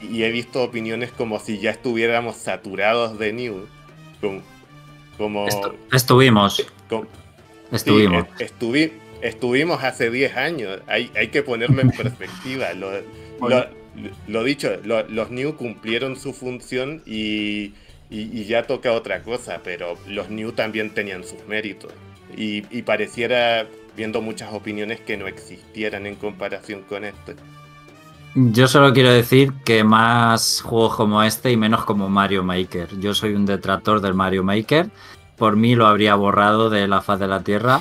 y 0.01 0.23
he 0.23 0.31
visto 0.31 0.63
opiniones 0.63 1.11
como 1.11 1.39
si 1.39 1.59
ya 1.59 1.71
estuviéramos 1.71 2.35
saturados 2.35 3.17
de 3.17 3.33
new 3.33 3.67
como, 5.17 5.47
estuvimos. 5.91 6.65
estuvimos. 7.69 8.27
estuvimos 9.21 9.83
hace 9.83 10.09
10 10.09 10.37
años. 10.37 10.81
Hay, 10.87 11.09
hay, 11.15 11.29
que 11.29 11.41
ponerlo 11.41 11.81
en 11.81 11.91
perspectiva. 11.97 12.73
Lo, 12.73 12.89
dicho, 14.43 14.69
los 14.83 15.31
New 15.31 15.55
cumplieron 15.55 16.15
su 16.15 16.33
función 16.33 17.01
y, 17.05 17.73
ya 18.09 18.63
toca 18.63 18.91
otra 18.93 19.23
cosa, 19.23 19.61
pero 19.63 19.97
los 20.07 20.29
New 20.29 20.51
también 20.51 20.91
tenían 20.91 21.23
sus 21.23 21.45
méritos. 21.47 21.93
Y, 22.37 22.63
y 22.75 22.81
pareciera, 22.81 23.67
viendo 23.95 24.21
muchas 24.21 24.53
opiniones, 24.53 24.99
que 24.99 25.17
no 25.17 25.27
existieran 25.27 26.05
en 26.05 26.15
comparación 26.15 26.81
con 26.83 27.05
este. 27.05 27.35
Yo 28.37 28.67
solo 28.67 28.91
quiero 28.91 29.13
decir 29.13 29.53
que 29.63 29.85
más 29.85 30.61
juegos 30.61 30.97
como 30.97 31.23
este 31.23 31.53
y 31.53 31.57
menos 31.57 31.85
como 31.85 32.09
Mario 32.09 32.43
Maker. 32.43 32.99
Yo 32.99 33.13
soy 33.13 33.33
un 33.33 33.45
detractor 33.45 34.01
del 34.01 34.13
Mario 34.13 34.43
Maker. 34.43 34.89
Por 35.37 35.55
mí 35.55 35.73
lo 35.73 35.87
habría 35.87 36.15
borrado 36.15 36.69
de 36.69 36.85
la 36.89 37.01
faz 37.01 37.17
de 37.17 37.29
la 37.29 37.43
Tierra. 37.43 37.79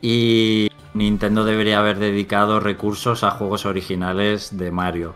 Y 0.00 0.70
Nintendo 0.94 1.44
debería 1.44 1.80
haber 1.80 1.98
dedicado 1.98 2.60
recursos 2.60 3.24
a 3.24 3.30
juegos 3.30 3.66
originales 3.66 4.56
de 4.56 4.70
Mario. 4.70 5.14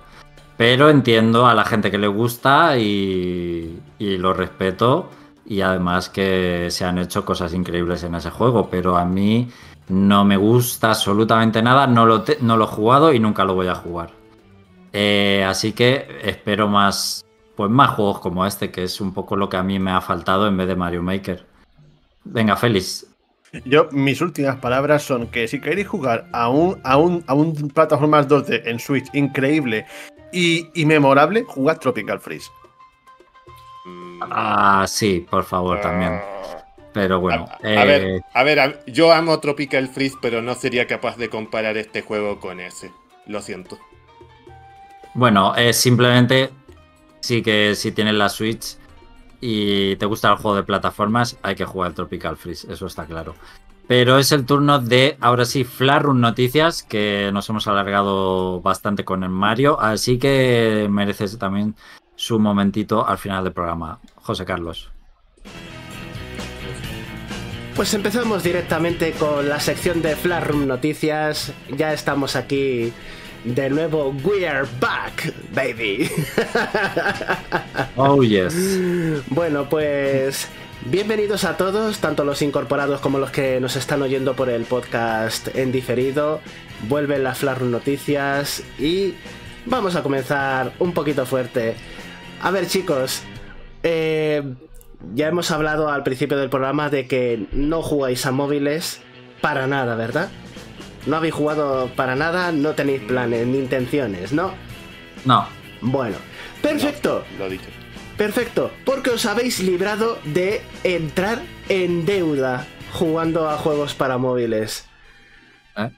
Pero 0.57 0.89
entiendo 0.89 1.47
a 1.47 1.55
la 1.55 1.65
gente 1.65 1.91
que 1.91 1.99
le 1.99 2.07
gusta 2.07 2.79
y, 2.79 3.81
lo 3.99 4.33
respeto. 4.33 5.11
Y 5.47 5.61
además 5.61 6.09
que 6.09 6.69
se 6.71 6.85
han 6.85 6.99
hecho 6.99 7.25
cosas 7.25 7.53
increíbles 7.53 8.03
en 8.05 8.15
ese 8.15 8.31
juego. 8.31 8.69
Pero 8.71 8.97
a 8.97 9.05
mí 9.05 9.49
no 9.89 10.25
me 10.25 10.37
gusta 10.37 10.91
absolutamente 10.91 11.61
nada. 11.63 11.87
No 11.87 12.07
lo, 12.07 12.25
he 12.25 12.67
jugado 12.67 13.13
y 13.13 13.19
nunca 13.19 13.45
lo 13.45 13.55
voy 13.55 13.67
a 13.67 13.75
jugar. 13.75 14.11
Eh, 14.93 15.45
así 15.47 15.73
que 15.73 16.21
espero 16.23 16.69
más, 16.69 17.27
pues 17.57 17.69
más 17.69 17.91
juegos 17.91 18.21
como 18.21 18.47
este, 18.47 18.71
que 18.71 18.85
es 18.85 19.01
un 19.01 19.13
poco 19.13 19.35
lo 19.35 19.49
que 19.49 19.57
a 19.57 19.63
mí 19.65 19.81
me 19.81 19.91
ha 19.91 20.01
faltado 20.01 20.47
en 20.47 20.57
vez 20.57 20.69
de 20.69 20.77
Mario 20.77 21.03
Maker. 21.03 21.45
Venga, 22.23 22.57
Félix. 22.57 23.07
Yo, 23.65 23.89
mis 23.93 24.21
últimas 24.21 24.57
palabras 24.57 25.03
son 25.03 25.29
que 25.29 25.47
si 25.47 25.61
queréis 25.61 25.87
jugar 25.87 26.27
a 26.33 26.49
un, 26.49 26.81
a 26.83 26.97
un, 26.97 27.25
a 27.27 27.35
un 27.35 27.55
plataformas 27.69 28.29
2D 28.29 28.63
en 28.65 28.81
Switch 28.81 29.07
increíble 29.13 29.87
y, 30.35 30.85
memorable, 30.85 31.45
jugad 31.45 31.79
Tropical 31.79 32.21
Freeze. 32.21 32.51
Ah, 34.21 34.85
sí, 34.89 35.27
por 35.31 35.45
favor, 35.45 35.81
también. 35.81 36.21
Pero 36.93 37.21
bueno. 37.21 37.47
A, 37.63 37.85
ver, 37.85 38.05
eh, 38.05 38.21
a 38.33 38.43
ver, 38.43 38.85
yo 38.87 39.13
amo 39.13 39.41
Tropical 39.41 39.89
Freeze, 39.89 40.17
pero 40.21 40.43
no 40.43 40.55
sería 40.55 40.87
capaz 40.87 41.17
de 41.17 41.29
comparar 41.29 41.77
este 41.77 42.03
juego 42.03 42.41
con 42.41 42.61
ese. 42.61 42.93
Lo 43.27 43.43
siento. 43.43 43.79
Bueno, 45.15 45.55
es 45.57 45.77
simplemente 45.77 46.51
sí 47.21 47.43
que 47.43 47.75
si 47.75 47.93
tienes 47.93 48.15
la 48.15 48.29
Switch 48.29 48.77
y 49.41 49.97
te 49.97 50.07
gusta 50.07 50.31
el 50.31 50.37
juego 50.37 50.57
de 50.57 50.63
plataformas, 50.63 51.39
hay 51.43 51.55
que 51.55 51.65
jugar 51.65 51.91
el 51.91 51.95
Tropical 51.95 52.37
Freeze, 52.37 52.71
eso 52.73 52.87
está 52.87 53.07
claro. 53.07 53.35
Pero 53.87 54.19
es 54.19 54.33
el 54.33 54.47
turno 54.47 54.79
de, 54.79 55.17
ahora 55.21 55.45
sí, 55.45 55.65
Flarun 55.65 56.21
Noticias, 56.21 56.83
que 56.83 57.31
nos 57.33 57.49
hemos 57.51 57.67
alargado 57.67 58.63
bastante 58.63 59.05
con 59.05 59.25
el 59.25 59.31
Mario, 59.31 59.79
así 59.79 60.19
que 60.19 60.89
mereces 60.91 61.39
también 61.39 61.75
su 62.17 62.39
momentito 62.39 63.07
al 63.07 63.19
final 63.19 63.45
del 63.45 63.53
programa. 63.53 64.01
José 64.17 64.45
Carlos. 64.45 64.91
Pues 67.77 67.93
empezamos 67.93 68.43
directamente 68.45 69.13
con 69.13 69.49
la 69.49 69.59
sección 69.59 70.01
de 70.01 70.15
Flarun 70.15 70.69
Noticias. 70.69 71.53
Ya 71.77 71.93
estamos 71.93 72.37
aquí 72.37 72.93
de 73.45 73.69
nuevo. 73.69 74.15
We 74.25 74.47
are 74.47 74.67
back, 74.81 75.35
baby. 75.53 76.09
Oh, 77.97 78.23
yes. 78.23 78.55
Bueno, 79.29 79.69
pues 79.69 80.49
Bienvenidos 80.87 81.45
a 81.45 81.57
todos, 81.57 81.99
tanto 81.99 82.25
los 82.25 82.43
incorporados 82.43 83.01
como 83.01 83.19
los 83.19 83.31
que 83.31 83.59
nos 83.59 83.75
están 83.75 84.03
oyendo 84.03 84.37
por 84.37 84.51
el 84.51 84.65
podcast 84.65 85.49
en 85.57 85.73
diferido. 85.73 86.41
Vuelven 86.91 87.25
las 87.25 87.39
Flash 87.39 87.61
Noticias 87.61 88.63
y 88.79 89.15
vamos 89.65 89.97
a 89.97 90.03
comenzar 90.03 90.73
un 90.79 90.93
poquito 90.93 91.25
fuerte. 91.25 91.75
A 92.43 92.51
ver 92.51 92.67
chicos, 92.67 93.23
eh, 93.83 94.43
ya 95.15 95.29
hemos 95.29 95.51
hablado 95.51 95.89
al 95.89 96.03
principio 96.03 96.37
del 96.37 96.51
programa 96.51 96.91
de 96.91 97.07
que 97.09 97.47
no 97.53 97.81
jugáis 97.81 98.27
a 98.27 98.31
móviles 98.31 99.01
para 99.41 99.67
nada, 99.67 99.95
¿verdad? 99.95 100.29
No 101.07 101.17
habéis 101.17 101.33
jugado 101.33 101.89
para 101.97 102.15
nada, 102.15 102.53
no 102.53 102.73
tenéis 102.73 103.01
planes 103.01 103.47
ni 103.47 103.57
intenciones, 103.57 104.35
¿no? 104.35 104.53
No. 105.25 105.47
Bueno, 105.81 106.17
perfecto. 106.61 107.25
lo 107.39 107.49
dicho. 107.49 107.71
Perfecto, 108.17 108.71
porque 108.85 109.11
os 109.11 109.27
habéis 109.27 109.61
librado 109.61 110.19
de 110.25 110.63
entrar 110.85 111.43
en 111.69 112.07
deuda 112.07 112.67
jugando 112.93 113.49
a 113.49 113.57
juegos 113.57 113.95
para 113.95 114.19
móviles. 114.19 114.87
¿Eh? 115.77 115.91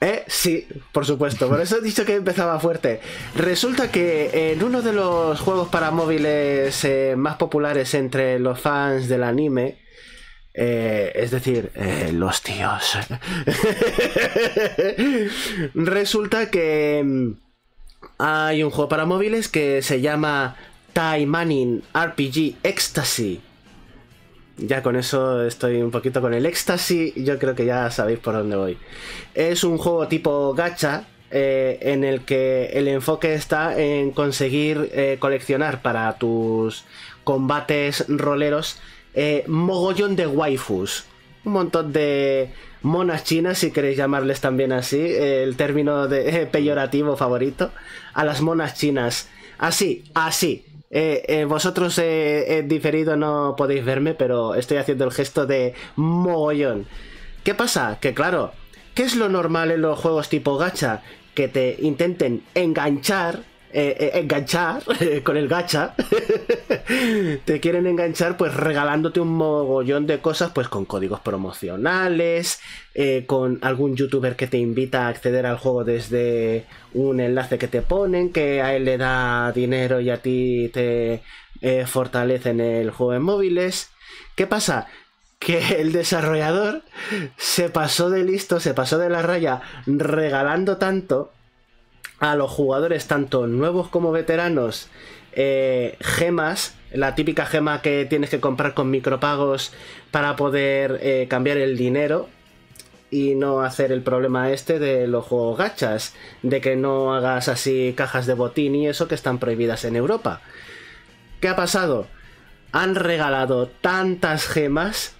¿Eh? 0.00 0.24
Sí, 0.26 0.66
por 0.90 1.06
supuesto. 1.06 1.48
Por 1.48 1.60
eso 1.60 1.78
he 1.78 1.80
dicho 1.80 2.04
que 2.04 2.16
empezaba 2.16 2.58
fuerte. 2.58 3.00
Resulta 3.36 3.92
que 3.92 4.52
en 4.52 4.64
uno 4.64 4.82
de 4.82 4.92
los 4.92 5.40
juegos 5.40 5.68
para 5.68 5.92
móviles 5.92 6.84
eh, 6.84 7.14
más 7.16 7.36
populares 7.36 7.94
entre 7.94 8.40
los 8.40 8.60
fans 8.60 9.08
del 9.08 9.22
anime, 9.22 9.78
eh, 10.54 11.12
es 11.14 11.30
decir, 11.30 11.70
eh, 11.76 12.10
los 12.12 12.42
tíos, 12.42 12.92
resulta 15.74 16.50
que 16.50 17.02
mm, 17.04 17.32
hay 18.18 18.64
un 18.64 18.70
juego 18.70 18.88
para 18.88 19.06
móviles 19.06 19.48
que 19.48 19.82
se 19.82 20.00
llama 20.00 20.56
Manning 20.94 21.82
RPG 21.94 22.56
Ecstasy. 22.62 23.40
Ya 24.58 24.82
con 24.82 24.96
eso 24.96 25.44
estoy 25.44 25.80
un 25.82 25.90
poquito 25.90 26.20
con 26.20 26.34
el 26.34 26.46
Ecstasy, 26.46 27.14
yo 27.16 27.38
creo 27.38 27.54
que 27.54 27.64
ya 27.64 27.90
sabéis 27.90 28.18
por 28.18 28.34
dónde 28.34 28.56
voy. 28.56 28.78
Es 29.34 29.64
un 29.64 29.78
juego 29.78 30.08
tipo 30.08 30.52
gacha 30.54 31.04
eh, 31.30 31.78
en 31.80 32.04
el 32.04 32.24
que 32.26 32.66
el 32.74 32.88
enfoque 32.88 33.32
está 33.34 33.80
en 33.80 34.10
conseguir 34.10 34.90
eh, 34.92 35.16
coleccionar 35.18 35.80
para 35.80 36.12
tus 36.18 36.84
combates 37.24 38.04
roleros 38.08 38.78
eh, 39.14 39.44
mogollón 39.46 40.14
de 40.16 40.26
waifus. 40.26 41.06
Un 41.44 41.52
montón 41.52 41.92
de 41.92 42.50
monas 42.82 43.24
chinas, 43.24 43.58
si 43.58 43.70
queréis 43.70 43.96
llamarles 43.96 44.40
también 44.40 44.72
así, 44.72 45.00
el 45.00 45.56
término 45.56 46.06
de, 46.06 46.46
peyorativo 46.46 47.16
favorito, 47.16 47.72
a 48.12 48.24
las 48.24 48.42
monas 48.42 48.74
chinas. 48.74 49.28
Así, 49.58 50.04
así, 50.14 50.66
eh, 50.94 51.24
eh, 51.26 51.44
vosotros 51.46 51.98
eh, 51.98 52.62
diferido 52.66 53.16
no 53.16 53.54
podéis 53.56 53.82
verme, 53.82 54.12
pero 54.12 54.54
estoy 54.54 54.76
haciendo 54.76 55.06
el 55.06 55.10
gesto 55.10 55.46
de 55.46 55.72
mogollón. 55.96 56.86
¿Qué 57.42 57.54
pasa? 57.54 57.98
Que 57.98 58.12
claro, 58.12 58.52
¿qué 58.94 59.04
es 59.04 59.16
lo 59.16 59.30
normal 59.30 59.70
en 59.70 59.80
los 59.80 59.98
juegos 59.98 60.28
tipo 60.28 60.58
gacha? 60.58 61.02
Que 61.34 61.48
te 61.48 61.78
intenten 61.80 62.44
enganchar 62.54 63.40
eh, 63.74 63.96
eh, 63.98 64.10
enganchar 64.20 64.82
con 65.24 65.38
el 65.38 65.48
gacha, 65.48 65.94
te 67.44 67.58
quieren 67.60 67.86
enganchar 67.86 68.36
pues 68.36 68.54
regalándote 68.54 69.20
un 69.20 69.28
mogollón 69.28 70.06
de 70.06 70.18
cosas 70.18 70.52
pues 70.52 70.68
con 70.68 70.84
códigos 70.84 71.20
promocionales, 71.20 72.60
eh, 72.94 73.24
con 73.26 73.58
algún 73.62 73.96
youtuber 73.96 74.36
que 74.36 74.46
te 74.46 74.58
invita 74.58 75.06
a 75.06 75.08
acceder 75.08 75.46
al 75.46 75.56
juego 75.56 75.84
desde 75.84 76.66
un 76.92 77.20
enlace 77.20 77.56
que 77.56 77.68
te 77.68 77.80
ponen, 77.80 78.30
que 78.30 78.60
a 78.60 78.76
él 78.76 78.84
le 78.84 78.98
da 78.98 79.52
dinero 79.52 80.00
y 80.00 80.10
a 80.10 80.18
ti 80.18 80.70
te 80.72 81.22
fortalece 81.86 82.50
en 82.50 82.60
el 82.60 82.90
juego 82.90 83.12
de 83.12 83.20
móviles. 83.20 83.90
¿Qué 84.34 84.46
pasa? 84.46 84.88
que 85.38 85.80
el 85.80 85.90
desarrollador 85.90 86.82
se 87.36 87.68
pasó 87.68 88.10
de 88.10 88.22
listo, 88.22 88.60
se 88.60 88.74
pasó 88.74 88.98
de 88.98 89.08
la 89.08 89.22
raya 89.22 89.60
regalando 89.86 90.76
tanto 90.76 91.32
a 92.22 92.36
los 92.36 92.52
jugadores, 92.52 93.08
tanto 93.08 93.48
nuevos 93.48 93.88
como 93.88 94.12
veteranos, 94.12 94.88
eh, 95.32 95.96
gemas, 96.00 96.76
la 96.92 97.16
típica 97.16 97.46
gema 97.46 97.82
que 97.82 98.06
tienes 98.08 98.30
que 98.30 98.38
comprar 98.38 98.74
con 98.74 98.90
micropagos 98.90 99.72
para 100.12 100.36
poder 100.36 101.00
eh, 101.02 101.26
cambiar 101.28 101.56
el 101.56 101.76
dinero 101.76 102.28
y 103.10 103.34
no 103.34 103.62
hacer 103.62 103.90
el 103.90 104.02
problema 104.02 104.52
este 104.52 104.78
de 104.78 105.08
los 105.08 105.26
juegos 105.26 105.58
gachas, 105.58 106.14
de 106.44 106.60
que 106.60 106.76
no 106.76 107.12
hagas 107.12 107.48
así 107.48 107.92
cajas 107.96 108.26
de 108.26 108.34
botín 108.34 108.76
y 108.76 108.86
eso 108.86 109.08
que 109.08 109.16
están 109.16 109.40
prohibidas 109.40 109.84
en 109.84 109.96
Europa. 109.96 110.42
¿Qué 111.40 111.48
ha 111.48 111.56
pasado? 111.56 112.06
Han 112.70 112.94
regalado 112.94 113.66
tantas 113.66 114.46
gemas 114.46 115.16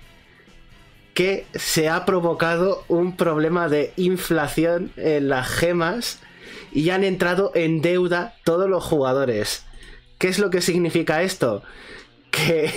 que 1.14 1.46
se 1.52 1.88
ha 1.88 2.04
provocado 2.04 2.84
un 2.86 3.16
problema 3.16 3.68
de 3.68 3.92
inflación 3.96 4.92
en 4.96 5.28
las 5.28 5.48
gemas 5.48 6.20
y 6.72 6.90
han 6.90 7.04
entrado 7.04 7.52
en 7.54 7.82
deuda 7.82 8.36
todos 8.44 8.68
los 8.68 8.84
jugadores. 8.84 9.64
¿Qué 10.18 10.28
es 10.28 10.38
lo 10.38 10.50
que 10.50 10.60
significa 10.60 11.22
esto? 11.22 11.62
Que, 12.30 12.72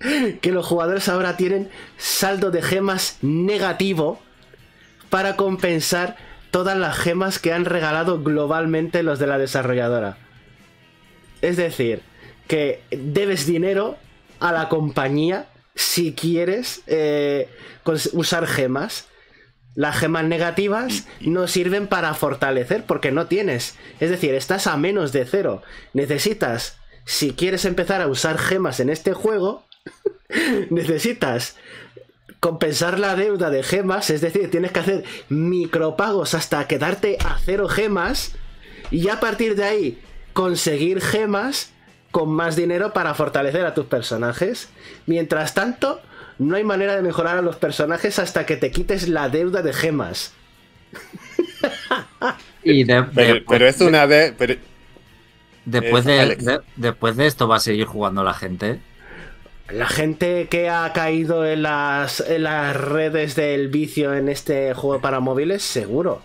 que 0.40 0.52
los 0.52 0.66
jugadores 0.66 1.08
ahora 1.08 1.36
tienen 1.36 1.70
saldo 1.96 2.50
de 2.50 2.62
gemas 2.62 3.18
negativo 3.22 4.20
para 5.08 5.36
compensar 5.36 6.16
todas 6.50 6.76
las 6.76 6.96
gemas 6.96 7.38
que 7.38 7.52
han 7.52 7.64
regalado 7.64 8.22
globalmente 8.22 9.02
los 9.02 9.18
de 9.18 9.26
la 9.26 9.38
desarrolladora. 9.38 10.16
Es 11.42 11.56
decir, 11.56 12.02
que 12.46 12.82
debes 12.90 13.46
dinero 13.46 13.96
a 14.40 14.52
la 14.52 14.68
compañía 14.68 15.48
si 15.74 16.12
quieres 16.12 16.82
eh, 16.86 17.48
usar 18.12 18.46
gemas 18.46 19.06
las 19.80 19.96
gemas 19.96 20.24
negativas 20.24 21.06
no 21.20 21.48
sirven 21.48 21.86
para 21.86 22.12
fortalecer 22.12 22.84
porque 22.84 23.12
no 23.12 23.28
tienes. 23.28 23.76
Es 23.98 24.10
decir, 24.10 24.34
estás 24.34 24.66
a 24.66 24.76
menos 24.76 25.10
de 25.10 25.24
cero. 25.24 25.62
Necesitas, 25.94 26.76
si 27.06 27.30
quieres 27.30 27.64
empezar 27.64 28.02
a 28.02 28.06
usar 28.06 28.36
gemas 28.36 28.78
en 28.80 28.90
este 28.90 29.14
juego, 29.14 29.64
necesitas 30.70 31.56
compensar 32.40 32.98
la 32.98 33.16
deuda 33.16 33.48
de 33.48 33.62
gemas. 33.62 34.10
Es 34.10 34.20
decir, 34.20 34.50
tienes 34.50 34.70
que 34.70 34.80
hacer 34.80 35.04
micropagos 35.30 36.34
hasta 36.34 36.68
quedarte 36.68 37.16
a 37.24 37.38
cero 37.42 37.66
gemas. 37.66 38.32
Y 38.90 39.08
a 39.08 39.18
partir 39.18 39.56
de 39.56 39.64
ahí 39.64 40.02
conseguir 40.34 41.00
gemas 41.00 41.72
con 42.10 42.28
más 42.28 42.54
dinero 42.54 42.92
para 42.92 43.14
fortalecer 43.14 43.64
a 43.64 43.72
tus 43.72 43.86
personajes. 43.86 44.68
Mientras 45.06 45.54
tanto, 45.54 46.02
no 46.40 46.56
hay 46.56 46.64
manera 46.64 46.96
de 46.96 47.02
mejorar 47.02 47.36
a 47.36 47.42
los 47.42 47.56
personajes 47.56 48.18
hasta 48.18 48.46
que 48.46 48.56
te 48.56 48.70
quites 48.70 49.08
la 49.08 49.28
deuda 49.28 49.60
de 49.60 49.74
gemas. 49.74 50.32
y 52.64 52.86
pero, 52.86 53.66
es 53.66 53.80
una 53.82 54.06
de. 54.06 54.58
después, 55.66 56.06
de, 56.06 56.60
después 56.76 57.16
de 57.16 57.26
esto 57.26 57.46
va 57.46 57.56
a 57.56 57.60
seguir 57.60 57.84
jugando 57.84 58.24
la 58.24 58.32
gente. 58.32 58.80
La 59.70 59.86
gente 59.86 60.48
que 60.48 60.70
ha 60.70 60.90
caído 60.94 61.44
en 61.46 61.62
las, 61.62 62.24
las 62.26 62.74
redes 62.74 63.36
del 63.36 63.68
vicio 63.68 64.14
en 64.14 64.30
este 64.30 64.72
juego 64.72 65.02
para 65.02 65.20
móviles, 65.20 65.62
seguro. 65.62 66.22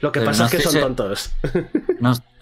Lo 0.00 0.12
que 0.12 0.20
pasa 0.20 0.44
es 0.46 0.52
que 0.52 0.60
son 0.60 0.80
tontos. 0.80 1.32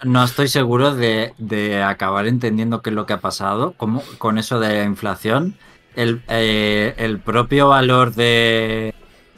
No, 0.03 0.25
estoy 0.25 0.49
seguro 0.49 0.93
de, 0.93 1.33
de, 1.37 1.81
acabar 1.81 2.27
entendiendo 2.27 2.81
qué 2.81 2.89
es 2.89 2.93
lo 2.93 3.05
que 3.05 3.13
ha 3.13 3.21
pasado 3.21 3.71
como, 3.77 4.03
con 4.17 4.37
eso 4.37 4.59
de 4.59 4.79
la 4.79 4.83
inflación 4.83 5.55
eh, 5.95 6.93
el, 6.97 7.19
propio 7.19 7.69
valor 7.69 8.13
de... 8.13 8.93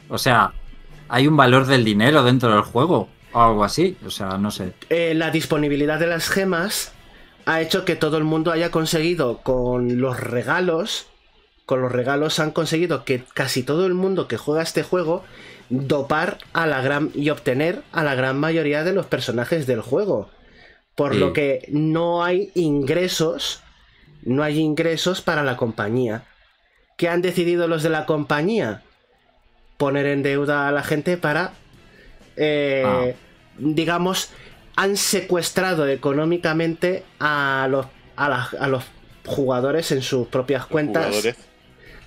O 0.08 0.18
sea, 0.18 0.52
hay 1.08 1.26
un 1.26 1.36
valor 1.36 1.66
del 1.66 1.84
dinero 1.84 2.22
dentro 2.22 2.52
del 2.52 2.62
juego 2.62 3.08
o 3.32 3.40
algo 3.40 3.64
así. 3.64 3.96
O 4.06 4.10
sea, 4.10 4.38
no 4.38 4.50
sé. 4.50 4.72
Eh, 4.90 5.14
la 5.14 5.30
disponibilidad 5.30 5.98
de 5.98 6.06
las 6.06 6.28
gemas 6.28 6.92
ha 7.44 7.60
hecho 7.60 7.84
que 7.84 7.96
todo 7.96 8.16
el 8.18 8.24
mundo 8.24 8.52
haya 8.52 8.70
conseguido 8.70 9.38
con 9.38 10.00
los 10.00 10.18
regalos, 10.18 11.06
con 11.64 11.80
los 11.80 11.92
regalos 11.92 12.38
han 12.38 12.50
conseguido 12.50 13.04
que 13.04 13.24
casi 13.34 13.62
todo 13.62 13.86
el 13.86 13.94
mundo 13.94 14.28
que 14.28 14.36
juega 14.36 14.62
este 14.62 14.82
juego 14.82 15.24
dopar 15.68 16.38
a 16.52 16.66
la 16.66 16.80
gran 16.80 17.10
y 17.14 17.30
obtener 17.30 17.82
a 17.92 18.04
la 18.04 18.14
gran 18.14 18.38
mayoría 18.38 18.84
de 18.84 18.92
los 18.92 19.06
personajes 19.06 19.66
del 19.66 19.80
juego. 19.80 20.30
Por 20.94 21.14
lo 21.14 21.34
que 21.34 21.66
no 21.68 22.24
hay 22.24 22.50
ingresos, 22.54 23.62
no 24.22 24.42
hay 24.42 24.58
ingresos 24.58 25.20
para 25.20 25.44
la 25.44 25.56
compañía. 25.56 26.24
¿Qué 26.96 27.08
han 27.08 27.22
decidido 27.22 27.68
los 27.68 27.82
de 27.82 27.90
la 27.90 28.06
compañía? 28.06 28.82
Poner 29.76 30.06
en 30.06 30.22
deuda 30.22 30.68
a 30.68 30.72
la 30.72 30.82
gente 30.82 31.18
para, 31.18 31.52
eh, 32.36 32.84
ah. 32.86 33.06
digamos, 33.58 34.30
han 34.76 34.96
secuestrado 34.96 35.86
económicamente 35.88 37.04
a 37.20 37.66
los, 37.70 37.86
a, 38.16 38.68
los 38.68 38.84
jugadores 39.26 39.92
en 39.92 40.00
sus 40.02 40.28
propias 40.28 40.64
cuentas. 40.66 41.14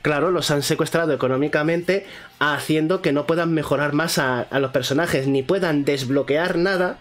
Claro, 0.01 0.31
los 0.31 0.49
han 0.49 0.63
secuestrado 0.63 1.13
económicamente, 1.13 2.07
haciendo 2.39 3.01
que 3.01 3.11
no 3.11 3.27
puedan 3.27 3.53
mejorar 3.53 3.93
más 3.93 4.17
a, 4.17 4.41
a 4.41 4.59
los 4.59 4.71
personajes, 4.71 5.27
ni 5.27 5.43
puedan 5.43 5.83
desbloquear 5.83 6.57
nada 6.57 6.97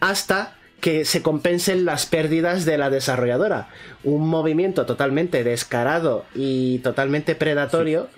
hasta 0.00 0.57
que 0.80 1.04
se 1.04 1.22
compensen 1.22 1.84
las 1.84 2.06
pérdidas 2.06 2.64
de 2.64 2.78
la 2.78 2.90
desarrolladora. 2.90 3.68
Un 4.04 4.28
movimiento 4.28 4.86
totalmente 4.86 5.42
descarado 5.44 6.24
y 6.34 6.78
totalmente 6.78 7.34
predatorio. 7.34 8.08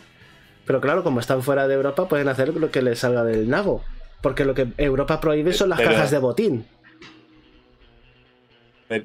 Pero 0.67 0.81
claro, 0.81 1.03
como 1.03 1.21
están 1.21 1.43
fuera 1.43 1.67
de 1.69 1.75
Europa, 1.75 2.09
pueden 2.09 2.29
hacer 2.29 2.55
lo 2.55 2.71
que 2.71 2.83
les 2.83 2.99
salga 2.99 3.25
del 3.25 3.49
nabo. 3.49 3.83
Porque 4.21 4.45
lo 4.45 4.55
que 4.55 4.69
Europa 4.77 5.21
prohíbe 5.21 5.53
son 5.53 5.71
las 5.71 5.81
cajas 5.81 6.11
de 6.11 6.19
botín. 6.19 6.67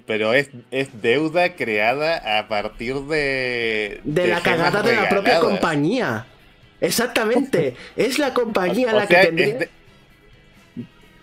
Pero 0.05 0.33
es, 0.33 0.49
es, 0.71 1.01
deuda 1.01 1.55
creada 1.55 2.39
a 2.39 2.47
partir 2.47 2.95
de. 3.01 4.01
De, 4.03 4.27
la 4.27 4.41
cagada 4.41 4.81
de 4.81 4.95
la 4.95 5.07
propia 5.07 5.39
compañía. 5.39 6.25
Exactamente. 6.81 7.75
es 7.95 8.17
la 8.19 8.33
compañía 8.33 8.93
la 8.93 9.07
que 9.07 9.15
tendría 9.15 9.57
es 9.59 9.69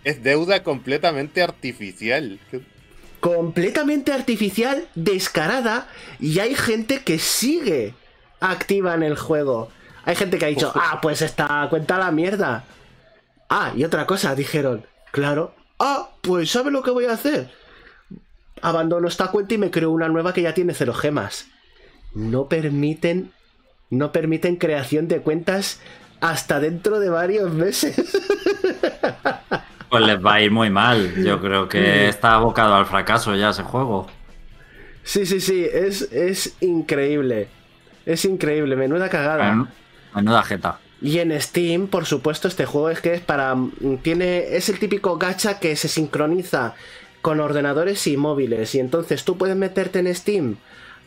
deuda 0.05 0.63
completamente 0.63 1.43
artificial. 1.43 2.39
Completamente 3.21 4.13
artificial, 4.13 4.89
descarada, 4.95 5.89
y 6.19 6.41
hay 6.41 6.55
gente 6.55 7.03
que 7.03 7.19
sigue 7.19 7.95
activa 8.41 8.95
en 8.95 9.03
el 9.03 9.17
juego. 9.17 9.71
Hay 10.05 10.17
gente 10.17 10.39
que 10.39 10.47
ha 10.47 10.49
dicho, 10.49 10.73
ah, 10.75 10.99
pues 11.01 11.23
esta 11.23 11.67
cuenta 11.71 11.99
la 11.99 12.11
mierda. 12.11 12.65
Ah, 13.49 13.73
y 13.77 13.85
otra 13.85 14.07
cosa, 14.07 14.35
dijeron, 14.35 14.85
claro, 15.13 15.55
ah, 15.79 16.11
pues 16.21 16.51
¿sabe 16.51 16.71
lo 16.71 16.83
que 16.83 16.91
voy 16.91 17.05
a 17.05 17.13
hacer? 17.13 17.51
Abandono 18.61 19.09
esta 19.09 19.29
cuenta 19.29 19.55
y 19.55 19.59
me 19.59 19.71
creo 19.71 19.91
una 19.91 20.09
nueva 20.09 20.35
que 20.35 20.43
ya 20.43 20.55
tiene 20.55 20.75
cero 20.75 20.95
gemas. 20.95 21.47
No 22.15 22.49
permiten, 22.49 23.33
no 23.91 24.11
permiten 24.11 24.57
creación 24.57 25.07
de 25.07 25.21
cuentas 25.21 25.81
hasta 26.21 26.61
dentro 26.61 26.99
de 26.99 27.11
varios 27.11 27.53
meses. 27.53 27.95
Pues 29.93 30.07
les 30.07 30.25
va 30.25 30.33
a 30.37 30.41
ir 30.41 30.51
muy 30.51 30.71
mal. 30.71 31.23
Yo 31.23 31.39
creo 31.39 31.69
que 31.69 31.79
mm. 31.79 32.09
está 32.09 32.33
abocado 32.33 32.75
al 32.77 32.87
fracaso 32.87 33.37
ya 33.37 33.51
ese 33.51 33.63
juego. 33.63 34.07
Sí, 35.05 35.27
sí, 35.27 35.39
sí, 35.39 35.67
es, 35.71 36.11
es 36.11 36.57
increíble. 36.63 37.49
Es 38.07 38.25
increíble, 38.25 38.75
menuda 38.75 39.11
cagada. 39.11 39.69
menuda 40.15 40.43
jeta. 40.45 40.79
Y 41.03 41.19
en 41.19 41.39
Steam, 41.39 41.89
por 41.89 42.07
supuesto, 42.07 42.49
este 42.49 42.65
juego 42.65 42.89
es 42.89 43.03
que 43.03 43.13
es 43.13 43.21
para. 43.21 43.55
Tiene. 44.01 44.57
Es 44.57 44.71
el 44.71 44.79
típico 44.79 45.19
gacha 45.19 45.59
que 45.59 45.77
se 45.77 45.89
sincroniza 45.89 46.75
con 47.21 47.41
ordenadores 47.41 48.07
y 48.07 48.17
móviles. 48.17 48.75
Y 48.75 48.81
entonces 48.81 49.27
tú 49.27 49.37
puedes 49.37 49.57
meterte 49.57 49.99
en 49.99 50.15
Steam 50.15 50.57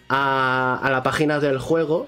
a, 0.10 0.80
a 0.80 0.92
la 0.92 1.02
página 1.02 1.40
del 1.40 1.58
juego. 1.58 2.08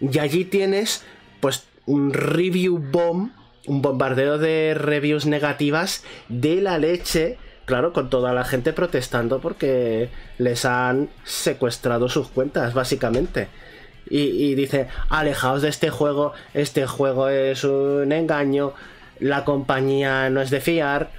Y 0.00 0.18
allí 0.20 0.46
tienes. 0.46 1.04
Pues 1.40 1.66
un 1.84 2.14
review 2.14 2.78
bomb 2.78 3.32
un 3.70 3.82
bombardeo 3.82 4.36
de 4.36 4.74
reviews 4.74 5.26
negativas 5.26 6.02
de 6.28 6.60
la 6.60 6.76
leche. 6.76 7.38
Claro, 7.66 7.92
con 7.92 8.10
toda 8.10 8.32
la 8.32 8.42
gente 8.42 8.72
protestando 8.72 9.40
porque 9.40 10.08
les 10.38 10.64
han 10.64 11.08
secuestrado 11.22 12.08
sus 12.08 12.26
cuentas, 12.26 12.74
básicamente. 12.74 13.46
Y, 14.08 14.56
dice, 14.56 14.88
alejaos 15.08 15.62
de 15.62 15.68
este 15.68 15.88
juego, 15.88 16.32
este 16.52 16.84
juego 16.86 17.28
es 17.28 17.62
un 17.62 18.10
engaño, 18.10 18.72
la 19.20 19.44
compañía 19.44 20.28
no 20.30 20.40
es 20.40 20.50
de 20.50 20.60
fiar. 20.60 21.10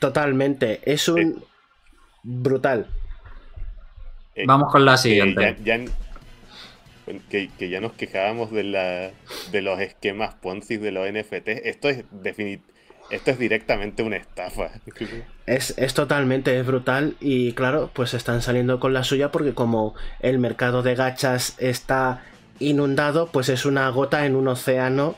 Totalmente, 0.00 0.82
es 0.84 1.08
un... 1.08 1.42
brutal. 2.22 2.88
Eh, 4.34 4.44
Vamos 4.46 4.70
con 4.70 4.84
la 4.84 4.98
siguiente 4.98 5.56
que, 7.30 7.68
ya 7.68 7.80
nos 7.80 7.92
quejábamos 7.92 8.50
de, 8.50 8.64
la, 8.64 9.10
de 9.50 9.62
los 9.62 9.80
esquemas 9.80 10.34
Ponzi 10.34 10.76
de 10.76 10.92
los 10.92 11.10
NFT. 11.10 11.48
Esto 11.48 11.88
es 11.88 12.04
esto 13.10 13.30
es 13.30 13.38
directamente 13.38 14.02
una 14.02 14.16
estafa. 14.16 14.70
Es, 15.46 15.74
es, 15.78 15.94
totalmente, 15.94 16.58
es 16.58 16.66
brutal 16.66 17.16
y 17.20 17.52
claro, 17.52 17.90
pues 17.94 18.12
están 18.12 18.42
saliendo 18.42 18.80
con 18.80 18.92
la 18.92 19.02
suya 19.02 19.32
porque 19.32 19.54
como 19.54 19.94
el 20.20 20.38
mercado 20.38 20.82
de 20.82 20.94
gachas 20.94 21.54
está 21.58 22.22
inundado, 22.58 23.28
pues 23.32 23.48
es 23.48 23.64
una 23.64 23.88
gota 23.88 24.26
en 24.26 24.36
un 24.36 24.48
océano 24.48 25.16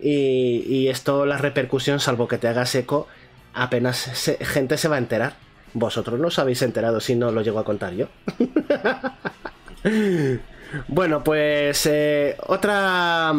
y, 0.00 0.64
y 0.66 0.88
esto, 0.88 1.24
la 1.24 1.38
repercusión, 1.38 2.00
salvo 2.00 2.26
que 2.26 2.38
te 2.38 2.48
hagas 2.48 2.74
eco, 2.74 3.06
apenas 3.54 4.36
gente 4.40 4.76
se 4.76 4.88
va 4.88 4.96
a 4.96 4.98
enterar. 4.98 5.34
Vosotros 5.74 6.18
no 6.18 6.26
os 6.26 6.38
habéis 6.38 6.60
enterado 6.62 7.00
si 7.00 7.14
no 7.14 7.30
lo 7.30 7.42
llego 7.42 7.60
a 7.60 7.64
contar 7.64 7.94
yo. 7.94 8.08
Bueno, 10.88 11.22
pues 11.24 11.86
eh, 11.86 12.36
otra, 12.46 13.32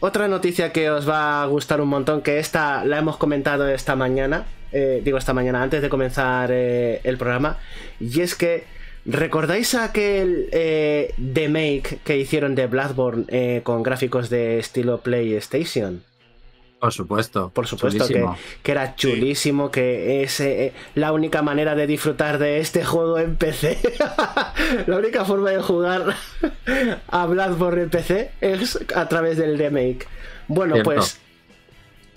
otra 0.00 0.28
noticia 0.28 0.72
que 0.72 0.90
os 0.90 1.08
va 1.08 1.42
a 1.42 1.46
gustar 1.46 1.80
un 1.80 1.88
montón, 1.88 2.22
que 2.22 2.38
esta 2.38 2.84
la 2.84 2.98
hemos 2.98 3.16
comentado 3.16 3.68
esta 3.68 3.96
mañana, 3.96 4.46
eh, 4.72 5.00
digo 5.04 5.18
esta 5.18 5.32
mañana 5.32 5.62
antes 5.62 5.82
de 5.82 5.88
comenzar 5.88 6.50
eh, 6.52 7.00
el 7.04 7.16
programa, 7.18 7.58
y 7.98 8.20
es 8.20 8.34
que 8.34 8.64
¿recordáis 9.04 9.74
aquel 9.74 10.48
The 10.50 11.48
Make 11.48 11.98
que 12.04 12.18
hicieron 12.18 12.54
de 12.54 12.66
Bloodborne 12.66 13.62
con 13.62 13.82
gráficos 13.82 14.28
de 14.30 14.58
estilo 14.58 15.00
PlayStation? 15.00 16.02
Por 16.80 16.92
supuesto. 16.92 17.50
Por 17.50 17.66
supuesto 17.66 18.06
que, 18.06 18.24
que, 18.62 18.72
era 18.72 18.94
chulísimo, 18.94 19.70
que 19.70 20.22
es 20.22 20.38
eh, 20.40 20.72
la 20.94 21.12
única 21.12 21.42
manera 21.42 21.74
de 21.74 21.86
disfrutar 21.88 22.38
de 22.38 22.58
este 22.58 22.84
juego 22.84 23.18
en 23.18 23.36
PC. 23.36 23.78
la 24.86 24.96
única 24.96 25.24
forma 25.24 25.50
de 25.50 25.60
jugar 25.60 26.14
a 27.08 27.26
Bloodborne 27.26 27.82
en 27.82 27.90
PC 27.90 28.30
es 28.40 28.78
a 28.94 29.08
través 29.08 29.38
del 29.38 29.58
remake. 29.58 30.06
Bueno, 30.46 30.76
pues... 30.84 31.20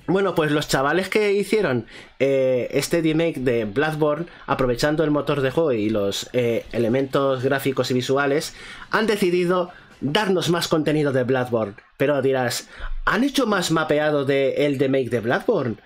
Bueno, 0.08 0.36
pues 0.36 0.52
los 0.52 0.68
chavales 0.68 1.08
que 1.08 1.32
hicieron 1.32 1.86
eh, 2.20 2.68
este 2.72 3.02
remake 3.02 3.40
de 3.40 3.64
Bloodborne, 3.64 4.26
aprovechando 4.46 5.06
el 5.06 5.12
motor 5.12 5.42
de 5.42 5.52
juego 5.52 5.72
y 5.72 5.90
los 5.90 6.30
eh, 6.34 6.66
elementos 6.74 7.44
gráficos 7.44 7.92
y 7.92 7.94
visuales, 7.94 8.54
han 8.90 9.08
decidido 9.08 9.70
darnos 10.02 10.50
más 10.50 10.68
contenido 10.68 11.12
de 11.12 11.24
Bloodborne. 11.24 11.76
Pero 11.98 12.22
dirás, 12.22 12.68
¿han 13.06 13.24
hecho 13.24 13.48
más 13.48 13.72
mapeado 13.72 14.26
de 14.26 14.66
el 14.66 14.78
de 14.78 14.90
Make 14.90 15.10
de 15.10 15.22
Bloodborne? 15.22 15.78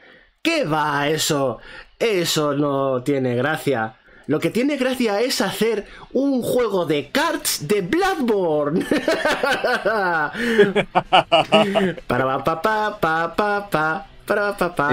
¿Qué 0.42 0.64
va 0.64 1.08
eso? 1.08 1.60
Eso 2.00 2.54
no 2.54 3.04
tiene 3.04 3.36
gracia. 3.36 3.98
Lo 4.28 4.40
que 4.40 4.50
tiene 4.50 4.78
gracia 4.78 5.22
es 5.22 5.40
hacer 5.42 5.86
un 6.14 6.42
juego 6.42 6.86
de 6.86 7.10
cards 7.12 7.68
de 7.68 7.82
Bloodborne. 7.82 8.84
para 12.08 12.44
pa 12.44 12.62
pa 12.62 12.98
pa 13.00 13.36
pa 13.36 13.70
pa 13.70 14.08
para 14.26 14.58
pa 14.58 14.76
pa. 14.76 14.90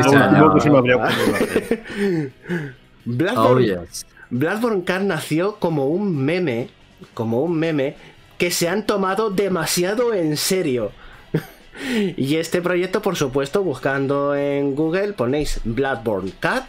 Bloodborne, 3.05 3.73
oh, 3.73 3.87
Bloodborne 4.31 4.85
Card 4.85 5.05
nació 5.05 5.57
como 5.57 5.87
un 5.87 6.17
meme, 6.17 6.69
como 7.15 7.43
un 7.43 7.59
meme 7.59 7.97
que 8.39 8.51
se 8.51 8.69
han 8.69 8.87
tomado 8.87 9.31
demasiado 9.31 10.15
en 10.15 10.37
serio. 10.37 10.93
y 12.17 12.37
este 12.37 12.61
proyecto, 12.61 13.03
por 13.03 13.17
supuesto, 13.17 13.63
buscando 13.63 14.35
en 14.35 14.75
Google, 14.75 15.13
ponéis 15.13 15.61
Bloodborne 15.65 16.33
Cat, 16.41 16.65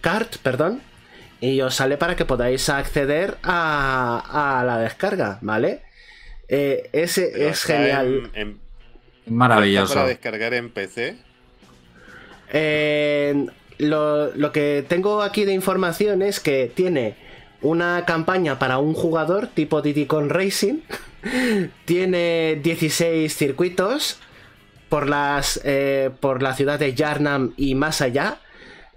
Cart, 0.00 0.36
perdón, 0.42 0.82
y 1.40 1.60
os 1.60 1.74
sale 1.74 1.96
para 1.96 2.16
que 2.16 2.24
podáis 2.24 2.68
acceder 2.68 3.36
a, 3.42 4.62
la 4.66 4.78
descarga, 4.78 5.38
¿vale? 5.42 5.82
Eh, 6.48 6.88
ese 6.92 7.48
es 7.48 7.64
genial. 7.64 8.30
Maravilloso. 9.26 9.94
¿Para 9.94 10.06
descargar 10.08 10.54
en 10.54 10.70
PC? 10.70 11.16
lo, 13.78 14.34
lo 14.34 14.52
que 14.52 14.84
tengo 14.86 15.22
aquí 15.22 15.44
de 15.46 15.52
información 15.52 16.20
es 16.20 16.38
que 16.38 16.70
tiene 16.72 17.16
una 17.62 18.04
campaña 18.04 18.58
para 18.58 18.78
un 18.78 18.94
jugador 18.94 19.46
tipo 19.46 19.82
Diddy 19.82 20.06
Con 20.06 20.28
Racing. 20.28 20.80
Tiene 21.84 22.60
16 22.62 23.34
circuitos 23.34 24.18
por, 24.88 25.08
las, 25.08 25.60
eh, 25.64 26.10
por 26.20 26.42
la 26.42 26.54
ciudad 26.54 26.78
de 26.78 26.94
Yarnam 26.94 27.54
y 27.56 27.74
más 27.74 28.02
allá. 28.02 28.38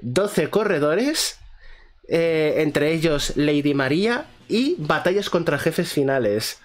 12 0.02 0.50
corredores, 0.50 1.40
eh, 2.08 2.56
entre 2.58 2.92
ellos 2.92 3.34
Lady 3.36 3.74
María 3.74 4.26
y 4.48 4.76
batallas 4.78 5.30
contra 5.30 5.58
jefes 5.58 5.94
finales. 5.94 6.60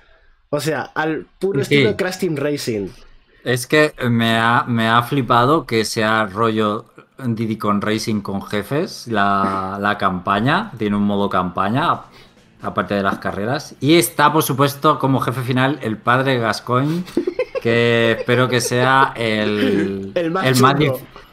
O 0.51 0.61
sea, 0.61 0.83
al 0.83 1.27
puro 1.39 1.61
estilo 1.61 1.97
Crash 1.97 2.19
Team 2.19 2.37
Racing. 2.37 2.89
Es 3.45 3.67
que 3.67 3.95
me 4.11 4.37
ha, 4.37 4.65
me 4.67 4.89
ha 4.89 5.03
flipado 5.03 5.65
que 5.65 5.85
sea 5.85 6.27
rollo 6.27 6.87
Diddy 7.25 7.57
con 7.57 7.81
Racing 7.81 8.21
con 8.21 8.43
jefes, 8.43 9.07
la, 9.09 9.79
la 9.81 9.99
campaña, 9.99 10.73
tiene 10.79 10.97
un 10.97 11.05
modo 11.05 11.29
campaña, 11.29 12.01
aparte 12.63 12.95
de 12.95 13.03
las 13.03 13.19
carreras. 13.19 13.75
Y 13.81 13.95
está, 13.97 14.33
por 14.33 14.43
supuesto, 14.43 14.99
como 14.99 15.21
jefe 15.21 15.43
final 15.43 15.79
el 15.83 15.97
padre 15.99 16.39
Gascoigne, 16.39 17.05
que 17.61 18.13
espero 18.19 18.49
que 18.49 18.61
sea 18.61 19.13
el, 19.17 20.13
El 20.15 20.31
más 20.31 20.47
el, 20.47 20.57
más, 20.57 20.75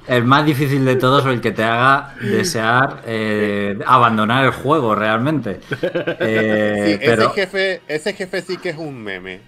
el 0.08 0.24
más 0.26 0.46
difícil 0.46 0.86
de 0.86 0.96
todos 0.96 1.26
o 1.26 1.32
el 1.32 1.42
que 1.42 1.52
te 1.52 1.64
haga 1.64 2.16
desear 2.22 3.02
eh, 3.06 3.78
abandonar 3.86 4.46
el 4.46 4.52
juego 4.52 4.96
realmente. 4.96 5.60
Eh, 6.20 6.78
Sí, 6.80 7.00
pero 7.04 7.24
ese 7.26 7.30
jefe, 7.30 7.84
ese 7.88 8.14
jefe 8.14 8.42
sí 8.42 8.58
que 8.58 8.70
es 8.70 8.78
un 8.78 9.04
meme. 9.04 9.42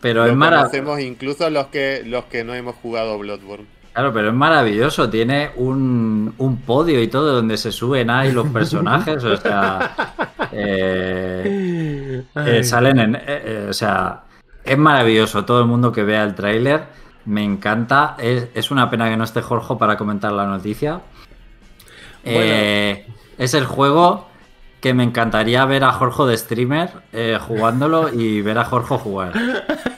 pero 0.00 0.26
Lo 0.26 0.30
es 0.30 0.34
maravilloso. 0.34 0.82
conocemos 0.82 1.00
incluso 1.00 1.48
los 1.50 1.68
que 1.68 2.02
los 2.04 2.24
que 2.26 2.44
no 2.44 2.54
hemos 2.54 2.76
jugado 2.76 3.18
Bloodborne. 3.18 3.66
Claro, 3.92 4.12
pero 4.12 4.28
es 4.28 4.34
maravilloso. 4.34 5.10
Tiene 5.10 5.50
un, 5.56 6.34
un 6.38 6.56
podio 6.62 7.02
y 7.02 7.08
todo 7.08 7.34
donde 7.34 7.58
se 7.58 7.70
suben 7.70 8.08
ahí 8.08 8.32
los 8.32 8.48
personajes. 8.48 9.22
O 9.22 9.36
sea, 9.36 9.94
eh, 10.52 12.22
eh, 12.34 12.64
salen 12.64 12.98
en. 12.98 13.18
eh, 13.26 13.66
o 13.68 13.72
sea, 13.72 14.22
es 14.64 14.78
maravilloso. 14.78 15.44
Todo 15.44 15.60
el 15.60 15.66
mundo 15.66 15.92
que 15.92 16.04
vea 16.04 16.24
el 16.24 16.34
tráiler 16.34 16.84
me 17.26 17.44
encanta. 17.44 18.16
Es, 18.18 18.48
es 18.54 18.70
una 18.70 18.88
pena 18.88 19.10
que 19.10 19.16
no 19.16 19.24
esté 19.24 19.42
Jorge 19.42 19.74
para 19.76 19.96
comentar 19.98 20.32
la 20.32 20.46
noticia. 20.46 21.00
Es 22.24 23.54
el 23.54 23.66
juego 23.66 24.28
que 24.80 24.94
me 24.94 25.04
encantaría 25.04 25.64
ver 25.66 25.84
a 25.84 25.92
Jorge 25.92 26.24
de 26.24 26.36
streamer 26.38 26.90
jugándolo 27.40 28.08
y 28.12 28.40
ver 28.40 28.58
a 28.58 28.64
Jorge 28.64 28.96
jugar. 28.96 29.32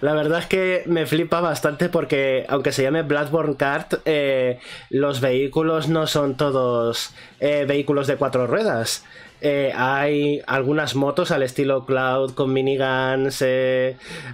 La 0.00 0.14
verdad 0.14 0.40
es 0.40 0.46
que 0.46 0.82
me 0.86 1.06
flipa 1.06 1.40
bastante 1.40 1.88
porque, 1.88 2.44
aunque 2.48 2.72
se 2.72 2.82
llame 2.82 3.02
Bloodborne 3.02 3.56
Kart, 3.56 3.94
eh, 4.04 4.60
los 4.90 5.20
vehículos 5.20 5.88
no 5.88 6.06
son 6.06 6.36
todos 6.36 7.12
eh, 7.40 7.64
vehículos 7.66 8.06
de 8.06 8.16
cuatro 8.16 8.46
ruedas. 8.46 9.04
Eh, 9.40 9.72
hay 9.76 10.40
algunas 10.46 10.94
motos 10.94 11.30
al 11.30 11.42
estilo 11.42 11.84
Cloud 11.84 12.32
con 12.32 12.52
miniguns, 12.52 13.44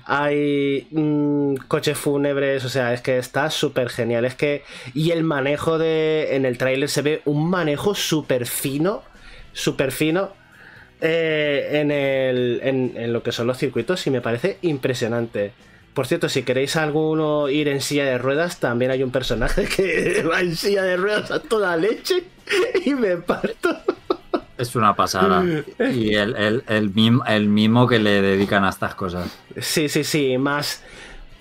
hay 0.05 0.87
mm, 0.91 1.55
coches 1.67 1.99
fúnebres, 1.99 2.65
o 2.65 2.69
sea, 2.69 2.93
es 2.93 3.01
que 3.01 3.19
está 3.19 3.51
súper 3.51 3.89
genial. 3.89 4.25
Es 4.25 4.35
que, 4.35 4.63
y 4.95 5.11
el 5.11 5.25
manejo 5.25 5.79
de. 5.79 6.37
En 6.37 6.45
el 6.45 6.59
tráiler 6.59 6.89
se 6.89 7.03
ve 7.03 7.23
un 7.25 7.49
manejo 7.51 7.95
súper 7.95 8.47
fino, 8.47 9.03
súper 9.53 9.91
fino 9.91 10.40
eh, 11.01 11.69
en, 11.81 11.91
el, 11.91 12.61
en, 12.63 12.93
en 12.97 13.13
lo 13.13 13.23
que 13.23 13.33
son 13.33 13.47
los 13.47 13.59
circuitos 13.59 14.07
y 14.07 14.11
me 14.11 14.21
parece 14.21 14.59
impresionante. 14.63 15.53
Por 15.95 16.07
cierto, 16.07 16.29
si 16.29 16.43
queréis 16.45 16.77
alguno 16.77 17.49
ir 17.49 17.69
en 17.69 17.81
silla 17.81 18.05
de 18.05 18.19
ruedas, 18.19 18.61
también 18.61 18.91
hay 18.93 19.03
un 19.03 19.11
personaje 19.11 19.65
que 19.65 20.23
va 20.31 20.41
en 20.41 20.55
silla 20.57 20.83
de 20.85 20.97
ruedas 20.97 21.31
a 21.31 21.41
toda 21.41 21.77
leche 21.77 22.25
y 22.85 22.95
me 22.95 23.17
parto. 23.17 23.77
Es 24.57 24.77
una 24.77 24.95
pasada. 24.95 25.43
Y 25.93 26.15
el, 26.15 26.37
el, 26.37 26.63
el, 26.69 26.91
mim- 26.95 27.23
el 27.27 27.49
mimo 27.49 27.87
que 27.89 27.99
le 27.99 28.21
dedican 28.23 28.65
a 28.65 28.69
estas 28.69 28.95
cosas. 28.95 29.31
Sí, 29.59 29.89
sí, 29.89 30.05
sí, 30.05 30.37
más... 30.39 30.83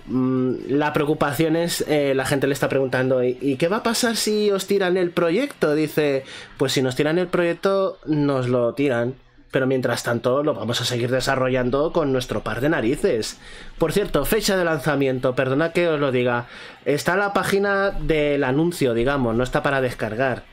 mm, 0.06 0.52
La 0.70 0.92
preocupación 0.92 1.54
es, 1.54 1.84
eh, 1.86 2.14
la 2.14 2.24
gente 2.24 2.46
le 2.46 2.54
está 2.54 2.68
preguntando, 2.68 3.22
¿y 3.22 3.36
y 3.40 3.56
qué 3.56 3.68
va 3.68 3.78
a 3.78 3.82
pasar 3.82 4.16
si 4.16 4.50
os 4.50 4.66
tiran 4.66 4.96
el 4.96 5.10
proyecto? 5.10 5.74
Dice, 5.74 6.24
pues 6.56 6.72
si 6.72 6.80
nos 6.82 6.96
tiran 6.96 7.18
el 7.18 7.28
proyecto, 7.28 7.98
nos 8.06 8.48
lo 8.48 8.72
tiran. 8.74 9.14
Pero 9.50 9.66
mientras 9.66 10.02
tanto, 10.04 10.42
lo 10.42 10.54
vamos 10.54 10.80
a 10.80 10.84
seguir 10.84 11.10
desarrollando 11.10 11.92
con 11.92 12.12
nuestro 12.12 12.42
par 12.42 12.60
de 12.60 12.68
narices. 12.68 13.38
Por 13.78 13.92
cierto, 13.92 14.24
fecha 14.24 14.56
de 14.56 14.64
lanzamiento, 14.64 15.34
perdona 15.34 15.72
que 15.72 15.88
os 15.88 15.98
lo 15.98 16.12
diga. 16.12 16.46
Está 16.84 17.16
la 17.16 17.32
página 17.32 17.90
del 17.90 18.44
anuncio, 18.44 18.94
digamos, 18.94 19.34
no 19.34 19.42
está 19.42 19.62
para 19.62 19.80
descargar 19.80 20.44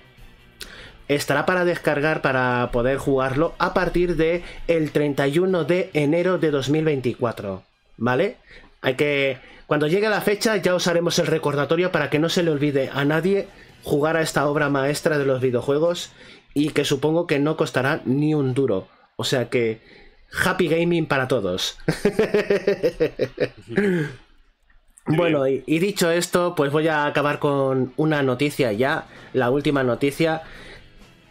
estará 1.07 1.45
para 1.45 1.65
descargar 1.65 2.21
para 2.21 2.69
poder 2.71 2.97
jugarlo 2.97 3.53
a 3.59 3.73
partir 3.73 4.15
de 4.15 4.43
el 4.67 4.91
31 4.91 5.63
de 5.63 5.89
enero 5.93 6.37
de 6.37 6.51
2024, 6.51 7.63
¿vale? 7.97 8.37
Hay 8.81 8.95
que 8.95 9.37
cuando 9.67 9.87
llegue 9.87 10.09
la 10.09 10.21
fecha 10.21 10.55
ya 10.57 10.75
os 10.75 10.87
haremos 10.87 11.19
el 11.19 11.27
recordatorio 11.27 11.91
para 11.91 12.09
que 12.09 12.19
no 12.19 12.29
se 12.29 12.43
le 12.43 12.51
olvide 12.51 12.89
a 12.93 13.05
nadie 13.05 13.47
jugar 13.83 14.17
a 14.17 14.21
esta 14.21 14.47
obra 14.47 14.69
maestra 14.69 15.17
de 15.17 15.25
los 15.25 15.41
videojuegos 15.41 16.11
y 16.57 16.69
que 16.69 16.85
supongo 16.85 17.27
que 17.27 17.37
no 17.37 17.55
costará 17.55 18.01
ni 18.05 18.33
un 18.33 18.55
duro. 18.55 18.87
O 19.15 19.23
sea 19.23 19.47
que 19.47 19.79
happy 20.43 20.67
gaming 20.67 21.05
para 21.05 21.27
todos. 21.27 21.77
Bueno, 25.09 25.47
y, 25.47 25.63
y 25.65 25.79
dicho 25.79 26.11
esto, 26.11 26.53
pues 26.53 26.69
voy 26.69 26.89
a 26.89 27.05
acabar 27.05 27.39
con 27.39 27.93
una 27.95 28.23
noticia 28.23 28.73
ya, 28.73 29.07
la 29.31 29.49
última 29.49 29.81
noticia, 29.81 30.41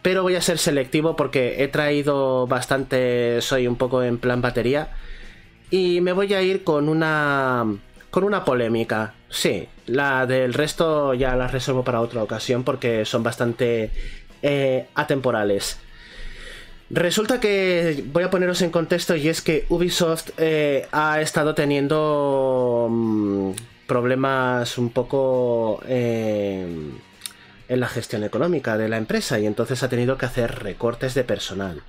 pero 0.01 0.23
voy 0.23 0.33
a 0.33 0.41
ser 0.41 0.57
selectivo 0.57 1.15
porque 1.15 1.61
he 1.61 1.67
traído 1.67 2.47
bastante, 2.47 3.39
soy 3.41 3.67
un 3.67 3.75
poco 3.75 4.01
en 4.01 4.17
plan 4.17 4.41
batería, 4.41 4.95
y 5.69 6.01
me 6.01 6.11
voy 6.11 6.33
a 6.33 6.41
ir 6.41 6.63
con 6.63 6.89
una 6.89 7.67
con 8.09 8.23
una 8.23 8.43
polémica. 8.43 9.13
Sí, 9.29 9.67
la 9.85 10.25
del 10.25 10.55
resto 10.55 11.13
ya 11.13 11.35
la 11.35 11.47
reservo 11.47 11.83
para 11.83 12.01
otra 12.01 12.23
ocasión 12.23 12.63
porque 12.63 13.05
son 13.05 13.21
bastante 13.21 13.91
eh, 14.41 14.87
atemporales. 14.95 15.79
Resulta 16.89 17.39
que 17.41 18.03
voy 18.13 18.23
a 18.23 18.29
poneros 18.29 18.61
en 18.61 18.71
contexto 18.71 19.15
y 19.15 19.27
es 19.27 19.41
que 19.41 19.65
Ubisoft 19.67 20.29
eh, 20.37 20.87
ha 20.93 21.19
estado 21.19 21.53
teniendo 21.53 22.87
mm, 22.89 23.51
problemas 23.87 24.77
un 24.77 24.91
poco 24.91 25.81
eh, 25.85 26.65
en 27.67 27.79
la 27.79 27.87
gestión 27.87 28.23
económica 28.23 28.77
de 28.77 28.87
la 28.87 28.97
empresa 28.97 29.37
y 29.37 29.45
entonces 29.45 29.83
ha 29.83 29.89
tenido 29.89 30.17
que 30.17 30.27
hacer 30.27 30.63
recortes 30.63 31.13
de 31.13 31.25
personal. 31.25 31.83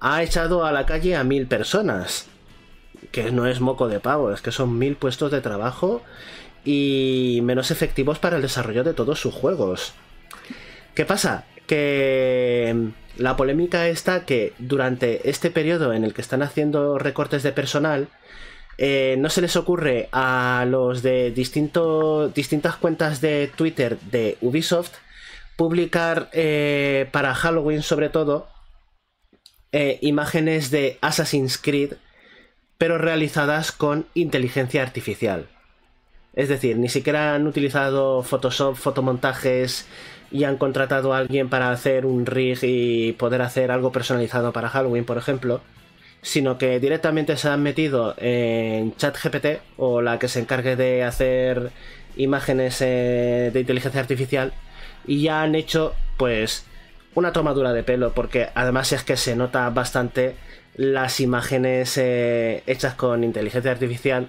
Ha 0.00 0.22
echado 0.24 0.64
a 0.64 0.72
la 0.72 0.86
calle 0.86 1.14
a 1.14 1.22
mil 1.22 1.46
personas, 1.46 2.26
que 3.12 3.30
no 3.30 3.46
es 3.46 3.60
moco 3.60 3.86
de 3.86 4.00
pavo, 4.00 4.32
es 4.32 4.40
que 4.40 4.50
son 4.50 4.76
mil 4.76 4.96
puestos 4.96 5.30
de 5.30 5.40
trabajo 5.40 6.02
y 6.64 7.40
menos 7.44 7.70
efectivos 7.70 8.18
para 8.18 8.36
el 8.36 8.42
desarrollo 8.42 8.82
de 8.82 8.94
todos 8.94 9.20
sus 9.20 9.34
juegos. 9.34 9.94
¿Qué 10.94 11.04
pasa? 11.04 11.44
Que 11.70 12.72
mm, 12.74 13.20
la 13.22 13.36
polémica 13.36 13.86
está 13.86 14.26
que 14.26 14.54
durante 14.58 15.30
este 15.30 15.52
periodo 15.52 15.92
en 15.92 16.02
el 16.02 16.12
que 16.14 16.20
están 16.20 16.42
haciendo 16.42 16.98
recortes 16.98 17.44
de 17.44 17.52
personal, 17.52 18.08
eh, 18.76 19.14
no 19.18 19.30
se 19.30 19.40
les 19.40 19.54
ocurre 19.54 20.08
a 20.10 20.66
los 20.66 21.02
de 21.02 21.30
distintas 21.30 22.76
cuentas 22.76 23.20
de 23.20 23.48
Twitter 23.54 24.00
de 24.00 24.36
Ubisoft 24.40 24.94
publicar 25.54 26.28
eh, 26.32 27.08
para 27.12 27.34
Halloween 27.34 27.82
sobre 27.82 28.08
todo 28.08 28.48
eh, 29.70 29.98
imágenes 30.00 30.72
de 30.72 30.98
Assassin's 31.02 31.56
Creed 31.56 31.92
pero 32.78 32.98
realizadas 32.98 33.70
con 33.70 34.06
inteligencia 34.14 34.82
artificial. 34.82 35.46
Es 36.32 36.48
decir, 36.48 36.78
ni 36.78 36.88
siquiera 36.88 37.34
han 37.34 37.46
utilizado 37.46 38.22
Photoshop, 38.22 38.76
fotomontajes 38.76 39.86
y 40.30 40.44
han 40.44 40.56
contratado 40.56 41.12
a 41.12 41.18
alguien 41.18 41.48
para 41.48 41.70
hacer 41.70 42.06
un 42.06 42.26
rig 42.26 42.58
y 42.62 43.12
poder 43.12 43.42
hacer 43.42 43.70
algo 43.70 43.92
personalizado 43.92 44.52
para 44.52 44.68
Halloween, 44.68 45.04
por 45.04 45.18
ejemplo, 45.18 45.60
sino 46.22 46.58
que 46.58 46.78
directamente 46.80 47.36
se 47.36 47.48
han 47.48 47.62
metido 47.62 48.14
en 48.18 48.94
ChatGPT 48.96 49.60
o 49.76 50.02
la 50.02 50.18
que 50.18 50.28
se 50.28 50.40
encargue 50.40 50.76
de 50.76 51.04
hacer 51.04 51.70
imágenes 52.16 52.80
eh, 52.80 53.50
de 53.52 53.60
inteligencia 53.60 54.00
artificial 54.00 54.52
y 55.06 55.22
ya 55.22 55.42
han 55.42 55.54
hecho 55.54 55.94
pues 56.16 56.66
una 57.14 57.32
tomadura 57.32 57.72
de 57.72 57.82
pelo 57.82 58.12
porque 58.12 58.48
además 58.54 58.92
es 58.92 59.02
que 59.02 59.16
se 59.16 59.34
nota 59.34 59.68
bastante 59.70 60.34
las 60.76 61.20
imágenes 61.20 61.96
eh, 61.98 62.62
hechas 62.66 62.94
con 62.94 63.24
inteligencia 63.24 63.70
artificial 63.70 64.28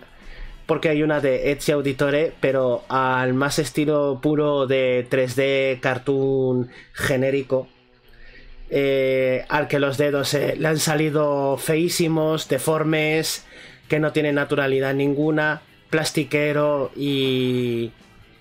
porque 0.65 0.89
hay 0.89 1.03
una 1.03 1.19
de 1.19 1.51
Etsy 1.51 1.71
Auditore, 1.71 2.33
pero 2.39 2.83
al 2.88 3.33
más 3.33 3.59
estilo 3.59 4.19
puro 4.21 4.67
de 4.67 5.07
3D 5.09 5.79
cartoon 5.79 6.69
genérico, 6.93 7.67
eh, 8.69 9.45
al 9.49 9.67
que 9.67 9.79
los 9.79 9.97
dedos 9.97 10.33
eh, 10.33 10.55
le 10.57 10.67
han 10.67 10.79
salido 10.79 11.57
feísimos, 11.57 12.47
deformes, 12.47 13.45
que 13.89 13.99
no 13.99 14.13
tienen 14.13 14.35
naturalidad 14.35 14.93
ninguna, 14.93 15.61
plastiquero 15.89 16.91
y, 16.95 17.91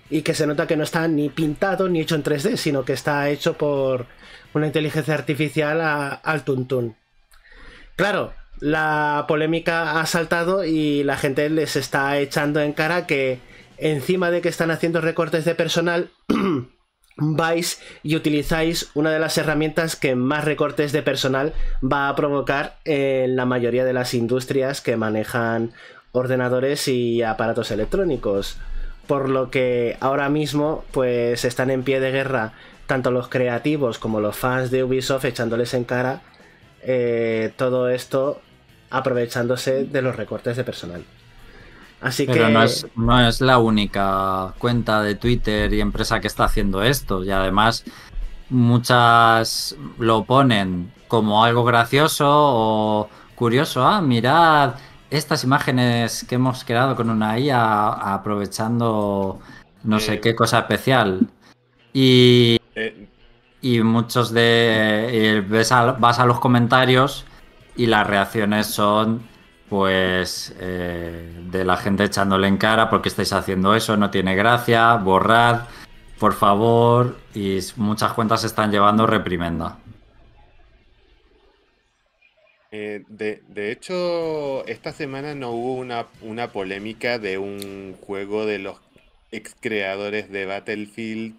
y 0.09 0.21
que 0.21 0.33
se 0.33 0.47
nota 0.47 0.67
que 0.67 0.77
no 0.77 0.83
está 0.83 1.07
ni 1.07 1.29
pintado 1.29 1.89
ni 1.89 2.01
hecho 2.01 2.15
en 2.15 2.23
3D, 2.23 2.55
sino 2.55 2.85
que 2.85 2.93
está 2.93 3.29
hecho 3.29 3.57
por 3.57 4.05
una 4.53 4.67
inteligencia 4.67 5.13
artificial 5.13 5.81
al 6.23 6.43
tuntún. 6.43 6.95
Claro, 7.95 8.33
la 8.61 9.25
polémica 9.27 9.99
ha 9.99 10.05
saltado 10.05 10.63
y 10.63 11.03
la 11.03 11.17
gente 11.17 11.49
les 11.49 11.75
está 11.75 12.17
echando 12.19 12.61
en 12.61 12.73
cara 12.73 13.07
que 13.07 13.39
encima 13.77 14.29
de 14.29 14.41
que 14.41 14.49
están 14.49 14.71
haciendo 14.71 15.01
recortes 15.01 15.43
de 15.43 15.55
personal, 15.55 16.11
vais 17.17 17.81
y 18.03 18.15
utilizáis 18.15 18.91
una 18.93 19.11
de 19.11 19.19
las 19.19 19.37
herramientas 19.37 19.95
que 19.95 20.15
más 20.15 20.45
recortes 20.45 20.91
de 20.91 21.01
personal 21.01 21.53
va 21.83 22.07
a 22.07 22.15
provocar 22.15 22.77
en 22.85 23.35
la 23.35 23.45
mayoría 23.45 23.83
de 23.83 23.93
las 23.93 24.13
industrias 24.13 24.79
que 24.79 24.95
manejan 24.95 25.73
ordenadores 26.13 26.87
y 26.87 27.23
aparatos 27.23 27.71
electrónicos. 27.71 28.57
por 29.07 29.27
lo 29.27 29.49
que 29.49 29.97
ahora 29.99 30.29
mismo 30.29 30.85
pues 30.91 31.43
están 31.43 31.69
en 31.71 31.83
pie 31.83 31.99
de 31.99 32.11
guerra 32.11 32.53
tanto 32.85 33.11
los 33.11 33.27
creativos 33.27 33.97
como 33.97 34.21
los 34.21 34.37
fans 34.37 34.69
de 34.69 34.83
Ubisoft 34.83 35.25
echándoles 35.25 35.73
en 35.73 35.83
cara 35.83 36.21
eh, 36.83 37.51
todo 37.57 37.89
esto 37.89 38.41
aprovechándose 38.91 39.85
de 39.85 40.01
los 40.01 40.15
recortes 40.15 40.57
de 40.57 40.63
personal. 40.63 41.03
Así 42.01 42.25
Pero 42.25 42.47
que 42.47 42.51
no 42.53 42.63
es, 42.63 42.87
no 42.95 43.27
es 43.27 43.41
la 43.41 43.57
única 43.59 44.53
cuenta 44.57 45.01
de 45.01 45.15
Twitter 45.15 45.71
y 45.73 45.81
empresa 45.81 46.19
que 46.19 46.27
está 46.27 46.45
haciendo 46.45 46.81
esto. 46.83 47.23
Y 47.23 47.31
además, 47.31 47.83
muchas 48.49 49.75
lo 49.99 50.23
ponen 50.23 50.91
como 51.07 51.43
algo 51.43 51.63
gracioso 51.63 52.25
o 52.27 53.09
curioso. 53.35 53.85
Ah, 53.85 54.01
mirad 54.01 54.75
estas 55.09 55.43
imágenes 55.43 56.25
que 56.27 56.35
hemos 56.35 56.63
creado 56.63 56.95
con 56.95 57.09
una 57.09 57.37
IA 57.37 58.13
aprovechando 58.13 59.39
no 59.83 59.99
sé 59.99 60.13
Eh. 60.15 60.19
qué 60.21 60.35
cosa 60.35 60.59
especial. 60.59 61.27
Y, 61.93 62.57
Eh, 62.75 63.07
y 63.61 63.81
muchos 63.81 64.31
de. 64.31 65.09
y 65.43 65.49
ves 65.49 65.71
a- 65.71 65.91
vas 65.93 66.19
a 66.19 66.25
los 66.25 66.39
comentarios 66.39 67.25
y 67.75 67.87
las 67.87 68.07
reacciones 68.07 68.67
son. 68.67 69.29
Pues 69.69 70.53
eh, 70.59 71.33
de 71.49 71.63
la 71.63 71.77
gente 71.77 72.03
echándole 72.03 72.49
en 72.49 72.57
cara 72.57 72.89
porque 72.89 73.07
estáis 73.07 73.31
haciendo 73.31 73.73
eso, 73.73 73.95
no 73.95 74.11
tiene 74.11 74.35
gracia, 74.35 74.95
borrad, 74.95 75.61
por 76.19 76.33
favor, 76.33 77.15
y 77.33 77.57
muchas 77.77 78.11
cuentas 78.11 78.41
se 78.41 78.47
están 78.47 78.69
llevando 78.69 79.07
reprimenda. 79.07 79.77
Eh, 82.71 83.05
de, 83.07 83.43
de 83.47 83.71
hecho, 83.71 84.65
esta 84.65 84.91
semana 84.91 85.35
no 85.35 85.51
hubo 85.51 85.75
una, 85.75 86.07
una 86.21 86.51
polémica 86.51 87.17
de 87.17 87.37
un 87.37 87.95
juego 88.05 88.45
de 88.45 88.59
los 88.59 88.77
ex 89.31 89.55
creadores 89.57 90.29
de 90.29 90.47
Battlefield 90.47 91.35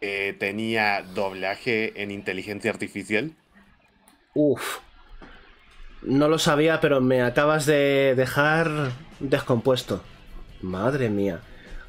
que 0.00 0.34
tenía 0.36 1.02
doblaje 1.02 2.02
en 2.02 2.10
inteligencia 2.10 2.72
artificial. 2.72 3.36
Uf. 4.34 4.80
No 6.02 6.28
lo 6.28 6.38
sabía, 6.38 6.80
pero 6.80 7.00
me 7.00 7.22
acabas 7.22 7.66
de 7.66 8.14
dejar 8.16 8.90
descompuesto. 9.20 10.02
Madre 10.60 11.08
mía. 11.08 11.40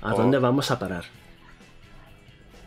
¿A 0.02 0.14
Oh. 0.14 0.18
dónde 0.18 0.38
vamos 0.38 0.70
a 0.72 0.80
parar? 0.80 1.06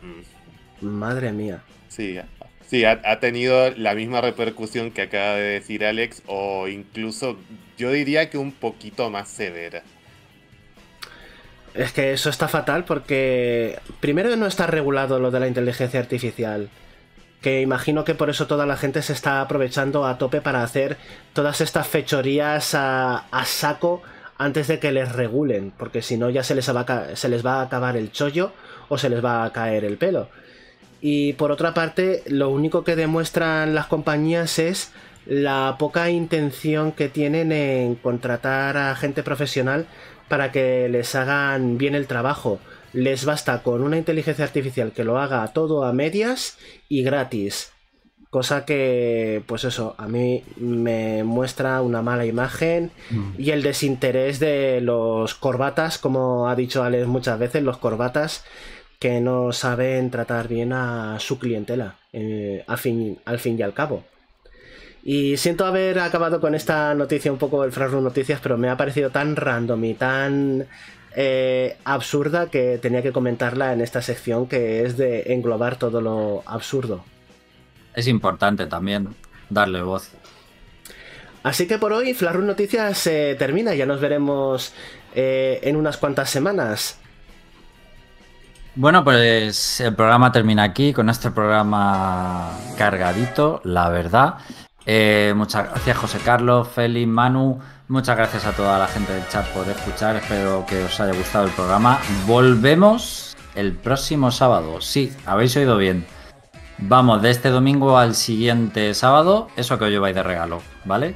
Mm, 0.02 0.86
Madre 0.86 1.32
mía. 1.32 1.60
Sí, 1.88 2.18
sí 2.66 2.84
ha, 2.84 3.00
ha 3.04 3.20
tenido 3.20 3.70
la 3.72 3.94
misma 3.94 4.20
repercusión 4.20 4.90
que 4.90 5.02
acaba 5.02 5.34
de 5.34 5.42
decir 5.42 5.84
Alex, 5.84 6.22
o 6.26 6.68
incluso 6.68 7.38
yo 7.78 7.90
diría 7.90 8.28
que 8.30 8.38
un 8.38 8.52
poquito 8.52 9.10
más 9.10 9.28
severa. 9.28 9.82
Es 11.74 11.92
que 11.92 12.12
eso 12.12 12.30
está 12.30 12.48
fatal 12.48 12.84
porque 12.84 13.78
primero 14.00 14.34
no 14.36 14.46
está 14.46 14.66
regulado 14.66 15.18
lo 15.18 15.30
de 15.30 15.40
la 15.40 15.46
inteligencia 15.46 16.00
artificial. 16.00 16.70
Que 17.40 17.60
imagino 17.60 18.04
que 18.04 18.14
por 18.14 18.30
eso 18.30 18.46
toda 18.46 18.66
la 18.66 18.76
gente 18.76 19.02
se 19.02 19.12
está 19.12 19.40
aprovechando 19.40 20.06
a 20.06 20.18
tope 20.18 20.40
para 20.40 20.62
hacer 20.62 20.96
todas 21.32 21.60
estas 21.60 21.86
fechorías 21.86 22.74
a, 22.74 23.24
saco 23.44 24.02
antes 24.38 24.68
de 24.68 24.78
que 24.78 24.92
les 24.92 25.12
regulen. 25.12 25.72
Porque 25.76 26.02
si 26.02 26.16
no 26.16 26.30
ya 26.30 26.42
se 26.42 26.54
les, 26.54 26.74
va 26.74 27.14
se 27.14 27.28
les 27.28 27.44
va 27.44 27.60
a 27.60 27.62
acabar 27.62 27.96
el 27.96 28.10
chollo 28.10 28.52
o 28.88 28.98
se 28.98 29.08
les 29.08 29.24
va 29.24 29.44
a 29.44 29.52
caer 29.52 29.84
el 29.84 29.96
pelo. 29.96 30.28
Y 31.00 31.34
por 31.34 31.52
otra 31.52 31.74
parte, 31.74 32.22
lo 32.26 32.50
único 32.50 32.82
que 32.82 32.96
demuestran 32.96 33.74
las 33.74 33.86
compañías 33.86 34.58
es 34.58 34.92
la 35.26 35.76
poca 35.78 36.08
intención 36.10 36.92
que 36.92 37.08
tienen 37.08 37.52
en 37.52 37.96
contratar 37.96 38.76
a 38.76 38.94
gente 38.94 39.22
profesional 39.22 39.86
para 40.28 40.52
que 40.52 40.88
les 40.88 41.14
hagan 41.14 41.78
bien 41.78 41.94
el 41.94 42.06
trabajo. 42.06 42.60
Les 42.92 43.24
basta 43.24 43.62
con 43.62 43.82
una 43.82 43.96
inteligencia 43.96 44.44
artificial 44.44 44.92
que 44.92 45.04
lo 45.04 45.18
haga 45.18 45.46
todo 45.48 45.84
a 45.84 45.92
medias 45.92 46.58
y 46.88 47.02
gratis. 47.02 47.72
Cosa 48.30 48.64
que, 48.64 49.42
pues 49.46 49.64
eso, 49.64 49.94
a 49.98 50.08
mí 50.08 50.42
me 50.56 51.24
muestra 51.24 51.80
una 51.80 52.02
mala 52.02 52.26
imagen 52.26 52.90
y 53.38 53.50
el 53.50 53.62
desinterés 53.62 54.40
de 54.40 54.80
los 54.80 55.34
corbatas, 55.34 55.96
como 55.98 56.48
ha 56.48 56.56
dicho 56.56 56.82
Alex 56.82 57.06
muchas 57.06 57.38
veces, 57.38 57.62
los 57.62 57.78
corbatas 57.78 58.44
que 58.98 59.20
no 59.20 59.52
saben 59.52 60.10
tratar 60.10 60.48
bien 60.48 60.72
a 60.72 61.18
su 61.20 61.38
clientela, 61.38 61.96
eh, 62.12 62.64
al, 62.66 62.78
fin, 62.78 63.18
al 63.24 63.38
fin 63.38 63.58
y 63.58 63.62
al 63.62 63.74
cabo. 63.74 64.04
Y 65.08 65.36
siento 65.36 65.64
haber 65.64 66.00
acabado 66.00 66.40
con 66.40 66.56
esta 66.56 66.92
noticia 66.94 67.30
un 67.30 67.38
poco 67.38 67.62
el 67.62 67.70
Frasro 67.70 68.00
Noticias, 68.00 68.40
pero 68.42 68.58
me 68.58 68.68
ha 68.68 68.76
parecido 68.76 69.10
tan 69.10 69.36
random 69.36 69.84
y 69.84 69.94
tan 69.94 70.66
eh, 71.18 71.78
absurda 71.84 72.50
que 72.50 72.76
tenía 72.76 73.02
que 73.02 73.10
comentarla 73.10 73.72
en 73.72 73.80
esta 73.80 74.02
sección 74.02 74.46
que 74.46 74.84
es 74.84 74.98
de 74.98 75.32
englobar 75.32 75.76
todo 75.76 76.02
lo 76.02 76.42
absurdo. 76.44 77.04
Es 77.94 78.06
importante 78.06 78.66
también 78.66 79.16
darle 79.48 79.80
voz. 79.80 80.10
Así 81.42 81.66
que 81.66 81.78
por 81.78 81.94
hoy 81.94 82.12
Flash 82.12 82.36
Noticias 82.36 82.98
se 82.98 83.34
termina, 83.36 83.74
ya 83.74 83.86
nos 83.86 84.00
veremos 84.00 84.74
eh, 85.14 85.60
en 85.62 85.76
unas 85.76 85.96
cuantas 85.96 86.28
semanas. 86.28 86.98
Bueno, 88.74 89.02
pues 89.02 89.80
el 89.80 89.94
programa 89.94 90.30
termina 90.32 90.64
aquí 90.64 90.92
con 90.92 91.08
este 91.08 91.30
programa 91.30 92.50
cargadito, 92.76 93.62
la 93.64 93.88
verdad. 93.88 94.34
Eh, 94.84 95.32
muchas 95.34 95.70
gracias 95.70 95.96
José 95.96 96.18
Carlos, 96.22 96.68
Félix, 96.68 97.08
Manu. 97.08 97.58
Muchas 97.88 98.16
gracias 98.16 98.44
a 98.44 98.52
toda 98.52 98.78
la 98.80 98.88
gente 98.88 99.12
del 99.12 99.28
chat 99.28 99.46
por 99.48 99.68
escuchar. 99.68 100.16
Espero 100.16 100.66
que 100.66 100.82
os 100.82 100.98
haya 100.98 101.16
gustado 101.16 101.46
el 101.46 101.52
programa. 101.52 102.00
Volvemos 102.26 103.36
el 103.54 103.74
próximo 103.74 104.32
sábado. 104.32 104.80
Sí, 104.80 105.12
habéis 105.24 105.56
oído 105.56 105.76
bien. 105.76 106.04
Vamos 106.78 107.22
de 107.22 107.30
este 107.30 107.50
domingo 107.50 107.96
al 107.96 108.16
siguiente 108.16 108.92
sábado. 108.92 109.48
Eso 109.56 109.78
que 109.78 109.84
os 109.84 109.90
lleváis 109.90 110.16
de 110.16 110.24
regalo, 110.24 110.62
¿vale? 110.84 111.14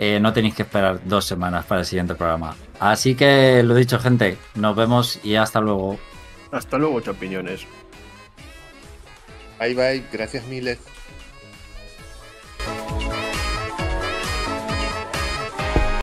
Eh, 0.00 0.18
no 0.20 0.32
tenéis 0.32 0.56
que 0.56 0.62
esperar 0.62 1.00
dos 1.04 1.24
semanas 1.24 1.64
para 1.66 1.82
el 1.82 1.86
siguiente 1.86 2.16
programa. 2.16 2.56
Así 2.80 3.14
que 3.14 3.62
lo 3.62 3.76
dicho, 3.76 4.00
gente. 4.00 4.38
Nos 4.56 4.74
vemos 4.74 5.20
y 5.24 5.36
hasta 5.36 5.60
luego. 5.60 5.98
Hasta 6.50 6.78
luego, 6.78 7.00
champiñones. 7.00 7.64
Bye 9.60 9.74
bye, 9.74 10.04
gracias 10.12 10.44
miles. 10.46 10.78